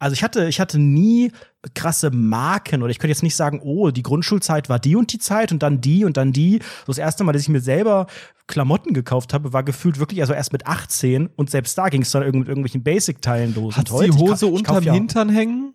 Also 0.00 0.14
ich 0.14 0.22
hatte, 0.24 0.48
ich 0.48 0.58
hatte 0.58 0.78
nie 0.80 1.30
krasse 1.74 2.10
Marken 2.10 2.82
oder 2.82 2.90
ich 2.90 2.98
könnte 2.98 3.10
jetzt 3.12 3.22
nicht 3.22 3.36
sagen, 3.36 3.60
oh, 3.62 3.90
die 3.90 4.02
Grundschulzeit 4.02 4.68
war 4.68 4.78
die 4.78 4.96
und 4.96 5.12
die 5.12 5.18
Zeit 5.18 5.52
und 5.52 5.62
dann 5.62 5.80
die 5.80 6.04
und 6.04 6.16
dann 6.16 6.32
die. 6.32 6.58
So 6.80 6.86
das 6.88 6.98
erste 6.98 7.22
Mal, 7.22 7.32
dass 7.32 7.42
ich 7.42 7.48
mir 7.50 7.60
selber 7.60 8.06
Klamotten 8.46 8.94
gekauft 8.94 9.32
habe, 9.34 9.52
war 9.52 9.62
gefühlt 9.62 9.98
wirklich 10.00 10.20
also 10.22 10.32
erst 10.32 10.52
mit 10.52 10.66
18 10.66 11.28
und 11.36 11.50
selbst 11.50 11.76
da 11.78 11.88
ging 11.90 12.02
es 12.02 12.10
dann 12.10 12.22
irgend 12.22 12.40
mit 12.40 12.48
irgendwelchen 12.48 12.82
Basic-Teilen 12.82 13.54
los. 13.54 13.76
Hat 13.76 13.90
Und 13.90 14.00
die 14.02 14.10
heute, 14.10 14.16
ich 14.16 14.16
Hose 14.16 14.46
ich 14.46 14.64
kauf 14.64 14.76
unterm 14.78 14.84
ja- 14.84 14.92
Hintern 14.94 15.28
hängen? 15.28 15.74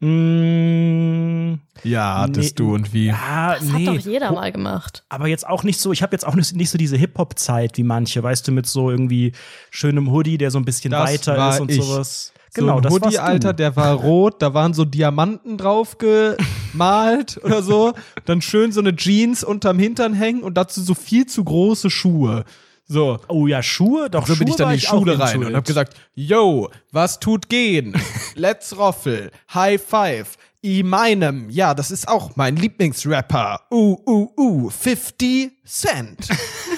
Mm, 0.00 1.60
Ja, 1.82 2.20
hattest 2.22 2.50
Nee. 2.58 2.64
du 2.64 2.74
und 2.74 2.92
wie? 2.92 3.06
ja, 3.06 3.54
Das 3.54 3.64
nee. 3.64 3.86
hat 3.86 3.96
doch 3.96 4.00
jeder 4.00 4.32
mal 4.32 4.52
gemacht. 4.52 5.04
aber 5.08 5.26
jetzt 5.28 5.46
auch 5.46 5.62
nicht 5.64 5.80
so, 5.80 5.92
ich 5.92 6.02
habe 6.02 6.12
jetzt 6.14 6.26
auch 6.26 6.34
nicht, 6.34 6.54
nicht 6.56 6.70
so 6.70 6.78
diese 6.78 6.96
Hip-Hop-Zeit 6.96 7.76
wie 7.76 7.82
manche, 7.82 8.22
weißt 8.22 8.46
du, 8.48 8.52
mit 8.52 8.66
so 8.66 8.90
irgendwie 8.90 9.32
schönem 9.70 10.10
Hoodie, 10.10 10.38
der 10.38 10.50
so 10.50 10.58
ein 10.58 10.64
bisschen 10.64 10.90
Das 10.92 11.10
weiter 11.10 11.36
war 11.36 11.54
ist 11.54 11.60
und 11.60 11.70
ich. 11.70 11.82
sowas. 11.82 12.32
So 12.50 12.60
Genau, 12.60 12.80
das 12.80 12.92
Hoodie. 12.92 13.18
Alter, 13.18 13.52
der 13.52 13.76
war 13.76 13.94
rot, 13.94 14.42
da 14.42 14.54
waren 14.54 14.74
so 14.74 14.84
Diamanten 14.84 15.56
drauf 15.56 15.98
gemalt 15.98 17.40
oder 17.44 17.62
so. 17.62 17.94
Dann 18.24 18.42
schön 18.42 18.72
so 18.72 18.80
eine 18.80 18.94
Jeans 18.96 19.44
unterm 19.44 19.78
Hintern 19.78 20.14
hängen 20.14 20.42
und 20.42 20.54
dazu 20.54 20.82
so 20.82 20.94
viel 20.94 21.26
zu 21.26 21.44
große 21.44 21.90
Schuhe. 21.90 22.44
So. 22.86 23.20
Oh 23.28 23.46
ja, 23.46 23.62
Schuhe, 23.62 24.10
doch 24.10 24.26
So 24.26 24.34
bin 24.34 24.48
Schuhe 24.48 24.50
ich 24.50 24.56
dann 24.56 24.70
in 24.70 24.80
die 24.80 24.86
Schule 24.86 25.18
rein 25.18 25.44
und 25.44 25.54
hab 25.54 25.64
gesagt, 25.64 25.94
yo, 26.14 26.70
was 26.90 27.20
tut 27.20 27.48
gehen? 27.48 27.94
Let's 28.34 28.76
roffel, 28.76 29.30
High 29.54 29.80
Five. 29.80 30.36
I 30.62 30.82
meinem, 30.82 31.48
ja, 31.48 31.72
das 31.72 31.90
ist 31.90 32.06
auch 32.06 32.36
mein 32.36 32.56
Lieblingsrapper. 32.56 33.60
Uh, 33.70 33.96
uh, 34.06 34.28
uh, 34.36 34.70
50 34.70 35.52
Cent. 35.64 36.28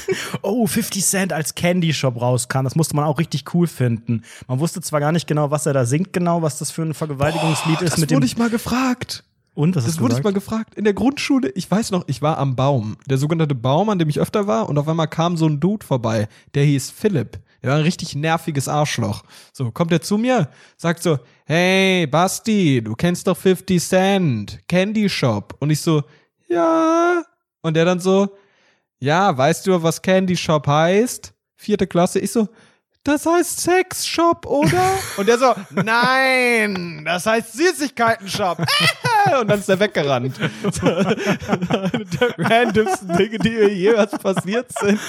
oh, 0.43 0.67
50 0.67 1.05
Cent 1.05 1.33
als 1.33 1.55
Candy 1.55 1.93
Shop 1.93 2.21
rauskam. 2.21 2.65
Das 2.65 2.75
musste 2.77 2.97
man 2.97 3.05
auch 3.05 3.19
richtig 3.19 3.55
cool 3.55 3.67
finden. 3.67 4.23
Man 4.49 4.59
wusste 4.61 4.81
zwar 4.81 5.01
gar 5.01 5.13
nicht 5.13 5.27
genau, 5.27 5.51
was 5.51 5.67
er 5.67 5.73
da 5.73 5.85
singt, 5.87 6.13
genau, 6.13 6.43
was 6.43 6.59
das 6.59 6.71
für 6.71 6.83
ein 6.83 6.95
Vergewaltigungslied 6.95 7.83
ist 7.83 7.93
das 7.95 8.01
mit 8.01 8.11
wurde 8.11 8.21
dem. 8.21 8.27
ich 8.27 8.37
mal 8.39 8.51
gefragt. 8.51 9.25
und 9.55 9.77
was 9.77 9.85
Das 9.85 9.99
wurde 9.99 10.13
ich 10.15 10.19
gesagt? 10.19 10.25
mal 10.25 10.33
gefragt. 10.33 10.75
In 10.75 10.85
der 10.85 10.95
Grundschule, 10.95 11.51
ich 11.51 11.71
weiß 11.71 11.91
noch, 11.91 12.05
ich 12.07 12.23
war 12.23 12.39
am 12.39 12.57
Baum. 12.57 12.97
Der 13.09 13.19
sogenannte 13.19 13.55
Baum, 13.55 13.89
an 13.91 13.99
dem 13.99 14.09
ich 14.09 14.19
öfter 14.21 14.47
war. 14.47 14.69
Und 14.69 14.79
auf 14.79 14.89
einmal 14.89 15.09
kam 15.09 15.37
so 15.37 15.47
ein 15.47 15.61
Dude 15.61 15.85
vorbei. 15.85 16.29
Der 16.55 16.65
hieß 16.65 16.91
Philipp. 16.91 17.39
Der 17.63 17.71
war 17.71 17.77
ein 17.79 17.85
richtig 17.85 18.17
nerviges 18.17 18.67
Arschloch. 18.67 19.23
So, 19.53 19.71
kommt 19.71 19.93
er 19.93 20.01
zu 20.01 20.19
mir, 20.19 20.49
sagt 20.77 21.01
so, 21.01 21.21
hey, 21.45 22.09
Basti, 22.09 22.83
du 22.83 22.95
kennst 22.97 23.29
doch 23.29 23.37
50 23.37 23.81
Cent, 23.81 24.59
Candy 24.67 25.09
Shop. 25.09 25.55
Und 25.61 25.71
ich 25.71 25.81
so, 25.81 26.03
ja. 26.49 27.23
Und 27.63 27.75
der 27.75 27.85
dann 27.85 28.01
so, 28.01 28.29
ja, 29.03 29.37
weißt 29.37 29.67
du, 29.67 29.83
was 29.83 30.01
Candy 30.01 30.37
Shop 30.37 30.67
heißt? 30.67 31.35
vierte 31.57 31.87
Klasse. 31.89 32.21
Ich 32.21 32.31
so, 32.31 32.49
das 33.05 33.27
heißt 33.27 33.61
Sexshop, 33.61 34.47
oder? 34.47 34.93
Und 35.17 35.29
der 35.29 35.39
so, 35.39 35.55
nein, 35.71 37.03
das 37.05 37.27
heißt 37.27 37.53
Süßigkeiten-Shop. 37.55 38.59
Und 39.41 39.49
dann 39.49 39.59
ist 39.59 39.69
er 39.69 39.81
weggerannt. 39.81 40.39
Der 40.83 42.39
randomsten 42.39 43.17
Dinge, 43.17 43.39
die 43.39 43.51
mir 43.51 43.73
jemals 43.73 44.13
passiert 44.19 44.67
sind. 44.79 45.01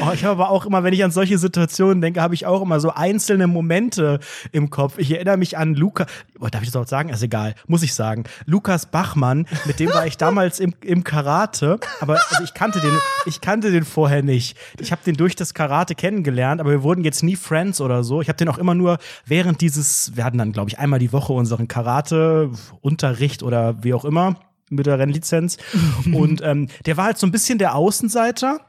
Oh, 0.00 0.12
ich 0.14 0.24
habe 0.24 0.42
aber 0.42 0.50
auch 0.50 0.66
immer, 0.66 0.82
wenn 0.84 0.94
ich 0.94 1.04
an 1.04 1.10
solche 1.10 1.38
Situationen 1.38 2.00
denke, 2.00 2.22
habe 2.22 2.34
ich 2.34 2.46
auch 2.46 2.62
immer 2.62 2.80
so 2.80 2.90
einzelne 2.90 3.46
Momente 3.46 4.20
im 4.52 4.70
Kopf. 4.70 4.98
Ich 4.98 5.10
erinnere 5.12 5.36
mich 5.36 5.58
an 5.58 5.74
Luca, 5.74 6.06
oh, 6.40 6.48
darf 6.48 6.62
ich 6.62 6.70
das 6.70 6.76
auch 6.76 6.86
sagen? 6.86 7.08
Ist 7.10 7.22
egal, 7.22 7.54
muss 7.66 7.82
ich 7.82 7.94
sagen. 7.94 8.24
Lukas 8.46 8.86
Bachmann, 8.86 9.46
mit 9.64 9.80
dem 9.80 9.90
war 9.90 10.06
ich 10.06 10.16
damals 10.16 10.60
im, 10.60 10.74
im 10.82 11.04
Karate, 11.04 11.80
aber 12.00 12.14
also 12.30 12.44
ich 12.44 12.54
kannte 12.54 12.80
den, 12.80 12.96
ich 13.26 13.40
kannte 13.40 13.70
den 13.70 13.84
vorher 13.84 14.22
nicht. 14.22 14.56
Ich 14.80 14.92
habe 14.92 15.02
den 15.04 15.16
durch 15.16 15.36
das 15.36 15.54
Karate 15.54 15.94
kennengelernt, 15.94 16.60
aber 16.60 16.70
wir 16.70 16.82
wurden 16.82 17.04
jetzt 17.04 17.22
nie 17.26 17.36
Friends 17.36 17.80
oder 17.80 18.02
so. 18.04 18.22
Ich 18.22 18.28
habe 18.28 18.36
den 18.36 18.48
auch 18.48 18.58
immer 18.58 18.74
nur 18.74 18.98
während 19.26 19.60
dieses, 19.60 20.16
wir 20.16 20.24
hatten 20.24 20.38
dann, 20.38 20.52
glaube 20.52 20.70
ich, 20.70 20.78
einmal 20.78 20.98
die 20.98 21.12
Woche 21.12 21.32
unseren 21.32 21.68
Karate-Unterricht 21.68 23.42
oder 23.42 23.82
wie 23.84 23.92
auch 23.92 24.04
immer 24.04 24.36
mit 24.70 24.86
der 24.86 24.98
Rennlizenz. 24.98 25.58
Und 26.12 26.40
ähm, 26.42 26.68
der 26.86 26.96
war 26.96 27.04
halt 27.06 27.18
so 27.18 27.26
ein 27.26 27.32
bisschen 27.32 27.58
der 27.58 27.74
Außenseiter. 27.74 28.60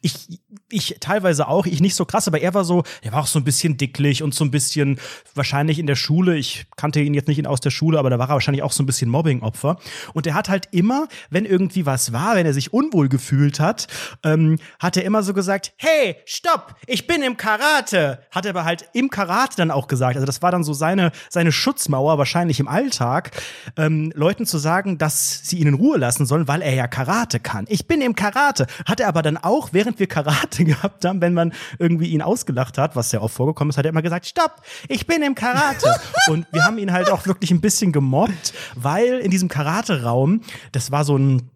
Ich, 0.00 0.40
ich 0.70 0.96
teilweise 1.00 1.48
auch, 1.48 1.66
ich 1.66 1.80
nicht 1.80 1.94
so 1.94 2.04
krass, 2.04 2.26
aber 2.26 2.40
er 2.40 2.54
war 2.54 2.64
so, 2.64 2.82
er 3.02 3.12
war 3.12 3.20
auch 3.20 3.26
so 3.26 3.38
ein 3.38 3.44
bisschen 3.44 3.76
dicklich 3.76 4.22
und 4.22 4.34
so 4.34 4.44
ein 4.44 4.50
bisschen 4.50 4.98
wahrscheinlich 5.34 5.78
in 5.78 5.86
der 5.86 5.96
Schule. 5.96 6.36
Ich 6.36 6.66
kannte 6.76 7.00
ihn 7.00 7.14
jetzt 7.14 7.28
nicht 7.28 7.46
aus 7.46 7.60
der 7.60 7.70
Schule, 7.70 7.98
aber 7.98 8.10
da 8.10 8.18
war 8.18 8.28
er 8.28 8.34
wahrscheinlich 8.34 8.62
auch 8.62 8.72
so 8.72 8.82
ein 8.82 8.86
bisschen 8.86 9.10
Mobbing-Opfer. 9.10 9.78
Und 10.14 10.26
er 10.26 10.34
hat 10.34 10.48
halt 10.48 10.68
immer, 10.70 11.08
wenn 11.30 11.44
irgendwie 11.44 11.86
was 11.86 12.12
war, 12.12 12.36
wenn 12.36 12.46
er 12.46 12.54
sich 12.54 12.72
unwohl 12.72 13.08
gefühlt 13.08 13.60
hat, 13.60 13.86
ähm, 14.22 14.58
hat 14.78 14.96
er 14.96 15.04
immer 15.04 15.22
so 15.22 15.34
gesagt, 15.34 15.72
hey, 15.76 16.16
stopp, 16.24 16.74
ich 16.86 17.06
bin 17.06 17.22
im 17.22 17.36
Karate. 17.36 18.20
Hat 18.30 18.46
er 18.46 18.50
aber 18.50 18.64
halt 18.64 18.88
im 18.92 19.10
Karate 19.10 19.56
dann 19.56 19.70
auch 19.70 19.88
gesagt. 19.88 20.16
Also 20.16 20.26
das 20.26 20.42
war 20.42 20.50
dann 20.50 20.64
so 20.64 20.72
seine, 20.72 21.12
seine 21.28 21.52
Schutzmauer 21.52 22.18
wahrscheinlich 22.18 22.60
im 22.60 22.68
Alltag, 22.68 23.30
ähm, 23.76 24.12
Leuten 24.14 24.46
zu 24.46 24.58
sagen, 24.58 24.98
dass 24.98 25.42
sie 25.44 25.58
ihn 25.58 25.66
in 25.66 25.74
Ruhe 25.74 25.98
lassen 25.98 26.26
sollen, 26.26 26.48
weil 26.48 26.62
er 26.62 26.74
ja 26.74 26.86
Karate 26.86 27.40
kann. 27.40 27.66
Ich 27.68 27.86
bin 27.86 28.00
im 28.00 28.14
Karate. 28.14 28.66
Hat 28.86 29.00
er 29.00 29.08
aber 29.08 29.22
dann 29.22 29.36
auch, 29.36 29.70
während 29.72 29.81
wir 29.86 30.06
Karate 30.06 30.64
gehabt 30.64 31.04
haben, 31.04 31.20
wenn 31.20 31.34
man 31.34 31.52
irgendwie 31.78 32.08
ihn 32.08 32.22
ausgelacht 32.22 32.78
hat, 32.78 32.96
was 32.96 33.10
sehr 33.10 33.22
oft 33.22 33.34
vorgekommen 33.34 33.70
ist, 33.70 33.78
hat 33.78 33.84
er 33.84 33.90
immer 33.90 34.02
gesagt, 34.02 34.26
stopp, 34.26 34.62
ich 34.88 35.06
bin 35.06 35.22
im 35.22 35.34
Karate. 35.34 35.94
Und 36.28 36.46
wir 36.52 36.64
haben 36.64 36.78
ihn 36.78 36.92
halt 36.92 37.10
auch 37.10 37.26
wirklich 37.26 37.50
ein 37.50 37.60
bisschen 37.60 37.92
gemobbt, 37.92 38.52
weil 38.74 39.20
in 39.20 39.30
diesem 39.30 39.48
Karate-Raum, 39.48 40.42
das 40.72 40.90
war 40.90 41.04
so 41.04 41.16
ein 41.16 41.51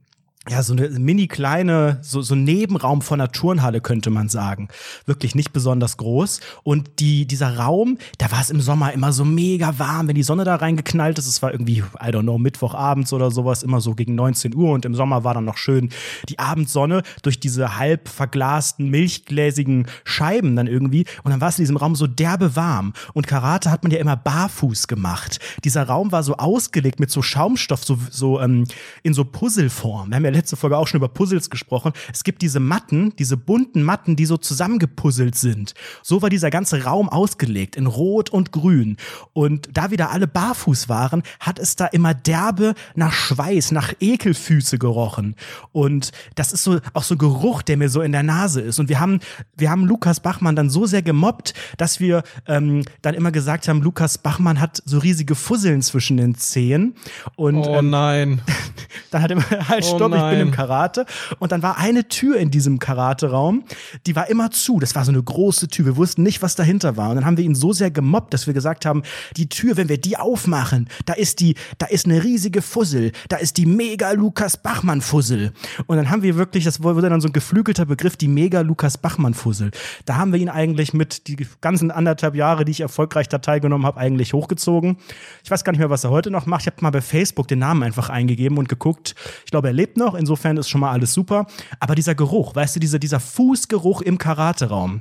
ja, 0.48 0.62
so 0.62 0.74
eine 0.74 0.88
mini 0.90 1.26
kleine, 1.26 1.98
so, 2.02 2.22
so 2.22 2.36
Nebenraum 2.36 3.02
von 3.02 3.20
einer 3.20 3.32
Turnhalle 3.32 3.80
könnte 3.80 4.10
man 4.10 4.28
sagen. 4.28 4.68
Wirklich 5.04 5.34
nicht 5.34 5.52
besonders 5.52 5.96
groß. 5.96 6.40
Und 6.62 7.00
die, 7.00 7.26
dieser 7.26 7.56
Raum, 7.56 7.98
da 8.18 8.30
war 8.30 8.40
es 8.40 8.50
im 8.50 8.60
Sommer 8.60 8.92
immer 8.92 9.12
so 9.12 9.24
mega 9.24 9.80
warm, 9.80 10.06
wenn 10.06 10.14
die 10.14 10.22
Sonne 10.22 10.44
da 10.44 10.54
reingeknallt 10.54 11.18
ist. 11.18 11.26
Es 11.26 11.42
war 11.42 11.50
irgendwie, 11.50 11.78
I 11.78 12.10
don't 12.10 12.22
know, 12.22 12.38
Mittwochabends 12.38 13.12
oder 13.12 13.32
sowas, 13.32 13.64
immer 13.64 13.80
so 13.80 13.94
gegen 13.94 14.14
19 14.14 14.54
Uhr. 14.54 14.72
Und 14.72 14.84
im 14.84 14.94
Sommer 14.94 15.24
war 15.24 15.34
dann 15.34 15.44
noch 15.44 15.56
schön 15.56 15.90
die 16.28 16.38
Abendsonne 16.38 17.02
durch 17.22 17.40
diese 17.40 17.76
halb 17.76 18.08
verglasten, 18.08 18.88
milchgläsigen 18.88 19.86
Scheiben 20.04 20.54
dann 20.54 20.68
irgendwie. 20.68 21.06
Und 21.24 21.32
dann 21.32 21.40
war 21.40 21.48
es 21.48 21.58
in 21.58 21.64
diesem 21.64 21.76
Raum 21.76 21.96
so 21.96 22.06
derbe 22.06 22.54
warm. 22.54 22.92
Und 23.14 23.26
Karate 23.26 23.72
hat 23.72 23.82
man 23.82 23.90
ja 23.90 23.98
immer 23.98 24.16
barfuß 24.16 24.86
gemacht. 24.86 25.40
Dieser 25.64 25.88
Raum 25.88 26.12
war 26.12 26.22
so 26.22 26.36
ausgelegt 26.36 27.00
mit 27.00 27.10
so 27.10 27.20
Schaumstoff, 27.20 27.84
so, 27.84 27.98
so 28.10 28.40
ähm, 28.40 28.64
in 29.02 29.12
so 29.12 29.24
Puzzleform. 29.24 30.10
Wir 30.10 30.16
haben 30.16 30.24
ja 30.24 30.35
letzte 30.36 30.56
Folge 30.56 30.76
auch 30.76 30.86
schon 30.86 30.98
über 30.98 31.08
Puzzles 31.08 31.50
gesprochen. 31.50 31.92
Es 32.12 32.24
gibt 32.24 32.42
diese 32.42 32.60
Matten, 32.60 33.14
diese 33.16 33.36
bunten 33.36 33.82
Matten, 33.82 34.16
die 34.16 34.26
so 34.26 34.36
zusammengepuzzelt 34.36 35.34
sind. 35.34 35.74
So 36.02 36.22
war 36.22 36.30
dieser 36.30 36.50
ganze 36.50 36.84
Raum 36.84 37.08
ausgelegt 37.08 37.76
in 37.76 37.86
Rot 37.86 38.30
und 38.30 38.52
Grün. 38.52 38.96
Und 39.32 39.68
da 39.72 39.90
wieder 39.90 40.10
alle 40.10 40.26
barfuß 40.26 40.88
waren, 40.88 41.22
hat 41.40 41.58
es 41.58 41.76
da 41.76 41.86
immer 41.86 42.14
derbe 42.14 42.74
nach 42.94 43.12
Schweiß, 43.12 43.72
nach 43.72 43.92
Ekelfüße 44.00 44.78
gerochen. 44.78 45.34
Und 45.72 46.12
das 46.34 46.52
ist 46.52 46.64
so 46.64 46.78
auch 46.92 47.02
so 47.02 47.14
ein 47.14 47.18
Geruch, 47.18 47.62
der 47.62 47.76
mir 47.76 47.88
so 47.88 48.02
in 48.02 48.12
der 48.12 48.22
Nase 48.22 48.60
ist. 48.60 48.78
Und 48.78 48.88
wir 48.88 49.00
haben, 49.00 49.20
wir 49.56 49.70
haben 49.70 49.86
Lukas 49.86 50.20
Bachmann 50.20 50.56
dann 50.56 50.70
so 50.70 50.86
sehr 50.86 51.02
gemobbt, 51.02 51.54
dass 51.76 52.00
wir 52.00 52.22
ähm, 52.46 52.84
dann 53.02 53.14
immer 53.14 53.32
gesagt 53.32 53.68
haben, 53.68 53.82
Lukas 53.82 54.18
Bachmann 54.18 54.60
hat 54.60 54.82
so 54.84 54.98
riesige 54.98 55.34
Fusseln 55.34 55.82
zwischen 55.82 56.16
den 56.16 56.34
Zehen. 56.34 56.94
Und, 57.36 57.56
Oh 57.56 57.76
ähm, 57.76 57.90
nein. 57.90 58.40
dann 59.10 59.22
hat 59.22 59.30
er 59.30 59.36
immer, 59.36 59.68
halt, 59.68 59.84
Oh 59.84 59.96
stopp, 59.96 60.14
ich 60.14 60.20
bin 60.30 60.38
nein. 60.38 60.48
im 60.48 60.54
Karate. 60.54 61.06
Und 61.38 61.52
dann 61.52 61.62
war 61.62 61.78
eine 61.78 62.08
Tür 62.08 62.36
in 62.36 62.50
diesem 62.50 62.78
Karate-Raum, 62.78 63.64
die 64.06 64.16
war 64.16 64.28
immer 64.28 64.50
zu. 64.50 64.78
Das 64.78 64.94
war 64.94 65.04
so 65.04 65.12
eine 65.12 65.22
große 65.22 65.68
Tür. 65.68 65.86
Wir 65.86 65.96
wussten 65.96 66.22
nicht, 66.22 66.42
was 66.42 66.54
dahinter 66.54 66.96
war. 66.96 67.10
Und 67.10 67.16
dann 67.16 67.24
haben 67.24 67.36
wir 67.36 67.44
ihn 67.44 67.54
so 67.54 67.72
sehr 67.72 67.90
gemobbt, 67.90 68.34
dass 68.34 68.46
wir 68.46 68.54
gesagt 68.54 68.86
haben, 68.86 69.02
die 69.36 69.48
Tür, 69.48 69.76
wenn 69.76 69.88
wir 69.88 69.98
die 69.98 70.16
aufmachen, 70.16 70.88
da 71.04 71.12
ist 71.12 71.40
die, 71.40 71.54
da 71.78 71.86
ist 71.86 72.06
eine 72.06 72.22
riesige 72.22 72.62
Fussel. 72.62 73.12
Da 73.28 73.36
ist 73.36 73.56
die 73.56 73.66
mega 73.66 74.12
Lukas 74.12 74.56
Bachmann-Fussel. 74.56 75.52
Und 75.86 75.96
dann 75.96 76.10
haben 76.10 76.22
wir 76.22 76.36
wirklich, 76.36 76.64
das 76.64 76.82
wurde 76.82 77.08
dann 77.08 77.20
so 77.20 77.28
ein 77.28 77.32
geflügelter 77.32 77.86
Begriff, 77.86 78.16
die 78.16 78.28
mega 78.28 78.60
Lukas 78.60 78.98
Bachmann-Fussel. 78.98 79.70
Da 80.04 80.16
haben 80.16 80.32
wir 80.32 80.40
ihn 80.40 80.48
eigentlich 80.48 80.94
mit 80.94 81.28
die 81.28 81.46
ganzen 81.60 81.90
anderthalb 81.90 82.34
Jahre, 82.34 82.64
die 82.64 82.72
ich 82.72 82.80
erfolgreich 82.80 83.28
da 83.28 83.38
teilgenommen 83.38 83.86
habe, 83.86 83.98
eigentlich 83.98 84.32
hochgezogen. 84.32 84.98
Ich 85.44 85.50
weiß 85.50 85.64
gar 85.64 85.72
nicht 85.72 85.80
mehr, 85.80 85.90
was 85.90 86.04
er 86.04 86.10
heute 86.10 86.30
noch 86.30 86.46
macht. 86.46 86.62
Ich 86.62 86.66
habe 86.66 86.76
mal 86.80 86.90
bei 86.90 87.00
Facebook 87.00 87.48
den 87.48 87.58
Namen 87.58 87.82
einfach 87.82 88.08
eingegeben 88.10 88.58
und 88.58 88.68
geguckt. 88.68 89.14
Ich 89.44 89.50
glaube, 89.50 89.68
er 89.68 89.74
lebt 89.74 89.96
noch. 89.96 90.14
Insofern 90.18 90.56
ist 90.56 90.68
schon 90.68 90.80
mal 90.80 90.92
alles 90.92 91.12
super. 91.12 91.46
Aber 91.80 91.94
dieser 91.94 92.14
Geruch, 92.14 92.54
weißt 92.54 92.76
du, 92.76 92.80
dieser, 92.80 92.98
dieser 92.98 93.20
Fußgeruch 93.20 94.02
im 94.02 94.18
Karate-Raum, 94.18 95.00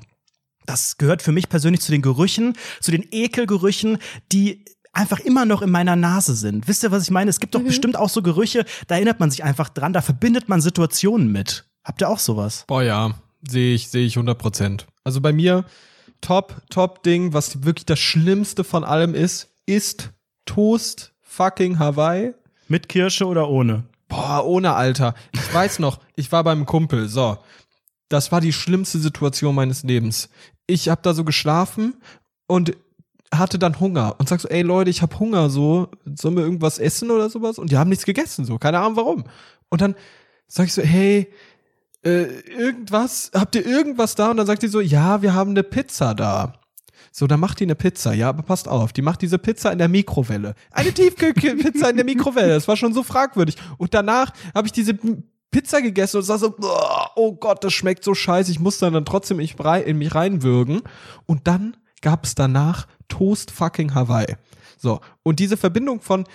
das 0.65 0.97
gehört 0.97 1.21
für 1.21 1.31
mich 1.31 1.49
persönlich 1.49 1.81
zu 1.81 1.91
den 1.91 2.01
Gerüchen, 2.01 2.53
zu 2.81 2.91
den 2.91 3.05
Ekelgerüchen, 3.11 3.97
die 4.31 4.65
einfach 4.93 5.19
immer 5.19 5.45
noch 5.45 5.61
in 5.61 5.69
meiner 5.69 5.95
Nase 5.95 6.35
sind. 6.35 6.67
Wisst 6.67 6.83
ihr, 6.83 6.91
was 6.91 7.03
ich 7.03 7.11
meine? 7.11 7.29
Es 7.29 7.39
gibt 7.39 7.53
doch 7.53 7.61
bestimmt 7.61 7.97
auch 7.97 8.09
so 8.09 8.21
Gerüche, 8.21 8.65
da 8.87 8.95
erinnert 8.95 9.19
man 9.19 9.29
sich 9.29 9.43
einfach 9.43 9.69
dran, 9.69 9.93
da 9.93 10.01
verbindet 10.01 10.49
man 10.49 10.61
Situationen 10.61 11.31
mit. 11.31 11.65
Habt 11.83 12.01
ihr 12.01 12.09
auch 12.09 12.19
sowas? 12.19 12.63
Boah, 12.67 12.81
ja, 12.81 13.13
sehe 13.47 13.75
ich, 13.75 13.89
sehe 13.89 14.05
ich 14.05 14.15
100 14.15 14.37
Prozent. 14.37 14.87
Also 15.03 15.21
bei 15.21 15.33
mir, 15.33 15.65
top, 16.21 16.61
top 16.69 17.03
Ding, 17.03 17.33
was 17.33 17.63
wirklich 17.63 17.85
das 17.85 17.99
Schlimmste 17.99 18.63
von 18.63 18.83
allem 18.83 19.13
ist, 19.13 19.49
ist 19.65 20.11
Toast 20.45 21.13
fucking 21.21 21.77
Hawaii. 21.77 22.33
Mit 22.67 22.89
Kirsche 22.89 23.27
oder 23.27 23.49
ohne? 23.49 23.83
Boah, 24.15 24.45
ohne 24.45 24.73
Alter. 24.73 25.13
Ich 25.33 25.53
weiß 25.53 25.79
noch, 25.79 25.99
ich 26.15 26.31
war 26.31 26.43
beim 26.43 26.65
Kumpel, 26.65 27.09
so. 27.09 27.37
Das 28.07 28.31
war 28.31 28.39
die 28.39 28.53
schlimmste 28.53 28.97
Situation 28.97 29.53
meines 29.53 29.83
Lebens. 29.83 30.29
Ich 30.67 30.87
hab 30.87 31.03
da 31.03 31.13
so 31.13 31.25
geschlafen 31.25 31.95
und 32.47 32.77
hatte 33.33 33.59
dann 33.59 33.79
Hunger 33.79 34.15
und 34.17 34.29
sag 34.29 34.39
so, 34.39 34.47
ey 34.47 34.61
Leute, 34.61 34.89
ich 34.89 35.01
hab 35.01 35.19
Hunger, 35.19 35.49
so, 35.49 35.89
sollen 36.05 36.37
wir 36.37 36.43
irgendwas 36.43 36.79
essen 36.79 37.11
oder 37.11 37.29
sowas? 37.29 37.59
Und 37.59 37.71
die 37.71 37.77
haben 37.77 37.89
nichts 37.89 38.05
gegessen, 38.05 38.45
so, 38.45 38.57
keine 38.57 38.79
Ahnung 38.79 38.95
warum. 38.95 39.23
Und 39.69 39.81
dann 39.81 39.95
sag 40.47 40.67
ich 40.67 40.73
so, 40.73 40.81
hey, 40.81 41.29
äh, 42.05 42.23
irgendwas, 42.49 43.31
habt 43.33 43.55
ihr 43.55 43.65
irgendwas 43.65 44.15
da? 44.15 44.31
Und 44.31 44.37
dann 44.37 44.47
sagt 44.47 44.63
die 44.63 44.67
so, 44.69 44.79
ja, 44.79 45.21
wir 45.23 45.33
haben 45.33 45.49
eine 45.49 45.63
Pizza 45.63 46.13
da. 46.13 46.53
So, 47.17 47.27
dann 47.27 47.39
macht 47.39 47.61
die 47.61 47.63
eine 47.63 47.75
Pizza, 47.75 48.13
ja, 48.13 48.27
aber 48.27 48.43
passt 48.43 48.67
auf, 48.67 48.91
die 48.91 49.01
macht 49.01 49.21
diese 49.21 49.39
Pizza 49.39 49.71
in 49.71 49.77
der 49.77 49.87
Mikrowelle. 49.87 50.53
Eine 50.71 50.91
Tiefkühlpizza 50.91 51.89
in 51.89 51.95
der 51.95 52.03
Mikrowelle, 52.03 52.49
das 52.49 52.67
war 52.67 52.75
schon 52.75 52.93
so 52.93 53.03
fragwürdig. 53.03 53.55
Und 53.77 53.93
danach 53.93 54.33
habe 54.53 54.67
ich 54.67 54.73
diese 54.73 54.99
Pizza 55.49 55.81
gegessen 55.81 56.17
und 56.17 56.23
sah 56.23 56.37
so, 56.37 56.51
"Boah, 56.51 57.11
oh 57.15 57.31
Gott, 57.31 57.63
das 57.63 57.71
schmeckt 57.71 58.03
so 58.03 58.13
scheiße, 58.13 58.51
ich 58.51 58.59
muss 58.59 58.79
dann, 58.79 59.05
trotzdem 59.05 59.39
in 59.39 59.97
mich 59.97 60.13
reinwürgen. 60.13 60.81
Und 61.25 61.47
dann 61.47 61.77
gab 62.01 62.25
es 62.25 62.35
danach 62.35 62.85
Toast 63.07 63.49
fucking 63.49 63.95
Hawaii. 63.95 64.35
So, 64.77 64.99
und 65.23 65.39
diese 65.39 65.55
Verbindung 65.55 66.01
von 66.01 66.25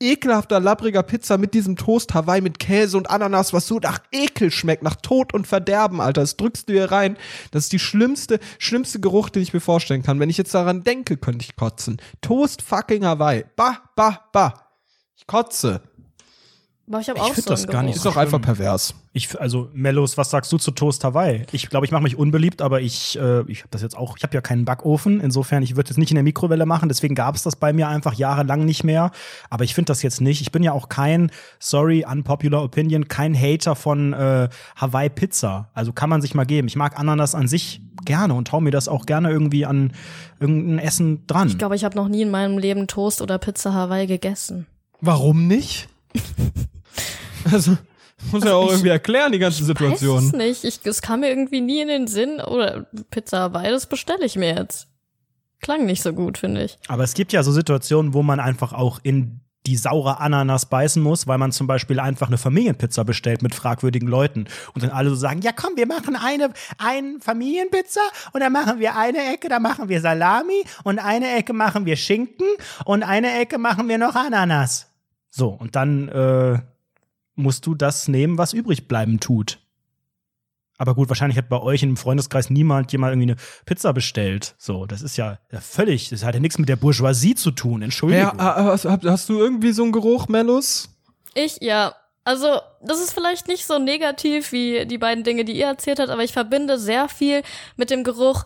ekelhafter, 0.00 0.60
labbriger 0.60 1.02
Pizza 1.02 1.38
mit 1.38 1.54
diesem 1.54 1.76
Toast 1.76 2.14
Hawaii 2.14 2.40
mit 2.40 2.58
Käse 2.58 2.96
und 2.96 3.10
Ananas, 3.10 3.52
was 3.52 3.66
so 3.66 3.78
nach 3.78 4.00
Ekel 4.12 4.50
schmeckt, 4.50 4.82
nach 4.82 4.96
Tod 4.96 5.32
und 5.34 5.46
Verderben, 5.46 6.00
Alter. 6.00 6.20
Das 6.20 6.36
drückst 6.36 6.68
du 6.68 6.74
hier 6.74 6.90
rein. 6.90 7.16
Das 7.50 7.64
ist 7.64 7.72
die 7.72 7.78
schlimmste, 7.78 8.40
schlimmste 8.58 9.00
Geruch, 9.00 9.28
den 9.28 9.42
ich 9.42 9.52
mir 9.54 9.60
vorstellen 9.60 10.02
kann. 10.02 10.20
Wenn 10.20 10.30
ich 10.30 10.38
jetzt 10.38 10.54
daran 10.54 10.84
denke, 10.84 11.16
könnte 11.16 11.44
ich 11.44 11.56
kotzen. 11.56 12.00
Toast 12.20 12.62
fucking 12.62 13.04
Hawaii. 13.04 13.44
Bah, 13.56 13.78
bah, 13.96 14.28
bah. 14.32 14.54
Ich 15.16 15.26
kotze. 15.26 15.80
Aber 16.86 17.00
ich 17.00 17.08
habe 17.08 17.18
Ich 17.18 17.24
auch 17.24 17.32
find 17.32 17.46
so 17.46 17.50
das 17.50 17.66
gar 17.66 17.82
nicht 17.82 17.94
Geruch. 17.94 18.06
Ist 18.06 18.14
doch 18.14 18.20
einfach 18.20 18.40
pervers. 18.40 18.94
Ich, 19.14 19.40
also 19.40 19.70
Mellos, 19.72 20.18
was 20.18 20.30
sagst 20.30 20.52
du 20.52 20.58
zu 20.58 20.70
Toast 20.70 21.02
Hawaii? 21.02 21.46
Ich 21.52 21.70
glaube, 21.70 21.86
ich 21.86 21.92
mache 21.92 22.02
mich 22.02 22.16
unbeliebt, 22.16 22.60
aber 22.60 22.80
ich, 22.82 23.18
äh, 23.18 23.40
ich 23.50 23.60
habe 23.60 23.70
das 23.70 23.80
jetzt 23.80 23.96
auch. 23.96 24.18
Ich 24.18 24.22
habe 24.22 24.34
ja 24.34 24.42
keinen 24.42 24.66
Backofen, 24.66 25.20
insofern 25.20 25.62
ich 25.62 25.76
würde 25.76 25.90
es 25.90 25.96
nicht 25.96 26.10
in 26.10 26.16
der 26.16 26.24
Mikrowelle 26.24 26.66
machen. 26.66 26.88
Deswegen 26.90 27.14
gab 27.14 27.36
es 27.36 27.42
das 27.42 27.56
bei 27.56 27.72
mir 27.72 27.88
einfach 27.88 28.12
jahrelang 28.14 28.66
nicht 28.66 28.84
mehr. 28.84 29.12
Aber 29.48 29.64
ich 29.64 29.74
finde 29.74 29.86
das 29.86 30.02
jetzt 30.02 30.20
nicht. 30.20 30.42
Ich 30.42 30.52
bin 30.52 30.62
ja 30.62 30.72
auch 30.72 30.90
kein, 30.90 31.30
sorry, 31.58 32.04
unpopular 32.04 32.62
opinion, 32.62 33.08
kein 33.08 33.34
Hater 33.34 33.76
von 33.76 34.12
äh, 34.12 34.48
Hawaii 34.76 35.08
Pizza. 35.08 35.70
Also 35.72 35.92
kann 35.92 36.10
man 36.10 36.20
sich 36.20 36.34
mal 36.34 36.44
geben. 36.44 36.68
Ich 36.68 36.76
mag 36.76 36.98
Ananas 36.98 37.34
an 37.34 37.48
sich 37.48 37.80
gerne 38.04 38.34
und 38.34 38.52
hau 38.52 38.60
mir 38.60 38.72
das 38.72 38.88
auch 38.88 39.06
gerne 39.06 39.30
irgendwie 39.30 39.64
an 39.64 39.92
irgendein 40.38 40.80
Essen 40.80 41.26
dran. 41.26 41.48
Ich 41.48 41.56
glaube, 41.56 41.76
ich 41.76 41.84
habe 41.84 41.96
noch 41.96 42.08
nie 42.08 42.22
in 42.22 42.30
meinem 42.30 42.58
Leben 42.58 42.88
Toast 42.88 43.22
oder 43.22 43.38
Pizza 43.38 43.72
Hawaii 43.72 44.06
gegessen. 44.06 44.66
Warum 45.00 45.46
nicht? 45.46 45.88
also, 47.52 47.76
Muss 48.32 48.44
ja 48.44 48.54
auch 48.54 48.70
irgendwie 48.70 48.88
erklären, 48.88 49.32
die 49.32 49.38
ganze 49.38 49.60
Weiß 49.60 49.66
Situation. 49.66 50.26
es 50.26 50.32
nicht. 50.32 50.64
Ich, 50.64 50.80
es 50.84 51.02
kam 51.02 51.20
mir 51.20 51.28
irgendwie 51.28 51.60
nie 51.60 51.80
in 51.80 51.88
den 51.88 52.06
Sinn. 52.06 52.40
Oder 52.40 52.86
Pizza 53.10 53.40
Hawaii, 53.40 53.70
das 53.70 53.86
bestelle 53.86 54.24
ich 54.24 54.36
mir 54.36 54.54
jetzt. 54.54 54.88
Klang 55.60 55.86
nicht 55.86 56.02
so 56.02 56.12
gut, 56.12 56.38
finde 56.38 56.64
ich. 56.64 56.78
Aber 56.88 57.04
es 57.04 57.14
gibt 57.14 57.32
ja 57.32 57.42
so 57.42 57.52
Situationen, 57.52 58.12
wo 58.14 58.22
man 58.22 58.40
einfach 58.40 58.72
auch 58.72 59.00
in 59.02 59.40
die 59.66 59.76
saure 59.76 60.20
Ananas 60.20 60.66
beißen 60.66 61.02
muss, 61.02 61.26
weil 61.26 61.38
man 61.38 61.50
zum 61.50 61.66
Beispiel 61.66 61.98
einfach 61.98 62.26
eine 62.26 62.36
Familienpizza 62.36 63.02
bestellt 63.02 63.42
mit 63.42 63.54
fragwürdigen 63.54 64.08
Leuten 64.08 64.46
und 64.74 64.82
dann 64.82 64.90
alle 64.90 65.08
so 65.08 65.16
sagen, 65.16 65.40
ja 65.40 65.52
komm, 65.52 65.76
wir 65.76 65.86
machen 65.86 66.16
eine, 66.16 66.50
eine 66.76 67.18
Familienpizza 67.20 68.00
und 68.32 68.40
dann 68.40 68.52
machen 68.52 68.78
wir 68.78 68.96
eine 68.96 69.32
Ecke, 69.32 69.48
da 69.48 69.60
machen 69.60 69.88
wir 69.88 70.02
Salami 70.02 70.64
und 70.82 70.98
eine 70.98 71.34
Ecke 71.36 71.54
machen 71.54 71.86
wir 71.86 71.96
Schinken 71.96 72.46
und 72.84 73.02
eine 73.02 73.40
Ecke 73.40 73.56
machen 73.56 73.88
wir 73.88 73.96
noch 73.96 74.14
Ananas. 74.14 74.93
So, 75.36 75.48
und 75.48 75.74
dann 75.74 76.08
äh, 76.10 76.60
musst 77.34 77.66
du 77.66 77.74
das 77.74 78.06
nehmen, 78.06 78.38
was 78.38 78.52
übrig 78.52 78.86
bleiben 78.86 79.18
tut. 79.18 79.58
Aber 80.78 80.94
gut, 80.94 81.08
wahrscheinlich 81.08 81.36
hat 81.36 81.48
bei 81.48 81.60
euch 81.60 81.82
im 81.82 81.96
Freundeskreis 81.96 82.50
niemand 82.50 82.92
jemand 82.92 83.14
irgendwie 83.14 83.32
eine 83.32 83.40
Pizza 83.66 83.92
bestellt. 83.92 84.54
So, 84.58 84.86
das 84.86 85.02
ist 85.02 85.16
ja, 85.16 85.40
ja 85.50 85.60
völlig, 85.60 86.10
das 86.10 86.24
hat 86.24 86.34
ja 86.34 86.40
nichts 86.40 86.58
mit 86.58 86.68
der 86.68 86.76
Bourgeoisie 86.76 87.34
zu 87.34 87.50
tun, 87.50 87.82
Entschuldigung. 87.82 88.38
Ja, 88.38 88.64
hast, 88.64 88.84
hast 88.84 89.28
du 89.28 89.40
irgendwie 89.40 89.72
so 89.72 89.82
einen 89.82 89.90
Geruch, 89.90 90.28
Mellus? 90.28 90.88
Ich, 91.34 91.58
ja. 91.60 91.96
Also, 92.22 92.60
das 92.80 93.00
ist 93.00 93.12
vielleicht 93.12 93.48
nicht 93.48 93.66
so 93.66 93.80
negativ 93.80 94.52
wie 94.52 94.86
die 94.86 94.98
beiden 94.98 95.24
Dinge, 95.24 95.44
die 95.44 95.58
ihr 95.58 95.66
erzählt 95.66 95.98
habt, 95.98 96.10
aber 96.10 96.22
ich 96.22 96.32
verbinde 96.32 96.78
sehr 96.78 97.08
viel 97.08 97.42
mit 97.76 97.90
dem 97.90 98.04
Geruch 98.04 98.44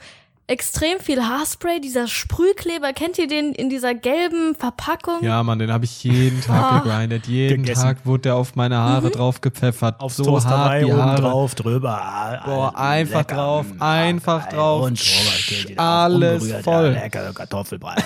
extrem 0.48 0.98
viel 1.00 1.22
Haarspray, 1.22 1.80
dieser 1.80 2.08
Sprühkleber, 2.08 2.92
kennt 2.92 3.18
ihr 3.18 3.28
den 3.28 3.52
in 3.52 3.68
dieser 3.70 3.94
gelben 3.94 4.54
Verpackung? 4.54 5.22
Ja, 5.22 5.42
Mann, 5.42 5.58
den 5.58 5.70
habe 5.72 5.84
ich 5.84 6.02
jeden 6.04 6.40
Tag 6.40 6.62
Ah. 6.72 6.78
gegrindet. 6.80 7.26
Jeden 7.26 7.62
Gegessen. 7.62 7.82
Tag 7.82 7.98
wurde 8.04 8.22
der 8.22 8.34
auf 8.36 8.56
meine 8.56 8.78
Haare 8.78 9.10
drauf 9.10 9.40
gepfeffert. 9.40 10.00
Aufs 10.00 10.16
so 10.16 10.24
Toast 10.24 10.46
hart 10.46 10.66
dabei, 10.66 10.80
die 10.80 10.86
oben 10.86 11.02
Haare. 11.02 11.22
drauf, 11.22 11.54
drüber. 11.54 12.40
Boah, 12.44 12.76
einfach 12.76 13.18
lecker, 13.20 13.34
drauf, 13.34 13.66
einfach 13.78 14.48
geil. 14.48 14.58
drauf. 14.58 14.82
Und 14.82 14.98
drauf, 14.98 15.78
Alles 15.78 16.52
voll. 16.64 16.94
Ja, 16.94 17.02
lecker 17.02 17.32
Kartoffelbrei. 17.32 17.96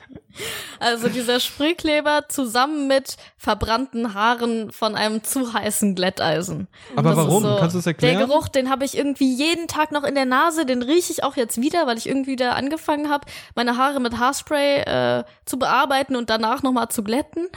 Also 0.81 1.09
dieser 1.09 1.41
Sprühkleber 1.41 2.25
zusammen 2.29 2.89
mit 2.89 3.17
verbrannten 3.37 4.15
Haaren 4.15 4.73
von 4.73 4.97
einem 4.97 5.23
zu 5.23 5.53
heißen 5.53 5.95
Glätteisen. 5.95 6.69
Aber 6.97 7.11
Das 7.11 7.19
warum? 7.19 7.43
Kannst 7.43 7.75
du 7.75 7.79
es 7.81 7.87
erklären? 7.87 8.19
Der 8.19 8.27
Geruch, 8.27 8.49
den 8.49 8.71
habe 8.71 8.85
ich 8.85 8.97
irgendwie 8.97 9.33
jeden 9.33 9.69
Tag 9.69 9.93
noch 9.93 10.05
in 10.05 10.15
der 10.15 10.25
Nase, 10.25 10.65
den 10.67 10.83
rieche 10.83 11.13
ich 11.13 11.23
auch 11.23 11.37
jetzt 11.37 11.61
wieder, 11.61 11.87
weil 11.87 11.99
ich 11.99 12.09
irgendwie 12.09 12.33
wieder 12.33 12.57
angefangen 12.57 13.11
habe, 13.11 13.27
meine 13.55 13.77
Haare 13.77 14.01
mit 14.01 14.19
Haarspray 14.19 14.81
äh, 14.81 15.25
zu 15.45 15.59
bearbeiten 15.59 16.17
und 16.17 16.31
danach 16.31 16.63
nochmal 16.63 16.89
zu 16.89 17.05
glätten. 17.05 17.49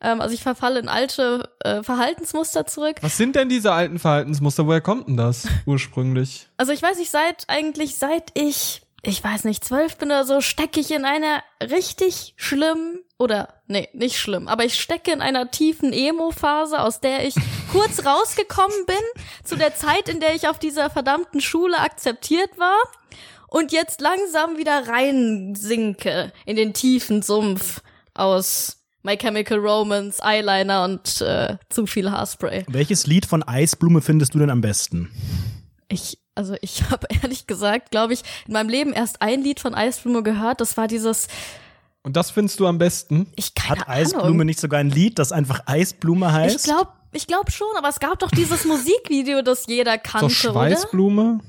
Ähm, 0.00 0.20
also 0.20 0.34
ich 0.34 0.42
verfalle 0.42 0.78
in 0.78 0.88
alte 0.88 1.48
äh, 1.60 1.82
Verhaltensmuster 1.82 2.66
zurück. 2.66 2.96
Was 3.00 3.16
sind 3.16 3.36
denn 3.36 3.48
diese 3.48 3.72
alten 3.72 3.98
Verhaltensmuster? 3.98 4.66
Woher 4.66 4.80
kommt 4.80 5.08
denn 5.08 5.16
das 5.16 5.46
ursprünglich? 5.66 6.48
Also 6.56 6.72
ich 6.72 6.82
weiß 6.82 6.98
nicht, 6.98 7.10
seit 7.10 7.44
eigentlich 7.48 7.96
seit 7.96 8.30
ich, 8.34 8.82
ich 9.02 9.22
weiß 9.22 9.44
nicht, 9.44 9.64
zwölf 9.64 9.96
bin 9.98 10.08
oder 10.08 10.24
so, 10.24 10.40
stecke 10.40 10.80
ich 10.80 10.90
in 10.90 11.04
einer 11.04 11.42
richtig 11.62 12.34
schlimmen 12.36 13.00
oder 13.18 13.54
nee, 13.66 13.88
nicht 13.92 14.18
schlimm, 14.18 14.48
aber 14.48 14.64
ich 14.64 14.80
stecke 14.80 15.12
in 15.12 15.20
einer 15.20 15.50
tiefen 15.50 15.92
Emo-Phase, 15.92 16.80
aus 16.80 17.00
der 17.00 17.26
ich 17.26 17.34
kurz 17.72 18.04
rausgekommen 18.04 18.86
bin, 18.86 19.22
zu 19.44 19.56
der 19.56 19.74
Zeit, 19.74 20.08
in 20.08 20.20
der 20.20 20.34
ich 20.34 20.48
auf 20.48 20.58
dieser 20.58 20.90
verdammten 20.90 21.40
Schule 21.40 21.78
akzeptiert 21.78 22.58
war 22.58 22.78
und 23.48 23.72
jetzt 23.72 24.00
langsam 24.00 24.58
wieder 24.58 24.88
reinsinke 24.88 26.32
in 26.44 26.56
den 26.56 26.74
tiefen 26.74 27.22
Sumpf 27.22 27.82
aus 28.14 28.82
My 29.02 29.16
Chemical 29.16 29.58
Romance, 29.58 30.20
Eyeliner 30.20 30.82
und 30.84 31.20
äh, 31.20 31.58
zu 31.68 31.86
viel 31.86 32.10
Haarspray. 32.10 32.64
Welches 32.66 33.06
Lied 33.06 33.24
von 33.24 33.44
Eisblume 33.44 34.00
findest 34.00 34.34
du 34.34 34.40
denn 34.40 34.50
am 34.50 34.60
besten? 34.60 35.12
Ich, 35.88 36.18
also 36.36 36.54
ich 36.60 36.82
habe 36.90 37.06
ehrlich 37.22 37.46
gesagt, 37.46 37.90
glaube 37.90 38.12
ich, 38.12 38.22
in 38.46 38.52
meinem 38.52 38.68
Leben 38.68 38.92
erst 38.92 39.22
ein 39.22 39.42
Lied 39.42 39.60
von 39.60 39.74
Eisblume 39.74 40.22
gehört. 40.22 40.60
Das 40.60 40.76
war 40.76 40.86
dieses, 40.86 41.26
Und 42.02 42.16
das 42.16 42.30
findest 42.30 42.60
du 42.60 42.66
am 42.66 42.78
besten? 42.78 43.26
ich 43.36 43.54
keine 43.54 43.80
Hat 43.80 43.88
Eisblume 43.88 44.24
Ahnung. 44.26 44.46
nicht 44.46 44.60
sogar 44.60 44.80
ein 44.80 44.90
Lied, 44.90 45.18
das 45.18 45.32
einfach 45.32 45.62
Eisblume 45.66 46.32
heißt? 46.32 46.56
Ich 46.56 46.62
glaube, 46.62 46.90
ich 47.12 47.26
glaube 47.26 47.50
schon, 47.50 47.68
aber 47.76 47.88
es 47.88 47.98
gab 47.98 48.18
doch 48.18 48.30
dieses 48.30 48.64
Musikvideo, 48.66 49.42
das 49.42 49.66
jeder 49.66 49.94
So 49.94 50.00
kannte, 50.02 50.26
oder? 50.26 50.30
Schweißblume? 50.30 51.40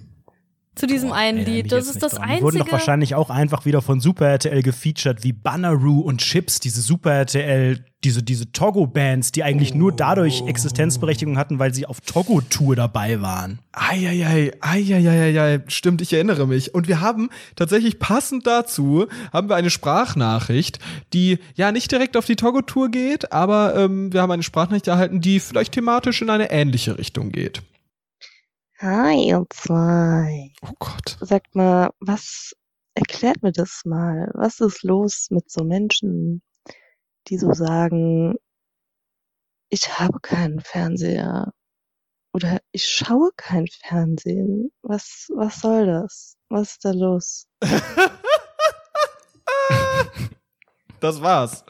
Zu 0.78 0.88
diesem 0.88 1.12
einen 1.12 1.40
Erinnere 1.40 1.56
mich 1.56 1.64
Lied. 1.64 1.72
Das 1.72 1.88
ist 1.88 2.04
das 2.04 2.14
dran. 2.14 2.30
Die 2.38 2.42
wurden 2.42 2.58
doch 2.58 2.66
einzige. 2.66 2.72
wahrscheinlich 2.72 3.16
auch 3.16 3.30
einfach 3.30 3.66
wieder 3.66 3.82
von 3.82 4.00
Super 4.00 4.28
RTL 4.28 4.62
gefeatured, 4.62 5.24
wie 5.24 5.34
Banneroo 5.34 6.02
und 6.02 6.20
Chips, 6.20 6.60
diese 6.60 6.82
Super 6.82 7.12
RTL, 7.14 7.84
diese, 8.04 8.22
diese 8.22 8.52
Togo-Bands, 8.52 9.32
die 9.32 9.44
eigentlich 9.44 9.74
nur 9.74 9.92
dadurch 9.92 10.44
Existenzberechtigung 10.46 11.38
hatten, 11.38 11.58
weil 11.60 11.74
sie 11.74 11.86
auf 11.86 12.00
Togo-Tour 12.02 12.76
dabei 12.76 13.22
waren. 13.22 13.60
Eieiei, 13.72 14.52
eieiei, 14.62 15.64
stimmt, 15.68 16.02
ich 16.02 16.14
erinnere 16.14 16.48
mich. 16.48 16.76
Und 16.76 16.88
wir 16.88 17.02
haben 17.02 17.30
tatsächlich 17.56 17.98
passend 18.00 18.46
dazu, 18.46 19.08
haben 19.34 19.50
wir 19.50 19.56
eine 19.56 19.72
Sprachnachricht, 19.72 20.80
die 21.14 21.40
ja 21.56 21.72
nicht 21.72 21.92
direkt 21.92 22.18
auf 22.18 22.26
die 22.26 22.36
Togo-Tour 22.36 22.90
geht, 22.90 23.32
aber 23.32 23.76
ähm, 23.76 24.14
wir 24.14 24.22
haben 24.22 24.32
eine 24.32 24.44
Sprachnachricht 24.44 24.88
erhalten, 24.88 25.20
die 25.20 25.40
vielleicht 25.40 25.74
thematisch 25.74 26.22
in 26.22 26.30
eine 26.30 26.52
ähnliche 26.52 26.98
Richtung 26.98 27.32
geht. 27.32 27.64
Hi, 28.80 29.16
ihr 29.16 29.44
zwei. 29.50 30.52
Oh 30.62 30.74
Gott. 30.78 31.18
Sagt 31.22 31.56
mal, 31.56 31.90
was 32.00 32.54
erklärt 32.94 33.42
mir 33.42 33.52
das 33.52 33.82
mal? 33.86 34.30
Was 34.36 34.60
ist 34.60 34.84
los 34.84 35.30
mit 35.32 35.50
so 35.50 35.64
Menschen, 35.64 36.44
die 37.28 37.40
so 37.40 37.54
sagen, 37.54 38.36
ich 39.70 39.98
habe 39.98 40.20
keinen 40.20 40.60
Fernseher 40.60 41.54
oder 42.34 42.60
ich 42.72 42.86
schaue 42.86 43.32
kein 43.36 43.66
Fernsehen? 43.66 44.72
Was, 44.84 45.28
was 45.34 45.60
soll 45.60 45.88
das? 45.88 46.38
Was 46.50 46.74
ist 46.74 46.86
da 46.86 46.92
los? 46.92 47.48
Das 51.00 51.22
war's. 51.22 51.64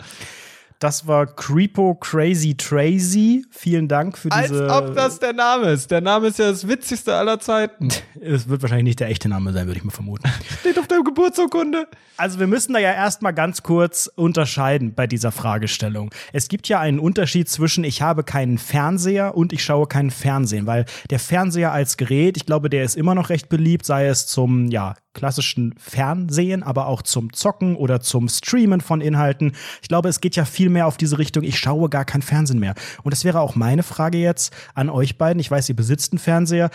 Das 0.80 1.07
war 1.07 1.25
Creepo 1.25 1.95
Crazy 1.95 2.55
Trazy. 2.55 3.43
Vielen 3.49 3.88
Dank 3.88 4.15
für 4.15 4.32
Als 4.32 4.49
diese. 4.49 4.69
ob 4.69 4.95
das 4.95 5.17
der 5.17 5.34
Name 5.34 5.71
ist. 5.71 5.89
Der 5.89 6.01
Name 6.01 6.28
ist 6.28 6.38
ja 6.38 6.51
das 6.51 6.67
witzigste 6.67 7.15
aller 7.15 7.39
Zeiten. 7.39 7.89
Es 8.19 8.49
wird 8.49 8.63
wahrscheinlich 8.63 8.86
nicht 8.86 8.99
der 8.99 9.09
echte 9.09 9.30
Name 9.30 9.53
sein, 9.53 9.67
würde 9.67 9.78
ich 9.78 9.84
mal 9.84 9.91
vermuten. 9.91 10.28
Steht 10.59 10.80
auf 10.80 10.88
der 10.88 11.01
Geburtsurkunde. 11.03 11.88
Also 12.17 12.39
wir 12.39 12.47
müssen 12.47 12.73
da 12.73 12.80
ja 12.80 12.91
erstmal 12.91 13.34
ganz 13.34 13.61
kurz 13.61 14.09
unterscheiden 14.15 14.95
bei 14.95 15.05
dieser 15.05 15.32
Fragestellung. 15.32 16.09
Es 16.34 16.47
gibt 16.47 16.67
ja 16.67 16.80
einen 16.80 16.99
Unterschied 16.99 17.47
zwischen 17.47 17.84
ich 17.84 18.01
habe 18.01 18.23
keinen 18.23 18.57
Fernseher 18.57 19.36
und 19.36 19.53
ich 19.53 19.63
schaue 19.63 19.88
keinen 19.88 20.09
Fernsehen, 20.09 20.65
weil 20.65 20.86
der 21.11 21.19
Fernseher 21.19 21.71
als 21.71 21.97
Gerät, 21.97 22.38
ich 22.38 22.45
glaube, 22.47 22.69
der 22.69 22.84
ist 22.84 22.95
immer 22.95 23.13
noch 23.13 23.30
recht 23.30 23.49
beliebt, 23.49 23.86
sei 23.86 24.07
es 24.07 24.25
zum 24.25 24.65
ja 24.71 24.95
klassischen 25.18 25.74
Fernsehen, 25.78 26.63
aber 26.63 26.88
auch 26.88 27.01
zum 27.01 27.34
Zocken 27.34 27.76
oder 27.76 27.99
zum 27.99 28.30
Streamen 28.30 28.80
von 28.82 29.01
Inhalten. 29.01 29.53
Ich 29.82 29.89
glaube, 29.89 30.07
es 30.07 30.22
geht 30.22 30.36
ja 30.36 30.45
viel 30.45 30.70
mehr 30.70 30.88
auf 30.88 30.95
diese 30.95 31.18
Richtung, 31.18 31.43
ich 31.43 31.59
schaue 31.59 31.89
gar 31.89 32.05
kein 32.05 32.22
Fernsehen 32.22 32.59
mehr. 32.59 32.76
Und 33.03 33.11
das 33.11 33.26
wäre 33.26 33.41
auch 33.41 33.55
meine 33.55 33.84
Frage 33.84 34.20
jetzt 34.20 34.53
an 34.76 34.89
euch 34.89 35.18
beiden. 35.18 35.39
Ich 35.39 35.49
weiß, 35.51 35.68
ihr 35.70 35.76
besitzt 35.76 36.13
einen 36.13 36.20
Fernseher. 36.20 36.70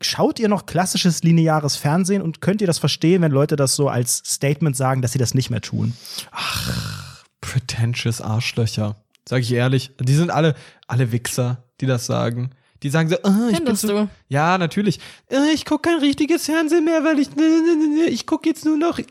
Schaut 0.00 0.38
ihr 0.38 0.48
noch 0.48 0.66
klassisches 0.66 1.22
lineares 1.22 1.76
Fernsehen 1.76 2.22
und 2.22 2.40
könnt 2.40 2.60
ihr 2.60 2.66
das 2.66 2.78
verstehen, 2.78 3.20
wenn 3.22 3.32
Leute 3.32 3.56
das 3.56 3.76
so 3.76 3.88
als 3.88 4.22
Statement 4.24 4.76
sagen, 4.76 5.02
dass 5.02 5.12
sie 5.12 5.18
das 5.18 5.34
nicht 5.34 5.50
mehr 5.50 5.60
tun? 5.60 5.94
Pretentious 7.40 8.20
Arschlöcher. 8.20 8.96
Sag 9.28 9.40
ich 9.40 9.52
ehrlich. 9.52 9.90
Die 10.00 10.14
sind 10.14 10.30
alle, 10.30 10.54
alle 10.86 11.12
Wichser, 11.12 11.64
die 11.80 11.86
das 11.86 12.06
sagen. 12.06 12.50
Die 12.82 12.90
sagen 12.90 13.08
so, 13.08 13.16
ah, 13.22 13.46
ich 13.50 13.56
bin 13.58 13.66
Findest 13.66 13.82
so, 13.82 13.88
du? 13.88 14.08
Ja, 14.28 14.58
natürlich. 14.58 14.98
Äh, 15.28 15.52
Ich 15.54 15.64
gucke 15.64 15.90
kein 15.90 16.00
richtiges 16.00 16.46
Fernsehen 16.46 16.84
mehr, 16.84 17.04
weil 17.04 17.18
ich, 17.18 17.28
ich 18.08 18.26
gucke 18.26 18.48
jetzt 18.48 18.64
nur 18.64 18.76
noch, 18.76 18.98
äh, 18.98 19.04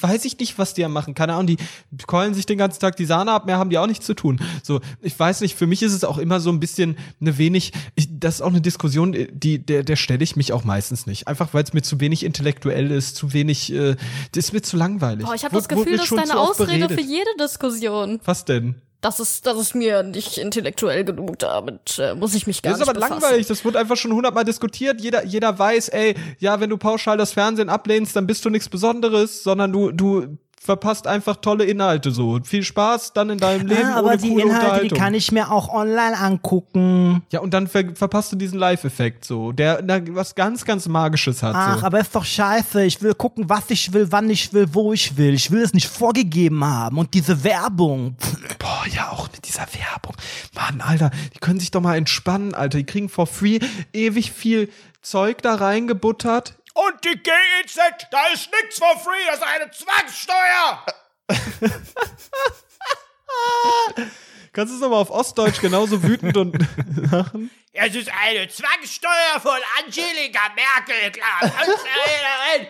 weiß 0.00 0.24
ich 0.24 0.38
nicht, 0.38 0.58
was 0.58 0.74
die 0.74 0.80
ja 0.80 0.88
machen. 0.88 1.14
Keine 1.14 1.34
Ahnung, 1.34 1.46
die 1.46 1.58
keulen 2.06 2.34
sich 2.34 2.46
den 2.46 2.58
ganzen 2.58 2.80
Tag 2.80 2.96
die 2.96 3.04
Sahne 3.04 3.32
ab, 3.32 3.46
mehr 3.46 3.58
haben 3.58 3.70
die 3.70 3.78
auch 3.78 3.86
nichts 3.86 4.06
zu 4.06 4.14
tun. 4.14 4.40
So, 4.62 4.80
ich 5.02 5.18
weiß 5.18 5.42
nicht, 5.42 5.54
für 5.54 5.66
mich 5.66 5.82
ist 5.82 5.92
es 5.92 6.04
auch 6.04 6.18
immer 6.18 6.40
so 6.40 6.50
ein 6.50 6.60
bisschen 6.60 6.96
eine 7.20 7.36
wenig, 7.38 7.72
ich, 7.94 8.08
das 8.10 8.36
ist 8.36 8.40
auch 8.40 8.48
eine 8.48 8.60
Diskussion, 8.60 9.14
die, 9.32 9.58
der, 9.58 9.82
der 9.82 9.96
stelle 9.96 10.24
ich 10.24 10.36
mich 10.36 10.52
auch 10.52 10.64
meistens 10.64 11.06
nicht. 11.06 11.28
Einfach, 11.28 11.52
weil 11.52 11.64
es 11.64 11.72
mir 11.74 11.82
zu 11.82 12.00
wenig 12.00 12.24
intellektuell 12.24 12.90
ist, 12.90 13.16
zu 13.16 13.32
wenig, 13.32 13.72
äh, 13.72 13.96
das 14.32 14.46
ist 14.46 14.52
mir 14.52 14.62
zu 14.62 14.76
langweilig. 14.76 15.26
Boah, 15.26 15.34
ich 15.34 15.44
habe 15.44 15.54
das 15.54 15.68
Gefühl, 15.68 15.96
das 15.96 16.10
ist 16.10 16.16
deine 16.16 16.38
Ausrede 16.38 16.86
beredet. 16.88 17.00
für 17.00 17.06
jede 17.06 17.30
Diskussion. 17.38 18.20
Was 18.24 18.44
denn? 18.44 18.76
Das 19.04 19.20
ist, 19.20 19.44
das 19.44 19.58
ist 19.58 19.74
mir 19.74 20.02
nicht 20.02 20.38
intellektuell 20.38 21.04
genug, 21.04 21.38
damit 21.38 21.98
äh, 21.98 22.14
muss 22.14 22.34
ich 22.34 22.46
mich 22.46 22.62
gar 22.62 22.72
Das 22.72 22.80
ist 22.80 22.86
nicht 22.86 22.96
aber 22.96 23.00
befassen. 23.00 23.20
langweilig, 23.20 23.46
das 23.46 23.62
wurde 23.62 23.78
einfach 23.78 23.96
schon 23.98 24.14
hundertmal 24.14 24.44
diskutiert. 24.44 24.98
Jeder, 24.98 25.26
jeder 25.26 25.58
weiß, 25.58 25.90
ey, 25.90 26.14
ja, 26.38 26.58
wenn 26.58 26.70
du 26.70 26.78
pauschal 26.78 27.18
das 27.18 27.34
Fernsehen 27.34 27.68
ablehnst, 27.68 28.16
dann 28.16 28.26
bist 28.26 28.42
du 28.46 28.48
nichts 28.48 28.70
Besonderes, 28.70 29.42
sondern 29.42 29.72
du, 29.72 29.92
du 29.92 30.38
verpasst 30.64 31.06
einfach 31.06 31.36
tolle 31.36 31.64
Inhalte 31.64 32.10
so. 32.10 32.40
Viel 32.42 32.62
Spaß 32.62 33.12
dann 33.12 33.28
in 33.28 33.36
deinem 33.36 33.66
Leben 33.66 33.84
Ah, 33.84 33.96
aber 33.98 34.08
ohne 34.08 34.16
die 34.16 34.30
coole 34.30 34.44
Inhalte, 34.44 34.88
die 34.88 34.94
kann 34.94 35.12
ich 35.12 35.30
mir 35.30 35.52
auch 35.52 35.68
online 35.68 36.16
angucken. 36.18 37.22
ja, 37.30 37.40
und 37.40 37.52
dann 37.52 37.68
ver 37.68 37.94
verpasst 37.94 38.32
du 38.32 38.36
diesen 38.36 38.58
Live-Effekt 38.58 39.26
so, 39.26 39.52
der, 39.52 39.82
der 39.82 40.02
was 40.14 40.34
ganz, 40.34 40.64
ganz 40.64 40.88
Magisches 40.88 41.42
hat. 41.42 41.54
Ach, 41.54 41.80
so. 41.80 41.86
aber 41.86 42.00
ist 42.00 42.14
doch 42.14 42.24
scheiße. 42.24 42.82
Ich 42.84 43.02
will 43.02 43.12
gucken, 43.14 43.50
was 43.50 43.68
ich 43.68 43.92
will, 43.92 44.10
wann 44.10 44.30
ich 44.30 44.54
will, 44.54 44.66
wo 44.72 44.94
ich 44.94 45.18
will. 45.18 45.34
Ich 45.34 45.50
will 45.50 45.60
es 45.60 45.74
nicht 45.74 45.86
vorgegeben 45.86 46.64
haben. 46.64 46.96
Und 46.96 47.12
diese 47.12 47.44
Werbung. 47.44 48.16
Boah, 48.58 48.84
ja, 48.90 49.10
auch 49.10 49.30
mit 49.30 49.46
dieser 49.46 49.66
Werbung. 49.74 50.14
Mann, 50.54 50.80
Alter, 50.80 51.10
die 51.34 51.40
können 51.40 51.60
sich 51.60 51.72
doch 51.72 51.82
mal 51.82 51.96
entspannen, 51.96 52.54
Alter. 52.54 52.78
Die 52.78 52.86
kriegen 52.86 53.10
for 53.10 53.26
free 53.26 53.58
ewig 53.92 54.32
viel 54.32 54.70
Zeug 55.02 55.42
da 55.42 55.56
reingebuttert. 55.56 56.54
Und 56.74 57.04
die 57.04 57.16
GEZ, 57.22 57.78
da 58.10 58.26
ist 58.26 58.50
nichts 58.50 58.78
for 58.78 58.98
free, 58.98 59.24
das 59.26 59.36
ist 59.36 59.42
eine 59.42 59.70
Zwangssteuer. 59.70 60.84
Kannst 64.52 64.72
du 64.72 64.76
es 64.76 64.80
nochmal 64.82 65.00
auf 65.00 65.10
Ostdeutsch 65.10 65.60
genauso 65.60 66.02
wütend 66.02 66.36
und 66.36 66.58
machen? 67.10 67.50
Es 67.72 67.94
ist 67.94 68.10
eine 68.22 68.48
Zwangssteuer 68.48 69.40
von 69.40 69.58
Angelika 69.78 70.40
Merkel, 70.54 71.10
klar. 71.12 71.40
Kanzlerin. 71.40 72.66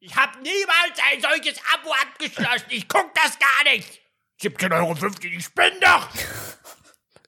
Ich 0.00 0.14
habe 0.14 0.38
niemals 0.38 0.98
ein 1.10 1.20
solches 1.20 1.58
Abo 1.72 1.92
abgeschlossen. 1.92 2.66
Ich 2.68 2.86
guck 2.88 3.12
das 3.14 3.38
gar 3.38 3.64
nicht. 3.72 4.00
17,50 4.40 4.76
Euro, 4.76 4.94
ich 5.22 5.54
bin 5.54 5.80
doch 5.80 6.08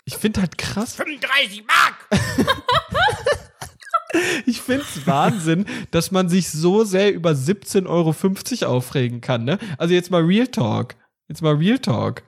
Ich 0.05 0.17
finde 0.17 0.41
halt 0.43 0.59
krass. 0.59 0.95
35 0.95 1.65
Mark. 1.65 2.07
Ich 4.47 4.61
finde 4.61 4.83
es 4.83 5.07
Wahnsinn, 5.07 5.67
dass 5.91 6.11
man 6.11 6.29
sich 6.29 6.51
so 6.51 6.85
sehr 6.85 7.13
über 7.13 7.31
17,50 7.31 7.87
Euro 7.89 8.77
aufregen 8.77 9.21
kann, 9.21 9.45
ne? 9.45 9.59
Also 9.79 9.95
jetzt 9.95 10.11
mal 10.11 10.23
Real 10.23 10.47
Talk. 10.47 10.95
Jetzt 11.29 11.43
mal 11.43 11.55
Real 11.55 11.79
Talk. 11.79 12.23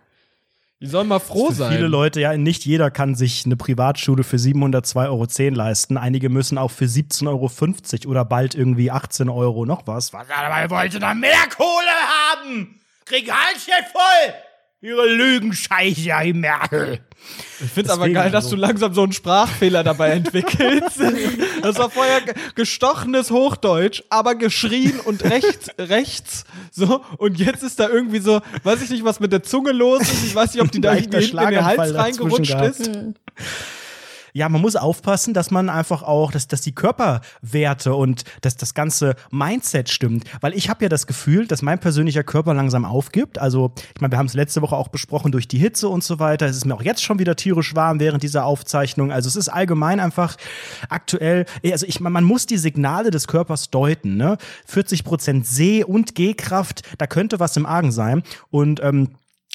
Die 0.81 0.87
sollen 0.87 1.09
mal 1.09 1.19
froh 1.19 1.51
sein. 1.51 1.73
viele 1.73 1.89
Leute, 1.89 2.21
ja, 2.21 2.37
nicht 2.37 2.65
jeder 2.65 2.93
kann 2.93 3.17
sich 3.17 3.45
eine 3.45 3.57
Privatschule 3.57 4.23
für 4.23 4.37
702,10 4.37 5.07
Euro 5.07 5.55
leisten. 5.57 5.97
Einige 5.97 6.29
müssen 6.29 6.57
auch 6.57 6.71
für 6.71 6.85
17,50 6.85 7.27
Euro 7.27 8.11
oder 8.11 8.25
bald 8.25 8.55
irgendwie 8.55 8.93
18 8.93 9.29
Euro 9.29 9.67
noch 9.67 9.89
was. 9.89 10.13
Was 10.13 10.29
aber 10.31 10.71
wollte 10.71 11.01
noch 11.01 11.15
mehr 11.15 11.49
Kohle 11.57 11.67
haben? 12.33 12.79
Jetzt 13.11 13.93
voll! 13.93 14.35
Ihre 14.81 15.07
Lügenscheiße, 15.09 16.11
die 16.25 16.33
Merkel. 16.33 17.01
Ich 17.61 17.71
finde 17.73 17.89
es 17.89 17.91
aber 17.91 18.03
Deswegen 18.05 18.15
geil, 18.15 18.31
dass 18.31 18.45
so. 18.45 18.51
du 18.55 18.57
langsam 18.63 18.95
so 18.95 19.03
einen 19.03 19.13
Sprachfehler 19.13 19.83
dabei 19.83 20.11
entwickelst. 20.11 21.01
Das 21.63 21.77
war 21.77 21.91
vorher 21.91 22.21
ge- 22.21 22.35
gestochenes 22.55 23.33
Hochdeutsch, 23.33 24.05
aber 24.11 24.37
geschrien 24.37 25.01
und 25.01 25.25
rechts, 25.25 25.69
rechts, 25.77 26.45
so. 26.71 27.05
Und 27.17 27.41
jetzt 27.41 27.65
ist 27.65 27.81
da 27.81 27.89
irgendwie 27.89 28.21
so, 28.21 28.41
weiß 28.63 28.81
ich 28.83 28.91
nicht, 28.91 29.05
was 29.05 29.19
mit 29.19 29.33
der 29.33 29.43
Zunge 29.43 29.73
los 29.73 30.03
ist. 30.03 30.25
Ich 30.25 30.35
weiß 30.37 30.55
nicht, 30.55 30.63
ob 30.63 30.71
die 30.71 30.81
da 30.81 30.95
irgendwie 30.95 31.19
hinten 31.19 31.39
in 31.39 31.51
den 31.51 31.65
Hals 31.65 31.95
reingerutscht 31.95 32.55
ist. 32.61 32.91
Ja, 34.39 34.49
man 34.49 34.61
muss 34.61 34.77
aufpassen, 34.77 35.35
dass 35.35 35.51
man 35.51 35.69
einfach 35.69 36.05
auch, 36.05 36.31
dass, 36.31 36.47
dass 36.47 36.61
die 36.61 36.71
Körperwerte 36.71 37.93
und 37.97 38.23
dass 38.41 38.57
das 38.57 38.73
ganze 38.73 39.17
Mindset 39.33 39.91
stimmt. 39.91 40.31
Weil 40.41 40.55
ich 40.55 40.71
habe 40.71 40.85
ja 40.85 40.89
das 40.89 41.09
Gefühl, 41.09 41.49
dass 41.49 41.61
mein 41.61 41.81
persönlicher 41.81 42.23
Körper 42.23 42.55
langsam 42.55 42.85
aufgibt. 42.85 43.41
Also, 43.41 43.73
ich 43.97 44.01
meine, 44.01 44.13
wir 44.13 44.19
haben 44.19 44.27
es 44.27 44.35
letzte 44.35 44.63
Woche 44.63 44.77
auch 44.77 44.87
besprochen 44.87 45.33
durch 45.33 45.49
die 45.49 45.59
Hitze 45.59 45.89
und 45.89 46.05
so 46.05 46.21
weiter. 46.21 46.47
Es 46.47 46.57
ist 46.57 46.67
mir 46.67 46.77
auch 46.77 46.83
jetzt 46.83 47.03
schon 47.03 47.19
wieder 47.19 47.35
tierisch 47.35 47.75
warm 47.75 47.99
während 47.99 48.23
dieser 48.23 48.45
Aufzeichnung. 48.45 49.11
Also 49.11 49.27
es 49.27 49.35
ist 49.35 49.49
allgemein 49.49 49.99
einfach 49.99 50.37
aktuell, 50.89 51.45
also 51.65 51.85
ich 51.85 51.99
meine, 51.99 52.13
man 52.13 52.23
muss 52.23 52.47
die 52.47 52.59
Signale 52.59 53.11
des 53.11 53.27
Körpers 53.27 53.71
deuten. 53.71 54.17
Ne? 54.17 54.39
40 54.67 55.03
Prozent 55.03 55.47
Seh- 55.49 55.83
und 55.83 56.15
Gehkraft, 56.15 56.83
da 56.99 57.09
könnte 57.09 57.41
was 57.41 57.57
im 57.57 57.67
Argen 57.67 57.91
sein. 57.91 58.23
Und 58.53 58.81
ähm, 58.85 59.09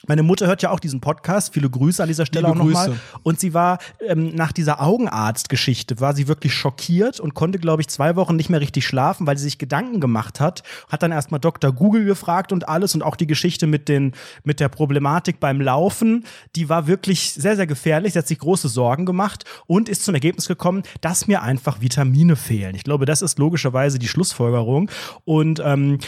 meine 0.08 0.24
Mutter 0.24 0.48
hört 0.48 0.62
ja 0.62 0.70
auch 0.70 0.80
diesen 0.80 1.02
Podcast. 1.02 1.54
Viele 1.54 1.70
Grüße 1.70 2.02
an 2.02 2.10
dieser 2.10 2.26
Stelle 2.26 2.48
Liebe 2.48 2.60
auch 2.60 2.66
nochmal. 2.66 3.00
Und 3.24 3.40
sie 3.40 3.54
war 3.54 3.80
ähm, 4.06 4.36
nach 4.36 4.52
dieser 4.52 4.82
Augenarztgeschichte, 4.82 6.00
war 6.00 6.14
sie 6.14 6.28
wirklich 6.28 6.54
schockiert 6.54 7.20
und 7.20 7.34
konnte, 7.34 7.60
glaube 7.60 7.82
ich, 7.82 7.88
zwei 7.88 8.16
Wochen 8.16 8.36
nicht 8.36 8.50
mehr 8.50 8.60
richtig 8.60 8.86
schlafen, 8.86 9.26
weil 9.28 9.38
sie 9.38 9.46
sich 9.46 9.58
Gedanken 9.58 10.02
gemacht 10.02 10.40
hat. 10.40 10.64
Hat 10.90 11.04
dann 11.04 11.12
erstmal 11.12 11.40
Dr. 11.40 11.72
Google 11.72 12.06
gefragt 12.06 12.52
und 12.52 12.68
alles 12.68 12.96
und 12.96 13.02
auch 13.02 13.16
die 13.16 13.28
Geschichte 13.28 13.66
mit, 13.66 13.88
den, 13.88 14.14
mit 14.44 14.60
der 14.60 14.70
Problematik 14.70 15.40
beim 15.40 15.62
Laufen, 15.62 16.26
die 16.56 16.68
war 16.70 16.88
wirklich 16.88 17.34
sehr, 17.34 17.56
sehr 17.56 17.68
gefährlich. 17.68 18.14
Sie 18.14 18.20
hat 18.20 18.28
sich 18.28 18.40
große 18.40 18.68
Sorgen 18.68 19.06
gemacht 19.06 19.46
und 19.68 19.88
ist 19.88 20.04
zum 20.04 20.16
Ergebnis 20.16 20.48
gekommen, 20.48 20.84
dass 21.02 21.28
mir 21.28 21.42
einfach 21.42 21.82
Vitamine 21.82 22.36
fehlen. 22.36 22.76
Ich 22.76 22.84
glaube, 22.84 23.06
das 23.06 23.22
ist 23.22 23.40
logischerweise 23.40 24.00
die 24.00 24.08
Schlussfolgerung. 24.08 24.90
Und 25.24 25.62
ähm, 25.64 26.00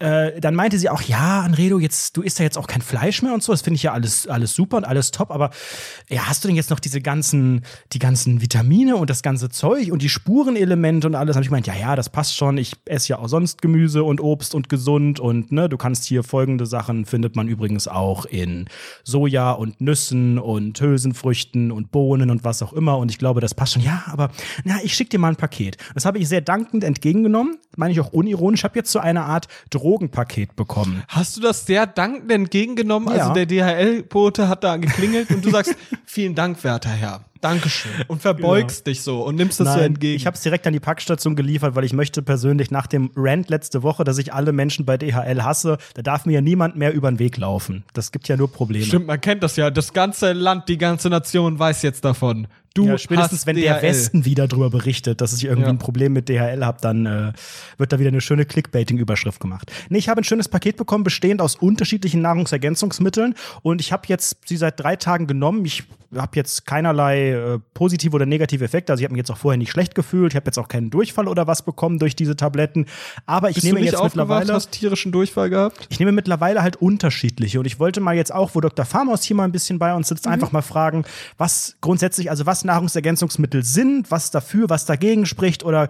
äh, 0.00 0.40
dann 0.40 0.54
meinte 0.54 0.78
sie 0.78 0.88
auch, 0.88 1.02
ja, 1.02 1.42
Anredo, 1.42 1.78
jetzt, 1.78 2.16
du 2.16 2.22
isst 2.22 2.38
ja 2.38 2.44
jetzt 2.44 2.56
auch 2.56 2.66
kein 2.66 2.80
Fleisch 2.80 3.22
mehr 3.22 3.34
und 3.34 3.42
so, 3.42 3.52
das 3.52 3.60
finde 3.60 3.76
ich 3.76 3.82
ja 3.82 3.92
alles, 3.92 4.26
alles 4.26 4.54
super 4.54 4.78
und 4.78 4.84
alles 4.84 5.10
top, 5.10 5.30
aber 5.30 5.50
ja, 6.08 6.26
hast 6.26 6.42
du 6.42 6.48
denn 6.48 6.56
jetzt 6.56 6.70
noch 6.70 6.80
diese 6.80 7.02
ganzen, 7.02 7.66
die 7.92 7.98
ganzen 7.98 8.40
Vitamine 8.40 8.96
und 8.96 9.10
das 9.10 9.22
ganze 9.22 9.50
Zeug 9.50 9.92
und 9.92 10.00
die 10.00 10.08
Spurenelemente 10.08 11.06
und 11.06 11.14
alles? 11.14 11.36
Habe 11.36 11.44
ich 11.44 11.50
gemeint, 11.50 11.66
ja, 11.66 11.74
ja, 11.74 11.96
das 11.96 12.08
passt 12.08 12.34
schon, 12.34 12.56
ich 12.56 12.76
esse 12.86 13.10
ja 13.10 13.18
auch 13.18 13.28
sonst 13.28 13.60
Gemüse 13.60 14.02
und 14.02 14.20
Obst 14.22 14.54
und 14.54 14.70
gesund 14.70 15.20
und 15.20 15.52
ne, 15.52 15.68
du 15.68 15.76
kannst 15.76 16.06
hier 16.06 16.22
folgende 16.22 16.64
Sachen, 16.64 17.04
findet 17.04 17.36
man 17.36 17.46
übrigens 17.46 17.86
auch 17.86 18.24
in 18.24 18.68
Soja 19.04 19.52
und 19.52 19.82
Nüssen 19.82 20.38
und 20.38 20.80
Hülsenfrüchten 20.80 21.70
und 21.70 21.90
Bohnen 21.90 22.30
und 22.30 22.42
was 22.42 22.62
auch 22.62 22.72
immer 22.72 22.96
und 22.96 23.10
ich 23.10 23.18
glaube, 23.18 23.42
das 23.42 23.54
passt 23.54 23.74
schon. 23.74 23.82
Ja, 23.82 24.04
aber 24.06 24.30
na, 24.64 24.78
ich 24.82 24.94
schick 24.94 25.10
dir 25.10 25.18
mal 25.18 25.28
ein 25.28 25.36
Paket. 25.36 25.76
Das 25.94 26.06
habe 26.06 26.18
ich 26.18 26.28
sehr 26.28 26.40
dankend 26.40 26.84
entgegengenommen, 26.84 27.58
meine 27.76 27.92
ich 27.92 28.00
auch 28.00 28.12
unironisch, 28.12 28.64
habe 28.64 28.78
jetzt 28.78 28.90
so 28.90 28.98
eine 28.98 29.24
Art 29.24 29.46
Drogenpaket 29.90 30.54
bekommen. 30.54 31.02
Hast 31.08 31.36
du 31.36 31.40
das 31.40 31.66
sehr 31.66 31.84
dankend 31.86 32.30
entgegengenommen? 32.30 33.12
Ja. 33.14 33.28
Also 33.28 33.34
der 33.34 33.46
DHL-Bote 33.46 34.48
hat 34.48 34.62
da 34.62 34.76
geklingelt 34.76 35.30
und 35.30 35.44
du 35.44 35.50
sagst, 35.50 35.74
vielen 36.04 36.36
Dank, 36.36 36.62
werter 36.62 36.90
Herr. 36.90 37.24
Dankeschön. 37.40 37.90
Und 38.06 38.20
verbeugst 38.20 38.86
dich 38.86 39.02
so 39.02 39.22
und 39.24 39.34
nimmst 39.36 39.58
das 39.60 39.72
so 39.74 39.80
entgegen. 39.80 40.14
Ich 40.14 40.26
habe 40.26 40.36
es 40.36 40.42
direkt 40.42 40.66
an 40.66 40.74
die 40.74 40.80
Packstation 40.80 41.36
geliefert, 41.36 41.74
weil 41.74 41.84
ich 41.84 41.94
möchte 41.94 42.22
persönlich 42.22 42.70
nach 42.70 42.86
dem 42.86 43.10
Rant 43.16 43.48
letzte 43.48 43.82
Woche, 43.82 44.04
dass 44.04 44.18
ich 44.18 44.34
alle 44.34 44.52
Menschen 44.52 44.84
bei 44.84 44.98
DHL 44.98 45.42
hasse, 45.42 45.78
da 45.94 46.02
darf 46.02 46.26
mir 46.26 46.34
ja 46.34 46.40
niemand 46.42 46.76
mehr 46.76 46.92
über 46.92 47.10
den 47.10 47.18
Weg 47.18 47.38
laufen. 47.38 47.84
Das 47.94 48.12
gibt 48.12 48.28
ja 48.28 48.36
nur 48.36 48.52
Probleme. 48.52 48.84
Stimmt, 48.84 49.06
man 49.06 49.20
kennt 49.20 49.42
das 49.42 49.56
ja. 49.56 49.70
Das 49.70 49.94
ganze 49.94 50.34
Land, 50.34 50.68
die 50.68 50.76
ganze 50.76 51.08
Nation 51.08 51.58
weiß 51.58 51.82
jetzt 51.82 52.04
davon. 52.04 52.46
Du 52.74 52.86
ja, 52.86 52.98
spätestens 52.98 53.46
wenn 53.46 53.56
DHL. 53.56 53.62
der 53.62 53.82
Westen 53.82 54.24
wieder 54.24 54.46
drüber 54.46 54.70
berichtet, 54.70 55.20
dass 55.20 55.32
ich 55.32 55.44
irgendwie 55.44 55.64
Ja. 55.66 55.70
ein 55.70 55.78
Problem 55.78 56.12
mit 56.12 56.28
DHL 56.28 56.64
habe, 56.64 56.78
dann 56.80 57.04
äh, 57.04 57.32
wird 57.78 57.92
da 57.92 57.98
wieder 57.98 58.08
eine 58.08 58.20
schöne 58.20 58.44
Clickbaiting-Überschrift 58.44 59.40
gemacht. 59.40 59.72
Nee, 59.88 59.98
ich 59.98 60.08
habe 60.08 60.20
ein 60.20 60.24
schönes 60.24 60.48
Paket 60.48 60.76
bekommen, 60.76 61.02
bestehend 61.02 61.40
aus 61.42 61.56
unterschiedlichen 61.56 62.20
Nahrungsergänzungsmitteln 62.22 63.34
und 63.62 63.80
ich 63.80 63.92
habe 63.92 64.02
jetzt 64.06 64.36
sie 64.48 64.56
seit 64.56 64.78
drei 64.78 64.94
Tagen 64.96 65.26
genommen. 65.26 65.64
Ich 65.64 65.82
habe 66.14 66.32
jetzt 66.34 66.66
keinerlei 66.66 67.30
äh, 67.30 67.58
positive 67.74 68.14
oder 68.14 68.26
negative 68.26 68.64
Effekte. 68.64 68.92
Also 68.92 69.00
ich 69.00 69.04
habe 69.04 69.12
mich 69.12 69.20
jetzt 69.20 69.30
auch 69.30 69.36
vorher 69.36 69.58
nicht 69.58 69.70
schlecht 69.70 69.94
gefühlt. 69.94 70.32
Ich 70.32 70.36
habe 70.36 70.46
jetzt 70.46 70.58
auch 70.58 70.68
keinen 70.68 70.90
Durchfall 70.90 71.28
oder 71.28 71.46
was 71.46 71.62
bekommen 71.62 71.98
durch 71.98 72.16
diese 72.16 72.36
Tabletten. 72.36 72.86
Aber 73.26 73.48
ich 73.48 73.54
Bist 73.54 73.64
nehme 73.64 73.78
du 73.78 73.84
nicht 73.84 73.92
jetzt 73.92 74.02
mittlerweile. 74.02 74.52
hast 74.52 74.72
tierischen 74.72 75.12
Durchfall 75.12 75.50
gehabt? 75.50 75.86
Ich 75.88 76.00
nehme 76.00 76.12
mittlerweile 76.12 76.62
halt 76.62 76.76
unterschiedliche 76.76 77.60
und 77.60 77.66
ich 77.66 77.78
wollte 77.78 78.00
mal 78.00 78.16
jetzt 78.16 78.34
auch, 78.34 78.54
wo 78.54 78.60
Dr. 78.60 78.84
Farmaus 78.84 79.22
hier 79.22 79.36
mal 79.36 79.44
ein 79.44 79.52
bisschen 79.52 79.78
bei 79.78 79.94
uns 79.94 80.08
sitzt, 80.08 80.26
einfach 80.26 80.52
mal 80.52 80.62
fragen, 80.62 81.04
was 81.38 81.76
grundsätzlich, 81.80 82.30
also 82.30 82.46
was 82.46 82.64
Nahrungsergänzungsmittel 82.64 83.62
sind, 83.62 84.10
was 84.10 84.30
dafür, 84.30 84.68
was 84.68 84.86
dagegen 84.86 85.26
spricht 85.26 85.64
oder 85.64 85.88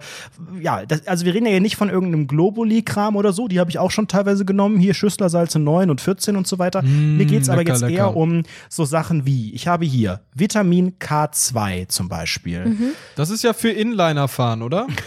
ja, 0.59 0.85
das, 0.85 1.07
also 1.07 1.25
wir 1.25 1.33
reden 1.33 1.45
ja 1.45 1.51
hier 1.51 1.61
nicht 1.61 1.75
von 1.75 1.89
irgendeinem 1.89 2.27
Globuli-Kram 2.27 3.15
oder 3.15 3.33
so, 3.33 3.47
die 3.47 3.59
habe 3.59 3.69
ich 3.69 3.79
auch 3.79 3.91
schon 3.91 4.07
teilweise 4.07 4.45
genommen, 4.45 4.79
hier 4.79 4.93
Schüsslersalze 4.93 5.59
9 5.59 5.89
und 5.89 6.01
14 6.01 6.35
und 6.35 6.47
so 6.47 6.59
weiter. 6.59 6.81
Mir 6.81 7.25
geht's 7.25 7.49
aber 7.49 7.59
lecker, 7.59 7.73
jetzt 7.73 7.81
lecker. 7.81 7.93
eher 7.93 8.15
um 8.15 8.43
so 8.69 8.85
Sachen 8.85 9.25
wie, 9.25 9.53
ich 9.53 9.67
habe 9.67 9.85
hier 9.85 10.10
Vitamin 10.33 10.97
K2 10.99 11.87
zum 11.87 12.09
Beispiel. 12.09 12.93
Das 13.15 13.29
ist 13.29 13.43
ja 13.43 13.53
für 13.53 13.71
Inliner 13.71 14.27
fahren, 14.27 14.61
oder? 14.61 14.87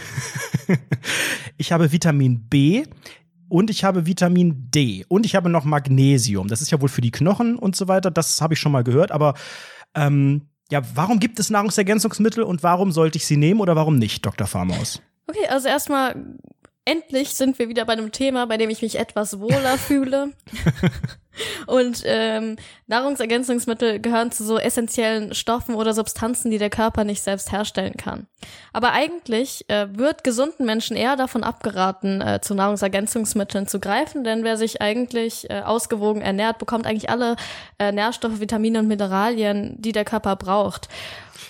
Ich 1.57 1.71
habe 1.71 1.91
Vitamin 1.91 2.47
B 2.49 2.83
und 3.47 3.69
ich 3.69 3.83
habe 3.83 4.05
Vitamin 4.05 4.69
D 4.71 5.05
und 5.07 5.25
ich 5.25 5.35
habe 5.35 5.49
noch 5.49 5.63
Magnesium. 5.63 6.47
Das 6.47 6.61
ist 6.61 6.71
ja 6.71 6.81
wohl 6.81 6.89
für 6.89 7.01
die 7.01 7.11
Knochen 7.11 7.57
und 7.57 7.75
so 7.75 7.87
weiter. 7.87 8.11
Das 8.11 8.41
habe 8.41 8.55
ich 8.55 8.59
schon 8.59 8.71
mal 8.71 8.83
gehört. 8.83 9.11
Aber 9.11 9.35
ähm, 9.93 10.49
ja, 10.71 10.81
warum 10.95 11.19
gibt 11.19 11.39
es 11.39 11.49
Nahrungsergänzungsmittel 11.49 12.43
und 12.43 12.63
warum 12.63 12.91
sollte 12.91 13.17
ich 13.17 13.25
sie 13.25 13.37
nehmen 13.37 13.61
oder 13.61 13.75
warum 13.75 13.97
nicht, 13.97 14.25
Dr. 14.25 14.47
Farmaus? 14.47 15.01
Okay, 15.27 15.47
also 15.49 15.67
erstmal, 15.67 16.15
endlich 16.85 17.35
sind 17.35 17.59
wir 17.59 17.67
wieder 17.67 17.85
bei 17.85 17.93
einem 17.93 18.11
Thema, 18.11 18.45
bei 18.45 18.57
dem 18.57 18.69
ich 18.69 18.81
mich 18.81 18.97
etwas 18.97 19.39
wohler 19.39 19.77
fühle. 19.77 20.31
Und 21.67 22.03
ähm, 22.05 22.55
Nahrungsergänzungsmittel 22.87 23.99
gehören 23.99 24.31
zu 24.31 24.43
so 24.43 24.57
essentiellen 24.57 25.33
Stoffen 25.33 25.75
oder 25.75 25.93
Substanzen, 25.93 26.51
die 26.51 26.57
der 26.57 26.69
Körper 26.69 27.03
nicht 27.03 27.21
selbst 27.21 27.51
herstellen 27.51 27.95
kann. 27.97 28.27
Aber 28.71 28.91
eigentlich 28.91 29.69
äh, 29.69 29.87
wird 29.91 30.23
gesunden 30.23 30.65
Menschen 30.65 30.95
eher 30.95 31.15
davon 31.15 31.43
abgeraten, 31.43 32.21
äh, 32.21 32.39
zu 32.41 32.53
Nahrungsergänzungsmitteln 32.53 33.67
zu 33.67 33.79
greifen, 33.79 34.23
denn 34.23 34.43
wer 34.43 34.57
sich 34.57 34.81
eigentlich 34.81 35.49
äh, 35.49 35.61
ausgewogen 35.61 36.21
ernährt, 36.21 36.57
bekommt 36.57 36.85
eigentlich 36.87 37.09
alle 37.09 37.35
äh, 37.79 37.91
Nährstoffe, 37.91 38.39
Vitamine 38.39 38.79
und 38.79 38.87
Mineralien, 38.87 39.75
die 39.79 39.91
der 39.91 40.05
Körper 40.05 40.35
braucht. 40.35 40.87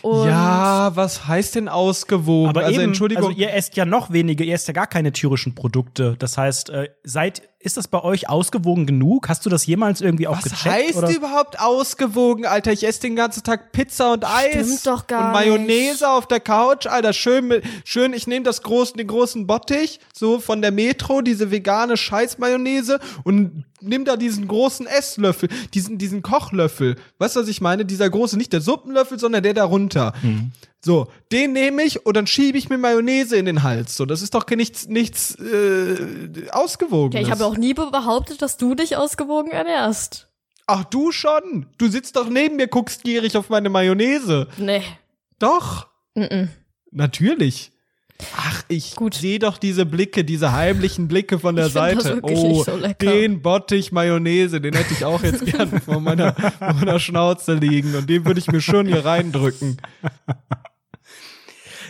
Und 0.05 0.27
ja, 0.27 0.95
was 0.95 1.27
heißt 1.27 1.55
denn 1.55 1.67
ausgewogen? 1.67 2.49
Aber 2.49 2.63
also 2.63 2.79
eben, 2.79 2.91
Entschuldigung. 2.91 3.25
also 3.25 3.39
ihr 3.39 3.51
esst 3.55 3.75
ja 3.75 3.85
noch 3.85 4.11
weniger, 4.11 4.43
ihr 4.45 4.53
esst 4.53 4.67
ja 4.67 4.73
gar 4.73 4.85
keine 4.85 5.11
tierischen 5.11 5.55
Produkte. 5.55 6.15
Das 6.19 6.37
heißt, 6.37 6.69
äh, 6.69 6.89
seid, 7.03 7.41
ist 7.65 7.77
das 7.77 7.87
bei 7.87 8.03
euch 8.03 8.29
ausgewogen 8.29 8.85
genug? 8.85 9.27
Hast 9.27 9.43
du 9.45 9.49
das 9.49 9.65
jemals 9.65 9.99
irgendwie 9.99 10.27
auch 10.27 10.37
was 10.37 10.43
gecheckt? 10.43 10.65
heißt 10.65 10.97
oder? 10.97 11.09
überhaupt 11.09 11.59
ausgewogen, 11.59 12.45
Alter? 12.45 12.71
Ich 12.71 12.85
esse 12.85 13.01
den 13.01 13.15
ganzen 13.15 13.41
Tag 13.43 13.71
Pizza 13.71 14.13
und 14.13 14.23
Eis. 14.23 14.67
Stimmt 14.67 14.85
doch 14.85 15.07
gar 15.07 15.27
Und 15.27 15.33
Mayonnaise 15.33 15.91
nicht. 15.91 16.05
auf 16.05 16.27
der 16.27 16.39
Couch, 16.39 16.85
Alter. 16.85 17.11
Schön, 17.11 17.47
mit, 17.47 17.63
schön 17.83 18.13
ich 18.13 18.27
nehme 18.27 18.43
das 18.43 18.61
großen, 18.61 18.97
den 18.97 19.07
großen 19.07 19.47
Bottich, 19.47 19.99
so 20.13 20.39
von 20.39 20.61
der 20.61 20.71
Metro, 20.71 21.21
diese 21.21 21.49
vegane 21.49 21.97
Scheiß-Mayonnaise 21.97 22.99
und 23.23 23.65
nimm 23.81 24.05
da 24.05 24.15
diesen 24.15 24.47
großen 24.47 24.85
Esslöffel, 24.85 25.49
diesen, 25.73 25.97
diesen 25.97 26.21
Kochlöffel. 26.21 26.97
Weißt 27.17 27.35
du, 27.35 27.39
was 27.39 27.47
ich 27.47 27.61
meine? 27.61 27.83
Dieser 27.83 28.09
große, 28.09 28.37
nicht 28.37 28.53
der 28.53 28.61
Suppenlöffel, 28.61 29.17
sondern 29.17 29.41
der 29.41 29.55
darunter. 29.55 30.13
So, 30.85 31.07
den 31.31 31.53
nehme 31.53 31.81
ich 31.81 32.05
und 32.05 32.15
dann 32.15 32.27
schiebe 32.27 32.59
ich 32.59 32.69
mir 32.69 32.77
Mayonnaise 32.77 33.35
in 33.35 33.45
den 33.45 33.63
Hals. 33.63 33.97
So, 33.97 34.05
das 34.05 34.21
ist 34.21 34.35
doch 34.35 34.47
nichts, 34.47 34.87
nichts 34.87 35.33
äh, 35.33 35.97
ausgewogen. 36.51 37.13
Ja, 37.13 37.21
ich 37.21 37.31
habe 37.31 37.43
auch 37.43 37.57
nie 37.57 37.73
behauptet, 37.73 38.43
dass 38.43 38.57
du 38.57 38.75
dich 38.75 38.95
ausgewogen 38.95 39.49
ernährst. 39.49 40.29
Ach, 40.67 40.83
du 40.83 41.11
schon. 41.11 41.65
Du 41.79 41.87
sitzt 41.87 42.15
doch 42.17 42.29
neben 42.29 42.57
mir, 42.57 42.67
guckst 42.67 43.03
gierig 43.03 43.35
auf 43.35 43.49
meine 43.49 43.69
Mayonnaise. 43.69 44.47
Nee. 44.57 44.83
Doch. 45.39 45.87
Mm 46.13 46.49
Natürlich. 46.91 47.71
Ach, 48.37 48.63
ich 48.69 48.95
sehe 49.11 49.39
doch 49.39 49.57
diese 49.57 49.85
Blicke, 49.85 50.23
diese 50.23 50.53
heimlichen 50.53 51.07
Blicke 51.07 51.37
von 51.37 51.55
der 51.55 51.69
Seite. 51.69 52.19
Oh, 52.21 52.63
so 52.63 52.77
den 53.01 53.41
Bottich 53.41 53.91
Mayonnaise, 53.91 54.61
den 54.61 54.73
hätte 54.73 54.93
ich 54.93 55.03
auch 55.03 55.21
jetzt 55.21 55.45
gerne 55.45 55.81
vor 55.85 55.99
meiner, 55.99 56.33
vor 56.33 56.73
meiner 56.73 56.99
Schnauze 56.99 57.55
liegen 57.55 57.93
und 57.95 58.09
den 58.09 58.25
würde 58.25 58.39
ich 58.39 58.47
mir 58.47 58.61
schon 58.61 58.87
hier 58.87 59.03
reindrücken. 59.03 59.77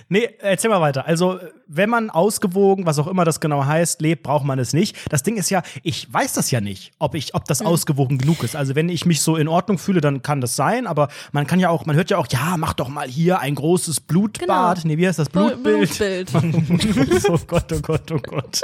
Nee, 0.08 0.30
erzähl 0.39 0.70
mal 0.70 0.82
weiter. 0.82 1.08
Also, 1.08 1.39
wenn 1.68 1.89
man 1.89 2.12
ausgewogen, 2.12 2.86
was 2.86 2.99
auch 2.99 3.08
immer 3.08 3.26
das 3.26 3.39
genau 3.39 3.66
heißt, 3.66 4.01
lebt, 4.01 4.22
braucht 4.24 4.45
man 4.45 4.60
es 4.60 4.72
nicht. 4.74 4.95
Das 5.10 5.24
Ding 5.24 5.36
ist 5.36 5.49
ja, 5.49 5.64
ich 5.82 6.12
weiß 6.14 6.34
das 6.34 6.51
ja 6.51 6.62
nicht, 6.62 6.91
ob 6.99 7.16
ich, 7.16 7.34
ob 7.34 7.45
das 7.45 7.62
ausgewogen 7.64 8.20
genug 8.20 8.43
ist. 8.43 8.56
Also, 8.56 8.76
wenn 8.76 8.89
ich 8.89 9.06
mich 9.06 9.22
so 9.22 9.36
in 9.36 9.47
Ordnung 9.47 9.80
fühle, 9.80 10.01
dann 10.01 10.22
kann 10.22 10.41
das 10.41 10.56
sein, 10.56 10.86
aber 10.86 11.08
man 11.32 11.47
kann 11.47 11.60
ja 11.60 11.70
auch, 11.70 11.86
man 11.88 11.95
hört 11.95 12.12
ja 12.12 12.18
auch, 12.18 12.28
ja, 12.30 12.56
mach 12.58 12.74
doch 12.74 12.88
mal 12.88 13.08
hier 13.08 13.39
ein 13.39 13.56
großes 13.56 14.01
Blutbad. 14.01 14.47
Genau. 14.47 14.74
Nee, 14.84 14.97
wie 14.97 15.08
heißt 15.08 15.18
das? 15.18 15.30
Blutbild. 15.30 15.89
Blutbild. 15.89 16.32
oh 17.30 17.39
Gott, 17.47 17.74
oh 17.74 17.80
Gott, 17.82 18.12
oh 18.12 18.20
Gott. 18.20 18.62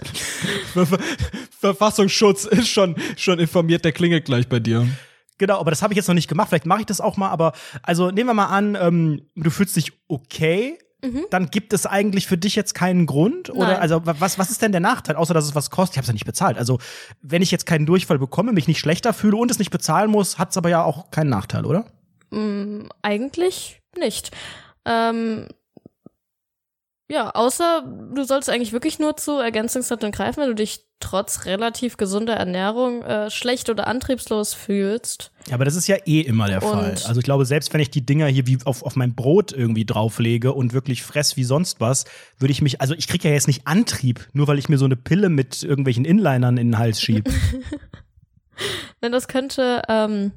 Ver 0.73 0.85
Ver 0.85 0.99
Verfassungsschutz 1.59 2.45
ist 2.45 2.67
schon, 2.67 2.95
schon 3.17 3.39
informiert, 3.39 3.85
der 3.85 3.91
klingelt 3.91 4.25
gleich 4.25 4.47
bei 4.47 4.59
dir. 4.59 4.87
Genau, 5.37 5.59
aber 5.59 5.71
das 5.71 5.81
habe 5.81 5.93
ich 5.93 5.97
jetzt 5.97 6.07
noch 6.07 6.13
nicht 6.13 6.27
gemacht. 6.27 6.49
Vielleicht 6.49 6.67
mache 6.67 6.81
ich 6.81 6.85
das 6.85 7.01
auch 7.01 7.17
mal. 7.17 7.29
Aber 7.29 7.53
also 7.81 8.11
nehmen 8.11 8.29
wir 8.29 8.35
mal 8.35 8.45
an, 8.45 8.77
ähm, 8.79 9.21
du 9.35 9.49
fühlst 9.49 9.75
dich 9.75 9.91
okay. 10.07 10.77
Dann 11.31 11.47
gibt 11.49 11.73
es 11.73 11.85
eigentlich 11.87 12.27
für 12.27 12.37
dich 12.37 12.55
jetzt 12.55 12.73
keinen 12.75 13.07
Grund? 13.07 13.49
Oder 13.49 13.69
Nein. 13.73 13.79
also 13.79 14.05
wa- 14.05 14.15
was, 14.19 14.37
was 14.37 14.51
ist 14.51 14.61
denn 14.61 14.71
der 14.71 14.81
Nachteil, 14.81 15.15
außer 15.15 15.33
dass 15.33 15.45
es 15.45 15.55
was 15.55 15.71
kostet? 15.71 15.93
Ich 15.93 15.97
habe 15.97 16.03
es 16.03 16.07
ja 16.09 16.13
nicht 16.13 16.25
bezahlt. 16.25 16.57
Also, 16.57 16.77
wenn 17.23 17.41
ich 17.41 17.49
jetzt 17.49 17.65
keinen 17.65 17.85
Durchfall 17.87 18.19
bekomme, 18.19 18.51
mich 18.53 18.67
nicht 18.67 18.79
schlechter 18.79 19.11
fühle 19.13 19.37
und 19.37 19.49
es 19.49 19.57
nicht 19.57 19.71
bezahlen 19.71 20.11
muss, 20.11 20.37
hat 20.37 20.51
es 20.51 20.57
aber 20.57 20.69
ja 20.69 20.83
auch 20.83 21.09
keinen 21.09 21.29
Nachteil, 21.31 21.65
oder? 21.65 21.85
Mm, 22.29 22.83
eigentlich 23.01 23.81
nicht. 23.97 24.29
Ähm, 24.85 25.47
ja, 27.09 27.31
außer 27.31 27.81
du 28.13 28.23
sollst 28.23 28.49
eigentlich 28.49 28.71
wirklich 28.71 28.99
nur 28.99 29.17
zu 29.17 29.39
Ergänzungsmitteln 29.39 30.11
greifen, 30.11 30.41
wenn 30.41 30.49
du 30.49 30.55
dich 30.55 30.85
trotz 31.01 31.45
relativ 31.45 31.97
gesunder 31.97 32.35
Ernährung 32.35 33.01
äh, 33.03 33.29
schlecht 33.29 33.69
oder 33.69 33.87
antriebslos 33.87 34.53
fühlst. 34.53 35.31
Ja, 35.47 35.55
aber 35.55 35.65
das 35.65 35.75
ist 35.75 35.87
ja 35.87 35.97
eh 36.05 36.21
immer 36.21 36.47
der 36.47 36.63
Und- 36.63 36.69
Fall. 36.71 36.95
Also 37.05 37.19
ich 37.19 37.25
glaube, 37.25 37.45
selbst 37.45 37.73
wenn 37.73 37.81
ich 37.81 37.89
die 37.89 38.05
Dinger 38.05 38.27
hier 38.27 38.47
wie 38.47 38.57
auf, 38.63 38.83
auf 38.83 38.95
mein 38.95 39.13
Brot 39.15 39.51
irgendwie 39.51 39.85
drauflege 39.85 40.53
und 40.53 40.71
wirklich 40.73 41.03
fress 41.03 41.35
wie 41.35 41.43
sonst 41.43 41.81
was, 41.81 42.05
würde 42.39 42.51
ich 42.51 42.61
mich, 42.61 42.79
also 42.79 42.93
ich 42.93 43.07
kriege 43.07 43.27
ja 43.27 43.33
jetzt 43.33 43.47
nicht 43.47 43.67
Antrieb, 43.67 44.27
nur 44.33 44.47
weil 44.47 44.59
ich 44.59 44.69
mir 44.69 44.77
so 44.77 44.85
eine 44.85 44.95
Pille 44.95 45.29
mit 45.29 45.63
irgendwelchen 45.63 46.05
Inlinern 46.05 46.57
in 46.57 46.67
den 46.71 46.77
Hals 46.77 47.01
schiebe. 47.01 47.29
Denn 49.01 49.11
das 49.11 49.27
könnte, 49.27 49.81
ähm, 49.89 50.31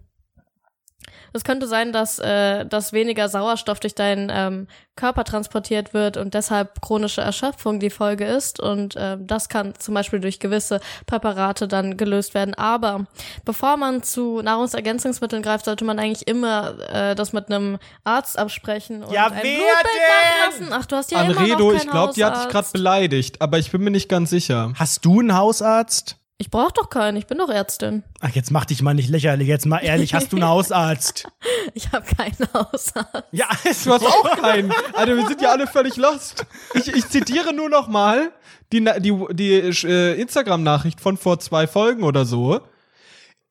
das 1.34 1.42
könnte 1.42 1.66
sein, 1.66 1.92
dass, 1.92 2.20
äh, 2.20 2.64
dass 2.64 2.92
weniger 2.92 3.28
Sauerstoff 3.28 3.80
durch 3.80 3.96
deinen 3.96 4.30
ähm, 4.32 4.68
Körper 4.94 5.24
transportiert 5.24 5.92
wird 5.92 6.16
und 6.16 6.32
deshalb 6.32 6.80
chronische 6.80 7.22
Erschöpfung 7.22 7.80
die 7.80 7.90
Folge 7.90 8.24
ist. 8.24 8.60
Und 8.60 8.94
ähm, 8.96 9.26
das 9.26 9.48
kann 9.48 9.74
zum 9.76 9.94
Beispiel 9.94 10.20
durch 10.20 10.38
gewisse 10.38 10.78
Präparate 11.06 11.66
dann 11.66 11.96
gelöst 11.96 12.34
werden. 12.34 12.54
Aber 12.54 13.06
bevor 13.44 13.76
man 13.76 14.04
zu 14.04 14.42
Nahrungsergänzungsmitteln 14.42 15.42
greift, 15.42 15.64
sollte 15.64 15.84
man 15.84 15.98
eigentlich 15.98 16.28
immer 16.28 16.78
äh, 16.88 17.16
das 17.16 17.32
mit 17.32 17.48
einem 17.50 17.78
Arzt 18.04 18.38
absprechen 18.38 19.02
und 19.02 19.12
Ja, 19.12 19.26
ein 19.26 19.32
wer 19.32 19.40
Blutbild 19.42 19.66
denn? 19.84 20.50
machen 20.52 20.68
lassen. 20.68 20.72
Ach, 20.72 20.86
du 20.86 20.94
hast 20.94 21.10
ja 21.10 21.20
immer 21.22 21.34
noch 21.34 21.40
Anredo, 21.40 21.68
keinen 21.70 21.78
ich 21.78 21.90
glaube, 21.90 22.12
die 22.14 22.24
hat 22.24 22.36
dich 22.44 22.48
gerade 22.48 22.68
beleidigt, 22.72 23.42
aber 23.42 23.58
ich 23.58 23.72
bin 23.72 23.82
mir 23.82 23.90
nicht 23.90 24.08
ganz 24.08 24.30
sicher. 24.30 24.72
Hast 24.78 25.04
du 25.04 25.18
einen 25.18 25.34
Hausarzt? 25.34 26.16
Ich 26.36 26.50
brauche 26.50 26.72
doch 26.72 26.90
keinen, 26.90 27.16
ich 27.16 27.26
bin 27.26 27.38
doch 27.38 27.48
Ärztin. 27.48 28.02
Ach, 28.20 28.30
jetzt 28.30 28.50
mach 28.50 28.64
dich 28.64 28.82
mal 28.82 28.92
nicht 28.94 29.08
lächerlich. 29.08 29.46
Jetzt 29.46 29.66
mal 29.66 29.78
ehrlich, 29.78 30.14
hast 30.14 30.32
du 30.32 30.36
einen 30.36 30.44
Hausarzt? 30.48 31.28
Ich 31.74 31.92
habe 31.92 32.04
keinen 32.16 32.48
Hausarzt. 32.52 33.24
Ja, 33.30 33.48
Du 33.62 33.92
hast 33.92 34.04
auch 34.04 34.36
keinen. 34.40 34.72
Alter, 34.94 35.16
wir 35.16 35.26
sind 35.28 35.40
ja 35.40 35.50
alle 35.52 35.68
völlig 35.68 35.96
lost. 35.96 36.44
Ich, 36.74 36.88
ich 36.88 37.08
zitiere 37.08 37.52
nur 37.54 37.68
noch 37.68 37.86
mal 37.86 38.32
die, 38.72 38.84
die, 38.98 39.26
die 39.32 39.52
äh, 39.54 40.20
Instagram-Nachricht 40.20 41.00
von 41.00 41.16
vor 41.16 41.38
zwei 41.38 41.68
Folgen 41.68 42.02
oder 42.02 42.24
so. 42.24 42.54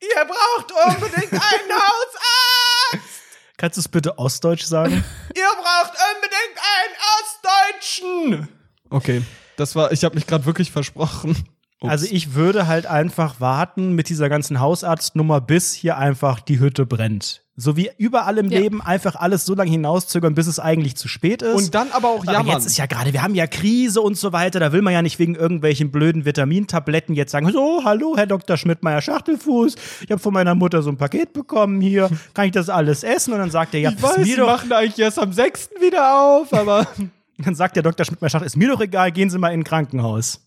Ihr 0.02 0.26
braucht 0.26 0.72
unbedingt 0.96 1.32
einen 1.32 1.72
Hausarzt! 1.72 3.22
Kannst 3.56 3.78
du 3.78 3.80
es 3.82 3.88
bitte 3.88 4.18
ostdeutsch 4.20 4.66
sagen? 4.66 5.06
Ihr 5.34 5.44
braucht 5.44 5.94
unbedingt 6.16 6.60
einen 6.76 6.96
Ostdeutschen! 7.22 8.50
Okay, 8.90 9.22
das 9.56 9.74
war, 9.78 9.94
ich 9.94 10.04
habe 10.04 10.16
mich 10.16 10.28
gerade 10.28 10.46
wirklich 10.46 10.72
versprochen. 10.72 11.48
Ups. 11.84 11.92
Also 11.92 12.08
ich 12.10 12.34
würde 12.34 12.68
halt 12.68 12.86
einfach 12.86 13.40
warten 13.40 13.94
mit 13.94 14.10
dieser 14.10 14.30
ganzen 14.30 14.60
Hausarztnummer, 14.60 15.42
bis 15.42 15.74
hier 15.74 15.98
einfach 15.98 16.40
die 16.40 16.60
Hütte 16.60 16.86
brennt. 16.86 17.42
So 17.56 17.78
wie 17.78 17.92
überall 18.00 18.40
im 18.40 18.50
Ja. 18.50 18.60
Leben 18.62 18.82
einfach 18.82 19.16
alles 19.16 19.46
so 19.46 19.54
lange 19.54 19.70
hinauszögern, 19.70 20.34
bis 20.34 20.48
es 20.48 20.58
eigentlich 20.60 20.96
zu 20.96 21.08
spät 21.08 21.44
ist. 21.44 21.54
Und 21.56 21.76
dann 21.76 21.92
aber 21.92 22.08
auch 22.10 22.24
Aber 22.24 22.32
jammern. 22.34 22.56
jetzt 22.56 22.66
ist 22.66 22.78
ja 22.78 22.88
gerade, 22.88 23.14
wir 23.14 23.22
haben 23.22 23.36
ja 23.36 23.46
Krise 23.46 24.02
und 24.02 24.18
so 24.18 24.34
weiter, 24.34 24.60
da 24.60 24.72
will 24.72 24.82
man 24.82 24.92
ja 24.92 25.04
nicht 25.04 25.20
wegen 25.20 25.36
irgendwelchen 25.36 25.92
blöden 25.92 26.26
Vitamintabletten 26.26 27.14
jetzt 27.14 27.32
sagen, 27.32 27.52
so, 27.52 27.82
hallo, 27.86 28.16
Herr 28.18 28.26
Dr. 28.26 28.58
Schmidtmeier 28.58 29.02
Schachtelfuß, 29.02 29.76
ich 30.04 30.10
habe 30.12 30.20
von 30.20 30.34
meiner 30.34 30.56
Mutter 30.56 30.82
so 30.82 30.90
ein 30.90 30.98
Paket 30.98 31.34
bekommen 31.34 31.80
hier, 31.80 32.10
kann 32.34 32.46
ich 32.46 32.54
das 32.54 32.70
alles 32.70 33.04
essen? 33.04 33.34
Und 33.34 33.40
dann 33.40 33.52
sagt 33.52 33.76
er, 33.76 33.82
ja, 33.82 33.90
ich 33.92 33.98
ist 33.98 34.02
weiß, 34.04 34.26
sie 34.26 34.36
doch, 34.36 34.48
machen 34.48 34.72
eigentlich 34.72 34.98
erst 34.98 35.20
am 35.20 35.32
6. 35.32 35.70
wieder 35.80 36.16
auf, 36.40 36.52
aber 36.54 36.88
dann 37.38 37.54
sagt 37.54 37.76
der 37.76 37.84
Dr. 37.84 38.04
Schmidtmeier 38.04 38.30
Schachtel, 38.32 38.48
ist 38.48 38.58
mir 38.58 38.70
doch 38.70 38.82
egal, 38.82 39.12
gehen 39.12 39.30
Sie 39.30 39.38
mal 39.38 39.50
in 39.50 39.60
ein 39.60 39.64
Krankenhaus. 39.64 40.43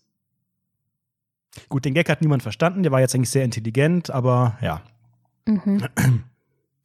Gut, 1.69 1.85
den 1.85 1.93
Gag 1.93 2.09
hat 2.09 2.21
niemand 2.21 2.43
verstanden, 2.43 2.83
der 2.83 2.91
war 2.91 2.99
jetzt 2.99 3.15
eigentlich 3.15 3.29
sehr 3.29 3.43
intelligent, 3.43 4.09
aber 4.09 4.57
ja. 4.61 4.81
Mhm. 5.45 5.83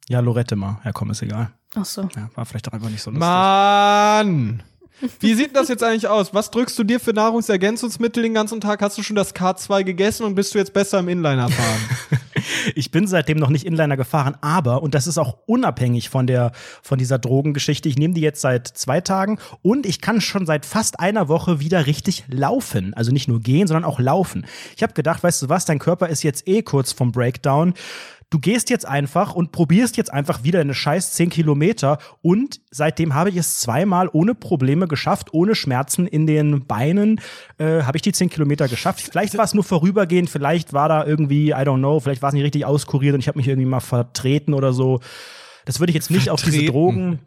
Ja, 0.09 0.19
Lorette 0.19 0.57
mal. 0.57 0.81
Ja, 0.83 0.91
komm, 0.91 1.11
ist 1.11 1.21
egal. 1.21 1.51
Ach 1.75 1.85
so. 1.85 2.01
Ja, 2.15 2.29
war 2.35 2.45
vielleicht 2.45 2.67
auch 2.67 2.73
einfach 2.73 2.89
nicht 2.89 3.01
so 3.01 3.09
lustig. 3.09 3.21
Mann! 3.25 4.61
Wie 5.21 5.33
sieht 5.33 5.55
das 5.55 5.69
jetzt 5.69 5.83
eigentlich 5.83 6.07
aus? 6.07 6.33
Was 6.33 6.51
drückst 6.51 6.77
du 6.77 6.83
dir 6.83 6.99
für 6.99 7.13
Nahrungsergänzungsmittel 7.13 8.21
den 8.23 8.33
ganzen 8.33 8.59
Tag? 8.61 8.81
Hast 8.81 8.97
du 8.97 9.03
schon 9.03 9.15
das 9.15 9.33
K2 9.33 9.83
gegessen 9.83 10.25
und 10.25 10.35
bist 10.35 10.53
du 10.53 10.59
jetzt 10.59 10.73
besser 10.73 10.99
im 10.99 11.07
Inliner 11.09 11.49
fahren? 11.49 11.79
Ich 12.75 12.91
bin 12.91 13.07
seitdem 13.07 13.37
noch 13.37 13.49
nicht 13.49 13.65
Inliner 13.65 13.97
gefahren, 13.97 14.35
aber, 14.41 14.81
und 14.81 14.93
das 14.95 15.07
ist 15.07 15.17
auch 15.17 15.37
unabhängig 15.45 16.09
von 16.09 16.27
der, 16.27 16.51
von 16.81 16.97
dieser 16.97 17.19
Drogengeschichte, 17.19 17.89
ich 17.89 17.97
nehme 17.97 18.13
die 18.13 18.21
jetzt 18.21 18.41
seit 18.41 18.67
zwei 18.67 19.01
Tagen 19.01 19.39
und 19.61 19.85
ich 19.85 20.01
kann 20.01 20.21
schon 20.21 20.45
seit 20.45 20.65
fast 20.65 20.99
einer 20.99 21.27
Woche 21.27 21.59
wieder 21.59 21.85
richtig 21.85 22.23
laufen. 22.27 22.93
Also 22.93 23.11
nicht 23.11 23.27
nur 23.27 23.39
gehen, 23.39 23.67
sondern 23.67 23.85
auch 23.85 23.99
laufen. 23.99 24.45
Ich 24.75 24.83
habe 24.83 24.93
gedacht, 24.93 25.23
weißt 25.23 25.43
du 25.43 25.49
was, 25.49 25.65
dein 25.65 25.79
Körper 25.79 26.09
ist 26.09 26.23
jetzt 26.23 26.47
eh 26.47 26.61
kurz 26.61 26.91
vom 26.91 27.11
Breakdown. 27.11 27.73
Du 28.29 28.39
gehst 28.39 28.69
jetzt 28.71 28.87
einfach 28.87 29.35
und 29.35 29.51
probierst 29.51 29.95
jetzt 29.97 30.11
einfach 30.11 30.43
wieder 30.43 30.59
eine 30.61 30.73
scheiß 30.73 31.13
10 31.13 31.29
Kilometer 31.29 31.99
und 32.21 32.61
seitdem 32.71 33.13
habe 33.13 33.29
ich 33.29 33.35
es 33.37 33.59
zweimal 33.59 34.09
ohne 34.11 34.33
Probleme 34.33 34.87
geschafft, 34.87 35.33
ohne 35.33 35.53
Schmerzen 35.53 36.07
in 36.07 36.25
den 36.25 36.65
Beinen, 36.65 37.21
äh, 37.59 37.83
habe 37.83 37.97
ich 37.97 38.01
die 38.01 38.11
10 38.11 38.29
Kilometer 38.31 38.67
geschafft. 38.67 39.01
Vielleicht 39.01 39.37
war 39.37 39.45
es 39.45 39.53
nur 39.53 39.63
vorübergehend, 39.63 40.29
vielleicht 40.31 40.73
war 40.73 40.89
da 40.89 41.05
irgendwie, 41.05 41.49
I 41.49 41.53
don't 41.53 41.77
know, 41.77 41.99
vielleicht 41.99 42.21
war 42.23 42.29
es 42.29 42.33
nicht 42.33 42.43
richtig 42.43 42.65
auskuriert 42.65 43.13
und 43.13 43.19
ich 43.19 43.27
habe 43.27 43.37
mich 43.37 43.47
irgendwie 43.47 43.67
mal 43.69 43.79
vertreten 43.81 44.53
oder 44.55 44.73
so. 44.73 44.99
Das 45.65 45.79
würde 45.79 45.91
ich 45.91 45.95
jetzt 45.95 46.09
nicht 46.09 46.29
auf 46.31 46.41
diese 46.41 46.53
Vertreten. 46.57 46.73
Drogen, 46.73 47.19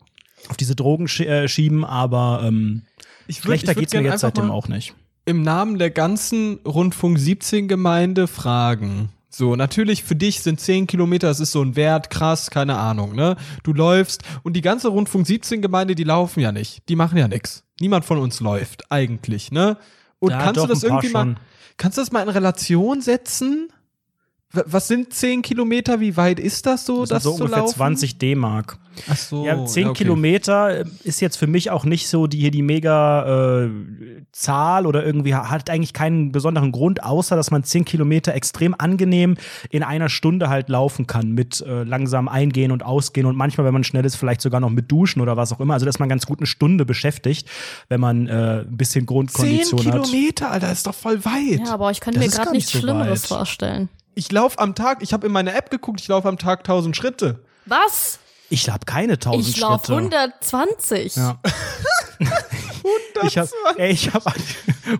auf 0.48 0.56
diese 0.56 0.74
Drogen 0.74 1.06
sch 1.08 1.20
äh, 1.20 1.46
schieben, 1.48 1.84
aber 1.84 2.42
ähm, 2.44 2.82
Ich 3.28 3.38
würd- 3.38 3.42
schlechter 3.42 3.68
würd 3.68 3.78
geht's 3.78 3.92
mir 3.94 4.02
jetzt 4.02 4.20
seitdem 4.20 4.50
auch 4.50 4.66
nicht. 4.68 4.94
Im 5.24 5.42
Namen 5.42 5.78
der 5.78 5.90
ganzen 5.90 6.58
Rundfunk 6.66 7.18
17 7.18 7.68
Gemeinde 7.68 8.26
fragen. 8.26 9.10
So, 9.36 9.54
natürlich 9.54 10.02
für 10.02 10.16
dich 10.16 10.40
sind 10.40 10.60
10 10.60 10.86
Kilometer, 10.86 11.28
das 11.28 11.40
ist 11.40 11.52
so 11.52 11.60
ein 11.60 11.76
Wert, 11.76 12.08
krass, 12.08 12.50
keine 12.50 12.78
Ahnung, 12.78 13.14
ne? 13.14 13.36
Du 13.64 13.74
läufst 13.74 14.22
und 14.44 14.54
die 14.54 14.62
ganze 14.62 14.88
Rundfunk 14.88 15.26
17 15.26 15.60
Gemeinde, 15.60 15.94
die 15.94 16.04
laufen 16.04 16.40
ja 16.40 16.52
nicht. 16.52 16.88
Die 16.88 16.96
machen 16.96 17.18
ja 17.18 17.28
nix. 17.28 17.62
Niemand 17.78 18.06
von 18.06 18.16
uns 18.16 18.40
läuft, 18.40 18.90
eigentlich, 18.90 19.52
ne? 19.52 19.76
Und 20.20 20.30
Ja, 20.30 20.42
kannst 20.42 20.62
du 20.64 20.66
das 20.66 20.82
irgendwie 20.82 21.10
mal, 21.10 21.24
schon. 21.24 21.36
kannst 21.76 21.98
du 21.98 22.02
das 22.02 22.12
mal 22.12 22.22
in 22.22 22.30
Relation 22.30 23.02
setzen? 23.02 23.68
Was 24.52 24.86
sind 24.88 25.12
10 25.12 25.42
Kilometer? 25.42 26.00
Wie 26.00 26.16
weit 26.16 26.38
ist 26.40 26.66
das 26.66 26.86
so, 26.86 27.00
Das 27.00 27.08
das, 27.10 27.22
sind 27.24 27.32
so 27.32 27.36
zu 27.38 27.42
ungefähr 27.44 27.62
laufen? 27.64 27.74
20 27.74 28.18
D-Mark. 28.18 28.78
Ach 29.10 29.16
so. 29.16 29.44
Ja, 29.44 29.66
10 29.66 29.82
ja, 29.82 29.90
okay. 29.90 30.04
Kilometer 30.04 30.80
äh, 30.80 30.84
ist 31.02 31.20
jetzt 31.20 31.36
für 31.36 31.46
mich 31.48 31.70
auch 31.70 31.84
nicht 31.84 32.08
so 32.08 32.26
die 32.26 32.38
hier 32.38 32.50
die 32.52 32.62
mega 32.62 33.64
äh, 33.64 33.70
Zahl 34.32 34.86
oder 34.86 35.04
irgendwie 35.04 35.34
ha- 35.34 35.50
hat 35.50 35.68
eigentlich 35.68 35.92
keinen 35.92 36.32
besonderen 36.32 36.72
Grund, 36.72 37.02
außer 37.02 37.36
dass 37.36 37.50
man 37.50 37.64
10 37.64 37.84
Kilometer 37.84 38.34
extrem 38.34 38.74
angenehm 38.78 39.36
in 39.68 39.82
einer 39.82 40.08
Stunde 40.08 40.48
halt 40.48 40.68
laufen 40.70 41.06
kann 41.06 41.32
mit 41.32 41.60
äh, 41.60 41.82
langsam 41.82 42.28
eingehen 42.28 42.72
und 42.72 42.82
ausgehen 42.84 43.26
und 43.26 43.36
manchmal, 43.36 43.66
wenn 43.66 43.74
man 43.74 43.84
schnell 43.84 44.04
ist, 44.06 44.16
vielleicht 44.16 44.40
sogar 44.40 44.60
noch 44.60 44.70
mit 44.70 44.90
Duschen 44.90 45.20
oder 45.20 45.36
was 45.36 45.52
auch 45.52 45.60
immer. 45.60 45.74
Also 45.74 45.84
dass 45.84 45.98
man 45.98 46.08
ganz 46.08 46.24
gut 46.24 46.38
eine 46.38 46.46
Stunde 46.46 46.86
beschäftigt, 46.86 47.48
wenn 47.88 48.00
man 48.00 48.28
äh, 48.28 48.60
ein 48.60 48.76
bisschen 48.76 49.02
10 49.02 49.06
Grundkondition 49.06 49.84
hat. 49.92 50.04
Kilometer, 50.04 50.50
Alter, 50.52 50.72
ist 50.72 50.86
doch 50.86 50.94
voll 50.94 51.22
weit. 51.24 51.60
Ja, 51.66 51.74
aber 51.74 51.90
ich 51.90 52.00
könnte 52.00 52.20
mir 52.20 52.28
gerade 52.28 52.52
nichts 52.52 52.70
so 52.72 52.78
Schlimmeres 52.78 53.30
weit. 53.30 53.36
vorstellen. 53.38 53.88
Ich 54.18 54.32
laufe 54.32 54.58
am 54.58 54.74
Tag, 54.74 55.02
ich 55.02 55.12
habe 55.12 55.26
in 55.26 55.32
meine 55.32 55.54
App 55.54 55.68
geguckt, 55.70 56.00
ich 56.00 56.08
laufe 56.08 56.26
am 56.26 56.38
Tag 56.38 56.60
1000 56.60 56.96
Schritte. 56.96 57.38
Was? 57.66 58.18
Ich 58.48 58.70
habe 58.70 58.86
keine 58.86 59.14
1000 59.14 59.46
Ich 59.46 59.60
laufe 59.60 59.86
Schritte. 59.86 59.98
120. 59.98 61.16
Ja. 61.16 61.38
Ich 63.24 63.36
habe 63.36 63.48
ich 63.78 64.14
hab 64.14 64.22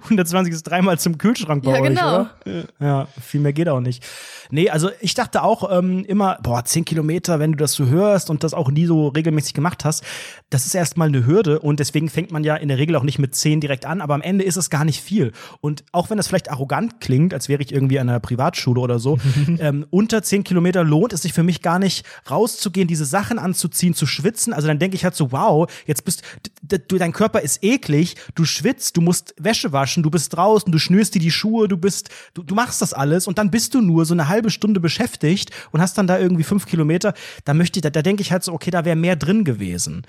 120 0.05 0.53
ist 0.53 0.65
dreimal 0.65 0.99
zum 0.99 1.17
Kühlschrank 1.17 1.63
bei 1.65 1.73
Ja, 1.73 1.81
euch, 1.81 1.89
genau. 1.89 2.21
oder? 2.45 2.65
Ja, 2.81 3.09
viel 3.23 3.41
mehr 3.41 3.53
geht 3.53 3.69
auch 3.69 3.81
nicht. 3.81 4.05
Nee, 4.51 4.69
also 4.71 4.91
ich 5.01 5.15
dachte 5.15 5.43
auch 5.43 5.71
ähm, 5.71 6.05
immer, 6.05 6.39
boah, 6.43 6.65
10 6.65 6.85
Kilometer, 6.85 7.39
wenn 7.39 7.53
du 7.53 7.59
das 7.59 7.73
so 7.73 7.87
hörst 7.87 8.29
und 8.31 8.43
das 8.45 8.53
auch 8.55 8.71
nie 8.71 8.87
so 8.87 9.09
regelmäßig 9.09 9.55
gemacht 9.55 9.85
hast, 9.85 10.03
das 10.51 10.65
ist 10.65 10.75
erstmal 10.77 11.09
eine 11.09 11.27
Hürde 11.27 11.59
und 11.59 11.81
deswegen 11.81 12.09
fängt 12.09 12.31
man 12.31 12.45
ja 12.45 12.55
in 12.55 12.69
der 12.69 12.79
Regel 12.79 12.95
auch 12.95 13.03
nicht 13.03 13.19
mit 13.19 13.35
10 13.35 13.61
direkt 13.61 13.85
an, 13.85 14.01
aber 14.01 14.15
am 14.15 14.23
Ende 14.23 14.45
ist 14.45 14.57
es 14.57 14.71
gar 14.71 14.85
nicht 14.85 15.01
viel. 15.01 15.33
Und 15.61 15.85
auch 15.91 16.09
wenn 16.09 16.19
das 16.19 16.29
vielleicht 16.29 16.51
arrogant 16.53 17.01
klingt, 17.01 17.35
als 17.35 17.49
wäre 17.49 17.63
ich 17.63 17.73
irgendwie 17.73 17.99
an 17.99 18.09
einer 18.09 18.21
Privatschule 18.21 18.81
oder 18.81 19.01
so, 19.01 19.19
ähm, 19.59 19.87
unter 19.91 20.23
10 20.23 20.45
Kilometer 20.45 20.85
lohnt 20.85 21.13
es 21.13 21.23
sich 21.23 21.33
für 21.33 21.43
mich 21.43 21.63
gar 21.63 21.81
nicht 21.81 22.07
rauszugehen, 22.31 22.87
diese 22.87 23.05
Sachen 23.07 23.41
anzuziehen, 23.41 23.93
zu 23.95 24.07
schwitzen. 24.07 24.53
Also 24.53 24.69
dann 24.69 24.79
denke 24.79 24.95
ich 24.95 25.03
halt 25.05 25.17
so, 25.17 25.33
wow, 25.33 25.69
jetzt 25.85 26.05
bist 26.05 26.23
d- 26.63 26.79
d- 26.79 26.99
dein 26.99 27.13
Körper 27.13 27.41
ist 27.41 27.65
eklig, 27.65 28.15
du 28.37 28.45
schwitzt, 28.45 28.97
du 28.97 29.01
musst 29.01 29.35
Wäsche 29.39 29.73
waschen, 29.73 30.05
du 30.05 30.11
bist 30.11 30.37
draußen, 30.37 30.71
du 30.71 30.79
schnürst 30.79 31.17
dir 31.17 31.21
die 31.21 31.33
Schuhe, 31.33 31.67
du 31.67 31.77
bist, 31.77 32.09
du, 32.35 32.45
du 32.45 32.55
machst 32.55 32.81
das 32.83 32.93
alles 32.93 33.27
und 33.27 33.39
dann 33.39 33.51
bist 33.51 33.75
du 33.75 33.81
nur 33.81 34.05
so 34.05 34.15
eine 34.15 34.29
halbe 34.29 34.51
Stunde 34.51 34.79
beschäftigt 34.79 35.51
und 35.73 35.81
hast 35.81 35.99
dann 35.99 36.07
da 36.07 36.21
irgendwie 36.21 36.45
fünf 36.45 36.67
Kilometer. 36.67 37.15
Da 37.45 37.53
möchte 37.53 37.79
ich, 37.81 37.83
da, 37.83 37.91
da 37.91 38.03
denke 38.03 38.23
ich 38.23 38.31
halt 38.31 38.45
so, 38.45 38.53
okay, 38.53 38.71
da 38.71 38.85
wäre 38.85 38.95
mehr 38.95 39.17
drin 39.17 39.45
gewesen. 39.45 40.05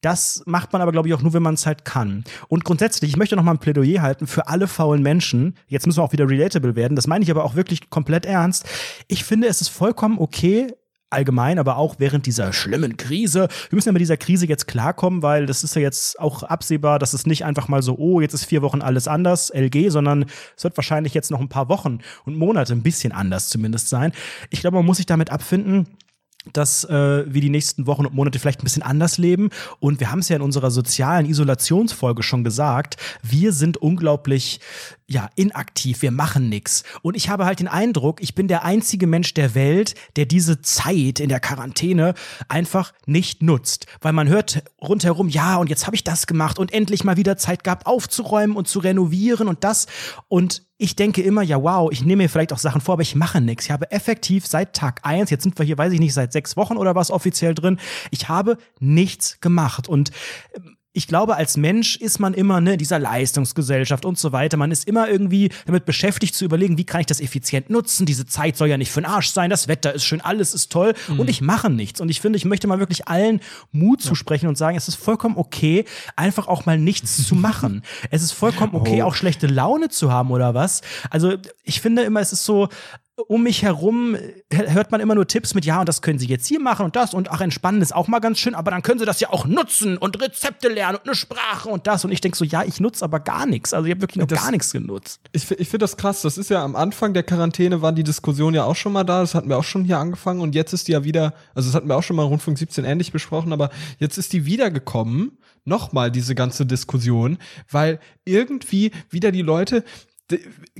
Das 0.00 0.42
macht 0.46 0.72
man 0.72 0.80
aber, 0.80 0.92
glaube 0.92 1.08
ich, 1.08 1.14
auch 1.14 1.22
nur, 1.22 1.32
wenn 1.32 1.42
man 1.42 1.54
es 1.54 1.66
halt 1.66 1.84
kann. 1.84 2.24
Und 2.48 2.64
grundsätzlich, 2.64 3.10
ich 3.10 3.16
möchte 3.16 3.34
noch 3.34 3.42
mal 3.42 3.52
ein 3.52 3.58
Plädoyer 3.58 4.00
halten 4.00 4.26
für 4.26 4.46
alle 4.46 4.68
faulen 4.68 5.02
Menschen. 5.02 5.56
Jetzt 5.66 5.86
müssen 5.86 5.98
wir 5.98 6.04
auch 6.04 6.12
wieder 6.12 6.28
relatable 6.28 6.76
werden. 6.76 6.94
Das 6.94 7.08
meine 7.08 7.24
ich 7.24 7.30
aber 7.30 7.44
auch 7.44 7.56
wirklich 7.56 7.90
komplett 7.90 8.24
ernst. 8.24 8.64
Ich 9.08 9.24
finde, 9.24 9.48
es 9.48 9.60
ist 9.60 9.68
vollkommen 9.68 10.18
okay, 10.18 10.72
allgemein, 11.10 11.58
aber 11.58 11.76
auch 11.76 11.96
während 11.98 12.26
dieser 12.26 12.52
schlimmen 12.52 12.96
Krise. 12.96 13.48
Wir 13.70 13.76
müssen 13.76 13.88
ja 13.88 13.92
mit 13.92 14.02
dieser 14.02 14.16
Krise 14.16 14.46
jetzt 14.46 14.68
klarkommen, 14.68 15.22
weil 15.22 15.46
das 15.46 15.64
ist 15.64 15.74
ja 15.74 15.82
jetzt 15.82 16.20
auch 16.20 16.42
absehbar, 16.42 16.98
dass 16.98 17.12
es 17.12 17.26
nicht 17.26 17.44
einfach 17.44 17.68
mal 17.68 17.82
so, 17.82 17.96
oh, 17.96 18.20
jetzt 18.20 18.34
ist 18.34 18.44
vier 18.44 18.62
Wochen 18.62 18.82
alles 18.82 19.08
anders, 19.08 19.50
LG, 19.50 19.90
sondern 19.90 20.26
es 20.56 20.64
wird 20.64 20.76
wahrscheinlich 20.76 21.14
jetzt 21.14 21.30
noch 21.30 21.40
ein 21.40 21.48
paar 21.48 21.68
Wochen 21.68 22.00
und 22.24 22.36
Monate 22.36 22.72
ein 22.72 22.82
bisschen 22.82 23.12
anders 23.12 23.48
zumindest 23.48 23.88
sein. 23.88 24.12
Ich 24.50 24.60
glaube, 24.60 24.76
man 24.76 24.86
muss 24.86 24.98
sich 24.98 25.06
damit 25.06 25.30
abfinden, 25.30 25.88
dass 26.52 26.84
äh, 26.84 27.24
wir 27.26 27.40
die 27.40 27.50
nächsten 27.50 27.86
Wochen 27.86 28.06
und 28.06 28.14
Monate 28.14 28.38
vielleicht 28.38 28.60
ein 28.60 28.64
bisschen 28.64 28.82
anders 28.82 29.18
leben. 29.18 29.50
Und 29.80 30.00
wir 30.00 30.10
haben 30.10 30.20
es 30.20 30.28
ja 30.28 30.36
in 30.36 30.42
unserer 30.42 30.70
sozialen 30.70 31.26
Isolationsfolge 31.26 32.22
schon 32.22 32.44
gesagt, 32.44 32.96
wir 33.22 33.52
sind 33.52 33.76
unglaublich 33.76 34.60
ja, 35.10 35.30
inaktiv, 35.36 36.02
wir 36.02 36.10
machen 36.10 36.50
nix. 36.50 36.84
Und 37.00 37.16
ich 37.16 37.30
habe 37.30 37.46
halt 37.46 37.60
den 37.60 37.68
Eindruck, 37.68 38.20
ich 38.20 38.34
bin 38.34 38.46
der 38.46 38.64
einzige 38.64 39.06
Mensch 39.06 39.32
der 39.32 39.54
Welt, 39.54 39.94
der 40.16 40.26
diese 40.26 40.60
Zeit 40.60 41.18
in 41.18 41.30
der 41.30 41.40
Quarantäne 41.40 42.12
einfach 42.48 42.92
nicht 43.06 43.42
nutzt. 43.42 43.86
Weil 44.02 44.12
man 44.12 44.28
hört 44.28 44.62
rundherum, 44.82 45.30
ja, 45.30 45.56
und 45.56 45.70
jetzt 45.70 45.86
habe 45.86 45.96
ich 45.96 46.04
das 46.04 46.26
gemacht 46.26 46.58
und 46.58 46.74
endlich 46.74 47.04
mal 47.04 47.16
wieder 47.16 47.38
Zeit 47.38 47.64
gehabt, 47.64 47.86
aufzuräumen 47.86 48.54
und 48.54 48.68
zu 48.68 48.80
renovieren 48.80 49.48
und 49.48 49.64
das. 49.64 49.86
Und 50.28 50.62
ich 50.76 50.94
denke 50.94 51.22
immer, 51.22 51.42
ja, 51.42 51.62
wow, 51.62 51.90
ich 51.90 52.02
nehme 52.02 52.24
mir 52.24 52.28
vielleicht 52.28 52.52
auch 52.52 52.58
Sachen 52.58 52.82
vor, 52.82 52.92
aber 52.92 53.02
ich 53.02 53.14
mache 53.14 53.40
nichts. 53.40 53.64
Ich 53.64 53.70
habe 53.70 53.90
effektiv 53.90 54.46
seit 54.46 54.74
Tag 54.74 55.00
eins, 55.04 55.30
jetzt 55.30 55.42
sind 55.42 55.58
wir 55.58 55.64
hier, 55.64 55.78
weiß 55.78 55.92
ich 55.94 56.00
nicht, 56.00 56.12
seit 56.12 56.32
sechs 56.32 56.54
Wochen 56.54 56.76
oder 56.76 56.94
was 56.94 57.10
offiziell 57.10 57.54
drin, 57.54 57.80
ich 58.10 58.28
habe 58.28 58.58
nichts 58.78 59.40
gemacht. 59.40 59.88
Und 59.88 60.10
ähm, 60.54 60.77
ich 60.92 61.06
glaube, 61.06 61.36
als 61.36 61.56
Mensch 61.56 61.96
ist 61.96 62.18
man 62.18 62.34
immer 62.34 62.60
ne, 62.60 62.72
in 62.72 62.78
dieser 62.78 62.98
Leistungsgesellschaft 62.98 64.04
und 64.04 64.18
so 64.18 64.32
weiter. 64.32 64.56
Man 64.56 64.70
ist 64.70 64.88
immer 64.88 65.08
irgendwie 65.08 65.50
damit 65.66 65.84
beschäftigt 65.84 66.34
zu 66.34 66.44
überlegen, 66.44 66.78
wie 66.78 66.84
kann 66.84 67.00
ich 67.00 67.06
das 67.06 67.20
effizient 67.20 67.70
nutzen. 67.70 68.06
Diese 68.06 68.26
Zeit 68.26 68.56
soll 68.56 68.68
ja 68.68 68.78
nicht 68.78 68.90
für 68.90 69.00
den 69.00 69.06
Arsch 69.06 69.28
sein. 69.28 69.50
Das 69.50 69.68
Wetter 69.68 69.94
ist 69.94 70.04
schön, 70.04 70.20
alles 70.20 70.54
ist 70.54 70.72
toll 70.72 70.94
und 71.08 71.28
ich 71.28 71.40
mache 71.40 71.70
nichts. 71.70 72.00
Und 72.00 72.08
ich 72.08 72.20
finde, 72.20 72.38
ich 72.38 72.44
möchte 72.44 72.66
mal 72.66 72.78
wirklich 72.78 73.06
allen 73.06 73.40
Mut 73.70 74.00
zusprechen 74.00 74.48
und 74.48 74.56
sagen, 74.56 74.76
es 74.76 74.88
ist 74.88 74.96
vollkommen 74.96 75.36
okay, 75.36 75.84
einfach 76.16 76.48
auch 76.48 76.66
mal 76.66 76.78
nichts 76.78 77.26
zu 77.26 77.34
machen. 77.36 77.82
Es 78.10 78.22
ist 78.22 78.32
vollkommen 78.32 78.74
okay, 78.74 79.02
auch 79.02 79.14
schlechte 79.14 79.46
Laune 79.46 79.90
zu 79.90 80.10
haben 80.10 80.30
oder 80.30 80.54
was. 80.54 80.80
Also 81.10 81.34
ich 81.64 81.80
finde 81.80 82.02
immer, 82.02 82.20
es 82.20 82.32
ist 82.32 82.44
so, 82.44 82.68
um 83.26 83.42
mich 83.42 83.62
herum 83.62 84.14
äh, 84.14 84.68
hört 84.68 84.90
man 84.92 85.00
immer 85.00 85.14
nur 85.14 85.26
Tipps 85.26 85.54
mit, 85.54 85.64
ja, 85.64 85.80
und 85.80 85.88
das 85.88 86.02
können 86.02 86.18
Sie 86.18 86.26
jetzt 86.26 86.46
hier 86.46 86.60
machen 86.60 86.84
und 86.84 86.94
das 86.96 87.14
und 87.14 87.30
ach, 87.30 87.40
entspannen 87.40 87.82
ist 87.82 87.94
auch 87.94 88.06
mal 88.08 88.20
ganz 88.20 88.38
schön, 88.38 88.54
aber 88.54 88.70
dann 88.70 88.82
können 88.82 88.98
Sie 89.00 89.04
das 89.04 89.18
ja 89.20 89.30
auch 89.30 89.44
nutzen 89.46 89.96
und 89.98 90.20
Rezepte 90.22 90.68
lernen 90.68 90.98
und 90.98 91.06
eine 91.06 91.14
Sprache 91.16 91.68
und 91.68 91.86
das. 91.86 92.04
Und 92.04 92.12
ich 92.12 92.20
denke 92.20 92.36
so, 92.38 92.44
ja, 92.44 92.62
ich 92.64 92.78
nutze 92.80 93.04
aber 93.04 93.20
gar 93.20 93.46
nichts. 93.46 93.74
Also 93.74 93.86
ich 93.86 93.90
habe 93.92 94.00
wirklich 94.02 94.16
noch 94.18 94.26
Das- 94.28 94.40
gar 94.42 94.50
nichts 94.50 94.72
genutzt. 94.72 95.20
Ich, 95.32 95.50
ich 95.50 95.68
finde 95.68 95.78
das 95.84 95.96
krass. 95.96 96.22
Das 96.22 96.38
ist 96.38 96.50
ja 96.50 96.62
am 96.62 96.76
Anfang 96.76 97.12
der 97.14 97.22
Quarantäne 97.24 97.82
waren 97.82 97.96
die 97.96 98.04
Diskussionen 98.04 98.54
ja 98.54 98.64
auch 98.64 98.76
schon 98.76 98.92
mal 98.92 99.04
da. 99.04 99.20
Das 99.20 99.34
hatten 99.34 99.48
wir 99.48 99.58
auch 99.58 99.64
schon 99.64 99.84
hier 99.84 99.98
angefangen 99.98 100.40
und 100.40 100.54
jetzt 100.54 100.72
ist 100.72 100.86
die 100.88 100.92
ja 100.92 101.02
wieder, 101.04 101.34
also 101.54 101.68
das 101.68 101.74
hatten 101.74 101.88
wir 101.88 101.96
auch 101.96 102.02
schon 102.02 102.16
mal 102.16 102.22
Rundfunk 102.24 102.56
17 102.58 102.84
ähnlich 102.84 103.10
besprochen, 103.12 103.52
aber 103.52 103.70
jetzt 103.98 104.16
ist 104.18 104.32
die 104.32 104.46
wiedergekommen. 104.46 105.38
Nochmal 105.64 106.10
diese 106.10 106.34
ganze 106.34 106.64
Diskussion, 106.64 107.36
weil 107.70 108.00
irgendwie 108.24 108.90
wieder 109.10 109.32
die 109.32 109.42
Leute, 109.42 109.84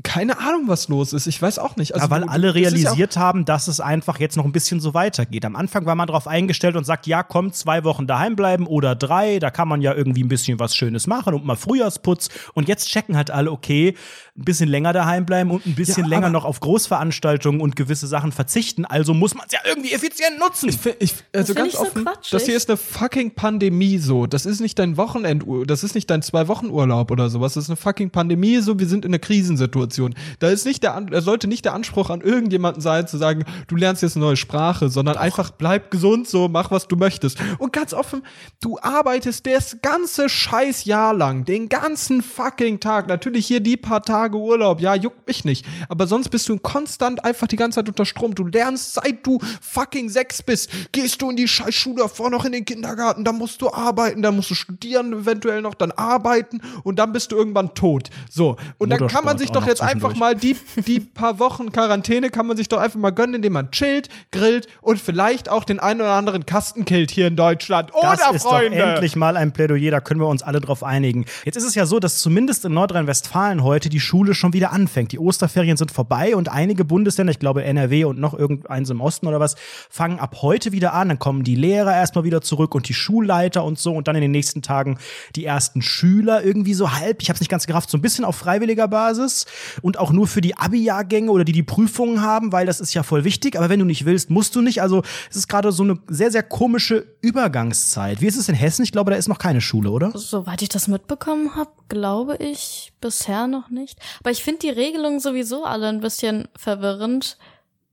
keine 0.03 0.39
Ahnung, 0.39 0.65
was 0.67 0.89
los 0.89 1.13
ist. 1.13 1.27
Ich 1.27 1.41
weiß 1.41 1.59
auch 1.59 1.77
nicht. 1.77 1.95
Also 1.95 2.07
ja, 2.07 2.11
weil 2.11 2.21
du- 2.23 2.29
alle 2.29 2.49
ist 2.49 2.55
ja 2.57 2.61
realisiert 2.61 3.17
haben, 3.17 3.45
dass 3.47 3.67
es 3.67 3.81
einfach 3.81 4.21
jetzt 4.21 4.37
noch 4.37 4.45
ein 4.45 4.53
bisschen 4.53 4.79
so 4.81 4.93
weitergeht. 4.95 5.45
Am 5.47 5.57
Anfang 5.57 5.87
war 5.87 5.95
man 5.95 6.07
darauf 6.07 6.27
eingestellt 6.27 6.77
und 6.77 6.85
sagt, 6.85 7.07
ja, 7.07 7.23
komm, 7.23 7.53
zwei 7.53 7.83
Wochen 7.85 8.07
daheim 8.07 8.37
bleiben 8.37 8.67
oder 8.67 8.95
drei, 8.95 9.39
da 9.39 9.51
kann 9.51 9.67
man 9.69 9.81
ja 9.81 9.95
irgendwie 9.95 10.23
ein 10.23 10.29
bisschen 10.29 10.59
was 10.59 10.77
Schönes 10.77 11.07
machen 11.07 11.33
und 11.35 11.45
mal 11.47 11.57
Frühjahrsputz. 11.57 12.29
Und 12.55 12.69
jetzt 12.69 12.89
checken 12.89 13.17
halt 13.17 13.31
alle, 13.31 13.51
okay, 13.51 13.95
ein 14.37 14.45
bisschen 14.45 14.69
länger 14.69 14.93
daheim 14.93 15.25
bleiben 15.27 15.51
und 15.51 15.65
ein 15.67 15.75
bisschen 15.75 16.05
Ja, 16.05 16.11
länger 16.11 16.31
noch 16.31 16.45
auf 16.45 16.61
Großveranstaltungen 16.61 17.61
und 17.61 17.75
gewisse 17.75 18.07
Sachen 18.07 18.33
verzichten. 18.33 18.85
Also 18.85 19.15
muss 19.15 19.35
man 19.35 19.47
es 19.47 19.53
ja 19.53 19.61
irgendwie 19.67 19.93
effizient 19.93 20.39
nutzen. 20.39 20.69
Ich, 20.69 20.79
ich, 21.01 21.15
also 21.35 21.55
ganz 21.55 21.69
ich 21.69 21.75
so 21.75 21.83
offen, 21.83 22.05
quatschig. 22.05 22.31
das 22.33 22.45
hier 22.45 22.57
ist 22.57 22.69
eine 22.69 22.77
fucking 22.77 23.33
Pandemie 23.35 23.99
so. 23.99 24.27
Das 24.27 24.47
ist 24.47 24.61
nicht 24.61 24.79
dein 24.79 24.97
Wochenendurlaub, 24.97 25.67
das 25.67 25.83
ist 25.85 25.95
nicht 25.95 26.09
dein 26.11 26.23
zwei 26.23 26.49
Wochen 26.49 26.67
Urlaub 26.67 27.11
oder 27.11 27.31
sowas. 27.31 27.55
Das 27.55 27.65
ist 27.65 27.71
eine 27.71 27.77
fucking 27.77 28.11
Pandemie 28.11 28.59
so. 28.59 28.79
Wir 28.79 28.87
sind 28.87 29.05
in 29.05 29.11
einer 29.11 29.19
Krisensituation. 29.39 30.15
Da 30.41 30.49
ist 30.49 30.67
nicht 30.67 30.83
der, 30.83 31.01
da 31.01 31.21
sollte 31.21 31.47
nicht 31.47 31.65
der 31.65 31.75
Anspruch 31.75 32.11
an 32.11 32.21
irgendjemanden 32.21 32.83
sein 32.83 33.07
zu 33.07 33.17
sagen, 33.17 33.45
du 33.69 33.77
lernst 33.77 34.03
jetzt 34.03 34.17
eine 34.17 34.25
neue 34.25 34.37
Sprache, 34.37 34.89
sondern 34.89 35.17
einfach 35.17 35.51
bleib 35.51 35.91
gesund 35.91 36.29
so, 36.29 36.49
mach 36.49 36.71
was 36.71 36.89
du 36.89 36.97
möchtest. 36.97 37.39
Und 37.59 37.73
ganz 37.73 37.95
offen, 37.95 38.23
du 38.61 38.79
arbeitest 38.81 39.47
das 39.47 39.79
ganze 39.81 40.29
scheiß 40.29 40.85
Jahr 40.85 41.15
lang, 41.15 41.45
den 41.45 41.69
ganzen 41.69 42.23
fucking 42.23 42.81
Tag. 42.81 43.07
Natürlich 43.07 43.47
hier 43.47 43.61
die 43.61 43.77
paar 43.77 44.03
Tage 44.03 44.37
Urlaub, 44.37 44.81
ja, 44.81 44.95
juckt 44.95 45.27
mich 45.27 45.45
nicht. 45.45 45.65
Aber 45.89 46.07
sonst 46.07 46.29
bist 46.31 46.49
du 46.49 46.59
konstant 46.59 47.25
einfach 47.25 47.47
die 47.47 47.57
ganze 47.57 47.77
Zeit 47.77 47.89
unter 47.89 48.05
Strom. 48.05 48.35
Du 48.35 48.45
lernst, 48.45 48.95
seit 48.95 49.25
du 49.25 49.39
fucking 49.61 50.09
sechs 50.09 50.43
bist, 50.43 50.71
gehst 50.93 51.23
du 51.23 51.31
in 51.31 51.37
die 51.37 51.47
scheiß 51.47 51.75
Schule 51.75 52.03
davor 52.03 52.31
noch 52.31 52.45
in 52.45 52.53
den 52.53 52.65
Kindergarten, 52.65 53.25
dann 53.25 53.37
musst 53.37 53.63
du 53.63 53.73
arbeiten, 53.73 54.23
dann 54.23 54.35
musst 54.35 54.51
du 54.51 54.55
studieren 54.55 55.13
eventuell 55.13 55.63
noch, 55.63 55.75
dann 55.75 55.93
arbeiten 55.93 56.61
und 56.83 56.99
dann 56.99 57.13
bist 57.13 57.31
du 57.31 57.37
irgendwann 57.37 57.75
tot. 57.75 58.11
So. 58.31 58.57
Und 58.79 58.91
dann 58.91 59.07
kann 59.07 59.25
man 59.25 59.28
Motorsport 59.35 59.39
sich 59.39 59.51
doch 59.51 59.67
jetzt 59.67 59.83
einfach 59.83 60.15
mal 60.17 60.35
die, 60.35 60.57
die 60.87 61.01
paar 61.01 61.39
Wochen 61.39 61.73
Quarantäne 61.73 62.31
kann 62.31 62.47
man 62.47 62.57
sich 62.57 62.69
doch 62.69 62.79
einfach 62.79 62.99
mal 62.99 63.11
gönnen, 63.11 63.35
indem 63.37 63.53
man 63.55 63.71
chillt, 63.71 64.09
grillt 64.31 64.67
und 64.81 65.01
vielleicht 65.01 65.49
auch 65.49 65.65
den 65.65 65.81
einen 65.81 66.01
oder 66.01 66.13
anderen 66.13 66.47
Kasten 66.47 66.85
killt 66.85 67.11
hier 67.11 67.27
in 67.27 67.37
Deutschland. 67.37 67.95
Oder, 67.95 68.17
Das 68.17 68.35
ist 68.37 68.43
Freunde? 68.43 68.79
doch 68.79 68.87
endlich 68.87 69.17
mal 69.17 69.37
ein 69.37 69.53
Plädoyer, 69.53 69.91
da 69.91 70.01
können 70.01 70.21
wir 70.21 70.29
uns 70.29 70.43
alle 70.43 70.61
drauf 70.61 70.83
einigen. 70.83 71.25
Jetzt 71.45 71.57
ist 71.57 71.65
es 71.65 71.75
ja 71.75 71.87
so, 71.87 71.99
dass 71.99 72.19
zumindest 72.19 72.65
in 72.65 72.73
Nordrhein-Westfalen 72.73 73.63
heute 73.63 73.89
die 73.89 74.01
Schule 74.01 74.35
schon 74.35 74.53
wieder 74.53 74.73
anfängt. 74.73 75.13
Die 75.13 75.19
Osterferien 75.19 75.77
sind 75.77 75.91
vorbei 75.91 76.37
und 76.37 76.49
einige 76.49 76.85
Bundesländer, 76.85 77.31
ich 77.31 77.39
glaube 77.39 77.65
NRW 77.65 78.05
und 78.05 78.19
noch 78.19 78.35
irgendeins 78.35 78.91
im 78.91 79.01
Osten 79.01 79.27
oder 79.27 79.41
was, 79.41 79.57
fangen 79.91 80.19
ab 80.19 80.39
heute 80.43 80.73
wieder 80.73 80.95
an. 80.95 81.09
Dann 81.09 81.19
kommen 81.19 81.45
die 81.45 81.55
Lehrer 81.55 81.95
erstmal 81.95 82.25
wieder 82.25 82.41
zurück 82.41 82.75
und 82.75 82.89
die 82.89 82.95
Schulleiter 82.95 83.65
und 83.65 83.79
so 83.79 83.95
und 83.95 84.09
dann 84.09 84.17
in 84.17 84.23
den 84.23 84.31
nächsten 84.31 84.63
Tagen 84.63 84.99
die 85.37 85.45
ersten 85.45 85.83
Schüler 85.83 86.43
irgendwie 86.45 86.75
so 86.75 86.93
halb, 86.93 87.23
ich 87.23 87.29
habe 87.29 87.35
es 87.35 87.41
nicht 87.41 87.51
ganz 87.51 87.67
gerafft, 87.67 87.91
so 87.91 87.99
ein 87.99 88.03
bisschen 88.03 88.25
auf 88.25 88.37
freiwilliger 88.37 88.89
Basis 88.89 89.18
und 89.83 89.99
auch 89.99 90.13
nur 90.13 90.27
für 90.27 90.41
die 90.41 90.57
Abi-Jahrgänge 90.57 91.31
oder 91.31 91.45
die 91.45 91.53
die 91.53 91.63
Prüfungen 91.63 92.23
haben, 92.23 92.53
weil 92.53 92.67
das 92.67 92.81
ist 92.81 92.95
ja 92.95 93.03
voll 93.03 93.25
wichtig. 93.25 93.57
Aber 93.57 93.69
wenn 93.69 93.81
du 93.81 93.85
nicht 93.85 94.05
willst, 94.05 94.31
musst 94.31 94.55
du 94.55 94.61
nicht. 94.61 94.83
Also 94.83 95.03
es 95.31 95.37
ist 95.37 95.49
gerade 95.49 95.73
so 95.73 95.83
eine 95.83 95.99
sehr, 96.09 96.31
sehr 96.31 96.43
komische 96.43 97.07
Übergangszeit. 97.21 98.21
Wie 98.21 98.27
ist 98.27 98.37
es 98.37 98.49
in 98.49 98.55
Hessen? 98.55 98.83
Ich 98.83 98.93
glaube, 98.93 99.11
da 99.11 99.17
ist 99.17 99.29
noch 99.29 99.39
keine 99.39 99.61
Schule, 99.61 99.91
oder? 99.91 100.13
Soweit 100.15 100.63
ich 100.63 100.69
das 100.69 100.89
mitbekommen 100.89 101.55
habe, 101.57 101.71
glaube 101.89 102.37
ich 102.37 102.93
bisher 103.01 103.47
noch 103.47 103.71
nicht. 103.71 103.99
Aber 104.21 104.31
ich 104.31 104.43
finde 104.43 104.61
die 104.61 104.71
Regelungen 104.71 105.21
sowieso 105.21 105.65
alle 105.65 105.89
ein 105.89 106.01
bisschen 106.01 106.49
verwirrend. 106.57 107.39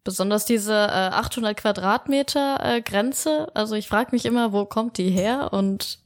Besonders 0.03 0.45
diese 0.45 0.73
äh, 0.73 1.09
800 1.13 1.57
Quadratmeter 1.57 2.59
äh, 2.61 2.81
Grenze. 2.81 3.47
Also 3.55 3.73
ich 3.73 3.87
frage 3.87 4.09
mich 4.11 4.25
immer, 4.25 4.53
wo 4.53 4.65
kommt 4.65 4.99
die 4.99 5.09
her 5.09 5.51
und 5.51 5.99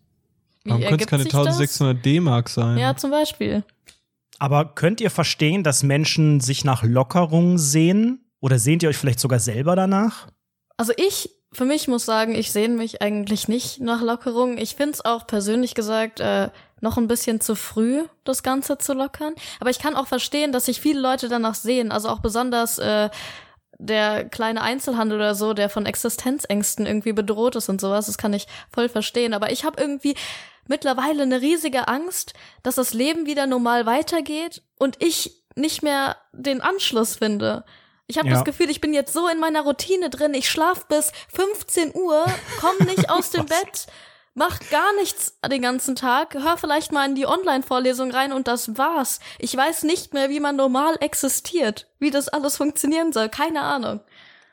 wie 0.64 0.72
Warum 0.72 0.82
könnte 0.82 0.86
es 0.86 0.92
ergibt 0.92 1.10
keine 1.10 1.24
sich 1.24 1.32
das? 1.32 1.48
1600 1.48 2.06
D-Mark 2.06 2.50
sein? 2.50 2.78
Ja, 2.78 2.96
zum 2.96 3.12
Beispiel. 3.12 3.64
Aber 4.40 4.74
könnt 4.74 5.02
ihr 5.02 5.12
verstehen, 5.12 5.64
dass 5.64 5.84
Menschen 5.84 6.40
sich 6.40 6.64
nach 6.64 6.84
Lockerung 6.84 7.58
sehen? 7.58 8.26
Oder 8.40 8.58
sehnt 8.58 8.84
ihr 8.84 8.90
euch 8.90 8.98
vielleicht 8.98 9.20
sogar 9.20 9.40
selber 9.40 9.76
danach? 9.76 10.28
Also 10.78 10.94
ich, 10.96 11.30
für 11.52 11.66
mich 11.66 11.90
muss 11.90 12.06
sagen, 12.06 12.34
ich 12.34 12.54
sehne 12.54 12.76
mich 12.76 13.02
eigentlich 13.02 13.50
nicht 13.50 13.82
nach 13.82 14.02
Lockerung. 14.02 14.58
Ich 14.58 14.76
find's 14.76 15.04
auch 15.04 15.28
persönlich 15.28 15.76
gesagt 15.76 16.22
äh, 16.22 16.50
noch 16.80 16.98
ein 16.98 17.10
bisschen 17.10 17.42
zu 17.42 17.56
früh, 17.56 18.04
das 18.24 18.42
Ganze 18.42 18.78
zu 18.78 18.94
lockern. 18.94 19.34
Aber 19.60 19.70
ich 19.70 19.80
kann 19.80 19.98
auch 19.98 20.08
verstehen, 20.08 20.54
dass 20.54 20.66
sich 20.66 20.80
viele 20.80 21.02
Leute 21.02 21.28
danach 21.28 21.56
sehen. 21.56 21.92
Also 21.92 22.08
auch 22.08 22.20
besonders 22.20 22.80
äh, 22.80 23.10
der 23.78 24.26
kleine 24.26 24.62
Einzelhandel 24.62 25.18
oder 25.18 25.36
so, 25.36 25.54
der 25.54 25.70
von 25.70 25.86
Existenzängsten 25.86 26.86
irgendwie 26.86 27.14
bedroht 27.14 27.58
ist 27.58 27.68
und 27.68 27.82
sowas, 27.82 28.06
das 28.06 28.18
kann 28.18 28.34
ich 28.34 28.48
voll 28.72 28.88
verstehen. 28.88 29.34
Aber 29.34 29.52
ich 29.52 29.66
habe 29.66 29.82
irgendwie 29.82 30.16
mittlerweile 30.70 31.24
eine 31.24 31.42
riesige 31.42 31.90
Angst, 31.90 32.34
dass 32.64 32.76
das 32.76 32.94
Leben 32.94 33.26
wieder 33.26 33.46
normal 33.48 33.86
weitergeht 33.86 34.62
und 34.78 34.96
ich 35.04 35.44
nicht 35.56 35.84
mehr 35.84 36.16
den 36.32 36.62
Anschluss 36.62 37.18
finde. 37.18 37.66
Ich 38.08 38.18
habe 38.18 38.30
Ja. 38.30 38.36
das 38.36 38.46
Gefühl, 38.46 38.70
ich 38.70 38.80
bin 38.80 38.94
jetzt 38.94 39.12
so 39.14 39.28
in 39.28 39.40
meiner 39.40 39.62
Routine 39.62 40.10
drin. 40.10 40.34
Ich 40.34 40.50
schlaf 40.50 40.88
bis 40.88 41.12
15 41.36 41.94
Uhr, 41.94 42.26
komm 42.62 42.88
nicht 42.88 43.10
aus 43.10 43.30
dem 43.32 43.46
Bett, 43.48 43.88
mach 44.34 44.60
gar 44.72 44.94
nichts 44.96 45.38
den 45.48 45.62
ganzen 45.62 45.96
Tag, 45.96 46.34
hör 46.36 46.58
vielleicht 46.58 46.92
mal 46.92 47.06
in 47.08 47.16
die 47.16 47.28
Online-Vorlesung 47.28 48.12
rein 48.12 48.32
und 48.32 48.48
das 48.48 48.78
war's. 48.78 49.20
Ich 49.38 49.56
weiß 49.56 49.84
nicht 49.84 50.14
mehr, 50.14 50.30
wie 50.30 50.40
man 50.40 50.56
normal 50.56 50.96
existiert, 51.02 51.88
wie 52.00 52.10
das 52.10 52.30
alles 52.30 52.58
funktionieren 52.58 53.12
soll. 53.12 53.28
Keine 53.30 53.62
Ahnung. 53.62 54.00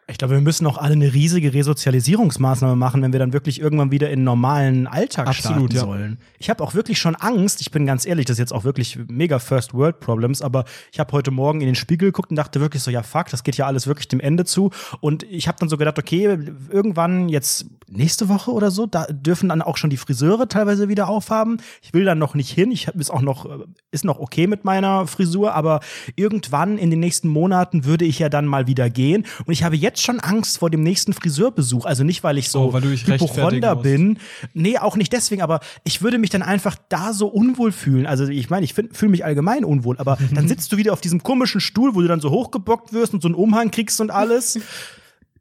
Ich 0.08 0.18
glaube, 0.18 0.34
wir 0.34 0.40
müssen 0.40 0.64
auch 0.68 0.78
alle 0.78 0.92
eine 0.92 1.12
riesige 1.12 1.52
Resozialisierungsmaßnahme 1.52 2.76
machen, 2.76 3.02
wenn 3.02 3.12
wir 3.12 3.18
dann 3.18 3.32
wirklich 3.32 3.60
irgendwann 3.60 3.90
wieder 3.90 4.08
in 4.08 4.22
normalen 4.22 4.86
Alltag 4.86 5.26
Absolut, 5.26 5.72
starten 5.72 5.74
ja. 5.74 5.80
sollen. 5.80 6.18
Ich 6.38 6.48
habe 6.48 6.62
auch 6.62 6.74
wirklich 6.74 7.00
schon 7.00 7.16
Angst, 7.16 7.60
ich 7.60 7.72
bin 7.72 7.86
ganz 7.86 8.06
ehrlich, 8.06 8.24
das 8.24 8.34
ist 8.34 8.38
jetzt 8.38 8.52
auch 8.52 8.62
wirklich 8.62 9.00
mega 9.08 9.40
First 9.40 9.74
World 9.74 9.98
Problems, 9.98 10.42
aber 10.42 10.64
ich 10.92 11.00
habe 11.00 11.10
heute 11.10 11.32
Morgen 11.32 11.60
in 11.60 11.66
den 11.66 11.74
Spiegel 11.74 12.10
geguckt 12.10 12.30
und 12.30 12.36
dachte 12.36 12.60
wirklich 12.60 12.84
so, 12.84 12.92
ja 12.92 13.02
fuck, 13.02 13.30
das 13.30 13.42
geht 13.42 13.56
ja 13.56 13.66
alles 13.66 13.88
wirklich 13.88 14.06
dem 14.06 14.20
Ende 14.20 14.44
zu. 14.44 14.70
Und 15.00 15.24
ich 15.24 15.48
habe 15.48 15.58
dann 15.58 15.68
so 15.68 15.76
gedacht, 15.76 15.98
okay, 15.98 16.38
irgendwann 16.70 17.28
jetzt 17.28 17.66
nächste 17.88 18.28
Woche 18.28 18.50
oder 18.50 18.70
so, 18.70 18.86
da 18.86 19.06
dürfen 19.06 19.48
dann 19.48 19.62
auch 19.62 19.76
schon 19.76 19.90
die 19.90 19.96
Friseure 19.96 20.48
teilweise 20.48 20.88
wieder 20.88 21.08
aufhaben. 21.08 21.58
Ich 21.82 21.92
will 21.92 22.04
dann 22.04 22.18
noch 22.18 22.34
nicht 22.34 22.50
hin, 22.50 22.70
ich 22.70 22.88
ist 22.88 23.10
auch 23.10 23.20
noch, 23.20 23.46
äh, 23.46 23.64
ist 23.90 24.04
noch 24.04 24.18
okay 24.18 24.46
mit 24.46 24.64
meiner 24.64 25.06
Frisur, 25.06 25.54
aber 25.54 25.80
irgendwann 26.16 26.78
in 26.78 26.90
den 26.90 27.00
nächsten 27.00 27.28
Monaten 27.28 27.84
würde 27.84 28.04
ich 28.04 28.18
ja 28.18 28.28
dann 28.28 28.46
mal 28.46 28.66
wieder 28.66 28.90
gehen. 28.90 29.24
Und 29.44 29.52
ich 29.52 29.62
habe 29.62 29.76
jetzt 29.76 30.02
schon 30.02 30.20
Angst 30.20 30.58
vor 30.58 30.70
dem 30.70 30.82
nächsten 30.82 31.12
Friseurbesuch. 31.12 31.86
Also 31.86 32.04
nicht, 32.04 32.24
weil 32.24 32.38
ich 32.38 32.50
so 32.50 32.66
Oh, 32.66 32.72
weil 32.72 32.82
Hypochonder 32.82 33.76
bin. 33.76 34.18
Nee, 34.54 34.78
auch 34.78 34.96
nicht 34.96 35.12
deswegen, 35.12 35.42
aber 35.42 35.60
ich 35.84 36.02
würde 36.02 36.18
mich 36.18 36.30
dann 36.30 36.42
einfach 36.42 36.76
da 36.88 37.12
so 37.12 37.28
unwohl 37.28 37.72
fühlen. 37.72 38.06
Also 38.06 38.26
ich 38.26 38.50
meine, 38.50 38.64
ich 38.64 38.74
fühle 38.74 39.10
mich 39.10 39.24
allgemein 39.24 39.64
unwohl, 39.64 39.98
aber 39.98 40.18
dann 40.32 40.48
sitzt 40.48 40.72
du 40.72 40.76
wieder 40.76 40.92
auf 40.92 41.00
diesem 41.00 41.22
komischen 41.22 41.60
Stuhl, 41.60 41.94
wo 41.94 42.00
du 42.00 42.08
dann 42.08 42.20
so 42.20 42.30
hochgebockt 42.30 42.92
wirst 42.92 43.14
und 43.14 43.22
so 43.22 43.28
einen 43.28 43.34
Umhang 43.34 43.70
kriegst 43.70 44.00
und 44.00 44.10
alles. 44.10 44.58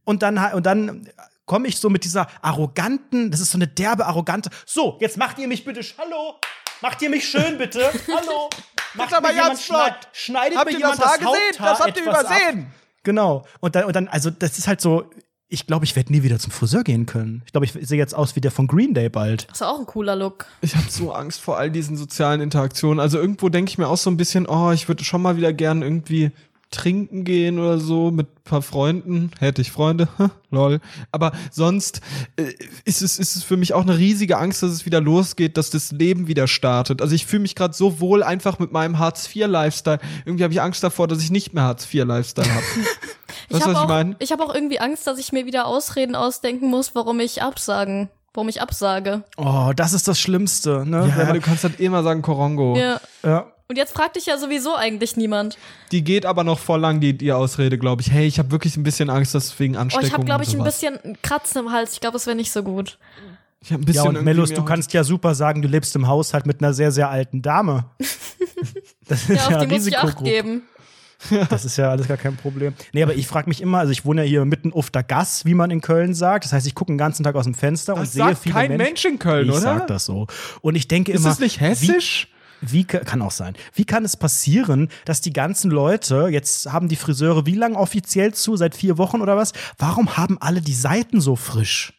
Und 0.03 0.21
dann, 0.21 0.37
und 0.53 0.65
dann 0.65 1.07
komme 1.45 1.67
ich 1.67 1.77
so 1.77 1.89
mit 1.89 2.03
dieser 2.03 2.27
arroganten, 2.41 3.31
das 3.31 3.39
ist 3.39 3.51
so 3.51 3.57
eine 3.57 3.67
derbe, 3.67 4.05
arrogante, 4.05 4.49
so, 4.65 4.97
jetzt 4.99 5.17
macht 5.17 5.37
ihr 5.39 5.47
mich 5.47 5.63
bitte, 5.65 5.81
hallo, 5.97 6.35
macht 6.81 7.01
ihr 7.01 7.09
mich 7.09 7.27
schön 7.27 7.57
bitte, 7.57 7.91
hallo. 8.07 8.49
Macht 8.95 9.13
aber 9.13 9.31
jemand, 9.33 9.59
schneid- 9.59 10.07
schneidet 10.13 10.57
Habt 10.57 10.67
mir 10.67 10.73
ihr 10.73 10.77
jemand 10.79 10.99
das 10.99 11.05
Haar 11.05 11.17
das, 11.17 11.25
gesehen? 11.27 11.41
Haupthaar 11.59 11.69
Das 11.71 11.79
habt 11.81 11.97
ihr 11.97 12.03
übersehen. 12.03 12.59
Ab. 12.61 12.71
Genau. 13.03 13.45
Und 13.59 13.75
dann, 13.75 13.83
und 13.85 13.93
dann, 13.95 14.07
also 14.07 14.29
das 14.29 14.57
ist 14.57 14.67
halt 14.69 14.79
so, 14.79 15.09
ich 15.49 15.67
glaube, 15.67 15.83
ich 15.85 15.95
werde 15.97 16.13
nie 16.13 16.23
wieder 16.23 16.39
zum 16.39 16.51
Friseur 16.51 16.83
gehen 16.83 17.05
können. 17.05 17.43
Ich 17.45 17.51
glaube, 17.51 17.65
ich 17.65 17.73
sehe 17.73 17.97
jetzt 17.97 18.15
aus 18.15 18.35
wie 18.37 18.41
der 18.41 18.51
von 18.51 18.67
Green 18.67 18.93
Day 18.93 19.09
bald. 19.09 19.49
Das 19.49 19.59
ist 19.59 19.67
auch 19.67 19.79
ein 19.79 19.85
cooler 19.85 20.15
Look. 20.15 20.45
Ich 20.61 20.75
habe 20.77 20.89
so 20.89 21.11
Angst 21.11 21.41
vor 21.41 21.57
all 21.57 21.69
diesen 21.69 21.97
sozialen 21.97 22.39
Interaktionen. 22.41 22.99
Also 23.01 23.19
irgendwo 23.19 23.49
denke 23.49 23.69
ich 23.69 23.77
mir 23.77 23.87
auch 23.89 23.97
so 23.97 24.09
ein 24.09 24.17
bisschen, 24.17 24.47
oh, 24.47 24.71
ich 24.71 24.87
würde 24.87 25.03
schon 25.03 25.21
mal 25.21 25.35
wieder 25.37 25.51
gern 25.53 25.81
irgendwie 25.81 26.31
trinken 26.71 27.23
gehen 27.23 27.59
oder 27.59 27.77
so 27.79 28.11
mit 28.11 28.27
ein 28.27 28.43
paar 28.43 28.61
Freunden. 28.61 29.31
Hätte 29.39 29.61
ich 29.61 29.71
Freunde, 29.71 30.07
lol. 30.51 30.81
Aber 31.11 31.31
sonst 31.51 32.01
äh, 32.35 32.51
ist, 32.83 33.01
es, 33.01 33.17
ist 33.19 33.35
es 33.35 33.43
für 33.43 33.55
mich 33.57 33.73
auch 33.73 33.83
eine 33.83 33.97
riesige 33.97 34.37
Angst, 34.37 34.61
dass 34.63 34.71
es 34.71 34.85
wieder 34.85 34.99
losgeht, 34.99 35.57
dass 35.57 35.69
das 35.69 35.91
Leben 35.91 36.27
wieder 36.27 36.47
startet. 36.47 37.01
Also 37.01 37.15
ich 37.15 37.25
fühle 37.25 37.43
mich 37.43 37.55
gerade 37.55 37.73
so 37.73 37.99
wohl 37.99 38.23
einfach 38.23 38.59
mit 38.59 38.71
meinem 38.71 38.99
Hartz-IV-Lifestyle. 38.99 39.99
Irgendwie 40.25 40.43
habe 40.43 40.53
ich 40.53 40.61
Angst 40.61 40.83
davor, 40.83 41.07
dass 41.07 41.19
ich 41.21 41.31
nicht 41.31 41.53
mehr 41.53 41.63
Hartz-IV-Lifestyle 41.63 42.49
habe. 42.53 42.63
Ich 43.47 43.53
Weißt 43.55 43.65
du, 43.65 43.65
habe 43.65 43.65
was 43.65 43.71
ich 43.71 43.77
auch, 43.77 43.87
meine? 43.87 44.15
ich 44.19 44.31
hab 44.31 44.41
auch 44.41 44.53
irgendwie 44.53 44.79
Angst, 44.79 45.07
dass 45.07 45.17
ich 45.19 45.31
mir 45.31 45.45
wieder 45.45 45.67
Ausreden 45.67 46.15
ausdenken 46.15 46.69
muss, 46.69 46.95
warum 46.95 47.19
ich 47.19 47.41
absagen, 47.41 48.09
warum 48.33 48.49
ich 48.49 48.61
absage. 48.61 49.23
Oh, 49.37 49.71
das 49.75 49.93
ist 49.93 50.07
das 50.07 50.19
Schlimmste, 50.19 50.83
ne? 50.85 51.03
Wenn 51.03 51.09
Ja, 51.19 51.25
man- 51.25 51.33
du 51.35 51.41
kannst 51.41 51.63
halt 51.63 51.79
immer 51.79 52.03
sagen 52.03 52.21
Korongo. 52.21 52.75
Ja. 52.77 52.99
ja. 53.23 53.51
Und 53.67 53.77
jetzt 53.77 53.93
fragt 53.95 54.15
dich 54.15 54.27
ja 54.27 54.37
sowieso 54.37 54.75
eigentlich 54.75 55.17
niemand. 55.17 55.57
Die 55.91 56.03
geht 56.03 56.25
aber 56.25 56.43
noch 56.43 56.59
voll 56.59 56.79
lang, 56.79 56.99
die, 56.99 57.17
die 57.17 57.31
Ausrede, 57.31 57.77
glaube 57.79 58.01
ich. 58.03 58.11
Hey, 58.11 58.27
ich 58.27 58.37
habe 58.37 58.51
wirklich 58.51 58.77
ein 58.77 58.83
bisschen 58.83 59.09
Angst, 59.09 59.33
dass 59.33 59.57
wegen 59.59 59.75
Oh, 59.75 59.79
Ansteckung 59.79 60.05
ich 60.07 60.13
habe, 60.13 60.25
glaube 60.25 60.43
ich, 60.43 60.53
und 60.53 60.61
ein 60.61 60.63
bisschen 60.65 60.99
Kratzen 61.23 61.61
im 61.65 61.71
Hals. 61.71 61.93
Ich 61.93 61.99
glaube, 61.99 62.17
es 62.17 62.27
wäre 62.27 62.35
nicht 62.35 62.51
so 62.51 62.61
gut. 62.61 62.99
Ich 63.61 63.71
hab 63.73 63.79
ein 63.81 63.85
bisschen 63.85 64.03
Ja, 64.03 64.09
und 64.19 64.23
Mellus, 64.23 64.53
du 64.53 64.63
kannst 64.63 64.93
ja 64.93 65.03
super 65.03 65.33
sagen, 65.33 65.63
du 65.63 65.67
lebst 65.67 65.95
im 65.95 66.07
Haushalt 66.07 66.45
mit 66.45 66.61
einer 66.61 66.73
sehr, 66.75 66.91
sehr 66.91 67.09
alten 67.09 67.41
Dame. 67.41 67.85
Das 69.07 69.29
ist 69.29 69.29
Ja, 69.29 69.35
ja, 69.35 69.57
auf 69.57 69.63
ein 69.63 69.69
die 69.69 69.75
muss 69.75 69.85
ich 69.87 69.97
Acht 69.97 70.03
Risikogruppe. 70.05 70.29
geben. 70.31 70.61
Das 71.49 71.63
ist 71.65 71.77
ja 71.77 71.89
alles 71.91 72.07
gar 72.07 72.17
kein 72.17 72.35
Problem. 72.35 72.73
Nee, 72.91 73.03
aber 73.03 73.13
ich 73.15 73.27
frage 73.27 73.47
mich 73.49 73.61
immer, 73.61 73.79
also 73.79 73.91
ich 73.91 74.03
wohne 74.05 74.23
ja 74.23 74.27
hier 74.27 74.45
mitten 74.45 74.73
auf 74.73 74.89
der 74.89 75.03
Gas, 75.03 75.45
wie 75.45 75.53
man 75.53 75.69
in 75.71 75.81
Köln 75.81 76.13
sagt. 76.13 76.45
Das 76.45 76.53
heißt, 76.53 76.65
ich 76.67 76.75
gucke 76.75 76.91
den 76.91 76.97
ganzen 76.97 77.23
Tag 77.23 77.35
aus 77.35 77.45
dem 77.45 77.53
Fenster 77.53 77.93
und 77.93 78.01
Das 78.01 78.13
sehe 78.13 78.23
sagt 78.23 78.39
viele 78.39 78.53
kein 78.53 78.69
Menschen. 78.69 78.85
Mensch 78.87 79.05
in 79.05 79.19
Köln, 79.19 79.45
ich 79.45 79.51
oder? 79.51 79.61
sag 79.61 79.87
das 79.87 80.05
so. 80.05 80.27
Und 80.61 80.75
ich 80.75 80.87
denke 80.87 81.11
Ist 81.11 81.19
immer. 81.21 81.29
das 81.29 81.39
nicht 81.39 81.59
hessisch? 81.61 82.27
Wie, 82.31 82.34
wie 82.61 82.83
ka- 82.83 82.99
kann 82.99 83.21
auch 83.21 83.31
sein. 83.31 83.55
Wie 83.73 83.85
kann 83.85 84.05
es 84.05 84.15
passieren, 84.17 84.89
dass 85.05 85.21
die 85.21 85.33
ganzen 85.33 85.71
Leute, 85.71 86.27
jetzt 86.29 86.71
haben 86.71 86.87
die 86.87 86.95
Friseure 86.95 87.45
wie 87.45 87.55
lange 87.55 87.77
offiziell 87.77 88.33
zu? 88.33 88.55
Seit 88.55 88.75
vier 88.75 88.97
Wochen 88.97 89.21
oder 89.21 89.37
was? 89.37 89.53
Warum 89.77 90.17
haben 90.17 90.37
alle 90.39 90.61
die 90.61 90.73
Seiten 90.73 91.21
so 91.21 91.35
frisch? 91.35 91.93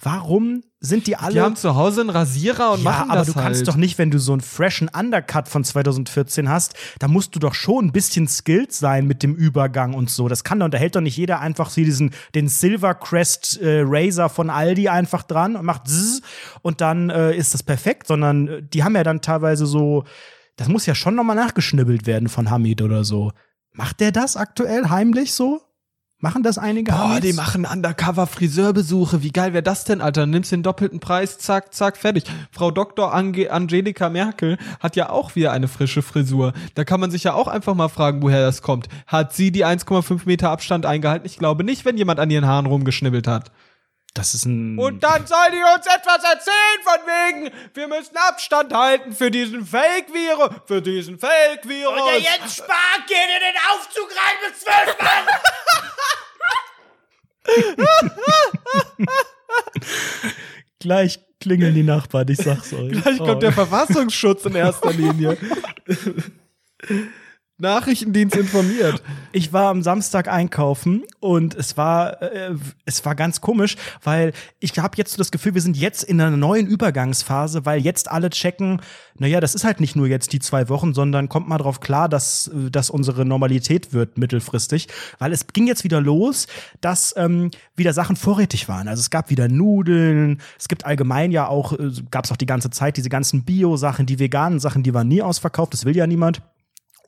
Warum 0.00 0.62
sind 0.78 1.06
die 1.06 1.16
alle. 1.16 1.32
Die 1.32 1.40
haben 1.40 1.56
zu 1.56 1.74
Hause 1.74 2.02
einen 2.02 2.10
Rasierer 2.10 2.72
und 2.72 2.84
ja, 2.84 2.90
machen 2.90 3.10
aber 3.10 3.20
das 3.20 3.28
du 3.28 3.32
kannst 3.32 3.60
halt. 3.60 3.68
doch 3.68 3.76
nicht, 3.76 3.96
wenn 3.96 4.10
du 4.10 4.18
so 4.18 4.32
einen 4.32 4.42
freshen 4.42 4.88
Undercut 4.88 5.48
von 5.48 5.64
2014 5.64 6.48
hast, 6.48 6.74
da 6.98 7.08
musst 7.08 7.34
du 7.34 7.38
doch 7.38 7.54
schon 7.54 7.86
ein 7.86 7.92
bisschen 7.92 8.28
skilled 8.28 8.72
sein 8.72 9.06
mit 9.06 9.22
dem 9.22 9.34
Übergang 9.34 9.94
und 9.94 10.10
so. 10.10 10.28
Das 10.28 10.44
kann 10.44 10.60
doch, 10.60 10.68
da 10.68 10.76
hält 10.76 10.96
doch 10.96 11.00
nicht 11.00 11.16
jeder 11.16 11.40
einfach 11.40 11.70
so 11.70 11.80
diesen, 11.80 12.10
den 12.34 12.48
Silver 12.48 12.94
Crest 12.94 13.60
äh, 13.60 13.82
Razor 13.84 14.28
von 14.28 14.50
Aldi 14.50 14.88
einfach 14.88 15.22
dran 15.22 15.56
und 15.56 15.64
macht 15.64 15.88
zzz 15.88 16.20
und 16.60 16.82
dann 16.82 17.08
äh, 17.08 17.34
ist 17.34 17.54
das 17.54 17.62
perfekt, 17.62 18.06
sondern 18.06 18.48
äh, 18.48 18.62
die 18.62 18.84
haben 18.84 18.94
ja 18.96 19.02
dann 19.02 19.22
teilweise 19.22 19.64
so, 19.64 20.04
das 20.56 20.68
muss 20.68 20.84
ja 20.84 20.94
schon 20.94 21.14
nochmal 21.14 21.36
nachgeschnibbelt 21.36 22.06
werden 22.06 22.28
von 22.28 22.50
Hamid 22.50 22.82
oder 22.82 23.04
so. 23.04 23.32
Macht 23.72 24.00
der 24.00 24.12
das 24.12 24.36
aktuell 24.36 24.88
heimlich 24.88 25.32
so? 25.32 25.62
Machen 26.18 26.42
das 26.42 26.56
einige 26.56 26.92
Boah, 26.92 27.20
die 27.20 27.34
machen 27.34 27.66
Undercover-Friseurbesuche. 27.66 29.22
Wie 29.22 29.32
geil 29.32 29.52
wäre 29.52 29.62
das 29.62 29.84
denn, 29.84 30.00
Alter? 30.00 30.24
Nimmst 30.24 30.50
den 30.50 30.62
doppelten 30.62 30.98
Preis, 30.98 31.36
zack, 31.36 31.74
zack, 31.74 31.98
fertig. 31.98 32.24
Frau 32.50 32.70
Dr. 32.70 33.12
Ange 33.12 33.50
Angelika 33.50 34.08
Merkel 34.08 34.56
hat 34.80 34.96
ja 34.96 35.10
auch 35.10 35.36
wieder 35.36 35.52
eine 35.52 35.68
frische 35.68 36.00
Frisur. 36.00 36.54
Da 36.74 36.84
kann 36.84 37.00
man 37.00 37.10
sich 37.10 37.24
ja 37.24 37.34
auch 37.34 37.48
einfach 37.48 37.74
mal 37.74 37.90
fragen, 37.90 38.22
woher 38.22 38.40
das 38.40 38.62
kommt. 38.62 38.88
Hat 39.06 39.34
sie 39.34 39.52
die 39.52 39.66
1,5 39.66 40.22
Meter 40.24 40.48
Abstand 40.48 40.86
eingehalten? 40.86 41.26
Ich 41.26 41.36
glaube 41.36 41.64
nicht, 41.64 41.84
wenn 41.84 41.98
jemand 41.98 42.18
an 42.18 42.30
ihren 42.30 42.46
Haaren 42.46 42.64
rumgeschnibbelt 42.64 43.26
hat. 43.26 43.52
Das 44.16 44.32
ist 44.32 44.46
ein. 44.46 44.78
Und 44.78 45.02
dann 45.04 45.26
soll 45.26 45.50
die 45.52 45.62
uns 45.62 45.86
etwas 45.86 46.24
erzählen 46.24 46.80
von 46.82 47.00
wegen, 47.06 47.50
wir 47.74 47.86
müssen 47.88 48.16
Abstand 48.16 48.72
halten 48.72 49.12
für 49.14 49.30
diesen 49.30 49.66
Fake-Virus, 49.66 50.50
für 50.66 50.80
diesen 50.80 51.18
Fake-Virus. 51.18 52.22
Jens 52.22 52.56
Spahn 52.56 53.04
geht 53.06 53.16
in 53.16 53.42
den 53.42 53.56
Aufzug 53.72 54.08
rein 54.10 54.36
mit 54.46 54.56
zwölf 54.58 54.96
Mann! 54.98 55.26
Gleich 60.80 61.20
klingeln 61.40 61.74
die 61.74 61.82
Nachbarn, 61.82 62.28
ich 62.28 62.38
sag's 62.38 62.72
euch. 62.72 62.92
Gleich 62.92 63.18
kommt 63.18 63.30
Oh. 63.30 63.34
der 63.40 63.52
Verfassungsschutz 63.52 64.44
in 64.46 64.54
erster 64.54 64.92
Linie. 64.92 65.36
Nachrichtendienst 67.58 68.36
informiert. 68.36 69.02
Ich 69.32 69.52
war 69.52 69.68
am 69.68 69.82
Samstag 69.82 70.28
einkaufen 70.28 71.02
und 71.20 71.54
es 71.54 71.76
war 71.76 72.22
äh, 72.22 72.54
es 72.86 73.04
war 73.04 73.14
ganz 73.14 73.42
komisch, 73.42 73.76
weil 74.02 74.32
ich 74.60 74.78
habe 74.78 74.96
jetzt 74.96 75.10
so 75.12 75.18
das 75.18 75.30
Gefühl, 75.30 75.52
wir 75.52 75.60
sind 75.60 75.76
jetzt 75.76 76.04
in 76.04 76.18
einer 76.22 76.38
neuen 76.38 76.66
Übergangsphase, 76.66 77.66
weil 77.66 77.82
jetzt 77.82 78.10
alle 78.10 78.30
checken, 78.30 78.80
naja, 79.18 79.38
das 79.40 79.54
ist 79.54 79.64
halt 79.64 79.78
nicht 79.80 79.94
nur 79.94 80.06
jetzt 80.06 80.32
die 80.32 80.38
zwei 80.38 80.70
Wochen, 80.70 80.94
sondern 80.94 81.28
kommt 81.28 81.48
mal 81.48 81.58
drauf 81.58 81.80
klar, 81.80 82.08
dass 82.08 82.48
äh, 82.48 82.70
dass 82.70 82.88
unsere 82.88 83.26
Normalität 83.26 83.92
wird 83.92 84.16
mittelfristig, 84.16 84.88
weil 85.18 85.32
es 85.32 85.46
ging 85.48 85.66
jetzt 85.66 85.84
wieder 85.84 86.00
los, 86.00 86.46
dass 86.80 87.14
ähm, 87.18 87.50
wieder 87.74 87.92
Sachen 87.92 88.16
vorrätig 88.16 88.70
waren. 88.70 88.88
Also 88.88 89.00
es 89.00 89.10
gab 89.10 89.28
wieder 89.28 89.48
Nudeln, 89.48 90.40
es 90.58 90.68
gibt 90.68 90.86
allgemein 90.86 91.30
ja 91.30 91.46
auch 91.46 91.74
äh, 91.74 91.90
gab 92.10 92.24
es 92.24 92.32
auch 92.32 92.38
die 92.38 92.46
ganze 92.46 92.70
Zeit 92.70 92.96
diese 92.96 93.10
ganzen 93.10 93.44
Bio-Sachen, 93.44 94.06
die 94.06 94.18
veganen 94.18 94.60
Sachen, 94.60 94.82
die 94.82 94.94
waren 94.94 95.08
nie 95.08 95.20
ausverkauft, 95.20 95.74
das 95.74 95.84
will 95.84 95.94
ja 95.94 96.06
niemand. 96.06 96.40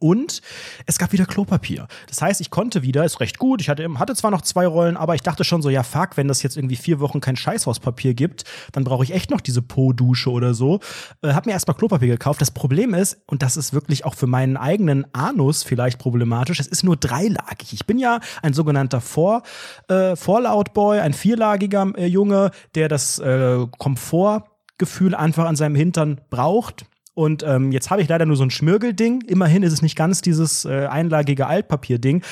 Und 0.01 0.41
es 0.87 0.99
gab 0.99 1.13
wieder 1.13 1.27
Klopapier. 1.27 1.89
Das 2.09 2.23
heißt, 2.23 2.41
ich 2.41 2.51
konnte 2.51 2.83
wieder, 2.83 3.05
ist 3.05 3.21
recht 3.21 3.39
gut. 3.39 3.61
Ich 3.61 3.69
hatte, 3.69 3.87
hatte 3.99 4.15
zwar 4.15 4.31
noch 4.31 4.43
zwei 4.43 4.67
Rollen, 4.67 4.97
aber 4.97 5.15
ich 5.15 5.23
dachte 5.23 5.45
schon 5.45 5.63
so, 5.63 5.71
ja, 5.71 5.83
fuck, 5.83 6.17
wenn 6.17 6.29
das 6.29 6.43
jetzt 6.43 6.57
irgendwie 6.57 6.77
vier 6.77 7.01
Wochen 7.01 7.21
kein 7.21 7.37
Scheißhauspapier 7.37 8.15
gibt, 8.15 8.45
dann 8.73 8.85
brauche 8.85 9.05
ich 9.05 9.13
echt 9.13 9.31
noch 9.31 9.41
diese 9.41 9.63
Po-Dusche 9.63 10.31
oder 10.31 10.55
so. 10.55 10.81
Äh, 11.23 11.33
hab 11.33 11.47
mir 11.47 11.53
erstmal 11.53 11.77
Klopapier 11.77 12.09
gekauft. 12.09 12.41
Das 12.41 12.51
Problem 12.51 12.95
ist, 12.95 13.19
und 13.27 13.43
das 13.43 13.57
ist 13.57 13.73
wirklich 13.73 14.05
auch 14.05 14.15
für 14.15 14.27
meinen 14.27 14.57
eigenen 14.57 15.07
Anus 15.15 15.63
vielleicht 15.63 15.99
problematisch, 15.99 16.61
es 16.61 16.67
ist 16.67 16.85
nur 16.85 16.97
dreilagig. 16.97 17.73
Ich 17.73 17.87
bin 17.87 17.99
ja 17.99 18.21
ein 18.43 18.53
sogenannter 18.53 19.01
Vor, 19.01 19.43
äh, 19.89 20.17
Fallout-Boy, 20.17 21.01
ein 21.01 21.13
vierlagiger 21.13 21.93
äh, 21.97 22.07
Junge, 22.07 22.51
der 22.75 22.89
das 22.89 23.19
äh, 23.19 23.67
Komfortgefühl 23.79 25.15
einfach 25.15 25.47
an 25.47 25.57
seinem 25.57 25.75
Hintern 25.75 26.21
braucht. 26.31 26.87
Und 27.19 27.43
ähm, 27.43 27.73
jetzt 27.73 27.91
habe 27.91 28.01
ich 28.01 28.09
leider 28.09 28.27
nur 28.27 28.37
so 28.37 28.45
ein 28.45 28.51
Schmirgelding. 28.53 29.23
Immerhin 29.23 29.65
ist 29.65 29.73
es 29.73 29.83
nicht 29.83 29.97
ganz 29.97 30.23
dieses 30.23 30.65
äh, 30.65 30.87
einlagige 30.87 31.49
Altpapierding. 31.49 32.23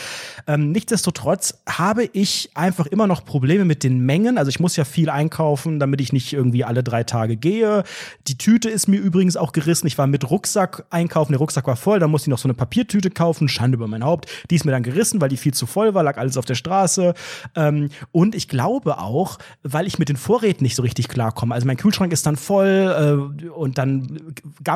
Ähm, 0.46 0.70
nichtsdestotrotz 0.70 1.58
habe 1.68 2.08
ich 2.12 2.50
einfach 2.54 2.86
immer 2.86 3.08
noch 3.08 3.24
Probleme 3.24 3.64
mit 3.64 3.82
den 3.82 3.98
Mengen. 4.06 4.38
Also 4.38 4.48
ich 4.48 4.60
muss 4.60 4.76
ja 4.76 4.84
viel 4.84 5.10
einkaufen, 5.10 5.80
damit 5.80 6.00
ich 6.00 6.12
nicht 6.12 6.32
irgendwie 6.32 6.62
alle 6.62 6.84
drei 6.84 7.02
Tage 7.02 7.36
gehe. 7.36 7.82
Die 8.28 8.38
Tüte 8.38 8.70
ist 8.70 8.86
mir 8.86 9.00
übrigens 9.00 9.36
auch 9.36 9.50
gerissen. 9.50 9.88
Ich 9.88 9.98
war 9.98 10.06
mit 10.06 10.30
Rucksack 10.30 10.86
einkaufen. 10.90 11.32
Der 11.32 11.40
Rucksack 11.40 11.66
war 11.66 11.74
voll. 11.74 11.98
Dann 11.98 12.12
musste 12.12 12.28
ich 12.28 12.30
noch 12.30 12.38
so 12.38 12.46
eine 12.46 12.54
Papiertüte 12.54 13.10
kaufen. 13.10 13.48
Schande 13.48 13.74
über 13.74 13.88
mein 13.88 14.04
Haupt. 14.04 14.30
Die 14.52 14.54
ist 14.54 14.64
mir 14.64 14.70
dann 14.70 14.84
gerissen, 14.84 15.20
weil 15.20 15.30
die 15.30 15.36
viel 15.36 15.52
zu 15.52 15.66
voll 15.66 15.94
war. 15.94 16.04
Lag 16.04 16.16
alles 16.16 16.36
auf 16.36 16.44
der 16.44 16.54
Straße. 16.54 17.14
Ähm, 17.56 17.88
und 18.12 18.36
ich 18.36 18.46
glaube 18.46 18.98
auch, 18.98 19.38
weil 19.64 19.88
ich 19.88 19.98
mit 19.98 20.08
den 20.08 20.16
Vorräten 20.16 20.62
nicht 20.62 20.76
so 20.76 20.82
richtig 20.82 21.08
klarkomme. 21.08 21.56
Also 21.56 21.66
mein 21.66 21.76
Kühlschrank 21.76 22.12
ist 22.12 22.24
dann 22.24 22.36
voll 22.36 23.34
äh, 23.42 23.48
und 23.48 23.78
dann 23.78 24.20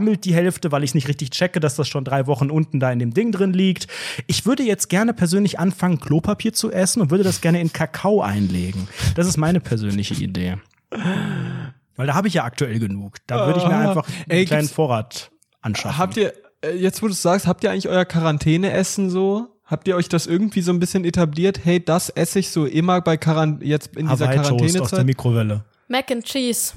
gammelt 0.01 0.25
die 0.25 0.33
Hälfte, 0.35 0.73
weil 0.73 0.83
ich 0.83 0.95
nicht 0.95 1.09
richtig 1.09 1.29
checke, 1.31 1.61
dass 1.61 1.77
das 1.77 1.87
schon 1.87 2.05
drei 2.05 2.27
Wochen 2.27 2.51
unten 2.51 2.81
da 2.81 2.91
in 2.91 2.99
dem 2.99 3.13
Ding 3.13 3.33
drin 3.33 3.53
liegt. 3.53 3.87
Ich 4.29 4.47
würde 4.47 4.63
jetzt 4.63 4.89
gerne 4.89 5.13
persönlich 5.13 5.59
anfangen, 5.59 6.01
Klopapier 6.01 6.55
zu 6.55 6.73
essen 6.73 7.03
und 7.03 7.11
würde 7.11 7.23
das 7.23 7.43
gerne 7.43 7.61
in 7.61 7.71
Kakao 7.71 8.23
einlegen. 8.23 8.89
Das 9.15 9.27
ist 9.27 9.37
meine 9.37 9.61
persönliche 9.61 10.15
Idee. 10.15 10.57
Weil 11.97 12.07
da 12.07 12.15
habe 12.15 12.29
ich 12.29 12.35
ja 12.35 12.45
aktuell 12.45 12.79
genug. 12.79 13.17
Da 13.27 13.47
würde 13.47 13.59
ich 13.61 13.67
mir 13.67 13.75
Ah. 13.77 13.89
einfach 13.91 14.07
einen 14.09 14.31
Ey, 14.31 14.45
kleinen 14.47 14.69
Vorrat 14.69 15.31
anschaffen. 15.61 15.99
Habt 15.99 16.17
ihr, 16.17 16.33
äh, 16.65 16.71
jetzt 16.77 17.03
wo 17.03 17.07
du 17.07 17.13
es 17.13 17.21
sagst, 17.21 17.47
habt 17.47 17.63
ihr 17.63 17.71
eigentlich 17.71 17.89
euer 17.91 18.07
Quarantäneessen 18.07 19.11
so? 19.11 19.49
Habt 19.67 19.87
ihr 19.87 19.97
euch 19.97 20.09
das 20.09 20.27
irgendwie 20.27 20.63
so 20.63 20.73
ein 20.73 20.81
bisschen 20.81 21.05
etabliert? 21.05 21.61
Hey, 21.63 21.85
das 21.85 22.09
esse 22.09 22.39
ich 22.39 22.49
so 22.51 22.65
immer 22.65 23.03
bei 23.03 23.19
Quarant 23.19 23.63
jetzt 23.63 23.95
in 23.97 24.09
dieser 24.09 24.25
Toast 24.25 24.39
aus 24.39 24.49
der 24.49 24.57
Quarantänezeit? 24.57 25.07
Mikrowelle. 25.07 25.65
Mac 25.89 26.11
and 26.11 26.25
Cheese. 26.25 26.73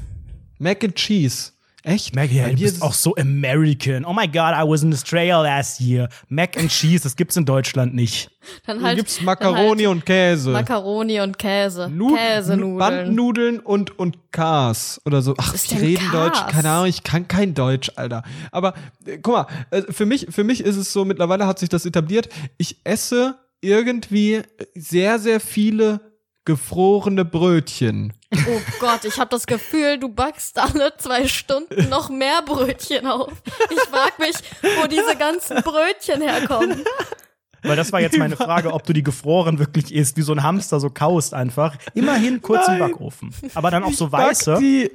Mac 0.59 0.83
and 0.83 0.95
Cheese. 0.95 1.52
Echt? 1.85 2.15
Maggie, 2.15 2.39
Bei 2.41 2.51
du 2.51 2.61
bist 2.61 2.75
ist- 2.77 2.81
auch 2.81 2.93
so 2.93 3.13
American. 3.17 4.05
Oh 4.05 4.13
my 4.13 4.25
God, 4.25 4.53
I 4.55 4.63
was 4.65 4.83
in 4.83 4.93
Australia 4.93 5.41
last 5.41 5.81
year. 5.81 6.07
Mac 6.29 6.57
and 6.57 6.69
Cheese, 6.71 7.03
das 7.03 7.15
gibt's 7.17 7.35
in 7.35 7.43
Deutschland 7.45 7.93
nicht. 7.93 8.31
Dann 8.65 8.77
Hier 8.77 8.87
halt. 8.87 8.97
gibt's 8.97 9.21
Macaroni 9.21 9.83
dann 9.83 9.91
und 9.91 10.05
Käse. 10.05 10.53
halt 10.53 10.69
Macaroni 10.69 11.19
und 11.19 11.37
Käse. 11.37 11.89
Nu- 11.89 12.15
Käsenudeln. 12.15 12.77
Bandnudeln 12.77 13.59
und, 13.59 13.99
und 13.99 14.17
Kars 14.31 15.01
oder 15.05 15.21
so. 15.21 15.33
Ach, 15.37 15.53
denn 15.71 15.77
reden 15.79 16.09
Deutsch. 16.11 16.39
Keine 16.47 16.69
Ahnung, 16.69 16.87
ich 16.87 17.03
kann 17.03 17.27
kein 17.27 17.53
Deutsch, 17.53 17.91
Alter. 17.97 18.23
Aber 18.51 18.73
äh, 19.05 19.17
guck 19.21 19.33
mal, 19.33 19.47
äh, 19.71 19.81
für 19.91 20.05
mich, 20.05 20.27
für 20.29 20.45
mich 20.45 20.61
ist 20.63 20.77
es 20.77 20.93
so, 20.93 21.03
mittlerweile 21.03 21.47
hat 21.47 21.59
sich 21.59 21.67
das 21.69 21.85
etabliert. 21.85 22.29
Ich 22.57 22.77
esse 22.85 23.35
irgendwie 23.59 24.41
sehr, 24.73 25.19
sehr 25.19 25.39
viele 25.41 25.99
gefrorene 26.45 27.25
Brötchen. 27.25 28.13
Oh 28.33 28.61
Gott, 28.79 29.05
ich 29.05 29.19
habe 29.19 29.29
das 29.29 29.45
Gefühl, 29.45 29.99
du 29.99 30.09
backst 30.09 30.57
alle 30.59 30.95
zwei 30.97 31.27
Stunden 31.27 31.89
noch 31.89 32.09
mehr 32.09 32.41
Brötchen 32.41 33.07
auf. 33.07 33.31
Ich 33.69 33.79
frag 33.81 34.19
mich, 34.19 34.35
wo 34.81 34.87
diese 34.87 35.15
ganzen 35.15 35.61
Brötchen 35.61 36.21
herkommen. 36.21 36.83
Weil 37.63 37.77
das 37.77 37.91
war 37.93 38.01
jetzt 38.01 38.17
meine 38.17 38.35
Frage, 38.35 38.73
ob 38.73 38.83
du 38.83 38.91
die 38.93 39.03
gefroren 39.03 39.57
wirklich 39.57 39.93
isst, 39.93 40.17
wie 40.17 40.21
so 40.21 40.33
ein 40.33 40.43
Hamster 40.43 40.79
so 40.79 40.89
kaust 40.89 41.33
einfach. 41.33 41.77
Immerhin 41.93 42.41
kurz 42.41 42.67
im 42.67 42.77
Nein. 42.77 42.91
Backofen. 42.91 43.33
Aber 43.53 43.71
dann 43.71 43.83
auch 43.83 43.93
so 43.93 44.09
Back 44.09 44.31
weiße. 44.31 44.57
Die, 44.59 44.91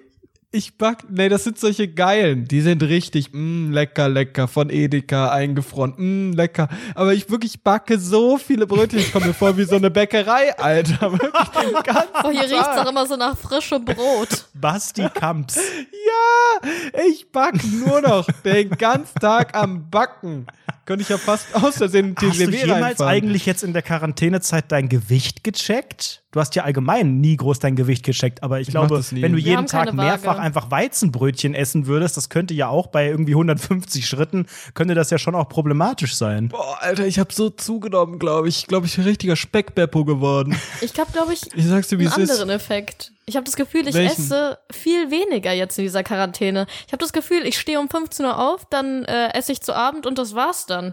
ich 0.51 0.79
back, 0.79 1.05
nee, 1.11 1.29
das 1.29 1.45
sind 1.45 1.59
solche 1.59 1.89
geilen. 1.89 2.47
Die 2.47 2.63
sind 2.63 2.83
richtig, 2.83 3.31
mh, 3.33 3.71
lecker, 3.75 4.09
lecker, 4.09 4.49
von 4.49 4.71
Edeka 4.71 5.31
eingefroren, 5.31 5.95
mh, 6.31 6.37
lecker. 6.37 6.69
Aber 6.95 7.13
ich 7.13 7.29
wirklich 7.29 7.63
backe 7.63 7.99
so 7.99 8.39
viele 8.39 8.67
Brötchen, 8.67 8.99
ich 8.99 9.13
komme 9.13 9.27
mir 9.27 9.35
vor 9.35 9.59
wie 9.59 9.65
so 9.65 9.77
eine 9.77 9.91
Bäckerei, 9.91 10.57
Alter. 10.59 11.13
Wirklich 11.19 11.49
den 11.49 11.73
ganzen 11.83 12.09
Oh, 12.25 12.31
hier 12.31 12.43
riecht's 12.43 12.75
doch 12.77 12.89
immer 12.89 13.07
so 13.07 13.17
nach 13.17 13.37
frischem 13.37 13.85
Brot. 13.85 14.47
Basti 14.55 15.07
Kamps. 15.13 15.59
Ja, 16.09 16.71
ich 17.07 17.31
back 17.31 17.55
nur 17.65 18.01
noch 18.01 18.27
den 18.43 18.71
ganzen 18.71 19.19
Tag 19.21 19.55
am 19.55 19.91
Backen. 19.91 20.47
Könnte 20.87 21.03
ich 21.03 21.09
ja 21.11 21.19
fast 21.19 21.55
aus 21.55 21.77
Versehen 21.77 22.15
Hast 22.19 22.41
du 22.41 22.45
jemals 22.51 22.83
reinfahren. 22.83 23.13
eigentlich 23.13 23.45
jetzt 23.45 23.63
in 23.63 23.75
der 23.75 23.83
Quarantänezeit 23.83 24.73
dein 24.73 24.89
Gewicht 24.89 25.45
gecheckt? 25.45 26.23
Du 26.31 26.41
hast 26.41 26.55
ja 26.55 26.65
allgemein 26.65 27.21
nie 27.23 27.39
groß 27.39 27.59
dein 27.59 27.75
Gewicht 27.75 28.05
gecheckt, 28.05 28.43
aber 28.43 28.61
ich, 28.61 28.69
Ich 28.69 28.73
glaube, 28.73 29.03
wenn 29.13 29.33
du 29.33 29.39
Wir 29.39 29.45
jeden 29.45 29.67
Tag 29.67 29.95
mehrfach 29.95 30.39
einfach 30.39 30.71
Weizenbrötchen 30.71 31.55
essen 31.55 31.87
würdest, 31.87 32.19
das 32.19 32.29
könnte 32.29 32.53
ja 32.53 32.69
auch 32.69 32.89
bei 32.89 33.07
irgendwie 33.09 33.33
150 33.33 34.07
Schritten, 34.07 34.47
könnte 34.75 34.95
das 34.95 35.09
ja 35.09 35.17
schon 35.17 35.35
auch 35.35 35.49
problematisch 35.49 36.15
sein. 36.17 36.49
Boah, 36.49 36.77
Alter, 36.83 37.07
ich 37.07 37.19
habe 37.19 37.33
so 37.33 37.49
zugenommen, 37.49 38.19
glaube 38.19 38.49
ich. 38.49 38.59
Ich 38.59 38.67
glaube, 38.67 38.85
ich 38.87 38.97
bin 38.97 39.05
ein 39.05 39.09
richtiger 39.09 39.37
Speckbeppo 39.37 40.05
geworden. 40.05 40.55
Ich 40.83 40.99
habe, 40.99 41.11
glaube 41.13 41.33
ich, 41.33 41.41
Ich 41.55 41.65
sag's 41.67 41.89
dir, 41.89 41.99
wie 41.99 42.07
einen 42.07 42.13
es 42.23 42.31
ist. 42.31 42.31
anderen 42.33 42.51
Effekt. 42.51 43.13
Ich 43.25 43.37
habe 43.37 43.45
das 43.45 43.57
Gefühl, 43.57 43.89
ich 43.89 43.95
Welchen? 43.95 44.23
esse 44.23 44.59
viel 44.71 45.11
weniger 45.11 45.53
jetzt 45.53 45.79
in 45.79 45.85
dieser 45.85 46.03
Quarantäne. 46.03 46.67
Ich 46.87 46.93
habe 46.93 47.01
das 47.01 47.15
Gefühl, 47.15 47.47
ich 47.47 47.59
stehe 47.59 47.81
um 47.81 47.89
15 47.89 48.27
Uhr 48.27 48.39
auf, 48.39 48.67
dann 48.69 49.05
äh, 49.07 49.33
esse 49.33 49.53
ich 49.53 49.63
zu 49.63 49.75
Abend 49.75 50.05
und 50.07 50.19
das 50.19 50.35
war's 50.35 50.67
dann. 50.67 50.93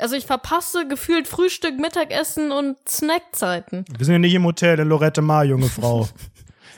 Also 0.00 0.16
ich 0.16 0.26
verpasse 0.26 0.88
gefühlt 0.88 1.28
Frühstück, 1.28 1.78
Mittagessen 1.78 2.52
und 2.52 2.76
Snackzeiten. 2.88 3.84
Wir 3.96 4.04
sind 4.04 4.14
ja 4.14 4.18
nicht 4.18 4.34
im 4.34 4.44
Hotel 4.44 4.78
in 4.78 4.88
Lorette 4.88 5.22
Mar, 5.22 5.44
junge 5.44 5.68
Frau. 5.68 6.08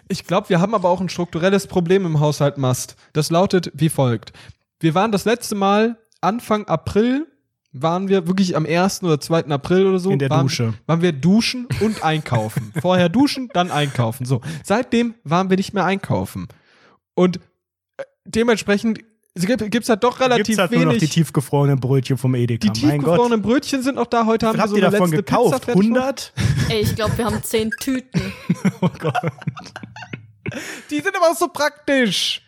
Ich 0.08 0.26
glaube, 0.26 0.50
wir 0.50 0.60
haben 0.60 0.74
aber 0.74 0.90
auch 0.90 1.00
ein 1.00 1.08
strukturelles 1.08 1.66
Problem 1.66 2.04
im 2.04 2.20
Haushalt 2.20 2.58
Mast. 2.58 2.96
Das 3.14 3.30
lautet 3.30 3.70
wie 3.72 3.88
folgt. 3.88 4.32
Wir 4.78 4.94
waren 4.94 5.10
das 5.10 5.24
letzte 5.24 5.54
Mal 5.54 5.96
Anfang 6.20 6.66
April, 6.66 7.26
waren 7.72 8.08
wir 8.08 8.26
wirklich 8.26 8.54
am 8.56 8.66
1. 8.66 9.04
oder 9.04 9.20
2. 9.20 9.46
April 9.46 9.86
oder 9.86 9.98
so. 9.98 10.10
In 10.10 10.18
der 10.18 10.28
waren, 10.28 10.46
Dusche. 10.46 10.74
Waren 10.86 11.00
wir 11.00 11.12
duschen 11.12 11.66
und 11.80 12.04
einkaufen. 12.04 12.74
Vorher 12.82 13.08
duschen, 13.08 13.48
dann 13.54 13.70
einkaufen. 13.70 14.26
So. 14.26 14.42
Seitdem 14.62 15.14
waren 15.24 15.48
wir 15.48 15.56
nicht 15.56 15.72
mehr 15.72 15.86
einkaufen. 15.86 16.48
Und 17.14 17.38
äh, 17.96 18.02
dementsprechend 19.36 19.70
gibt 19.72 19.82
es 19.84 19.88
halt 19.88 20.04
doch 20.04 20.20
relativ 20.20 20.46
Gibt's 20.46 20.58
halt 20.60 20.72
nur 20.72 20.84
noch 20.84 20.92
die 20.92 21.00
wenig. 21.00 21.10
tiefgefrorenen 21.10 21.80
Brötchen 21.80 22.16
vom 22.18 22.34
Edeka. 22.34 22.68
Die 22.68 22.80
tiefgefrorenen 22.80 23.42
Brötchen 23.42 23.82
sind 23.82 23.98
auch 23.98 24.06
da. 24.06 24.26
Heute 24.26 24.46
haben 24.46 24.54
wir 24.56 24.62
habt 24.62 24.70
so 24.70 24.76
ihr 24.76 24.82
eine 24.84 24.92
davon 24.92 25.10
letzte 25.10 25.22
gekauft? 25.24 25.52
Pizza 25.52 25.64
fertig. 25.64 25.82
100? 25.82 26.32
Ey, 26.68 26.80
ich 26.80 26.94
glaube, 26.94 27.18
wir 27.18 27.24
haben 27.24 27.42
zehn 27.42 27.70
Tüten. 27.80 28.32
Oh 28.80 28.88
Gott. 28.98 29.14
Die 30.90 30.96
sind 31.00 31.16
aber 31.16 31.30
auch 31.30 31.36
so 31.36 31.48
praktisch. 31.48 32.42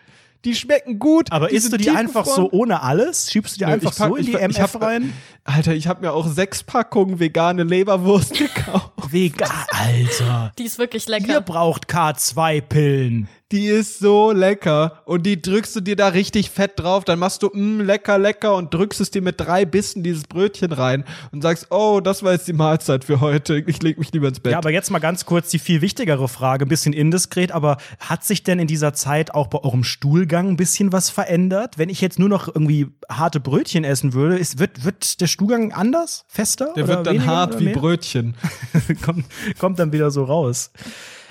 Die 0.44 0.54
schmecken 0.54 0.98
gut. 0.98 1.32
Aber 1.32 1.50
isst 1.50 1.72
du 1.72 1.76
die 1.78 1.90
einfach 1.90 2.26
so 2.26 2.50
ohne 2.52 2.82
alles? 2.82 3.30
Schiebst 3.32 3.54
du 3.54 3.58
die 3.60 3.64
Nö, 3.64 3.72
einfach 3.72 3.96
pack- 3.96 4.08
so 4.08 4.16
in 4.16 4.26
die 4.26 4.32
pack- 4.32 4.50
ich 4.50 4.58
MF 4.58 4.74
hab- 4.74 4.82
rein? 4.82 5.12
Alter, 5.46 5.74
ich 5.74 5.86
habe 5.88 6.00
mir 6.00 6.12
auch 6.12 6.26
sechs 6.26 6.62
Packungen 6.62 7.20
vegane 7.20 7.64
Leberwurst 7.64 8.32
gekauft. 8.38 8.92
Vegan, 9.10 9.50
Alter. 9.70 10.52
Die 10.58 10.64
ist 10.64 10.78
wirklich 10.78 11.06
Ihr 11.06 11.18
lecker. 11.18 11.40
braucht 11.42 11.86
K2-Pillen. 11.90 13.28
Die 13.52 13.66
ist 13.66 14.00
so 14.00 14.32
lecker 14.32 15.02
und 15.04 15.26
die 15.26 15.40
drückst 15.40 15.76
du 15.76 15.80
dir 15.80 15.94
da 15.94 16.08
richtig 16.08 16.50
fett 16.50 16.72
drauf, 16.76 17.04
dann 17.04 17.20
machst 17.20 17.42
du 17.42 17.50
mm, 17.52 17.82
lecker, 17.82 18.18
lecker 18.18 18.56
und 18.56 18.74
drückst 18.74 19.00
es 19.00 19.10
dir 19.12 19.22
mit 19.22 19.38
drei 19.38 19.64
Bissen 19.64 20.02
dieses 20.02 20.24
Brötchen 20.24 20.72
rein 20.72 21.04
und 21.30 21.42
sagst, 21.42 21.66
oh, 21.70 22.00
das 22.02 22.24
war 22.24 22.32
jetzt 22.32 22.48
die 22.48 22.52
Mahlzeit 22.52 23.04
für 23.04 23.20
heute, 23.20 23.62
ich 23.66 23.80
leg 23.80 23.98
mich 23.98 24.10
lieber 24.12 24.26
ins 24.26 24.40
Bett. 24.40 24.52
Ja, 24.52 24.58
aber 24.58 24.70
jetzt 24.70 24.90
mal 24.90 24.98
ganz 24.98 25.24
kurz 25.24 25.50
die 25.50 25.60
viel 25.60 25.82
wichtigere 25.82 26.26
Frage, 26.26 26.64
ein 26.64 26.68
bisschen 26.68 26.94
indiskret, 26.94 27.52
aber 27.52 27.76
hat 28.00 28.24
sich 28.24 28.42
denn 28.42 28.58
in 28.58 28.66
dieser 28.66 28.92
Zeit 28.94 29.34
auch 29.34 29.46
bei 29.46 29.58
eurem 29.62 29.84
Stuhlgang 29.84 30.48
ein 30.48 30.56
bisschen 30.56 30.90
was 30.90 31.10
verändert? 31.10 31.78
Wenn 31.78 31.90
ich 31.90 32.00
jetzt 32.00 32.18
nur 32.18 32.30
noch 32.30 32.48
irgendwie 32.48 32.88
harte 33.08 33.38
Brötchen 33.38 33.84
essen 33.84 34.14
würde, 34.14 34.36
ist, 34.36 34.58
wird, 34.58 34.84
wird 34.84 35.20
der 35.20 35.28
Stuhlgang 35.34 35.72
anders? 35.72 36.24
Fester? 36.28 36.72
Der 36.76 36.86
wird 36.86 37.08
dann 37.08 37.26
hart 37.26 37.58
wie? 37.58 37.72
Brötchen. 37.72 38.36
kommt, 39.04 39.24
kommt 39.58 39.80
dann 39.80 39.92
wieder 39.92 40.12
so 40.12 40.22
raus. 40.22 40.70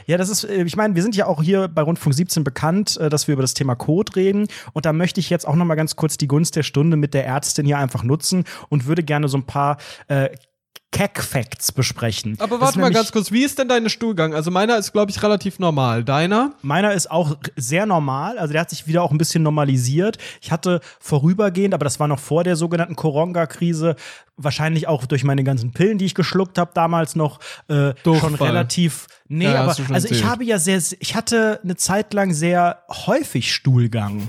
Ja, 0.07 0.17
das 0.17 0.27
ist, 0.27 0.43
äh, 0.43 0.63
ich 0.63 0.75
meine, 0.75 0.95
wir 0.95 1.01
sind 1.01 1.15
ja 1.15 1.25
auch 1.25 1.41
hier 1.41 1.69
bei 1.69 1.81
Rundfunk 1.81 2.13
17 2.13 2.43
bekannt, 2.43 2.97
äh, 2.97 3.09
dass 3.09 3.29
wir 3.29 3.33
über 3.33 3.41
das 3.41 3.53
Thema 3.53 3.75
Code 3.75 4.13
reden. 4.17 4.47
Und 4.73 4.85
da 4.85 4.91
möchte 4.91 5.21
ich 5.21 5.29
jetzt 5.29 5.47
auch 5.47 5.55
noch 5.55 5.63
mal 5.63 5.75
ganz 5.75 5.95
kurz 5.95 6.17
die 6.17 6.27
Gunst 6.27 6.57
der 6.57 6.63
Stunde 6.63 6.97
mit 6.97 7.13
der 7.13 7.25
Ärztin 7.25 7.65
hier 7.65 7.77
einfach 7.77 8.03
nutzen 8.03 8.43
und 8.67 8.87
würde 8.87 9.03
gerne 9.03 9.29
so 9.29 9.37
ein 9.37 9.45
paar 9.45 9.77
äh, 10.09 10.29
Cack-Facts 10.93 11.71
besprechen. 11.71 12.37
Aber 12.39 12.61
warte 12.61 12.79
mal 12.79 12.91
ganz 12.91 13.11
kurz, 13.11 13.31
wie 13.31 13.43
ist 13.43 13.57
denn 13.57 13.67
deine 13.67 13.89
Stuhlgang? 13.89 14.33
Also 14.33 14.51
meiner 14.51 14.77
ist, 14.77 14.93
glaube 14.93 15.11
ich, 15.11 15.21
relativ 15.21 15.57
normal. 15.57 16.03
Deiner? 16.03 16.53
Meiner 16.61 16.93
ist 16.93 17.09
auch 17.09 17.35
sehr 17.55 17.85
normal, 17.85 18.37
also 18.37 18.53
der 18.53 18.61
hat 18.61 18.69
sich 18.69 18.87
wieder 18.87 19.01
auch 19.01 19.11
ein 19.11 19.17
bisschen 19.17 19.43
normalisiert. 19.43 20.17
Ich 20.39 20.51
hatte 20.51 20.79
vorübergehend, 20.99 21.73
aber 21.73 21.83
das 21.83 21.99
war 21.99 22.07
noch 22.07 22.19
vor 22.19 22.43
der 22.43 22.55
sogenannten 22.55 22.95
Koronga-Krise, 22.95 23.95
wahrscheinlich 24.37 24.87
auch 24.87 25.05
durch 25.05 25.23
meine 25.23 25.43
ganzen 25.43 25.71
Pillen, 25.71 25.97
die 25.97 26.05
ich 26.05 26.15
geschluckt 26.15 26.57
habe 26.57 26.71
damals 26.73 27.15
noch, 27.15 27.39
äh, 27.67 27.93
schon 28.03 28.35
relativ. 28.35 29.07
Nee, 29.33 29.45
Ja, 29.45 29.63
aber 29.63 29.75
also 29.89 30.07
ich 30.09 30.23
habe 30.25 30.43
ja 30.43 30.59
sehr, 30.59 30.81
ich 30.99 31.15
hatte 31.15 31.59
eine 31.63 31.75
Zeit 31.75 32.13
lang 32.13 32.33
sehr 32.33 32.83
häufig 33.07 33.53
Stuhlgang. 33.53 34.27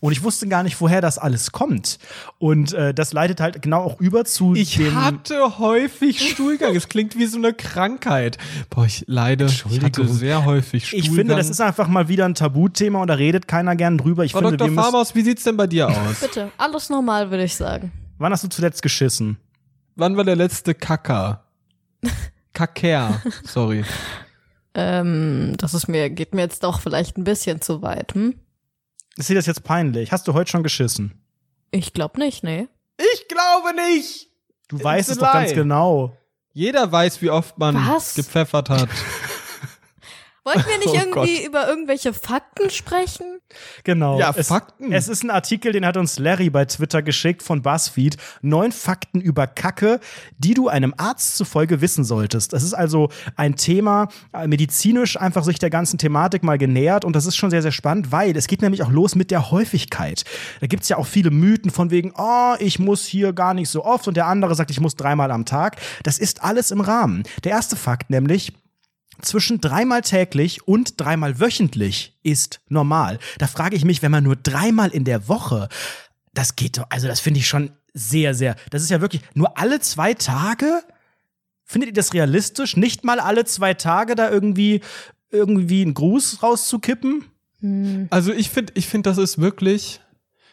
Und 0.00 0.12
ich 0.12 0.22
wusste 0.22 0.46
gar 0.46 0.62
nicht, 0.62 0.78
woher 0.82 1.00
das 1.00 1.16
alles 1.18 1.52
kommt. 1.52 1.98
Und 2.38 2.74
äh, 2.74 2.92
das 2.92 3.14
leitet 3.14 3.40
halt 3.40 3.62
genau 3.62 3.82
auch 3.82 3.98
über 3.98 4.26
zu 4.26 4.54
Ich 4.54 4.76
dem. 4.76 4.94
hatte 4.94 5.58
häufig 5.58 6.20
Stuhlgang. 6.30 6.76
Es 6.76 6.88
klingt 6.88 7.16
wie 7.16 7.24
so 7.24 7.38
eine 7.38 7.54
Krankheit. 7.54 8.36
Boah, 8.68 8.84
ich 8.84 9.04
leide. 9.06 9.46
Ich 9.46 9.82
hatte 9.82 10.06
sehr 10.06 10.44
häufig 10.44 10.88
Stuhlgang. 10.88 11.10
ich 11.10 11.16
finde, 11.16 11.34
das 11.34 11.48
ist 11.48 11.60
einfach 11.62 11.88
mal 11.88 12.08
wieder 12.08 12.26
ein 12.26 12.34
Tabuthema 12.34 13.00
und 13.00 13.08
da 13.08 13.14
redet 13.14 13.48
keiner 13.48 13.74
gern 13.74 13.96
drüber. 13.96 14.24
Ich 14.24 14.32
Frau 14.32 14.40
finde, 14.40 14.58
Dr. 14.58 14.68
wir 14.68 14.72
müssen, 14.74 14.84
Farmaus, 14.84 15.14
wie 15.14 15.22
sieht's 15.22 15.44
denn 15.44 15.56
bei 15.56 15.66
dir 15.66 15.88
aus? 15.88 16.20
Bitte, 16.20 16.50
alles 16.58 16.90
normal, 16.90 17.30
würde 17.30 17.44
ich 17.44 17.56
sagen. 17.56 17.90
Wann 18.18 18.32
hast 18.32 18.44
du 18.44 18.48
zuletzt 18.48 18.82
geschissen? 18.82 19.38
Wann 19.96 20.14
war 20.18 20.24
der 20.24 20.36
letzte 20.36 20.74
Kacker? 20.74 21.42
Kacker, 22.52 23.22
sorry. 23.44 23.82
Ähm, 24.78 25.54
das 25.56 25.72
ist 25.72 25.88
mir, 25.88 26.10
geht 26.10 26.34
mir 26.34 26.42
jetzt 26.42 26.62
doch 26.62 26.80
vielleicht 26.80 27.16
ein 27.16 27.24
bisschen 27.24 27.62
zu 27.62 27.80
weit, 27.80 28.14
hm? 28.14 28.34
Ist 29.16 29.30
dir 29.30 29.34
das 29.34 29.46
jetzt 29.46 29.64
peinlich? 29.64 30.12
Hast 30.12 30.28
du 30.28 30.34
heute 30.34 30.50
schon 30.50 30.62
geschissen? 30.62 31.18
Ich 31.70 31.94
glaube 31.94 32.20
nicht, 32.20 32.44
nee. 32.44 32.68
Ich 32.98 33.26
glaube 33.28 33.74
nicht. 33.74 34.28
Du 34.68 34.76
It's 34.76 34.84
weißt 34.84 35.10
es 35.10 35.18
doch 35.18 35.32
ganz 35.32 35.54
genau. 35.54 36.14
Jeder 36.52 36.92
weiß, 36.92 37.22
wie 37.22 37.30
oft 37.30 37.56
man 37.58 37.74
Was? 37.74 38.14
gepfeffert 38.14 38.68
hat. 38.68 38.88
Wollten 40.46 40.64
wir 40.68 40.78
nicht 40.78 40.86
Oh 40.96 41.24
irgendwie 41.24 41.44
über 41.44 41.68
irgendwelche 41.68 42.12
Fakten 42.12 42.70
sprechen? 42.70 43.40
Genau. 43.84 44.18
Ja, 44.18 44.32
es, 44.36 44.48
Fakten. 44.48 44.92
Es 44.92 45.08
ist 45.08 45.24
ein 45.24 45.30
Artikel, 45.30 45.72
den 45.72 45.84
hat 45.84 45.96
uns 45.96 46.18
Larry 46.18 46.50
bei 46.50 46.64
Twitter 46.64 47.02
geschickt 47.02 47.42
von 47.42 47.62
BuzzFeed. 47.62 48.16
Neun 48.42 48.70
Fakten 48.70 49.20
über 49.20 49.46
Kacke, 49.46 50.00
die 50.38 50.54
du 50.54 50.68
einem 50.68 50.94
Arzt 50.96 51.36
zufolge 51.36 51.80
wissen 51.80 52.04
solltest. 52.04 52.52
Das 52.52 52.62
ist 52.62 52.74
also 52.74 53.08
ein 53.34 53.56
Thema, 53.56 54.08
äh, 54.32 54.46
medizinisch 54.46 55.20
einfach 55.20 55.44
sich 55.44 55.58
der 55.58 55.70
ganzen 55.70 55.98
Thematik 55.98 56.44
mal 56.44 56.58
genähert. 56.58 57.04
Und 57.04 57.16
das 57.16 57.26
ist 57.26 57.36
schon 57.36 57.50
sehr, 57.50 57.62
sehr 57.62 57.72
spannend, 57.72 58.12
weil 58.12 58.36
es 58.36 58.46
geht 58.46 58.62
nämlich 58.62 58.82
auch 58.82 58.90
los 58.90 59.16
mit 59.16 59.32
der 59.32 59.50
Häufigkeit. 59.50 60.24
Da 60.60 60.68
gibt's 60.68 60.88
ja 60.88 60.96
auch 60.96 61.06
viele 61.06 61.30
Mythen 61.30 61.70
von 61.70 61.90
wegen, 61.90 62.12
oh, 62.16 62.54
ich 62.60 62.78
muss 62.78 63.04
hier 63.04 63.32
gar 63.32 63.54
nicht 63.54 63.68
so 63.68 63.84
oft. 63.84 64.06
Und 64.06 64.16
der 64.16 64.26
andere 64.26 64.54
sagt, 64.54 64.70
ich 64.70 64.80
muss 64.80 64.94
dreimal 64.94 65.32
am 65.32 65.44
Tag. 65.44 65.76
Das 66.04 66.18
ist 66.18 66.44
alles 66.44 66.70
im 66.70 66.80
Rahmen. 66.80 67.24
Der 67.42 67.52
erste 67.52 67.74
Fakt 67.74 68.10
nämlich, 68.10 68.52
zwischen 69.22 69.60
dreimal 69.60 70.02
täglich 70.02 70.66
und 70.66 71.00
dreimal 71.00 71.40
wöchentlich 71.40 72.16
ist 72.22 72.60
normal. 72.68 73.18
Da 73.38 73.46
frage 73.46 73.76
ich 73.76 73.84
mich, 73.84 74.02
wenn 74.02 74.10
man 74.10 74.24
nur 74.24 74.36
dreimal 74.36 74.90
in 74.90 75.04
der 75.04 75.28
Woche, 75.28 75.68
das 76.34 76.56
geht 76.56 76.78
doch, 76.78 76.86
also 76.90 77.08
das 77.08 77.20
finde 77.20 77.40
ich 77.40 77.48
schon 77.48 77.70
sehr, 77.94 78.34
sehr, 78.34 78.56
das 78.70 78.82
ist 78.82 78.90
ja 78.90 79.00
wirklich 79.00 79.22
nur 79.34 79.58
alle 79.58 79.80
zwei 79.80 80.14
Tage? 80.14 80.82
Findet 81.64 81.88
ihr 81.88 81.94
das 81.94 82.12
realistisch? 82.12 82.76
Nicht 82.76 83.04
mal 83.04 83.18
alle 83.18 83.44
zwei 83.44 83.74
Tage 83.74 84.14
da 84.14 84.30
irgendwie, 84.30 84.80
irgendwie 85.30 85.82
einen 85.82 85.94
Gruß 85.94 86.42
rauszukippen? 86.42 87.24
Also 88.10 88.32
ich 88.32 88.50
finde, 88.50 88.72
ich 88.76 88.86
finde, 88.86 89.10
das 89.10 89.18
ist 89.18 89.38
wirklich, 89.38 90.00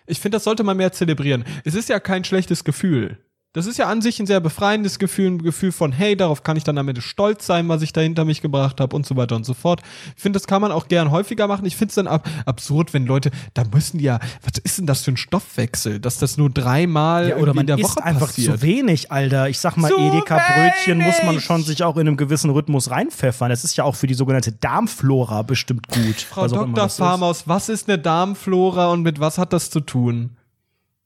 ich 0.08 0.20
finde, 0.20 0.38
das 0.38 0.46
sollte 0.46 0.64
man 0.64 0.78
mehr 0.78 0.92
zelebrieren. 0.92 1.44
Es 1.66 1.76
ist 1.76 1.90
ja 1.90 2.00
kein 2.00 2.24
schlechtes 2.24 2.64
Gefühl. 2.64 3.20
Das 3.54 3.68
ist 3.68 3.78
ja 3.78 3.88
an 3.88 4.02
sich 4.02 4.20
ein 4.20 4.26
sehr 4.26 4.40
befreiendes 4.40 4.98
Gefühl, 4.98 5.28
ein 5.28 5.38
Gefühl 5.44 5.72
von, 5.72 5.92
hey, 5.92 6.18
darauf 6.18 6.42
kann 6.42 6.58
ich 6.58 6.64
dann 6.64 6.76
am 6.80 6.88
Ende 6.88 7.02
stolz 7.02 7.46
sein, 7.46 7.70
was 7.70 7.84
ich 7.84 7.94
da 7.94 8.02
hinter 8.02 8.26
mich 8.26 8.42
gebracht 8.42 8.82
habe 8.82 8.96
und 8.96 9.06
so 9.06 9.16
weiter 9.16 9.36
und 9.36 9.46
so 9.46 9.54
fort. 9.54 9.82
Ich 10.16 10.22
finde, 10.24 10.40
das 10.40 10.48
kann 10.48 10.60
man 10.60 10.72
auch 10.72 10.88
gern 10.88 11.12
häufiger 11.12 11.48
machen. 11.48 11.64
Ich 11.68 11.76
finde 11.76 11.90
es 11.90 11.96
dann 11.96 12.08
ab 12.08 12.28
absurd, 12.48 12.96
wenn 12.96 13.06
Leute, 13.06 13.30
da 13.54 13.64
müssen 13.72 14.00
die 14.00 14.06
ja, 14.06 14.20
was 14.42 14.54
ist 14.64 14.80
denn 14.80 14.88
das 14.88 15.04
für 15.04 15.12
ein 15.12 15.18
Stoffwechsel, 15.18 16.00
dass 16.00 16.18
das 16.18 16.36
nur 16.38 16.50
dreimal 16.50 17.30
Ja, 17.30 17.36
oder 17.38 17.54
man 17.54 17.62
in 17.62 17.68
der 17.68 17.78
isst 17.78 17.92
Woche 17.92 18.04
einfach 18.04 18.28
passiert. 18.28 18.56
zu 18.60 18.62
wenig, 18.64 19.12
Alter. 19.12 19.48
Ich 19.50 19.60
sag 19.60 19.78
mal, 19.78 19.92
Edeka-Brötchen 19.92 20.98
muss 20.98 21.22
man 21.24 21.40
schon 21.40 21.62
sich 21.64 21.84
auch 21.84 21.98
in 21.98 22.08
einem 22.08 22.18
gewissen 22.18 22.50
Rhythmus 22.50 22.90
reinpfeffern. 22.90 23.50
Das 23.52 23.64
ist 23.64 23.76
ja 23.78 23.84
auch 23.84 23.96
für 23.96 24.08
die 24.08 24.16
sogenannte 24.16 24.52
Darmflora 24.52 25.44
bestimmt 25.44 25.88
gut. 25.90 26.22
Frau 26.22 26.48
Dr. 26.48 26.90
Farmaus, 26.90 27.48
was 27.48 27.70
ist 27.70 27.88
eine 27.88 28.00
Darmflora 28.00 28.90
und 28.92 29.04
mit 29.04 29.20
was 29.20 29.38
hat 29.38 29.54
das 29.54 29.70
zu 29.70 29.80
tun? 29.80 30.32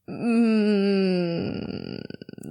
Mm, 0.07 1.97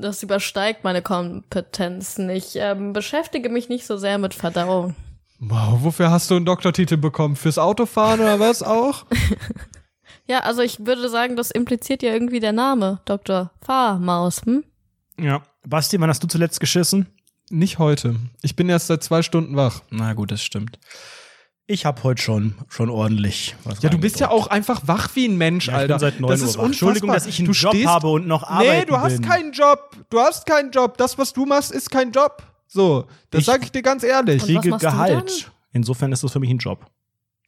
Das 0.01 0.23
übersteigt 0.23 0.85
meine 0.85 1.03
Kompetenzen. 1.03 2.29
Ich 2.31 2.57
ähm, 2.57 2.93
beschäftige 2.93 3.49
mich 3.49 3.69
nicht 3.69 3.87
so 3.87 3.97
sehr 3.97 4.19
mit 4.19 4.35
Verdauung. 4.35 4.95
Wow, 5.39 5.83
wofür 5.83 6.11
hast 6.11 6.31
du 6.31 6.37
einen 6.37 6.47
Doktortitel 6.47 6.97
bekommen? 6.97 7.37
Fürs 7.37 7.59
Autofahren 7.59 8.21
oder 8.21 8.41
was 8.41 8.63
auch? 8.63 9.07
Ja, 10.29 10.41
also 10.41 10.63
ich 10.63 10.85
würde 10.85 11.09
sagen, 11.09 11.37
das 11.37 11.51
impliziert 11.51 12.03
ja 12.03 12.13
irgendwie 12.13 12.41
der 12.41 12.53
Name, 12.53 13.01
Dr. 13.05 13.53
Fahrmaus. 13.65 14.43
Hm? 14.45 14.65
Ja. 15.21 15.43
Basti, 15.65 16.01
wann 16.01 16.11
hast 16.11 16.23
du 16.23 16.27
zuletzt 16.27 16.61
geschissen? 16.61 17.07
Nicht 17.49 17.79
heute. 17.79 18.17
Ich 18.43 18.57
bin 18.57 18.69
erst 18.69 18.89
seit 18.89 19.05
zwei 19.05 19.23
Stunden 19.23 19.57
wach. 19.57 19.83
Na 19.91 20.15
gut, 20.15 20.33
das 20.33 20.43
stimmt. 20.43 20.79
Ich 21.69 21.85
habe 21.85 22.03
heute 22.05 22.23
schon, 22.23 22.55
schon 22.69 22.91
ordentlich 22.91 23.57
was 23.65 23.83
Ja, 23.83 23.89
du 23.89 23.99
bist 23.99 24.21
ja 24.21 24.31
auch 24.31 24.47
einfach 24.47 24.83
wach 24.87 25.11
wie 25.17 25.27
ein 25.27 25.37
Mensch, 25.37 25.67
Ja, 25.67 25.73
ich 25.75 25.79
Alter. 25.79 25.95
bin 25.95 25.99
seit 26.01 26.21
9 26.21 26.31
das 26.31 26.43
Uhr 26.43 26.49
ist 26.49 26.59
wach. 26.59 26.65
Entschuldigung, 26.67 27.11
dass 27.13 27.27
ich 27.27 27.39
einen 27.41 27.47
du 27.47 27.53
Job 27.53 27.73
stehst, 27.75 27.89
habe 27.89 28.09
und 28.09 28.27
noch 28.29 28.45
arbeiten 28.45 28.79
Nee, 28.81 28.85
du 28.85 28.97
hast 28.97 29.15
bin. 29.21 29.23
keinen 29.29 29.53
Job. 29.53 29.91
Du 30.11 30.21
hast 30.21 30.47
keinen 30.47 30.71
Job. 30.71 30.97
Das, 30.97 31.19
was 31.19 31.33
du 31.33 31.45
machst, 31.45 31.73
ist 31.73 31.91
kein 31.91 32.13
Job. 32.13 32.43
So, 32.69 33.07
das 33.31 33.41
Ich- 33.41 33.47
sag 33.47 33.63
ich 33.65 33.73
dir 33.73 33.83
ganz 33.83 34.05
ehrlich. 34.05 34.35
Und 34.43 34.49
was 34.55 34.61
kriege 34.63 34.69
machst 34.71 34.85
du 34.85 34.89
Gehalt. 34.91 35.53
Insofern 35.73 36.13
ist 36.13 36.23
das 36.23 36.33
für 36.33 36.41
mich 36.41 36.51
ein 36.51 36.59
Job. 36.59 36.87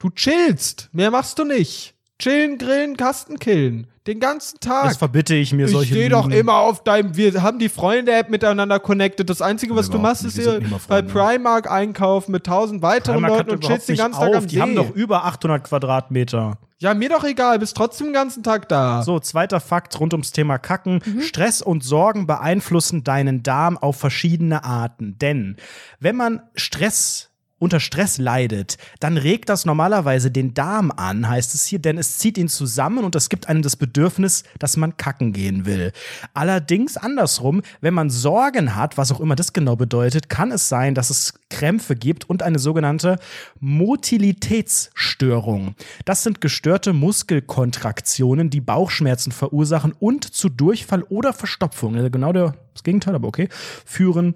Du 0.00 0.10
chillst. 0.10 0.88
Mehr 0.92 1.10
machst 1.12 1.38
du 1.38 1.44
nicht. 1.44 1.94
Chillen, 2.20 2.58
grillen, 2.58 2.96
Kasten 2.96 3.38
killen. 3.38 3.86
Den 4.08 4.20
ganzen 4.20 4.58
Tag. 4.58 4.84
Das 4.84 4.96
verbitte 4.96 5.34
ich 5.34 5.52
mir 5.52 5.66
ich 5.66 5.72
solche 5.72 5.94
stehe 5.94 6.08
doch 6.08 6.30
immer 6.30 6.54
auf 6.54 6.82
deinem. 6.82 7.14
Wir 7.14 7.42
haben 7.42 7.58
die 7.58 7.68
Freunde-App 7.68 8.30
miteinander 8.30 8.80
connected. 8.80 9.28
Das 9.28 9.42
Einzige, 9.42 9.76
was 9.76 9.90
du 9.90 9.98
machst, 9.98 10.24
ist 10.24 10.38
hier 10.38 10.60
bei. 10.88 11.02
Primark 11.02 11.70
einkaufen 11.70 12.32
mit 12.32 12.44
tausend 12.46 12.80
weiteren 12.80 13.16
Primark 13.22 13.38
Leuten 13.38 13.50
und 13.50 13.64
chillst 13.64 13.88
den 13.88 13.96
ganzen 13.96 14.18
nicht 14.20 14.30
Tag 14.32 14.36
auf. 14.36 14.42
am 14.44 14.48
Die 14.48 14.54
See. 14.56 14.60
haben 14.62 14.74
doch 14.74 14.90
über 14.90 15.26
800 15.26 15.62
Quadratmeter. 15.62 16.56
ja, 16.78 16.94
mir 16.94 17.10
doch 17.10 17.22
egal. 17.22 17.58
Bist 17.58 17.76
trotzdem 17.76 18.08
den 18.08 18.14
ganzen 18.14 18.42
Tag 18.42 18.68
da. 18.70 19.02
So, 19.02 19.20
zweiter 19.20 19.60
Fakt 19.60 20.00
rund 20.00 20.14
ums 20.14 20.32
Thema 20.32 20.56
Kacken. 20.58 21.02
Mhm. 21.04 21.20
Stress 21.20 21.60
und 21.60 21.84
Sorgen 21.84 22.26
beeinflussen 22.26 23.04
deinen 23.04 23.42
Darm 23.42 23.76
auf 23.76 23.96
verschiedene 23.96 24.64
Arten. 24.64 25.18
Denn 25.18 25.56
wenn 26.00 26.16
man 26.16 26.40
Stress 26.54 27.27
unter 27.58 27.80
Stress 27.80 28.18
leidet, 28.18 28.76
dann 29.00 29.16
regt 29.16 29.48
das 29.48 29.64
normalerweise 29.64 30.30
den 30.30 30.54
Darm 30.54 30.90
an, 30.90 31.28
heißt 31.28 31.54
es 31.54 31.66
hier, 31.66 31.78
denn 31.78 31.98
es 31.98 32.18
zieht 32.18 32.38
ihn 32.38 32.48
zusammen 32.48 33.04
und 33.04 33.16
es 33.16 33.28
gibt 33.28 33.48
einem 33.48 33.62
das 33.62 33.76
Bedürfnis, 33.76 34.44
dass 34.58 34.76
man 34.76 34.96
kacken 34.96 35.32
gehen 35.32 35.66
will. 35.66 35.92
Allerdings 36.34 36.96
andersrum, 36.96 37.62
wenn 37.80 37.94
man 37.94 38.10
Sorgen 38.10 38.76
hat, 38.76 38.96
was 38.96 39.12
auch 39.12 39.20
immer 39.20 39.36
das 39.36 39.52
genau 39.52 39.76
bedeutet, 39.76 40.28
kann 40.28 40.52
es 40.52 40.68
sein, 40.68 40.94
dass 40.94 41.10
es 41.10 41.34
Krämpfe 41.50 41.96
gibt 41.96 42.28
und 42.28 42.42
eine 42.42 42.58
sogenannte 42.58 43.18
Motilitätsstörung. 43.60 45.74
Das 46.04 46.22
sind 46.22 46.40
gestörte 46.40 46.92
Muskelkontraktionen, 46.92 48.50
die 48.50 48.60
Bauchschmerzen 48.60 49.32
verursachen 49.32 49.92
und 49.98 50.24
zu 50.24 50.48
Durchfall 50.48 51.02
oder 51.04 51.32
Verstopfung, 51.32 51.96
also 51.96 52.10
genau 52.10 52.32
der- 52.32 52.54
das 52.74 52.84
Gegenteil, 52.84 53.14
aber 53.14 53.28
okay, 53.28 53.48
führen 53.84 54.34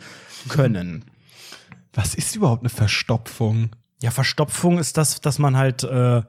können. 0.49 1.05
Was 1.93 2.14
ist 2.14 2.36
überhaupt 2.36 2.62
eine 2.62 2.70
Verstopfung? 2.70 3.70
Ja, 4.01 4.11
Verstopfung 4.11 4.78
ist 4.78 4.97
das, 4.97 5.20
dass 5.20 5.38
man 5.38 5.57
halt, 5.57 5.84
äh, 5.84 6.22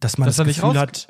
dass 0.00 0.18
man 0.18 0.26
Dass 0.26 0.36
das 0.36 0.46
nicht 0.46 0.60
Gefühl 0.60 0.78
hat. 0.78 1.08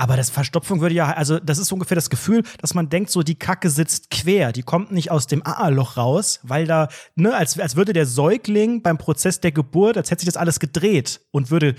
Aber 0.00 0.16
das 0.16 0.30
Verstopfung 0.30 0.80
würde 0.80 0.94
ja, 0.94 1.12
also 1.12 1.40
das 1.40 1.58
ist 1.58 1.72
ungefähr 1.72 1.96
das 1.96 2.08
Gefühl, 2.08 2.44
dass 2.60 2.72
man 2.72 2.88
denkt, 2.88 3.10
so 3.10 3.24
die 3.24 3.34
Kacke 3.34 3.68
sitzt 3.68 4.10
quer, 4.10 4.52
die 4.52 4.62
kommt 4.62 4.92
nicht 4.92 5.10
aus 5.10 5.26
dem 5.26 5.44
AA-Loch 5.44 5.96
raus, 5.96 6.38
weil 6.44 6.68
da, 6.68 6.88
ne, 7.16 7.34
als, 7.34 7.58
als 7.58 7.74
würde 7.74 7.92
der 7.92 8.06
Säugling 8.06 8.80
beim 8.80 8.96
Prozess 8.96 9.40
der 9.40 9.50
Geburt, 9.50 9.96
als 9.96 10.12
hätte 10.12 10.20
sich 10.20 10.28
das 10.28 10.36
alles 10.36 10.60
gedreht 10.60 11.22
und 11.32 11.50
würde 11.50 11.74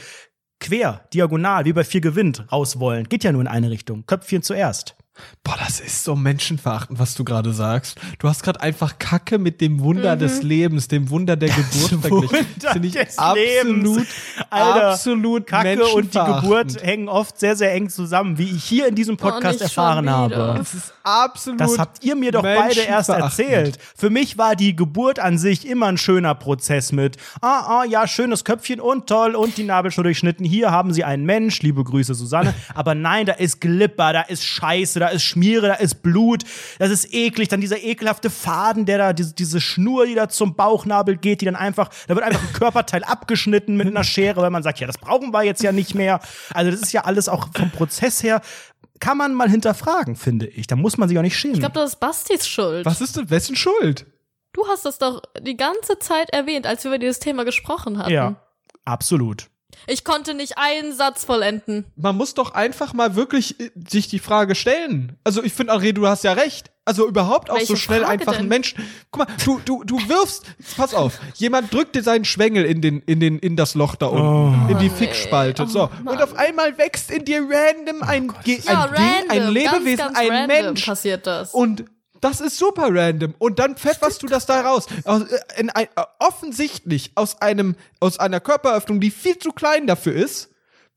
quer, 0.60 1.08
diagonal, 1.14 1.64
wie 1.64 1.72
bei 1.72 1.86
vier 1.86 2.02
gewinnt, 2.02 2.52
raus 2.52 2.78
wollen. 2.78 3.08
Geht 3.08 3.24
ja 3.24 3.32
nur 3.32 3.42
in 3.42 3.48
eine 3.48 3.72
Richtung. 3.72 4.06
Köpfchen 4.06 4.44
zuerst. 4.44 4.98
Boah, 5.44 5.58
das 5.60 5.80
ist 5.80 6.04
so 6.04 6.16
menschenverachtend, 6.16 7.00
was 7.00 7.16
du 7.16 7.24
gerade 7.24 7.54
sagst. 7.54 8.00
Du 8.20 8.28
hast 8.28 8.44
gerade 8.44 8.62
einfach 8.62 9.00
Kacke 9.00 9.40
mit 9.40 9.62
dem 9.62 9.80
Wunder 9.80 10.16
des 10.16 10.44
Lebens, 10.44 10.88
dem 10.88 11.10
Wunder 11.10 11.36
der 11.36 11.50
Geburt 11.50 12.02
verglichen. 12.02 12.48
Wunder 12.54 12.72
Finde 12.72 12.88
ich 12.88 12.94
des 12.94 13.18
absolut, 13.18 13.98
Lebens. 13.98 14.08
Alter, 14.50 14.90
absolut 14.92 15.48
Kacke 15.48 15.86
und 15.86 16.14
die. 16.14 16.20
Geburt 16.20 16.84
hängen 16.84 17.10
oft 17.10 17.40
sehr, 17.40 17.56
sehr 17.56 17.74
eng 17.74 17.90
zusammen, 17.90 18.38
wie 18.38 18.50
ich 18.56 18.64
hier 18.64 18.88
in 18.88 18.96
diesem 18.96 19.18
Podcast 19.18 19.62
erfahren 19.62 20.10
habe. 20.10 20.56
Das 20.58 20.74
ist 20.74 20.94
absolut 21.04 21.60
Das 21.60 21.78
habt 21.78 22.04
ihr 22.04 22.16
mir 22.16 22.32
doch 22.32 22.44
beide 22.44 22.82
erst 22.82 23.10
erzählt. 23.10 23.78
Für 23.96 24.10
mich 24.10 24.38
war 24.38 24.56
die 24.56 24.76
Geburt 24.76 25.20
an 25.20 25.38
sich 25.38 25.68
immer 25.68 25.88
ein 25.88 25.98
schöner 25.98 26.36
Prozess 26.36 26.92
mit, 26.92 27.18
ah, 27.42 27.82
ah, 27.82 27.84
ja, 27.86 28.08
schönes 28.08 28.44
Köpfchen 28.44 28.80
und 28.80 29.08
toll 29.08 29.36
und 29.36 29.58
die 29.58 29.64
Nabelschnur 29.64 30.04
durchschnitten. 30.04 30.46
Hier 30.46 30.72
haben 30.72 30.94
sie 30.94 31.04
einen 31.04 31.26
Mensch, 31.26 31.62
liebe 31.62 31.84
Grüße, 31.84 32.14
Susanne. 32.14 32.54
Aber 32.74 32.96
nein, 32.96 33.26
da 33.26 33.34
ist 33.34 33.62
Glipper, 33.62 34.14
da 34.14 34.22
ist 34.22 34.44
Scheiße, 34.44 35.00
da 35.00 35.08
ist 35.10 35.24
Schmiere, 35.24 35.68
da 35.68 35.74
ist 35.76 36.02
Blut, 36.02 36.44
das 36.80 36.92
ist 36.92 37.14
eklig. 37.14 37.50
Dann 37.50 37.62
dieser 37.62 37.82
ekelhafte 37.82 38.30
Faden, 38.30 38.86
der 38.86 38.98
da, 38.98 39.14
diese, 39.14 39.34
diese 39.34 39.62
Schnur, 39.62 40.06
die 40.06 40.16
da 40.16 40.30
zum 40.30 40.56
Bauchnabel 40.56 41.18
geht, 41.18 41.42
die 41.42 41.46
dann 41.46 41.56
einfach, 41.56 41.90
da 42.08 42.16
wird 42.16 42.26
einfach 42.26 42.42
ein 42.42 42.54
Körperteil 42.54 43.04
abgeschnitten 43.06 43.76
mit 43.78 43.88
einer 43.88 44.04
Schere, 44.04 44.42
weil 44.42 44.50
man 44.50 44.64
sagt, 44.64 44.80
ja, 44.80 44.88
das 44.88 44.98
brauchen 44.98 45.32
wir 45.32 45.44
jetzt 45.44 45.64
ja 45.64 45.72
nicht 45.72 45.96
mehr. 45.96 46.20
Also 46.54 46.72
das 46.72 46.82
ist 46.82 46.94
ja 46.94 47.06
alles 47.06 47.30
auch 47.30 47.50
vom 47.56 47.72
Prozess 47.72 48.24
her, 48.24 48.42
kann 49.00 49.18
man 49.18 49.34
mal 49.34 49.50
hinterfragen, 49.50 50.16
finde 50.16 50.48
ich. 50.48 50.68
Da 50.68 50.76
muss 50.76 50.98
man 50.98 51.10
sich 51.10 51.18
auch 51.18 51.24
nicht 51.24 51.38
schämen. 51.38 51.56
Ich 51.56 51.62
glaube, 51.62 51.76
das 51.76 51.92
ist 51.92 52.00
Bastis 52.00 52.48
Schuld. 52.48 52.86
Was 52.86 53.02
ist 53.02 53.16
denn, 53.18 53.30
wessen 53.30 53.56
Schuld? 53.56 54.06
Du 54.54 54.68
hast 54.68 54.86
das 54.86 54.98
doch 54.98 55.22
die 55.42 55.56
ganze 55.56 56.00
Zeit 56.00 56.32
erwähnt, 56.32 56.66
als 56.66 56.84
wir 56.84 56.92
über 56.92 57.00
dieses 57.00 57.20
Thema 57.20 57.46
gesprochen 57.46 57.98
hatten. 57.98 58.12
Ja, 58.12 58.36
absolut. 58.84 59.48
Ich 59.88 60.04
konnte 60.04 60.34
nicht 60.34 60.58
einen 60.58 60.94
Satz 60.94 61.26
vollenden. 61.26 61.86
Man 61.96 62.16
muss 62.18 62.34
doch 62.34 62.54
einfach 62.54 62.94
mal 62.94 63.16
wirklich 63.16 63.60
äh, 63.60 63.72
sich 63.88 64.08
die 64.08 64.20
Frage 64.20 64.56
stellen. 64.56 65.18
Also 65.24 65.44
ich 65.44 65.54
finde, 65.54 65.74
André, 65.74 65.94
du 65.94 66.08
hast 66.08 66.24
ja 66.24 66.34
recht. 66.34 66.72
Also 66.86 67.08
überhaupt 67.08 67.52
auch 67.52 67.56
Welche 67.56 67.68
so 67.68 67.76
schnell 67.76 68.00
Frage 68.02 68.14
einfach 68.14 68.32
denn? 68.34 68.42
ein 68.46 68.48
Mensch. 68.48 68.74
Guck 69.12 69.28
mal, 69.28 69.36
du, 69.46 69.62
du, 69.64 69.84
du 69.84 69.98
wirfst, 70.10 70.46
pass 70.76 70.96
auf, 70.96 71.20
jemand 71.36 71.72
drückt 71.72 71.96
dir 71.96 72.02
seinen 72.02 72.26
Schwengel 72.26 72.66
in 72.66 72.82
den, 72.82 73.02
in 73.06 73.20
den, 73.20 73.38
in 73.38 73.56
das 73.56 73.76
Loch 73.76 73.96
da 73.96 74.08
unten, 74.08 74.70
in 74.72 74.80
die 74.80 74.90
Oh, 74.90 74.96
Fickspalte. 74.98 75.68
so. 75.68 75.84
Oh, 75.84 75.90
Mann. 76.04 76.16
und 76.16 76.22
auf 76.24 76.36
einmal 76.36 76.78
wächst 76.80 77.12
in 77.12 77.26
dir 77.26 77.42
random 77.48 78.02
ein, 78.02 78.34
Ge 78.44 78.60
Ja, 78.66 78.86
ein 78.86 78.96
Ding, 78.96 79.30
ein 79.30 79.38
random, 79.42 79.54
Lebewesen, 79.54 79.98
ganz, 79.98 80.14
ganz 80.14 80.18
ein 80.18 80.32
random 80.32 80.48
Mensch. 80.66 80.86
passiert 80.86 81.28
das. 81.28 81.54
Und 81.54 81.86
das 82.22 82.42
ist 82.42 82.58
super 82.58 82.90
random. 82.90 83.36
Und 83.40 83.60
dann 83.60 83.76
pfefferst 83.76 84.22
du 84.24 84.28
das 84.28 84.46
da 84.46 84.62
raus. 84.62 84.88
Aus, 85.06 85.24
äh, 85.24 85.40
in 85.58 85.70
ein, 85.70 85.86
äh, 85.96 86.04
offensichtlich 86.20 87.12
aus 87.16 87.42
einem, 87.42 87.76
aus 88.00 88.20
einer 88.20 88.40
Körperöffnung, 88.40 89.00
die 89.00 89.12
viel 89.12 89.38
zu 89.38 89.52
klein 89.52 89.88
dafür 89.88 90.14
ist, 90.14 90.50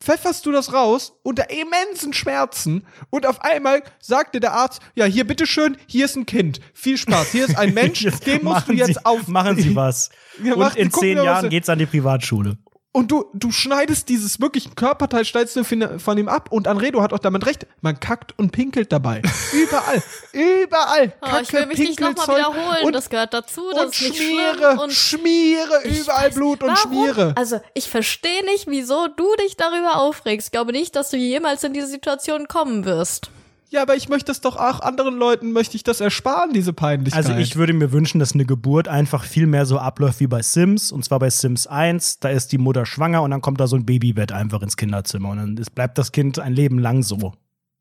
pfefferst 0.03 0.45
du 0.47 0.53
das 0.53 0.73
raus 0.73 1.13
unter 1.23 1.49
immensen 1.51 2.13
Schmerzen 2.13 2.85
und 3.11 3.25
auf 3.25 3.41
einmal 3.43 3.83
sagt 4.01 4.35
dir 4.35 4.41
der 4.41 4.53
Arzt, 4.53 4.81
ja, 4.95 5.05
hier 5.05 5.25
bitteschön, 5.27 5.77
hier 5.87 6.07
ist 6.07 6.17
ein 6.17 6.27
Kind. 6.27 6.61
Viel 6.75 6.99
Spaß, 6.99 7.31
hier 7.31 7.45
ist 7.47 7.57
ein 7.57 7.73
Mensch, 7.75 8.05
dem 8.27 8.45
musst 8.45 8.69
du 8.69 8.73
jetzt 8.73 8.95
Sie, 8.95 9.05
auf. 9.05 9.29
Machen 9.29 9.57
Sie 9.57 9.77
was. 9.77 10.11
Ja, 10.43 10.55
Und 10.55 10.77
in 10.77 10.91
zehn 10.91 11.23
Jahren 11.23 11.49
geht's 11.49 11.69
an 11.69 11.79
die 11.79 11.87
Privatschule. 11.87 12.59
Und 12.95 13.11
du, 13.11 13.25
du 13.33 13.51
schneidest 13.51 14.11
dieses 14.11 14.39
wirklich 14.39 14.75
Körperteil, 14.77 15.25
schneidest 15.25 15.57
du 15.57 15.65
von 15.99 16.19
ihm 16.19 16.29
ab. 16.29 16.53
Und 16.53 16.69
Anredo 16.69 17.01
hat 17.01 17.15
auch 17.15 17.19
damit 17.19 17.47
recht. 17.47 17.67
Man 17.81 17.99
kackt 17.99 18.39
und 18.39 18.53
pinkelt 18.53 18.93
dabei. 18.93 19.23
Überall. 19.53 20.03
Überall. 20.33 21.15
Oh, 21.23 21.39
ich 21.41 21.51
will 21.55 21.65
mich 21.67 21.79
nicht 21.79 22.01
nochmal 22.01 22.37
wiederholen. 22.37 22.85
Und, 22.85 22.93
das 22.93 23.09
gehört 23.09 23.33
dazu. 23.33 23.63
Das 23.73 23.85
und 23.87 23.95
Schmiere. 23.95 24.79
Und 24.79 24.93
Schmiere. 24.93 25.83
Überall 25.85 26.29
weiß- 26.29 26.35
Blut 26.35 26.63
und 26.63 26.69
warum? 26.69 26.93
Schmiere. 26.93 27.33
Also, 27.35 27.61
ich 27.73 27.89
verstehe 27.89 28.45
nicht, 28.45 28.67
wieso 28.67 29.09
du 29.09 29.25
dich 29.37 29.57
darüber 29.57 29.97
aufregst. 29.97 30.49
Ich 30.49 30.53
glaube 30.53 30.73
nicht, 30.73 30.95
dass 30.95 31.09
du 31.09 31.17
jemals 31.17 31.65
in 31.65 31.73
diese 31.73 31.87
Situation 31.87 32.47
kommen 32.47 32.85
wirst. 32.85 33.31
Ja, 33.73 33.81
aber 33.81 33.97
ich 33.97 34.11
möchte 34.11 34.31
es 34.31 34.43
doch 34.43 34.57
auch 34.57 34.81
anderen 34.81 35.17
Leuten, 35.17 35.53
möchte 35.53 35.79
ich 35.79 35.83
das 35.83 36.03
ersparen, 36.03 36.53
diese 36.53 36.75
Peinlichkeit. 36.75 37.25
Also 37.25 37.39
ich 37.41 37.57
würde 37.57 37.73
mir 37.73 37.91
wünschen, 37.91 38.19
dass 38.19 38.35
eine 38.35 38.45
Geburt 38.45 38.87
einfach 38.87 39.25
viel 39.25 39.47
mehr 39.47 39.65
so 39.65 39.79
abläuft 39.79 40.21
wie 40.21 40.27
bei 40.27 40.43
Sims. 40.43 40.93
Und 40.93 41.07
zwar 41.07 41.21
bei 41.21 41.31
Sims 41.31 41.67
1, 41.67 42.19
da 42.21 42.29
ist 42.29 42.53
die 42.53 42.59
Mutter 42.59 42.85
schwanger 42.85 43.23
und 43.23 43.31
dann 43.31 43.41
kommt 43.41 43.61
da 43.61 43.67
so 43.67 43.77
ein 43.77 43.87
Babybett 43.87 44.31
einfach 44.31 44.61
ins 44.61 44.77
Kinderzimmer. 44.77 45.31
Und 45.31 45.39
dann 45.39 45.57
ist, 45.57 45.75
bleibt 45.75 45.97
das 45.97 46.13
Kind 46.13 46.39
ein 46.39 46.53
Leben 46.53 46.79
lang 46.79 47.03
so. 47.03 47.33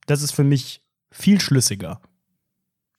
Das 0.08 0.22
ist 0.22 0.32
für 0.32 0.46
mich 0.46 0.82
viel 1.12 1.42
schlüssiger. 1.42 2.00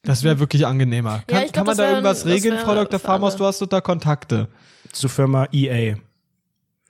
Das 0.02 0.22
wäre 0.22 0.38
wirklich 0.38 0.66
angenehmer. 0.66 1.22
Kann, 1.26 1.44
ich 1.44 1.52
glaub, 1.52 1.66
kann 1.66 1.66
man 1.68 1.76
das 1.78 1.86
da 1.86 1.88
irgendwas 1.88 2.18
das 2.24 2.26
regeln, 2.30 2.58
Frau 2.58 2.74
Dr. 2.74 3.00
Farmers? 3.00 3.36
Du 3.36 3.46
hast 3.46 3.62
doch 3.62 3.68
da 3.68 3.80
Kontakte. 3.80 4.48
Zur 4.92 5.08
Firma 5.08 5.48
EA. 5.50 5.96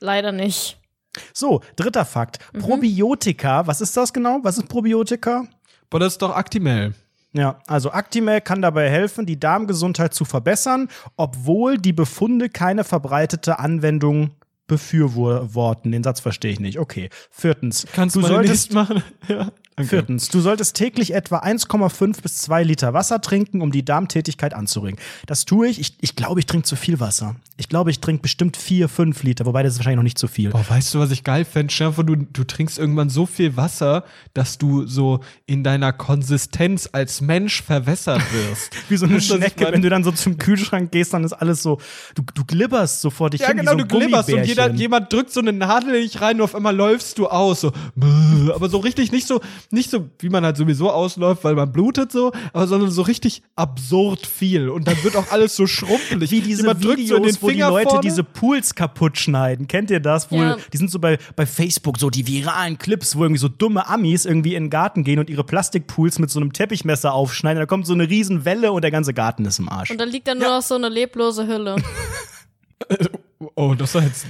Leider 0.00 0.32
nicht. 0.32 0.80
So, 1.32 1.60
dritter 1.76 2.04
Fakt. 2.04 2.40
Probiotika, 2.58 3.64
was 3.68 3.80
ist 3.80 3.96
das 3.96 4.12
genau? 4.12 4.40
Was 4.42 4.58
ist 4.58 4.66
Probiotika? 4.66 5.46
Boah, 5.92 6.00
das 6.00 6.14
ist 6.14 6.22
doch 6.22 6.34
Actimel. 6.34 6.94
Ja, 7.34 7.58
also 7.66 7.92
Actimel 7.92 8.40
kann 8.40 8.62
dabei 8.62 8.88
helfen, 8.88 9.26
die 9.26 9.38
Darmgesundheit 9.38 10.14
zu 10.14 10.24
verbessern, 10.24 10.88
obwohl 11.16 11.76
die 11.76 11.92
Befunde 11.92 12.48
keine 12.48 12.82
verbreitete 12.82 13.58
Anwendung 13.58 14.30
befürworten. 14.66 15.92
Den 15.92 16.02
Satz 16.02 16.20
verstehe 16.20 16.50
ich 16.50 16.60
nicht. 16.60 16.78
Okay. 16.78 17.10
Viertens. 17.30 17.86
Kannst 17.92 18.16
du 18.16 18.20
mal 18.20 18.28
solltest 18.28 18.70
nicht 18.70 18.74
machen? 18.74 19.02
Ja. 19.28 19.52
Danke. 19.76 19.88
Viertens, 19.88 20.28
du 20.28 20.40
solltest 20.40 20.76
täglich 20.76 21.14
etwa 21.14 21.38
1,5 21.38 22.20
bis 22.22 22.38
2 22.38 22.62
Liter 22.62 22.92
Wasser 22.92 23.22
trinken, 23.22 23.62
um 23.62 23.72
die 23.72 23.84
Darmtätigkeit 23.84 24.52
anzuregen. 24.52 24.98
Das 25.26 25.46
tue 25.46 25.68
ich. 25.68 25.80
Ich, 25.80 25.96
ich 26.00 26.14
glaube, 26.14 26.40
ich 26.40 26.46
trinke 26.46 26.66
zu 26.66 26.76
viel 26.76 27.00
Wasser. 27.00 27.36
Ich 27.56 27.68
glaube, 27.68 27.90
ich 27.90 28.00
trinke 28.00 28.22
bestimmt 28.22 28.56
4, 28.56 28.88
5 28.88 29.22
Liter, 29.22 29.46
wobei 29.46 29.62
das 29.62 29.74
ist 29.74 29.78
wahrscheinlich 29.78 29.96
noch 29.96 30.02
nicht 30.02 30.18
zu 30.18 30.28
viel. 30.28 30.50
Boah, 30.50 30.64
weißt 30.68 30.92
du, 30.94 30.98
was 30.98 31.10
ich 31.10 31.24
geil 31.24 31.44
fände? 31.44 31.72
Vor, 31.92 32.04
du, 32.04 32.16
du 32.16 32.44
trinkst 32.44 32.78
irgendwann 32.78 33.08
so 33.08 33.24
viel 33.24 33.56
Wasser, 33.56 34.04
dass 34.34 34.58
du 34.58 34.86
so 34.86 35.20
in 35.46 35.64
deiner 35.64 35.92
Konsistenz 35.92 36.88
als 36.92 37.20
Mensch 37.20 37.62
verwässert 37.62 38.22
wirst. 38.32 38.72
Wie 38.90 38.96
so 38.96 39.06
eine 39.06 39.14
du, 39.14 39.18
ich 39.20 39.26
Schnecke, 39.26 39.72
wenn 39.72 39.80
du 39.80 39.88
dann 39.88 40.04
so 40.04 40.12
zum 40.12 40.36
Kühlschrank 40.38 40.92
gehst, 40.92 41.14
dann 41.14 41.24
ist 41.24 41.32
alles 41.32 41.62
so, 41.62 41.80
du, 42.14 42.22
du 42.34 42.44
glibberst 42.44 43.00
so 43.00 43.10
vor 43.10 43.30
dich 43.30 43.40
Ja, 43.40 43.48
hin, 43.48 43.58
genau, 43.58 43.72
wie 43.72 43.84
du 43.84 43.88
so 43.88 43.96
ein 43.96 44.00
glibberst 44.00 44.32
und 44.32 44.44
jeder, 44.44 44.70
jemand 44.72 45.12
drückt 45.12 45.32
so 45.32 45.40
eine 45.40 45.52
Nadel 45.52 45.94
in 45.94 46.02
dich 46.02 46.20
rein 46.20 46.36
und 46.36 46.42
auf 46.42 46.54
einmal 46.54 46.74
läufst 46.76 47.18
du 47.18 47.28
aus. 47.28 47.62
So, 47.62 47.72
aber 48.54 48.68
so 48.68 48.78
richtig 48.78 49.12
nicht 49.12 49.26
so, 49.26 49.40
nicht 49.72 49.90
so, 49.90 50.08
wie 50.18 50.28
man 50.28 50.44
halt 50.44 50.56
sowieso 50.56 50.90
ausläuft, 50.90 51.44
weil 51.44 51.54
man 51.54 51.72
blutet 51.72 52.12
so, 52.12 52.32
aber 52.52 52.66
sondern 52.66 52.90
so 52.90 53.02
richtig 53.02 53.42
absurd 53.56 54.26
viel. 54.26 54.68
Und 54.68 54.86
dann 54.86 55.02
wird 55.02 55.16
auch 55.16 55.30
alles 55.30 55.56
so 55.56 55.66
schrumpelig. 55.66 56.30
Wie 56.30 56.40
diese 56.40 56.62
Jemand 56.62 56.84
drückt 56.84 57.06
so 57.06 57.16
in 57.16 57.22
Videos, 57.24 57.38
den 57.38 57.42
wo 57.42 57.46
die 57.48 57.52
Finger 57.54 57.70
Leute 57.70 57.88
vorne. 57.88 58.00
diese 58.02 58.24
Pools 58.24 58.74
kaputt 58.74 59.18
schneiden. 59.18 59.68
Kennt 59.68 59.90
ihr 59.90 60.00
das? 60.00 60.30
Wo, 60.30 60.36
Ja. 60.36 60.56
Die 60.72 60.76
sind 60.76 60.90
so 60.90 60.98
bei, 60.98 61.18
bei 61.36 61.46
Facebook 61.46 61.98
so 61.98 62.10
die 62.10 62.26
viralen 62.26 62.78
Clips, 62.78 63.16
wo 63.16 63.22
irgendwie 63.22 63.40
so 63.40 63.48
dumme 63.48 63.88
Amis 63.88 64.24
irgendwie 64.24 64.54
in 64.54 64.64
den 64.64 64.70
Garten 64.70 65.04
gehen 65.04 65.18
und 65.18 65.30
ihre 65.30 65.44
Plastikpools 65.44 66.18
mit 66.18 66.30
so 66.30 66.40
einem 66.40 66.52
Teppichmesser 66.52 67.12
aufschneiden. 67.12 67.60
Da 67.60 67.66
kommt 67.66 67.86
so 67.86 67.94
eine 67.94 68.08
riesen 68.08 68.44
Welle 68.44 68.72
und 68.72 68.82
der 68.82 68.90
ganze 68.90 69.14
Garten 69.14 69.44
ist 69.44 69.58
im 69.58 69.68
Arsch. 69.68 69.90
Und 69.90 70.00
dann 70.00 70.08
liegt 70.08 70.28
da 70.28 70.34
nur 70.34 70.48
noch 70.48 70.62
so 70.62 70.74
eine 70.74 70.88
leblose 70.88 71.46
Hülle. 71.46 71.76
oh, 73.54 73.74
das 73.74 73.94
war 73.94 74.02
jetzt. 74.02 74.26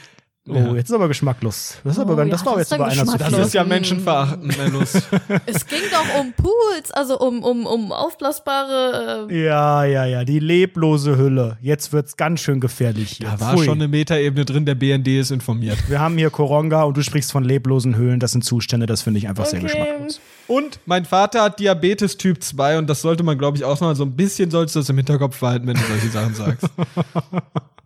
Oh, 0.49 0.75
jetzt 0.75 0.89
ist 0.91 0.95
aber 0.95 1.07
geschmacklos. 1.07 1.77
Das, 1.85 1.93
ist 1.93 1.99
aber, 2.01 2.15
Oh, 2.15 2.17
ganz- 2.17 2.31
das 2.33 2.41
ja, 2.41 2.47
war 2.47 2.53
das 2.57 2.61
jetzt 2.63 2.73
ist 2.73 2.73
aber 2.73 2.85
einer 2.87 3.07
zu 3.07 3.37
Das 3.37 3.47
ist 3.47 3.55
ja 3.55 3.63
menschenverachtend, 3.63 4.59
Mellus. 4.59 4.95
es 5.47 5.67
ging 5.69 5.79
doch 5.93 6.21
um 6.21 6.33
Pools, 6.33 6.91
also 6.91 7.17
um, 7.21 7.45
um, 7.45 7.65
um 7.65 7.93
aufblasbare. 7.93 9.29
Äh, 9.31 9.45
Ja, 9.45 9.85
ja, 9.85 10.05
ja, 10.05 10.25
die 10.25 10.41
leblose 10.41 11.17
Hülle. 11.17 11.59
Jetzt 11.61 11.93
wird's 11.93 12.17
ganz 12.17 12.41
schön 12.41 12.59
gefährlich 12.59 13.11
hier. 13.19 13.29
Da 13.29 13.39
war 13.41 13.55
Pfui. 13.55 13.65
schon 13.67 13.75
eine 13.79 13.87
Metaebene 13.87 14.45
drin, 14.45 14.67
der 14.67 14.75
BND 14.75 15.07
ist 15.21 15.31
informiert. 15.31 15.79
Wir 15.89 16.01
haben 16.01 16.19
hier 16.19 16.31
Koronga 16.31 16.83
und 16.83 16.97
du 16.97 17.03
sprichst 17.03 17.31
von 17.31 17.45
leblosen 17.45 17.95
Höhlen. 17.95 18.19
Das 18.19 18.33
sind 18.33 18.43
Zustände, 18.45 18.87
das 18.87 19.03
finde 19.03 19.19
ich 19.19 19.29
einfach 19.29 19.47
sehr 19.47 19.61
Okay. 19.63 19.69
geschmacklos. 19.69 20.21
Und 20.49 20.81
mein 20.87 21.05
Vater 21.05 21.43
hat 21.43 21.61
Diabetes 21.61 22.17
Typ 22.19 22.43
2 22.43 22.79
und 22.79 22.89
das 22.91 23.01
sollte 23.01 23.23
man, 23.23 23.39
glaube 23.39 23.57
ich, 23.59 23.65
auch 23.65 23.81
mal 23.81 23.95
so 23.95 24.03
ein 24.05 24.17
bisschen 24.17 24.51
sollst 24.51 24.75
du 24.75 24.81
das 24.81 24.89
im 24.89 24.97
Hinterkopf 24.97 25.39
behalten, 25.39 25.69
wenn 25.69 25.75
du 25.77 25.83
solche 25.89 26.09
Sachen 26.09 26.35
sagst. 26.35 26.67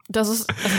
das 0.08 0.30
ist. 0.30 0.48
Also, 0.48 0.70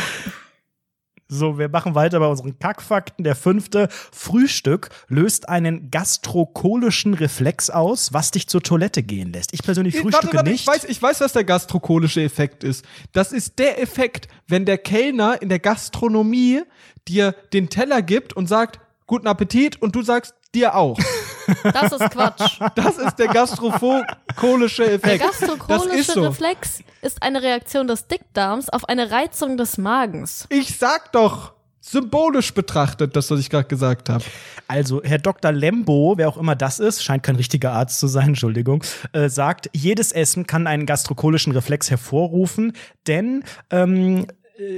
So, 1.29 1.59
wir 1.59 1.67
machen 1.67 1.93
weiter 1.93 2.19
bei 2.19 2.27
unseren 2.27 2.57
Kackfakten. 2.57 3.23
Der 3.23 3.35
fünfte, 3.35 3.89
Frühstück 3.91 4.89
löst 5.09 5.49
einen 5.49 5.91
gastrokolischen 5.91 7.13
Reflex 7.13 7.69
aus, 7.69 8.13
was 8.13 8.31
dich 8.31 8.47
zur 8.47 8.63
Toilette 8.63 9.03
gehen 9.03 9.33
lässt. 9.33 9.53
Ich 9.53 9.61
persönlich 9.61 9.95
frühstücke 9.95 10.27
Warte, 10.27 10.37
warte, 10.37 10.49
nicht. 10.51 10.61
Ich 10.61 10.67
weiß, 10.67 10.85
ich 10.85 11.01
weiß, 11.01 11.19
was 11.19 11.33
der 11.33 11.43
gastrokolische 11.43 12.21
Effekt 12.21 12.63
ist. 12.63 12.85
Das 13.11 13.33
ist 13.33 13.59
der 13.59 13.81
Effekt, 13.81 14.29
wenn 14.47 14.65
der 14.65 14.77
Kellner 14.77 15.41
in 15.41 15.49
der 15.49 15.59
Gastronomie 15.59 16.61
dir 17.07 17.35
den 17.51 17.69
Teller 17.69 18.01
gibt 18.01 18.33
und 18.33 18.47
sagt, 18.47 18.79
guten 19.07 19.27
Appetit 19.27 19.81
und 19.81 19.95
du 19.95 20.03
sagst, 20.03 20.35
dir 20.53 20.75
auch. 20.75 20.99
das 21.63 21.93
ist 21.93 22.11
Quatsch. 22.11 22.59
Das 22.75 22.97
ist 22.97 23.15
der 23.15 23.27
gastrokolische 23.27 24.83
Der 24.83 24.93
Effekt. 24.93 25.23
das 25.23 25.39
gastrokolische 25.39 25.97
ist 25.99 26.11
so. 26.13 26.23
Reflex 26.23 26.79
ist 27.01 27.23
eine 27.23 27.41
Reaktion 27.41 27.87
des 27.87 28.07
Dickdarms 28.07 28.69
auf 28.69 28.87
eine 28.87 29.09
Reizung 29.11 29.57
des 29.57 29.77
Magens. 29.77 30.45
Ich 30.49 30.77
sag 30.77 31.11
doch, 31.13 31.53
symbolisch 31.79 32.53
betrachtet, 32.53 33.15
das, 33.15 33.31
was 33.31 33.39
ich 33.39 33.49
gerade 33.49 33.67
gesagt 33.67 34.09
habe. 34.09 34.23
Also, 34.67 35.01
Herr 35.03 35.19
Dr. 35.19 35.51
Lembo, 35.51 36.15
wer 36.17 36.27
auch 36.27 36.37
immer 36.37 36.55
das 36.55 36.79
ist, 36.79 37.03
scheint 37.03 37.23
kein 37.23 37.37
richtiger 37.37 37.71
Arzt 37.71 37.99
zu 37.99 38.07
sein, 38.07 38.27
Entschuldigung, 38.29 38.83
äh, 39.13 39.29
sagt, 39.29 39.69
jedes 39.73 40.11
Essen 40.11 40.47
kann 40.47 40.67
einen 40.67 40.85
gastrokolischen 40.85 41.53
Reflex 41.53 41.89
hervorrufen, 41.89 42.73
denn 43.07 43.43
ähm, 43.69 44.25
äh, 44.25 44.25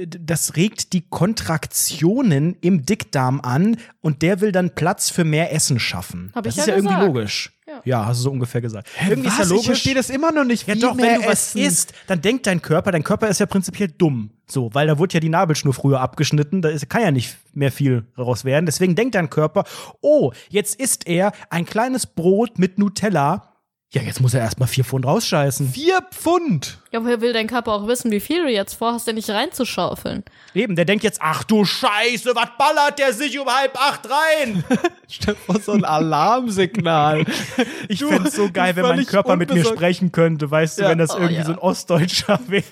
das 0.06 0.56
regt 0.56 0.92
die 0.92 1.02
Kontraktionen 1.08 2.56
im 2.60 2.84
Dickdarm 2.84 3.40
an 3.40 3.76
und 4.00 4.22
der 4.22 4.40
will 4.40 4.52
dann 4.52 4.74
Platz 4.74 5.10
für 5.10 5.24
mehr 5.24 5.52
Essen 5.52 5.78
schaffen. 5.78 6.32
Hab 6.34 6.44
das 6.44 6.54
ich 6.54 6.60
ist 6.60 6.66
ja 6.66 6.74
ja 6.74 6.78
irgendwie 6.82 7.06
logisch. 7.06 7.52
Ja. 7.66 7.80
Ja. 7.84 8.06
hast 8.06 8.18
du 8.18 8.22
so 8.24 8.30
ungefähr 8.32 8.60
gesagt. 8.60 8.88
irgendwie 9.08 9.28
Was? 9.28 9.34
ist 9.34 9.38
ja 9.38 9.44
Ich 9.44 9.50
logisch. 9.50 9.66
verstehe 9.66 9.94
das 9.94 10.10
immer 10.10 10.32
noch 10.32 10.44
nicht. 10.44 10.66
Ja 10.66 10.74
wie 10.74 10.80
doch, 10.80 10.94
mehr 10.94 11.12
wenn 11.14 11.20
du 11.22 11.26
was 11.28 11.54
Essen. 11.54 11.60
isst, 11.62 11.92
dann 12.08 12.20
denkt 12.20 12.46
dein 12.46 12.60
Körper, 12.60 12.90
dein 12.92 13.04
Körper 13.04 13.28
ist 13.28 13.38
ja 13.40 13.46
prinzipiell 13.46 13.88
dumm. 13.88 14.30
So, 14.46 14.74
weil 14.74 14.86
da 14.88 14.98
wurde 14.98 15.14
ja 15.14 15.20
die 15.20 15.28
Nabelschnur 15.28 15.72
früher 15.72 16.00
abgeschnitten, 16.00 16.60
da 16.62 16.68
ist, 16.68 16.88
kann 16.90 17.02
ja 17.02 17.10
nicht 17.12 17.36
mehr 17.54 17.70
viel 17.70 18.04
daraus 18.16 18.44
werden. 18.44 18.66
Deswegen 18.66 18.96
denkt 18.96 19.14
dein 19.14 19.30
Körper, 19.30 19.64
oh, 20.00 20.32
jetzt 20.48 20.80
isst 20.80 21.06
er 21.06 21.32
ein 21.50 21.64
kleines 21.64 22.06
Brot 22.06 22.58
mit 22.58 22.78
Nutella. 22.78 23.49
Ja, 23.92 24.02
jetzt 24.02 24.20
muss 24.20 24.34
er 24.34 24.40
erstmal 24.42 24.68
vier 24.68 24.84
Pfund 24.84 25.04
rausscheißen. 25.04 25.72
Vier 25.72 26.00
Pfund. 26.12 26.78
Ja, 26.92 27.02
woher 27.02 27.20
will 27.20 27.32
dein 27.32 27.48
Körper 27.48 27.72
auch 27.72 27.88
wissen, 27.88 28.12
wie 28.12 28.20
viel 28.20 28.44
du 28.44 28.48
jetzt 28.48 28.74
vorhast, 28.74 29.08
dir 29.08 29.14
nicht 29.14 29.28
reinzuschaufeln? 29.28 30.22
Eben, 30.54 30.76
der 30.76 30.84
denkt 30.84 31.02
jetzt, 31.02 31.18
ach 31.20 31.42
du 31.42 31.64
Scheiße, 31.64 32.30
was 32.36 32.50
ballert 32.56 33.00
der 33.00 33.12
sich 33.12 33.36
um 33.36 33.48
halb 33.52 33.76
acht 33.76 34.02
rein? 34.08 34.62
Stell 35.08 35.34
dir 35.34 35.40
vor, 35.40 35.60
so 35.60 35.72
ein 35.72 35.84
Alarmsignal. 35.84 37.24
Ich 37.88 37.98
Du, 37.98 38.08
fänd's 38.08 38.36
so 38.36 38.48
geil, 38.52 38.76
wenn 38.76 38.84
mein 38.86 39.04
Körper 39.04 39.34
mit 39.34 39.52
mir 39.52 39.64
sprechen 39.64 40.12
könnte, 40.12 40.48
weißt 40.48 40.78
du, 40.78 40.82
Ja. 40.84 40.90
wenn 40.90 40.98
das 40.98 41.10
Oh, 41.10 41.18
irgendwie 41.18 41.34
ja. 41.34 41.44
so 41.44 41.52
ein 41.52 41.58
Ostdeutscher 41.58 42.38
wäre, 42.46 42.64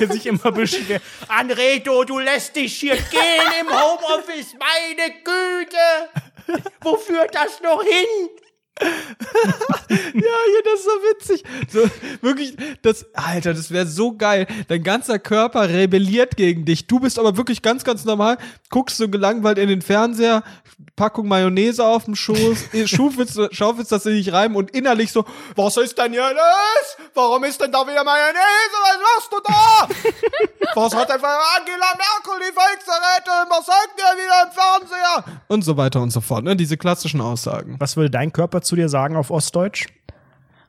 der 0.00 0.10
sich 0.12 0.26
immer 0.26 0.50
beschwert. 0.50 1.02
Anredo, 1.28 2.02
du 2.02 2.18
lässt 2.18 2.56
dich 2.56 2.74
hier 2.74 2.96
gehen 2.96 3.52
im 3.60 3.68
Homeoffice, 3.68 4.56
meine 4.58 5.14
Güte! 5.22 6.62
Wo 6.80 6.96
führt 6.96 7.32
das 7.32 7.60
noch 7.62 7.80
hin? 7.82 8.28
Ja, 9.88 10.36
hier, 10.46 10.62
das 10.64 10.80
ist 10.80 10.84
so 10.84 10.90
witzig. 10.90 11.44
So, 11.68 11.90
wirklich, 12.22 12.56
das, 12.82 13.06
Alter, 13.14 13.54
das 13.54 13.70
wäre 13.70 13.86
so 13.86 14.16
geil. 14.16 14.46
Dein 14.68 14.82
ganzer 14.82 15.18
Körper 15.18 15.68
rebelliert 15.68 16.36
gegen 16.36 16.64
dich. 16.64 16.86
Du 16.86 17.00
bist 17.00 17.18
aber 17.18 17.36
wirklich 17.36 17.62
ganz, 17.62 17.84
ganz 17.84 18.04
normal, 18.04 18.38
guckst 18.70 18.98
so 18.98 19.08
gelangweilt 19.08 19.58
in 19.58 19.68
den 19.68 19.82
Fernseher, 19.82 20.42
Packung 20.96 21.28
Mayonnaise 21.28 21.84
auf 21.84 22.04
dem 22.04 22.16
Schoß, 22.16 22.68
schaufelst, 22.84 23.38
schaufelst 23.52 23.92
das 23.92 24.06
in 24.06 24.14
dich 24.14 24.32
rein 24.32 24.54
und 24.54 24.70
innerlich 24.72 25.12
so, 25.12 25.24
was 25.56 25.76
ist 25.76 25.96
denn 25.96 26.12
hier 26.12 26.28
los? 26.30 27.08
Warum 27.14 27.44
ist 27.44 27.60
denn 27.60 27.72
da 27.72 27.86
wieder 27.86 28.04
Mayonnaise? 28.04 28.74
Was 28.82 28.98
machst 29.16 29.32
du 29.32 29.36
da? 29.44 30.74
was 30.74 30.94
hat 30.94 31.08
denn 31.08 31.20
für 31.20 31.26
Angela 31.26 31.92
Merkel 31.96 32.48
die 32.48 32.52
Volksverräterin? 32.52 33.48
Was 33.48 33.66
sagt 33.66 33.94
der 33.98 34.16
wieder 34.16 34.42
im 34.44 34.52
Fernseher? 34.52 35.40
Und 35.48 35.62
so 35.62 35.76
weiter 35.76 36.00
und 36.00 36.10
so 36.10 36.20
fort, 36.20 36.44
ne? 36.44 36.56
Diese 36.56 36.76
klassischen 36.76 37.20
Aussagen. 37.20 37.76
Was 37.78 37.96
würde 37.96 38.10
dein 38.10 38.32
Körper 38.32 38.60
zu 38.68 38.76
dir 38.76 38.88
sagen 38.88 39.16
auf 39.16 39.30
Ostdeutsch? 39.30 39.86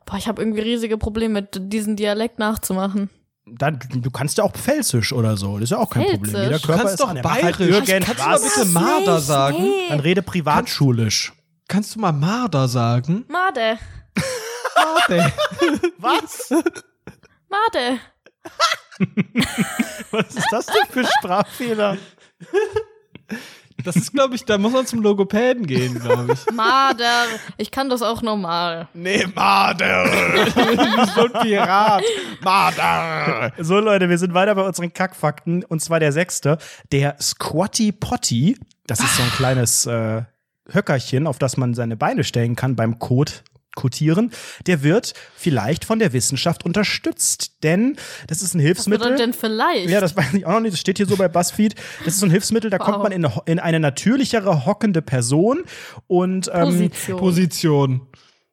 Boah, 0.06 0.16
ich 0.16 0.26
habe 0.26 0.42
irgendwie 0.42 0.60
riesige 0.62 0.98
Probleme 0.98 1.34
mit 1.42 1.72
diesen 1.72 1.94
Dialekt 1.96 2.38
nachzumachen. 2.38 3.10
Dann, 3.46 3.78
du 3.92 4.10
kannst 4.10 4.38
ja 4.38 4.44
auch 4.44 4.52
Pfälzisch 4.52 5.12
oder 5.12 5.36
so. 5.36 5.54
Das 5.54 5.64
ist 5.64 5.70
ja 5.70 5.78
auch 5.78 5.90
kein 5.90 6.02
Pfälzisch? 6.02 6.20
Problem. 6.32 6.42
Jeder 6.44 6.58
Du 6.58 6.66
Körper 6.66 6.82
kannst 6.82 6.94
ist 6.94 7.00
doch. 7.00 7.14
Mach 7.14 7.14
halt 7.42 7.58
bayerisch. 7.58 7.86
Kannst 7.86 8.18
du 8.18 8.24
mal 8.24 8.38
bitte 8.38 8.64
Marder 8.66 9.14
nicht, 9.16 9.26
sagen? 9.26 9.62
nee. 9.62 9.88
Dann 9.88 10.00
rede 10.00 10.22
privatschulisch. 10.22 11.32
Kannst 11.68 11.94
du 11.94 12.00
mal 12.00 12.12
Marder 12.12 12.68
sagen? 12.68 13.24
Made. 13.28 13.78
Marder. 14.76 15.32
Was? 15.98 16.50
Made. 17.48 18.00
Was 20.10 20.34
ist 20.34 20.48
das 20.50 20.66
denn 20.66 20.86
für 20.90 21.04
Sprachfehler? 21.04 21.96
Das 23.84 23.96
ist, 23.96 24.12
glaube 24.12 24.34
ich, 24.34 24.44
da 24.44 24.58
muss 24.58 24.72
man 24.72 24.86
zum 24.86 25.02
Logopäden 25.02 25.66
gehen, 25.66 25.98
glaube 25.98 26.32
ich. 26.32 26.52
Mader. 26.52 27.24
Ich 27.56 27.70
kann 27.70 27.88
das 27.88 28.02
auch 28.02 28.22
normal. 28.22 28.88
Nee, 28.94 29.26
Marder. 29.34 30.06
so 31.14 31.24
ein 31.24 31.42
Pirat. 31.42 32.02
Marder. 32.42 33.52
So, 33.58 33.78
Leute, 33.78 34.08
wir 34.08 34.18
sind 34.18 34.34
weiter 34.34 34.54
bei 34.54 34.62
unseren 34.62 34.92
Kackfakten. 34.92 35.64
Und 35.64 35.80
zwar 35.80 36.00
der 36.00 36.12
sechste. 36.12 36.58
Der 36.92 37.16
Squatty 37.20 37.92
Potty. 37.92 38.58
Das 38.86 39.00
ist 39.00 39.16
so 39.16 39.22
ein 39.22 39.30
kleines 39.30 39.86
äh, 39.86 40.22
Höckerchen, 40.72 41.26
auf 41.26 41.38
das 41.38 41.56
man 41.56 41.74
seine 41.74 41.96
Beine 41.96 42.24
stellen 42.24 42.56
kann 42.56 42.76
beim 42.76 42.98
Kot. 42.98 43.44
Kotieren, 43.76 44.32
der 44.66 44.82
wird 44.82 45.14
vielleicht 45.36 45.84
von 45.84 45.98
der 45.98 46.12
Wissenschaft 46.12 46.64
unterstützt, 46.64 47.62
denn 47.62 47.96
das 48.26 48.42
ist 48.42 48.54
ein 48.54 48.58
Was 48.58 48.64
Hilfsmittel. 48.64 49.04
bedeutet 49.06 49.20
denn 49.26 49.32
vielleicht? 49.32 49.88
Ja, 49.90 50.00
das 50.00 50.16
weiß 50.16 50.34
ich 50.34 50.44
auch 50.46 50.52
noch 50.52 50.60
nicht. 50.60 50.72
Das 50.72 50.80
steht 50.80 50.96
hier 50.96 51.06
so 51.06 51.16
bei 51.16 51.28
BuzzFeed. 51.28 51.74
Das 52.04 52.14
ist 52.14 52.20
so 52.20 52.26
ein 52.26 52.30
Hilfsmittel, 52.30 52.70
da 52.70 52.78
Wow. 52.78 52.86
kommt 52.86 53.02
man 53.04 53.12
in, 53.12 53.24
eine- 53.24 53.42
in 53.46 53.58
eine 53.58 53.80
natürlichere 53.80 54.66
hockende 54.66 55.02
Person. 55.02 55.62
Und 56.06 56.50
ähm, 56.52 56.64
Position. 56.90 57.18
Position. 57.18 58.00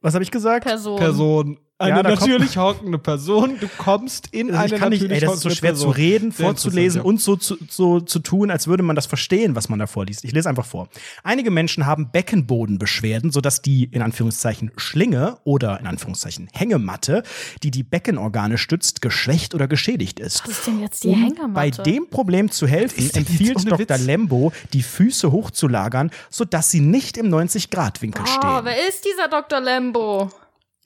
was 0.01 0.13
habe 0.13 0.23
ich 0.23 0.31
gesagt? 0.31 0.65
Person. 0.65 0.97
Person. 0.99 1.59
Eine 1.79 1.97
Ja, 1.97 2.01
da 2.03 2.09
kommt- 2.15 2.21
natürlich 2.31 2.57
hockende 2.57 2.97
Person. 2.97 3.59
Du 3.59 3.67
kommst 3.77 4.29
in 4.31 4.47
Also 4.49 4.57
eine 4.61 4.73
ich 4.73 4.79
kann 4.81 4.89
nicht, 4.89 5.01
natürlich 5.03 5.21
ey, 5.23 5.27
das 5.27 5.35
ist 5.35 5.41
so 5.41 5.49
hockende 5.49 5.55
schwer 5.59 5.69
Person. 5.73 5.91
zu 5.93 5.97
reden, 5.97 6.31
Sehr 6.31 6.45
vorzulesen 6.47 7.01
interessant, 7.01 7.05
und 7.05 7.21
so 7.21 7.35
zu, 7.35 7.57
so 7.69 7.99
zu 7.99 8.17
tun, 8.17 8.49
als 8.49 8.65
würde 8.67 8.81
man 8.81 8.95
das 8.95 9.05
verstehen, 9.05 9.55
was 9.55 9.69
man 9.69 9.77
da 9.77 9.85
vorliest. 9.85 10.23
Ich 10.23 10.31
lese 10.31 10.49
einfach 10.49 10.65
vor. 10.65 10.89
Einige 11.23 11.51
Menschen 11.51 11.85
haben 11.85 12.09
Beckenbodenbeschwerden, 12.11 13.31
sodass 13.31 13.61
die 13.61 13.83
in 13.83 14.01
Anführungszeichen 14.01 14.71
Schlinge 14.75 15.37
oder 15.43 15.79
in 15.79 15.85
Anführungszeichen 15.85 16.49
Hängematte, 16.51 17.21
die 17.61 17.69
die 17.69 17.83
Beckenorgane 17.83 18.57
stützt, 18.57 19.03
geschwächt 19.03 19.53
oder 19.53 19.67
geschädigt 19.67 20.19
ist. 20.19 20.43
Was 20.45 20.49
ist 20.57 20.65
denn 20.67 20.81
jetzt 20.81 21.03
die 21.03 21.09
Um 21.09 21.23
Hängematte? 21.25 21.53
bei 21.53 21.69
dem 21.69 22.09
Problem 22.09 22.49
zu 22.49 22.65
helfen, 22.65 23.07
empfiehlt 23.13 23.69
Dr. 23.69 23.77
Witz? 23.77 24.03
Lembo, 24.03 24.51
die 24.73 24.81
Füße 24.81 25.31
hochzulagern, 25.31 26.09
sodass 26.31 26.71
sie 26.71 26.79
nicht 26.79 27.17
im 27.17 27.29
90-Grad-Winkel 27.29 28.23
Oh, 28.25 28.27
stehen. 28.27 28.59
wer 28.65 28.87
ist 28.87 29.05
dieser 29.05 29.27
Dr. 29.27 29.59
Lembo? 29.61 30.31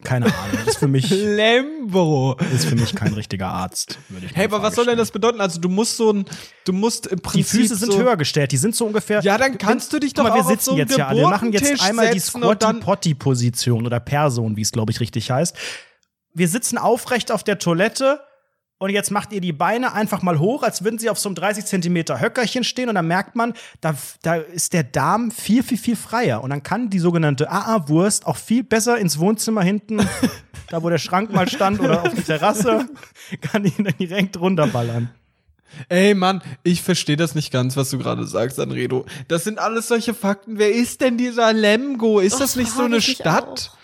Keine 0.04 0.26
Ahnung, 0.26 0.58
das 0.66 0.76
ist 0.76 0.78
für 0.78 0.88
mich, 0.88 1.10
Lembo. 1.10 2.36
ist 2.54 2.66
für 2.66 2.76
mich 2.76 2.96
kein 2.96 3.14
richtiger 3.14 3.48
Arzt. 3.48 4.00
würde 4.10 4.26
ich 4.26 4.36
Hey, 4.36 4.46
aber 4.46 4.62
was 4.62 4.76
soll 4.76 4.86
denn 4.86 4.98
das 4.98 5.12
bedeuten? 5.12 5.42
Also 5.42 5.60
du 5.60 5.70
musst 5.70 5.98
so 5.98 6.12
ein, 6.12 6.26
du 6.66 6.74
musst 6.74 7.08
im 7.08 7.18
Die 7.18 7.22
Prinzip 7.22 7.62
Füße 7.62 7.76
sind 7.76 7.92
so, 7.94 8.00
höher 8.00 8.18
gestellt, 8.18 8.52
die 8.52 8.58
sind 8.58 8.76
so 8.76 8.86
ungefähr. 8.86 9.22
Ja, 9.22 9.38
dann 9.38 9.58
kannst 9.58 9.94
du 9.94 10.00
dich 10.00 10.14
doch 10.14 10.24
mal, 10.24 10.34
wir 10.34 10.44
sitzen 10.44 10.72
so 10.72 10.78
jetzt 10.78 10.98
ja 10.98 11.08
alle. 11.08 11.22
Wir 11.22 11.30
machen 11.30 11.52
jetzt 11.54 11.82
einmal 11.82 12.12
die 12.12 12.20
Squatty-Potty-Position 12.20 13.86
oder 13.86 14.00
Person, 14.00 14.58
wie 14.58 14.62
es, 14.62 14.72
glaube 14.72 14.92
ich, 14.92 15.00
richtig 15.00 15.30
heißt. 15.30 15.56
Wir 16.34 16.48
sitzen 16.48 16.78
aufrecht 16.78 17.32
auf 17.32 17.44
der 17.44 17.60
Toilette 17.60 18.22
und 18.82 18.90
jetzt 18.90 19.12
macht 19.12 19.32
ihr 19.32 19.42
die 19.42 19.54
Beine 19.54 19.94
einfach 19.94 20.24
mal 20.24 20.40
hoch, 20.40 20.64
als 20.64 20.84
würden 20.84 20.98
sie 20.98 21.12
auf 21.12 21.20
so 21.20 21.30
einem 21.30 21.36
30 21.36 21.66
Zentimeter 21.66 22.20
Höckerchen 22.20 22.64
stehen 22.64 22.90
und 22.90 22.96
dann 22.96 23.06
merkt 23.06 23.36
man, 23.36 23.54
da, 23.80 23.94
da 24.24 24.38
ist 24.38 24.74
der 24.74 24.84
Darm 24.84 25.30
viel, 25.30 25.62
viel, 25.62 25.78
viel 25.78 25.96
freier. 25.96 26.44
Und 26.44 26.50
dann 26.50 26.64
kann 26.64 26.90
die 26.90 26.98
sogenannte 26.98 27.52
AA-Wurst 27.52 28.26
auch 28.26 28.38
viel 28.38 28.64
besser 28.64 28.98
ins 28.98 29.20
Wohnzimmer 29.20 29.62
hinten, 29.62 30.00
da 30.70 30.82
wo 30.82 30.90
der 30.90 30.98
Schrank 30.98 31.32
mal 31.32 31.48
stand 31.48 31.80
oder 31.80 32.02
auf 32.02 32.16
die 32.16 32.24
Terrasse, 32.24 32.90
kann 33.42 33.62
die 33.62 33.84
dann 33.84 33.94
direkt 34.00 34.40
runterballern. 34.40 35.12
Ey, 35.88 36.16
Mann, 36.16 36.42
ich 36.64 36.82
verstehe 36.82 37.18
das 37.18 37.36
nicht 37.36 37.52
ganz, 37.52 37.78
was 37.78 37.92
du 37.92 38.00
gerade 38.00 38.26
sagst, 38.26 38.60
Anredo. 38.60 39.06
Das 39.28 39.44
sind 39.44 39.60
alles 39.60 39.90
solche 39.90 40.16
Fakten. 40.16 40.58
Wer 40.58 40.74
ist 40.74 41.02
denn 41.02 41.20
dieser 41.20 41.54
Lemgo? 41.54 42.20
Ist 42.20 42.40
das 42.40 42.40
Das 42.40 42.56
nicht 42.56 42.72
so 42.72 42.82
eine 42.82 43.00
Stadt? 43.00 43.78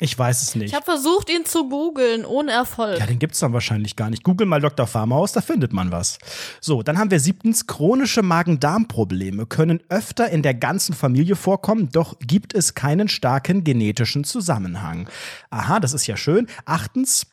Ich 0.00 0.18
weiß 0.18 0.42
es 0.42 0.56
nicht. 0.56 0.70
Ich 0.70 0.74
habe 0.74 0.84
versucht, 0.84 1.30
ihn 1.30 1.44
zu 1.44 1.68
googeln, 1.68 2.24
ohne 2.24 2.50
Erfolg. 2.50 2.98
Ja, 2.98 3.06
den 3.06 3.20
gibt's 3.20 3.38
dann 3.38 3.52
wahrscheinlich 3.52 3.94
gar 3.94 4.10
nicht. 4.10 4.24
Google 4.24 4.44
mal 4.46 4.60
Dr. 4.60 4.88
Farmhaus, 4.88 5.30
da 5.30 5.40
findet 5.40 5.72
man 5.72 5.92
was. 5.92 6.18
So, 6.60 6.82
dann 6.82 6.98
haben 6.98 7.12
wir 7.12 7.20
siebtens, 7.20 7.68
chronische 7.68 8.22
Magen-Darm-Probleme 8.22 9.46
können 9.46 9.80
öfter 9.88 10.28
in 10.30 10.42
der 10.42 10.54
ganzen 10.54 10.94
Familie 10.94 11.36
vorkommen, 11.36 11.90
doch 11.92 12.18
gibt 12.18 12.54
es 12.54 12.74
keinen 12.74 13.06
starken 13.06 13.62
genetischen 13.62 14.24
Zusammenhang. 14.24 15.08
Aha, 15.50 15.78
das 15.78 15.94
ist 15.94 16.08
ja 16.08 16.16
schön. 16.16 16.48
Achtens, 16.64 17.26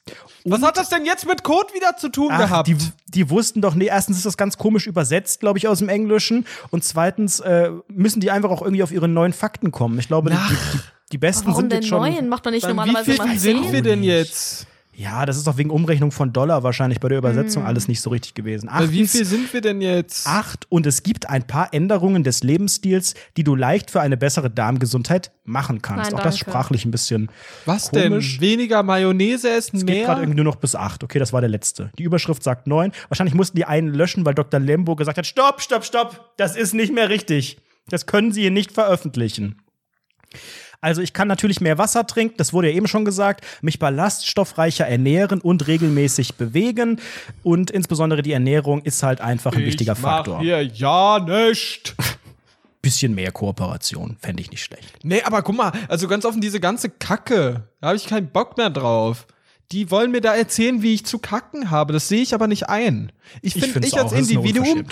Was 0.45 0.61
hat 0.61 0.77
das 0.77 0.89
denn 0.89 1.03
jetzt 1.03 1.25
mit 1.25 1.43
Code 1.43 1.73
wieder 1.73 1.97
zu 1.97 2.09
tun 2.09 2.29
ach, 2.31 2.37
gehabt? 2.41 2.67
die, 2.67 2.77
die 3.07 3.29
wussten 3.31 3.61
doch, 3.61 3.73
nee, 3.73 3.87
erstens 3.87 4.17
ist 4.17 4.25
das 4.27 4.37
ganz 4.37 4.59
komisch 4.59 4.85
übersetzt, 4.85 5.39
glaube 5.39 5.57
ich, 5.57 5.67
aus 5.67 5.79
dem 5.79 5.89
Englischen. 5.89 6.45
Und 6.69 6.83
zweitens 6.83 7.39
äh, 7.39 7.71
müssen 7.87 8.19
die 8.19 8.29
einfach 8.29 8.51
auch 8.51 8.61
irgendwie 8.61 8.83
auf 8.83 8.91
ihre 8.91 9.07
neuen 9.07 9.33
Fakten 9.33 9.71
kommen. 9.71 9.97
Ich 9.97 10.07
glaube, 10.07 10.29
die, 10.29 10.37
die, 10.37 10.79
die 11.11 11.17
besten 11.17 11.47
Warum 11.47 11.61
sind 11.61 11.71
denn 11.71 11.81
jetzt 11.81 11.89
schon. 11.89 11.99
neuen? 11.99 12.29
Macht 12.29 12.45
man 12.45 12.53
nicht 12.53 12.63
wie 12.63 12.67
normalerweise 12.67 13.11
viel 13.11 13.17
mal 13.17 13.37
sind 13.37 13.71
wir 13.71 13.81
denn 13.81 14.03
jetzt? 14.03 14.67
Ja, 14.93 15.25
das 15.25 15.37
ist 15.37 15.47
doch 15.47 15.57
wegen 15.57 15.69
Umrechnung 15.71 16.11
von 16.11 16.33
Dollar 16.33 16.63
wahrscheinlich 16.63 16.99
bei 16.99 17.07
der 17.07 17.17
Übersetzung 17.17 17.63
alles 17.65 17.87
nicht 17.87 18.01
so 18.01 18.09
richtig 18.09 18.33
gewesen. 18.35 18.69
Bei 18.71 18.91
wie 18.91 19.07
viel 19.07 19.23
sind 19.25 19.51
wir 19.53 19.61
denn 19.61 19.81
jetzt? 19.81 20.27
acht 20.27 20.67
und 20.69 20.85
es 20.85 21.01
gibt 21.01 21.29
ein 21.29 21.47
paar 21.47 21.73
Änderungen 21.73 22.23
des 22.23 22.43
Lebensstils, 22.43 23.15
die 23.37 23.43
du 23.45 23.55
leicht 23.55 23.89
für 23.89 24.01
eine 24.01 24.17
bessere 24.17 24.49
Darmgesundheit 24.51 25.31
machen 25.45 25.81
kannst. 25.81 26.11
Nein, 26.11 26.19
Auch 26.19 26.23
das 26.23 26.37
sprachlich 26.37 26.83
ein 26.85 26.91
bisschen 26.91 27.31
Was 27.65 27.89
komisch. 27.89 28.37
denn? 28.37 28.41
Weniger 28.41 28.83
Mayonnaise 28.83 29.49
essen, 29.49 29.77
Es 29.77 29.85
geht 29.85 30.03
gerade 30.05 30.19
mehr? 30.19 30.23
irgendwie 30.23 30.43
nur 30.43 30.45
noch 30.45 30.57
bis 30.57 30.75
acht. 30.75 31.03
Okay, 31.05 31.19
das 31.19 31.31
war 31.31 31.39
der 31.39 31.49
letzte. 31.49 31.89
Die 31.97 32.03
Überschrift 32.03 32.43
sagt 32.43 32.67
neun. 32.67 32.91
Wahrscheinlich 33.07 33.33
mussten 33.33 33.55
die 33.57 33.65
einen 33.65 33.93
löschen, 33.93 34.25
weil 34.25 34.35
Dr. 34.35 34.59
Lembo 34.59 34.95
gesagt 34.97 35.17
hat: 35.17 35.25
Stopp, 35.25 35.61
stopp, 35.61 35.85
stopp, 35.85 36.33
das 36.37 36.55
ist 36.57 36.73
nicht 36.73 36.93
mehr 36.93 37.07
richtig. 37.09 37.57
Das 37.87 38.05
können 38.05 38.33
Sie 38.33 38.41
hier 38.41 38.51
nicht 38.51 38.73
veröffentlichen. 38.73 39.61
Also 40.81 41.01
ich 41.01 41.13
kann 41.13 41.27
natürlich 41.27 41.61
mehr 41.61 41.77
Wasser 41.77 42.07
trinken, 42.07 42.35
das 42.37 42.53
wurde 42.53 42.69
ja 42.69 42.75
eben 42.75 42.87
schon 42.87 43.05
gesagt, 43.05 43.45
mich 43.61 43.77
ballaststoffreicher 43.77 44.87
ernähren 44.87 45.39
und 45.39 45.67
regelmäßig 45.67 46.35
bewegen. 46.35 46.99
Und 47.43 47.69
insbesondere 47.69 48.23
die 48.23 48.31
Ernährung 48.31 48.81
ist 48.81 49.03
halt 49.03 49.21
einfach 49.21 49.53
ein 49.53 49.63
wichtiger 49.63 49.93
ich 49.93 49.99
mach 49.99 50.17
Faktor. 50.17 50.39
hier 50.41 50.63
ja 50.63 51.19
nicht. 51.19 51.95
Bisschen 52.81 53.13
mehr 53.13 53.31
Kooperation, 53.31 54.17
fände 54.19 54.41
ich 54.41 54.49
nicht 54.49 54.63
schlecht. 54.63 54.97
Nee, 55.03 55.21
aber 55.21 55.43
guck 55.43 55.55
mal, 55.55 55.71
also 55.87 56.07
ganz 56.07 56.25
offen, 56.25 56.41
diese 56.41 56.59
ganze 56.59 56.89
Kacke, 56.89 57.67
da 57.79 57.89
habe 57.89 57.97
ich 57.97 58.07
keinen 58.07 58.29
Bock 58.31 58.57
mehr 58.57 58.71
drauf. 58.71 59.27
Die 59.71 59.89
wollen 59.89 60.11
mir 60.11 60.21
da 60.21 60.35
erzählen, 60.35 60.81
wie 60.81 60.93
ich 60.93 61.05
zu 61.05 61.19
kacken 61.19 61.71
habe. 61.71 61.93
Das 61.93 62.07
sehe 62.09 62.21
ich 62.21 62.33
aber 62.33 62.47
nicht 62.47 62.67
ein. 62.67 63.11
Ich 63.41 63.55
Ich 63.55 63.61
finde, 63.63 63.73
find's 63.73 63.87
ich, 63.87 63.97
als 63.97 64.11
auch, 64.11 64.17
Individuum, 64.17 64.83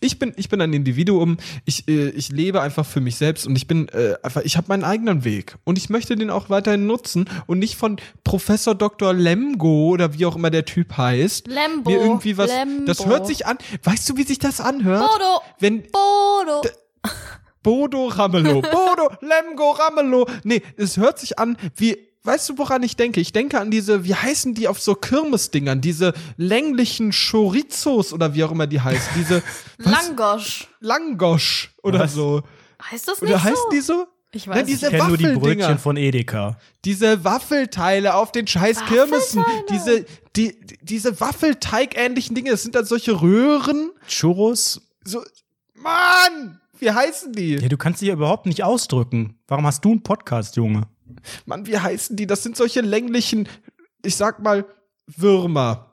ich 0.00 0.18
bin, 0.18 0.34
ich 0.36 0.48
bin 0.50 0.60
ein 0.60 0.72
Individuum. 0.74 1.38
Ich, 1.64 1.88
äh, 1.88 2.10
ich 2.10 2.28
lebe 2.28 2.60
einfach 2.60 2.84
für 2.84 3.00
mich 3.00 3.16
selbst 3.16 3.46
und 3.46 3.56
ich 3.56 3.66
bin 3.66 3.88
äh, 3.88 4.14
einfach, 4.22 4.42
ich 4.42 4.56
habe 4.56 4.68
meinen 4.68 4.84
eigenen 4.84 5.24
Weg 5.24 5.56
und 5.64 5.78
ich 5.78 5.88
möchte 5.88 6.16
den 6.16 6.30
auch 6.30 6.50
weiterhin 6.50 6.86
nutzen 6.86 7.28
und 7.46 7.58
nicht 7.58 7.76
von 7.76 7.96
Professor 8.24 8.74
Dr. 8.74 9.14
Lemgo 9.14 9.88
oder 9.88 10.12
wie 10.12 10.26
auch 10.26 10.36
immer 10.36 10.50
der 10.50 10.66
Typ 10.66 10.96
heißt. 10.96 11.46
Lembo. 11.46 11.90
Mir 11.90 12.00
irgendwie 12.00 12.36
was. 12.36 12.50
Lembo. 12.50 12.84
Das 12.84 13.06
hört 13.06 13.26
sich 13.26 13.46
an. 13.46 13.56
Weißt 13.82 14.08
du, 14.10 14.16
wie 14.16 14.24
sich 14.24 14.38
das 14.38 14.60
anhört? 14.60 15.08
Bodo. 15.08 15.40
Wenn 15.58 15.82
Bodo. 15.82 16.62
Bodo 17.62 18.06
Ramelow. 18.08 18.60
Bodo 18.70 19.10
Lemgo 19.20 19.70
Ramelow. 19.70 20.28
Nee, 20.44 20.62
es 20.76 20.98
hört 20.98 21.18
sich 21.18 21.38
an 21.38 21.56
wie. 21.74 21.96
Weißt 22.26 22.48
du, 22.48 22.58
woran 22.58 22.82
ich 22.82 22.96
denke? 22.96 23.20
Ich 23.20 23.32
denke 23.32 23.60
an 23.60 23.70
diese, 23.70 24.04
wie 24.04 24.14
heißen 24.14 24.54
die 24.54 24.68
auf 24.68 24.80
so 24.80 24.94
Kirmesdingern? 24.94 25.80
Diese 25.80 26.12
länglichen 26.36 27.12
Chorizos 27.12 28.12
oder 28.12 28.34
wie 28.34 28.42
auch 28.44 28.50
immer 28.50 28.66
die 28.66 28.80
heißen. 28.80 29.08
Diese 29.16 29.42
was? 29.78 30.08
Langosch. 30.08 30.68
Langosch 30.80 31.74
oder 31.82 32.00
Was? 32.00 32.14
so. 32.14 32.42
Heißt 32.90 33.08
das 33.08 33.22
nicht 33.22 33.30
Oder 33.30 33.38
so? 33.38 33.44
heißen 33.44 33.64
die 33.72 33.80
so? 33.80 34.06
Ich 34.32 34.46
Nein, 34.46 34.58
weiß 34.58 34.66
diese 34.66 34.86
Ich 34.86 34.92
kenne 34.92 35.08
nur 35.08 35.16
die. 35.16 35.26
Brötchen 35.32 35.78
von 35.78 35.96
Edeka. 35.96 36.58
Diese 36.84 37.24
Waffelteile 37.24 38.14
auf 38.14 38.32
den 38.32 38.46
scheiß 38.46 38.84
Kirmessen. 38.86 39.42
Diese, 39.70 40.04
die, 40.36 40.58
die- 40.60 40.78
diese 40.82 41.18
Waffelteig-ähnlichen 41.20 42.34
Dinge. 42.34 42.50
Das 42.50 42.62
sind 42.62 42.74
dann 42.74 42.84
solche 42.84 43.20
Röhren. 43.22 43.92
Churros. 44.08 44.82
So, 45.04 45.22
Mann! 45.74 46.60
Wie 46.78 46.90
heißen 46.90 47.32
die? 47.32 47.54
Ja, 47.56 47.68
du 47.68 47.76
kannst 47.78 48.02
dich 48.02 48.08
ja 48.08 48.14
überhaupt 48.14 48.44
nicht 48.46 48.62
ausdrücken. 48.62 49.38
Warum 49.48 49.64
hast 49.66 49.82
du 49.84 49.92
einen 49.92 50.02
Podcast, 50.02 50.56
Junge? 50.56 50.82
Mann, 51.44 51.66
wie 51.66 51.78
heißen 51.78 52.16
die? 52.16 52.26
Das 52.26 52.42
sind 52.42 52.56
solche 52.56 52.80
länglichen, 52.80 53.48
ich 54.04 54.16
sag 54.16 54.42
mal, 54.42 54.64
Würmer. 55.06 55.92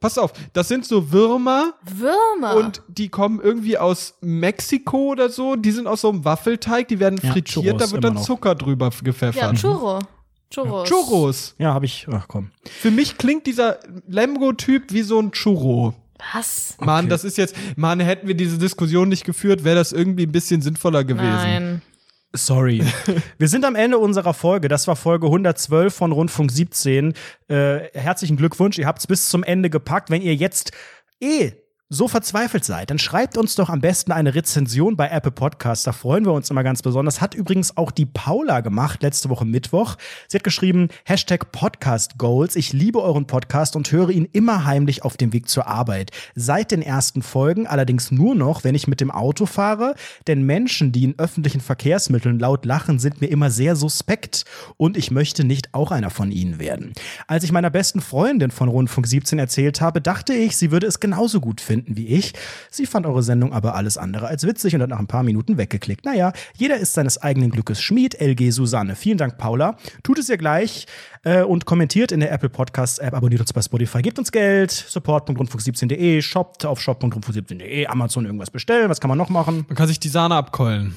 Pass 0.00 0.18
auf, 0.18 0.32
das 0.52 0.66
sind 0.68 0.84
so 0.84 1.12
Würmer 1.12 1.74
Würmer. 1.94 2.56
und 2.56 2.82
die 2.88 3.08
kommen 3.08 3.40
irgendwie 3.40 3.78
aus 3.78 4.14
Mexiko 4.20 5.10
oder 5.12 5.28
so. 5.28 5.54
Die 5.56 5.70
sind 5.70 5.86
aus 5.86 6.00
so 6.00 6.08
einem 6.08 6.24
Waffelteig, 6.24 6.88
die 6.88 6.98
werden 6.98 7.20
Ja, 7.22 7.32
frittiert, 7.32 7.64
Churros 7.64 7.82
da 7.82 7.90
wird 7.92 8.04
dann 8.04 8.14
noch. 8.14 8.22
Zucker 8.24 8.54
drüber 8.56 8.86
ja, 8.92 8.98
gepfeffert. 9.02 9.56
Churro. 9.58 10.00
Churros. 10.50 10.88
Churros. 10.88 11.54
Ja, 11.58 11.72
habe 11.74 11.84
ich. 11.84 12.06
Ach 12.10 12.26
komm. 12.26 12.50
Für 12.64 12.90
mich 12.90 13.16
klingt 13.18 13.46
dieser 13.46 13.78
Lemgo-Typ 14.08 14.92
wie 14.92 15.02
so 15.02 15.20
ein 15.20 15.30
Churro. 15.30 15.94
Was? 16.34 16.74
Mann, 16.80 17.04
Okay. 17.04 17.08
das 17.10 17.24
ist 17.24 17.38
jetzt, 17.38 17.54
Mann, 17.76 18.00
hätten 18.00 18.26
wir 18.26 18.34
diese 18.34 18.58
Diskussion 18.58 19.08
nicht 19.08 19.24
geführt, 19.24 19.62
wäre 19.64 19.76
das 19.76 19.92
irgendwie 19.92 20.24
ein 20.26 20.32
bisschen 20.32 20.60
sinnvoller 20.60 21.04
gewesen. 21.04 21.26
Nein. 21.28 21.82
Sorry. 22.32 22.82
Wir 23.38 23.48
sind 23.48 23.64
am 23.64 23.74
Ende 23.74 23.98
unserer 23.98 24.34
Folge. 24.34 24.68
Das 24.68 24.86
war 24.86 24.94
Folge 24.94 25.26
112 25.26 25.92
von 25.92 26.12
Rundfunk 26.12 26.52
17. 26.52 27.14
Äh, 27.48 27.80
herzlichen 27.92 28.36
Glückwunsch. 28.36 28.78
Ihr 28.78 28.86
habt 28.86 29.00
es 29.00 29.06
bis 29.06 29.28
zum 29.28 29.42
Ende 29.42 29.68
gepackt. 29.68 30.10
Wenn 30.10 30.22
ihr 30.22 30.34
jetzt 30.34 30.70
eh 31.20 31.52
so 31.92 32.06
verzweifelt 32.06 32.64
seid, 32.64 32.88
dann 32.90 33.00
schreibt 33.00 33.36
uns 33.36 33.56
doch 33.56 33.68
am 33.68 33.80
besten 33.80 34.12
eine 34.12 34.36
Rezension 34.36 34.96
bei 34.96 35.08
Apple 35.08 35.32
Podcasts. 35.32 35.84
Da 35.84 35.90
freuen 35.90 36.24
wir 36.24 36.32
uns 36.32 36.48
immer 36.48 36.62
ganz 36.62 36.82
besonders. 36.82 37.20
Hat 37.20 37.34
übrigens 37.34 37.76
auch 37.76 37.90
die 37.90 38.06
Paula 38.06 38.60
gemacht, 38.60 39.02
letzte 39.02 39.28
Woche 39.28 39.44
Mittwoch. 39.44 39.96
Sie 40.28 40.36
hat 40.36 40.44
geschrieben, 40.44 40.86
Hashtag 41.04 41.50
Podcast 41.50 42.16
Goals. 42.16 42.54
Ich 42.54 42.72
liebe 42.72 43.02
euren 43.02 43.26
Podcast 43.26 43.74
und 43.74 43.90
höre 43.90 44.10
ihn 44.10 44.28
immer 44.30 44.64
heimlich 44.64 45.02
auf 45.02 45.16
dem 45.16 45.32
Weg 45.32 45.48
zur 45.48 45.66
Arbeit. 45.66 46.12
Seit 46.36 46.70
den 46.70 46.80
ersten 46.80 47.22
Folgen 47.22 47.66
allerdings 47.66 48.12
nur 48.12 48.36
noch, 48.36 48.62
wenn 48.62 48.76
ich 48.76 48.86
mit 48.86 49.00
dem 49.00 49.10
Auto 49.10 49.44
fahre. 49.44 49.96
Denn 50.28 50.44
Menschen, 50.44 50.92
die 50.92 51.02
in 51.02 51.18
öffentlichen 51.18 51.60
Verkehrsmitteln 51.60 52.38
laut 52.38 52.64
lachen, 52.66 53.00
sind 53.00 53.20
mir 53.20 53.26
immer 53.26 53.50
sehr 53.50 53.74
suspekt. 53.74 54.44
Und 54.76 54.96
ich 54.96 55.10
möchte 55.10 55.42
nicht 55.42 55.74
auch 55.74 55.90
einer 55.90 56.10
von 56.10 56.30
ihnen 56.30 56.60
werden. 56.60 56.92
Als 57.26 57.42
ich 57.42 57.50
meiner 57.50 57.70
besten 57.70 58.00
Freundin 58.00 58.52
von 58.52 58.68
Rundfunk 58.68 59.08
17 59.08 59.40
erzählt 59.40 59.80
habe, 59.80 60.00
dachte 60.00 60.34
ich, 60.34 60.56
sie 60.56 60.70
würde 60.70 60.86
es 60.86 61.00
genauso 61.00 61.40
gut 61.40 61.60
finden 61.60 61.79
finden 61.80 61.96
wie 61.96 62.08
ich. 62.08 62.32
Sie 62.70 62.86
fand 62.86 63.06
eure 63.06 63.22
Sendung 63.22 63.52
aber 63.52 63.74
alles 63.74 63.96
andere 63.96 64.28
als 64.28 64.46
witzig 64.46 64.74
und 64.74 64.82
hat 64.82 64.90
nach 64.90 64.98
ein 64.98 65.06
paar 65.06 65.22
Minuten 65.22 65.56
weggeklickt. 65.56 66.04
Naja, 66.04 66.32
jeder 66.56 66.76
ist 66.76 66.94
seines 66.94 67.18
eigenen 67.18 67.50
Glückes 67.50 67.80
Schmied. 67.80 68.20
LG 68.20 68.50
Susanne. 68.50 68.96
Vielen 68.96 69.18
Dank, 69.18 69.38
Paula. 69.38 69.76
Tut 70.02 70.18
es 70.18 70.28
ihr 70.28 70.36
gleich 70.36 70.86
äh, 71.22 71.42
und 71.42 71.64
kommentiert 71.64 72.12
in 72.12 72.20
der 72.20 72.32
Apple 72.32 72.50
Podcast 72.50 73.00
App, 73.00 73.14
abonniert 73.14 73.40
uns 73.40 73.52
bei 73.52 73.62
Spotify, 73.62 74.02
gebt 74.02 74.18
uns 74.18 74.32
Geld, 74.32 74.70
support.rundfunk17.de, 74.70 76.22
shoppt 76.22 76.66
auf 76.66 76.80
shop.rundfunk17.de, 76.80 77.86
Amazon 77.86 78.26
irgendwas 78.26 78.50
bestellen. 78.50 78.90
Was 78.90 79.00
kann 79.00 79.08
man 79.08 79.18
noch 79.18 79.30
machen? 79.30 79.64
Man 79.68 79.76
kann 79.76 79.88
sich 79.88 80.00
die 80.00 80.08
Sahne 80.08 80.34
abkeulen. 80.34 80.94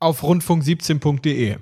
Auf 0.00 0.22
rundfunk17.de. 0.22 1.56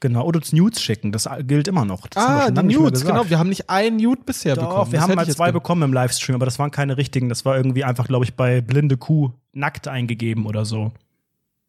Genau, 0.00 0.24
oder 0.24 0.38
uns 0.38 0.52
Nudes 0.52 0.80
schicken, 0.80 1.10
das 1.10 1.28
gilt 1.40 1.66
immer 1.66 1.84
noch. 1.84 2.06
Das 2.06 2.24
Ah, 2.24 2.50
die 2.52 2.62
Nudes, 2.62 3.04
genau. 3.04 3.28
Wir 3.28 3.38
haben 3.38 3.48
nicht 3.48 3.68
einen 3.68 3.96
Nude 3.96 4.22
bisher 4.24 4.54
Doch, 4.54 4.68
bekommen. 4.68 4.92
wir 4.92 5.00
Das 5.00 5.08
haben 5.08 5.16
mal 5.16 5.28
zwei 5.28 5.50
bekommen 5.50 5.82
im 5.82 5.92
Livestream, 5.92 6.36
aber 6.36 6.44
das 6.44 6.58
waren 6.60 6.70
keine 6.70 6.96
richtigen. 6.96 7.28
Das 7.28 7.44
war 7.44 7.56
irgendwie 7.56 7.82
einfach, 7.82 8.06
glaube 8.06 8.24
ich, 8.24 8.34
bei 8.34 8.60
Blinde 8.60 8.96
Kuh 8.96 9.32
nackt 9.52 9.88
eingegeben 9.88 10.46
oder 10.46 10.64
so. 10.64 10.92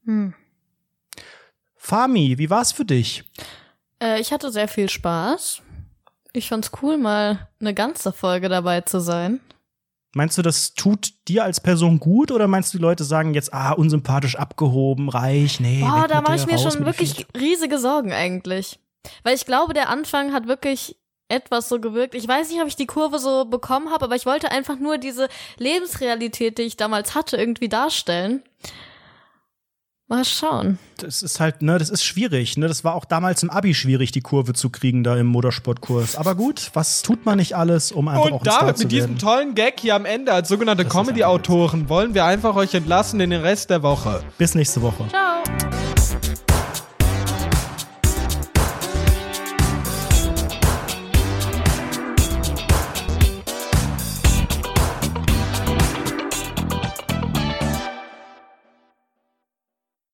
Hm. 0.06 0.36
Fami, 1.76 2.38
wie 2.38 2.52
war's 2.52 2.72
für 2.72 2.86
dich? 2.86 3.24
Äh, 4.00 4.22
ich 4.22 4.32
hatte 4.32 4.52
sehr 4.52 4.68
viel 4.68 4.90
Spaß. 4.90 5.64
Ich 6.34 6.50
fand's 6.50 6.72
cool, 6.84 6.98
mal 6.98 7.48
eine 7.60 7.74
ganze 7.74 8.12
Folge 8.12 8.48
dabei 8.48 8.82
zu 8.82 9.00
sein. 9.00 9.40
Meinst 10.16 10.38
du, 10.38 10.42
das 10.42 10.74
tut 10.74 11.14
dir 11.28 11.44
als 11.44 11.60
Person 11.60 12.00
gut 12.00 12.32
oder 12.32 12.48
meinst 12.48 12.74
du, 12.74 12.78
die 12.78 12.82
Leute 12.82 13.04
sagen 13.04 13.36
jetzt, 13.36 13.54
ah, 13.54 13.74
unsympathisch 13.74 14.36
abgehoben, 14.38 15.10
reich, 15.10 15.60
nee. 15.60 15.82
Boah, 15.82 16.08
da 16.08 16.22
mache 16.22 16.36
ich 16.36 16.48
mir 16.48 16.54
raus 16.54 16.74
schon 16.74 16.86
wirklich 16.86 17.28
riesige 17.38 17.78
Sorgen 17.78 18.12
eigentlich. 18.12 18.80
Weil 19.24 19.36
ich 19.36 19.46
glaube, 19.46 19.74
der 19.74 19.90
Anfang 19.90 20.34
hat 20.34 20.48
wirklich 20.48 20.98
etwas 21.30 21.70
so 21.70 21.80
gewirkt. 21.80 22.16
Ich 22.16 22.28
weiß 22.28 22.50
nicht, 22.50 22.60
ob 22.60 22.68
ich 22.68 22.76
die 22.76 22.88
Kurve 22.88 23.20
so 23.20 23.46
bekommen 23.46 23.92
habe, 23.92 24.06
aber 24.06 24.16
ich 24.16 24.26
wollte 24.26 24.52
einfach 24.52 24.80
nur 24.80 24.98
diese 24.98 25.30
Lebensrealität, 25.58 26.58
die 26.58 26.64
ich 26.64 26.76
damals 26.76 27.14
hatte, 27.14 27.38
irgendwie 27.38 27.70
darstellen. 27.70 28.42
Mal 30.10 30.26
schauen. 30.26 30.80
Das 30.98 31.22
ist 31.22 31.40
halt, 31.40 31.62
ne, 31.62 31.78
das 31.78 31.92
ist 31.92 32.04
schwierig, 32.04 32.58
ne? 32.58 32.68
Das 32.68 32.84
war 32.84 32.96
auch 32.96 33.06
damals 33.06 33.44
im 33.44 33.52
Abi 33.52 33.76
schwierig, 33.76 34.12
die 34.12 34.22
Kurve 34.22 34.54
zu 34.54 34.72
kriegen 34.72 35.04
da 35.04 35.16
im 35.16 35.28
Motorsportkurs. 35.28 36.16
Aber 36.16 36.34
gut, 36.34 36.72
was 36.74 37.04
tut 37.04 37.28
man 37.28 37.38
nicht 37.38 37.56
alles, 37.56 37.92
um 37.92 38.08
einfach 38.08 38.24
auch 38.24 38.32
Und 38.32 38.48
ein 38.48 38.52
Star 38.52 38.60
damit, 38.62 38.78
zu 38.78 38.84
mit 38.86 38.92
diesem 38.92 39.20
tollen 39.20 39.54
Gag 39.54 39.80
hier 39.80 39.94
am 39.94 40.06
Ende 40.06 40.34
als 40.34 40.50
sogenannte 40.50 40.84
Comedy-Autoren 40.84 41.90
wollen 41.90 42.16
wir 42.16 42.26
einfach 42.26 42.56
euch 42.56 42.74
entlassen 42.74 43.20
in 43.20 43.30
den 43.30 43.42
Rest 43.42 43.70
der 43.70 43.84
Woche. 43.84 44.24
Bis 44.40 44.56
nächste 44.56 44.82
Woche. 44.82 45.08
Ciao. 45.10 45.44